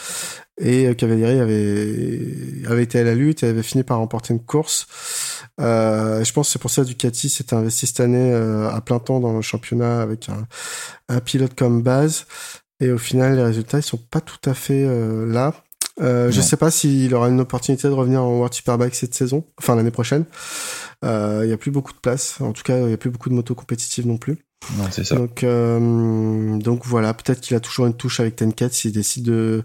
Et 0.61 0.87
euh, 0.87 0.93
Cavalieri 0.93 1.39
avait, 1.39 2.67
avait 2.67 2.83
été 2.83 2.99
à 2.99 3.03
la 3.03 3.15
lutte 3.15 3.43
et 3.43 3.47
avait 3.47 3.63
fini 3.63 3.83
par 3.83 3.97
remporter 3.97 4.33
une 4.33 4.43
course. 4.43 4.87
Euh, 5.61 6.23
je 6.23 6.33
pense 6.33 6.47
que 6.47 6.53
c'est 6.53 6.59
pour 6.59 6.69
ça 6.69 6.83
que 6.83 6.87
Ducati 6.87 7.29
s'était 7.29 7.55
investi 7.55 7.87
cette 7.87 8.01
année 8.01 8.31
euh, 8.33 8.69
à 8.69 8.81
plein 8.81 8.99
temps 8.99 9.19
dans 9.19 9.33
le 9.33 9.41
championnat 9.41 10.01
avec 10.01 10.29
un, 10.29 10.47
un 11.07 11.19
pilote 11.21 11.55
comme 11.55 11.81
base. 11.81 12.25
Et 12.81 12.91
au 12.91 12.97
final, 12.97 13.35
les 13.35 13.43
résultats, 13.43 13.79
ils 13.79 13.83
sont 13.83 13.97
pas 13.97 14.21
tout 14.21 14.49
à 14.49 14.53
fait 14.53 14.85
euh, 14.85 15.25
là. 15.25 15.53
Euh, 16.01 16.31
je 16.31 16.39
sais 16.39 16.55
pas 16.55 16.71
s'il 16.71 17.13
aura 17.13 17.27
une 17.27 17.41
opportunité 17.41 17.87
de 17.89 17.93
revenir 17.93 18.23
en 18.23 18.29
World 18.29 18.53
Superbike 18.53 18.95
cette 18.95 19.13
saison, 19.13 19.45
enfin 19.57 19.75
l'année 19.75 19.91
prochaine. 19.91 20.23
Euh, 21.03 21.41
Il 21.43 21.49
y 21.49 21.53
a 21.53 21.57
plus 21.57 21.71
beaucoup 21.71 21.91
de 21.91 21.99
place. 21.99 22.39
En 22.39 22.53
tout 22.53 22.63
cas, 22.63 22.77
il 22.85 22.89
y 22.89 22.93
a 22.93 22.97
plus 22.97 23.09
beaucoup 23.09 23.29
de 23.29 23.33
motos 23.33 23.55
compétitives 23.55 24.07
non 24.07 24.17
plus. 24.17 24.37
Non, 24.77 24.85
c'est 24.91 25.03
ça. 25.03 25.15
Donc, 25.15 25.43
euh, 25.43 26.57
donc 26.57 26.85
voilà, 26.85 27.13
peut-être 27.13 27.41
qu'il 27.41 27.55
a 27.55 27.59
toujours 27.59 27.85
une 27.87 27.93
touche 27.95 28.19
avec 28.19 28.35
Tenkat 28.35 28.69
s'il 28.69 28.91
décide 28.91 29.23
de, 29.25 29.63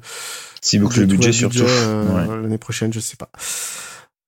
Si 0.63 0.79
beaucoup 0.79 0.95
de 0.95 1.01
le 1.01 1.07
budget 1.07 1.33
surtout. 1.33 1.59
euh, 1.63 2.27
Ouais. 2.29 2.43
l'année 2.43 2.59
prochaine, 2.59 2.93
je 2.93 3.01
sais 3.01 3.17
pas. 3.17 3.29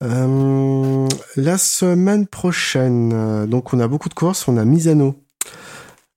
Euh, 0.02 1.08
la 1.36 1.56
semaine 1.58 2.26
prochaine, 2.26 3.46
donc 3.46 3.72
on 3.72 3.80
a 3.80 3.88
beaucoup 3.88 4.08
de 4.08 4.14
courses. 4.14 4.46
On 4.48 4.56
a 4.58 4.64
Misano. 4.64 5.22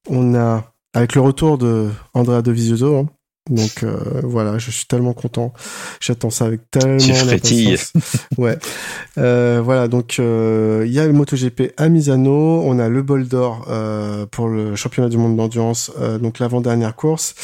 On 0.10 0.36
a 0.36 0.74
avec 0.94 1.16
le 1.16 1.22
retour 1.22 1.58
de 1.58 1.90
Andrea 2.14 2.42
Dovizioso. 2.42 2.98
Hein. 2.98 3.10
Donc 3.50 3.84
euh, 3.84 4.22
voilà, 4.24 4.58
je 4.58 4.72
suis 4.72 4.86
tellement 4.86 5.14
content. 5.14 5.54
J'attends 6.00 6.30
ça 6.30 6.46
avec 6.46 6.70
tellement 6.72 6.98
d'impatience. 6.98 7.94
ouais. 8.38 8.58
Euh, 9.18 9.62
voilà, 9.64 9.88
donc 9.88 10.18
euh, 10.20 10.84
il 10.86 10.92
y 10.92 11.00
a 11.00 11.06
le 11.08 11.14
MotoGP 11.14 11.74
à 11.78 11.90
Misano, 11.90 12.62
on 12.64 12.80
a 12.80 12.90
le 12.90 13.02
bol 13.02 13.28
d'or 13.28 13.66
euh, 13.70 14.26
pour 14.26 14.48
le 14.48 14.76
championnat 14.76 15.10
du 15.10 15.18
monde 15.18 15.36
d'endurance, 15.36 15.92
euh, 16.00 16.18
donc 16.20 16.40
l'avant-dernière 16.40 16.96
course. 16.96 17.36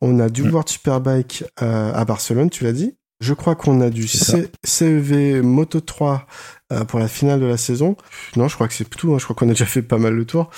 On 0.00 0.18
a 0.20 0.28
du 0.28 0.42
Mm. 0.42 0.50
World 0.50 0.68
Superbike 0.68 1.44
euh, 1.62 1.92
à 1.94 2.04
Barcelone, 2.04 2.50
tu 2.50 2.64
l'as 2.64 2.72
dit. 2.72 2.94
Je 3.24 3.32
crois 3.32 3.54
qu'on 3.54 3.80
a 3.80 3.88
du 3.88 4.06
CEV 4.06 5.40
Moto 5.42 5.80
3 5.80 6.26
euh, 6.72 6.84
pour 6.84 6.98
la 6.98 7.08
finale 7.08 7.40
de 7.40 7.46
la 7.46 7.56
saison. 7.56 7.96
Non, 8.36 8.48
je 8.48 8.54
crois 8.54 8.68
que 8.68 8.74
c'est 8.74 8.84
tout. 8.84 9.14
hein. 9.14 9.18
Je 9.18 9.24
crois 9.24 9.34
qu'on 9.34 9.46
a 9.46 9.52
déjà 9.52 9.64
fait 9.64 9.80
pas 9.80 9.96
mal 9.96 10.12
le 10.12 10.26
tour. 10.26 10.50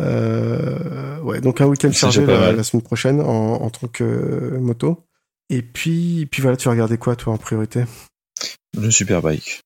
Euh, 0.00 1.18
ouais, 1.22 1.40
donc 1.40 1.60
un 1.60 1.66
week-end 1.66 1.90
chargé 1.90 2.24
la, 2.24 2.62
semaine 2.62 2.82
prochaine 2.84 3.20
en, 3.20 3.54
en 3.54 3.68
tant 3.70 3.88
que 3.88 4.04
euh, 4.04 4.60
moto. 4.60 5.04
Et 5.50 5.62
puis, 5.62 6.20
et 6.20 6.26
puis 6.26 6.40
voilà, 6.40 6.56
tu 6.56 6.66
vas 6.66 6.70
regarder 6.70 6.98
quoi 6.98 7.16
toi 7.16 7.32
en 7.32 7.36
priorité? 7.36 7.84
Le 8.78 8.92
Superbike. 8.92 9.62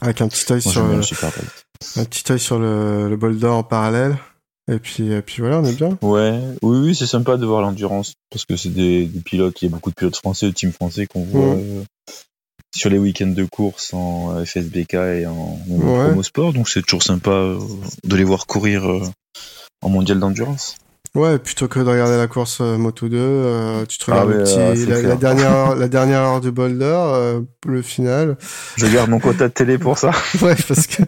Avec 0.00 0.20
un 0.20 0.28
petit 0.28 0.52
œil 0.52 0.62
sur 0.62 0.84
le 0.84 0.96
un 0.96 2.04
petit 2.04 2.32
œil 2.32 2.40
sur 2.40 2.58
le, 2.58 3.08
le 3.08 3.16
bol 3.16 3.38
d'or 3.38 3.58
en 3.58 3.62
parallèle. 3.62 4.16
Et 4.70 4.78
puis, 4.78 5.12
et 5.12 5.22
puis 5.22 5.42
voilà, 5.42 5.60
on 5.60 5.64
est 5.64 5.72
bien. 5.76 5.96
Ouais, 6.02 6.40
oui, 6.62 6.78
oui, 6.78 6.94
c'est 6.94 7.06
sympa 7.06 7.36
de 7.36 7.46
voir 7.46 7.62
l'endurance 7.62 8.14
parce 8.30 8.44
que 8.44 8.56
c'est 8.56 8.70
des, 8.70 9.06
des 9.06 9.20
pilotes, 9.20 9.62
il 9.62 9.66
y 9.66 9.68
a 9.68 9.70
beaucoup 9.70 9.90
de 9.90 9.94
pilotes 9.94 10.16
français, 10.16 10.46
de 10.46 10.52
teams 10.52 10.72
français 10.72 11.06
qu'on 11.06 11.22
voit 11.22 11.54
euh, 11.54 11.82
sur 12.74 12.90
les 12.90 12.98
week-ends 12.98 13.28
de 13.28 13.44
course 13.44 13.94
en 13.94 14.44
FSBK 14.44 14.94
et 14.94 15.26
en, 15.26 15.32
en 15.32 15.74
Ouais. 15.76 16.04
promo 16.08 16.22
sport, 16.22 16.52
donc 16.52 16.68
c'est 16.68 16.82
toujours 16.82 17.02
sympa 17.04 17.30
euh, 17.30 17.58
de 18.04 18.16
les 18.16 18.24
voir 18.24 18.46
courir 18.46 18.90
euh, 18.90 19.02
en 19.82 19.88
mondial 19.88 20.18
d'endurance. 20.18 20.76
Ouais, 21.14 21.38
plutôt 21.38 21.66
que 21.68 21.78
de 21.78 21.88
regarder 21.88 22.16
la 22.18 22.26
course 22.26 22.58
euh, 22.60 22.76
Moto 22.76 23.08
2, 23.08 23.16
euh, 23.16 23.86
tu 23.86 23.96
te 23.96 24.04
regardes 24.10 24.28
Ah 24.28 24.32
le 24.32 24.38
ouais, 24.38 24.44
petit, 24.44 24.58
euh, 24.60 24.74
c'est 24.74 25.02
la, 25.08 25.14
dernière 25.16 25.50
heure, 25.50 25.74
la 25.76 25.88
dernière 25.88 26.20
heure 26.20 26.40
d'or, 26.42 27.14
euh, 27.14 27.40
le 27.66 27.80
final. 27.82 28.36
Je 28.76 28.86
garde 28.86 29.08
mon 29.08 29.18
quota 29.20 29.48
de 29.48 29.52
télé 29.54 29.78
pour 29.78 29.96
ça. 29.96 30.10
Ouais, 30.42 30.56
parce 30.68 30.86
que. 30.86 31.04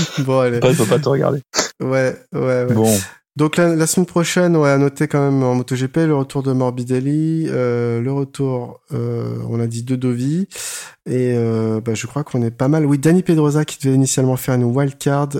bon, 0.18 0.40
allez. 0.40 0.56
Après, 0.58 0.74
faut 0.74 0.86
pas 0.86 0.98
te 0.98 1.08
regarder. 1.08 1.40
Ouais, 1.80 2.16
ouais, 2.32 2.64
ouais. 2.64 2.74
Bon, 2.74 2.92
Donc 3.36 3.56
la, 3.56 3.74
la 3.74 3.86
semaine 3.86 4.06
prochaine, 4.06 4.54
on 4.56 4.60
va 4.60 4.76
noter 4.78 5.08
quand 5.08 5.20
même 5.20 5.42
en 5.42 5.54
MotoGP 5.54 5.96
le 6.06 6.14
retour 6.14 6.42
de 6.42 6.52
Morbidelli, 6.52 7.46
euh, 7.48 8.00
le 8.00 8.12
retour, 8.12 8.80
euh, 8.92 9.38
on 9.48 9.58
a 9.58 9.66
dit 9.66 9.82
de 9.82 9.96
Dovi, 9.96 10.48
et 11.06 11.32
euh, 11.34 11.80
bah, 11.80 11.94
je 11.94 12.06
crois 12.06 12.24
qu'on 12.24 12.42
est 12.42 12.50
pas 12.50 12.68
mal. 12.68 12.84
Oui, 12.84 12.98
Danny 12.98 13.22
Pedrosa 13.22 13.64
qui 13.64 13.78
devait 13.82 13.94
initialement 13.96 14.36
faire 14.36 14.54
une 14.54 14.64
wildcard, 14.64 15.30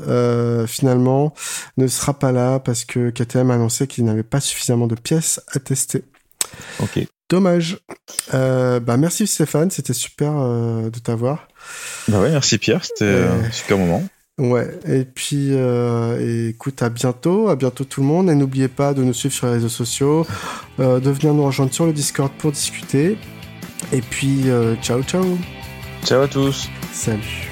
finalement 0.66 1.34
ne 1.76 1.86
sera 1.86 2.18
pas 2.18 2.32
là 2.32 2.58
parce 2.60 2.84
que 2.84 3.10
KTM 3.10 3.50
a 3.50 3.54
annoncé 3.54 3.86
qu'il 3.86 4.04
n'avait 4.04 4.22
pas 4.22 4.40
suffisamment 4.40 4.86
de 4.86 4.94
pièces 4.94 5.40
à 5.52 5.58
tester. 5.58 6.02
ok. 6.80 7.06
Dommage. 7.30 7.78
Bah 8.32 8.96
merci 8.98 9.26
Stéphane, 9.26 9.70
c'était 9.70 9.92
super 9.94 10.32
de 10.32 10.98
t'avoir. 11.02 11.46
Bah 12.08 12.20
ouais, 12.20 12.30
merci 12.30 12.58
Pierre, 12.58 12.84
c'était 12.84 13.04
Ouais. 13.04 13.46
un 13.48 13.50
super 13.52 13.78
moment. 13.78 14.02
Ouais, 14.42 14.68
et 14.88 15.04
puis 15.04 15.50
euh, 15.52 16.18
et 16.20 16.48
écoute, 16.48 16.82
à 16.82 16.88
bientôt, 16.88 17.48
à 17.48 17.54
bientôt 17.54 17.84
tout 17.84 18.00
le 18.00 18.08
monde, 18.08 18.28
et 18.28 18.34
n'oubliez 18.34 18.66
pas 18.66 18.92
de 18.92 19.04
nous 19.04 19.12
suivre 19.14 19.32
sur 19.32 19.46
les 19.46 19.52
réseaux 19.52 19.68
sociaux, 19.68 20.26
euh, 20.80 20.98
de 20.98 21.10
venir 21.10 21.32
nous 21.32 21.44
rejoindre 21.44 21.72
sur 21.72 21.86
le 21.86 21.92
Discord 21.92 22.32
pour 22.38 22.50
discuter, 22.50 23.16
et 23.92 24.00
puis 24.00 24.50
euh, 24.50 24.74
ciao 24.82 25.00
ciao, 25.04 25.24
Ciao 26.04 26.22
à 26.22 26.26
tous. 26.28 26.68
salut. 26.92 27.51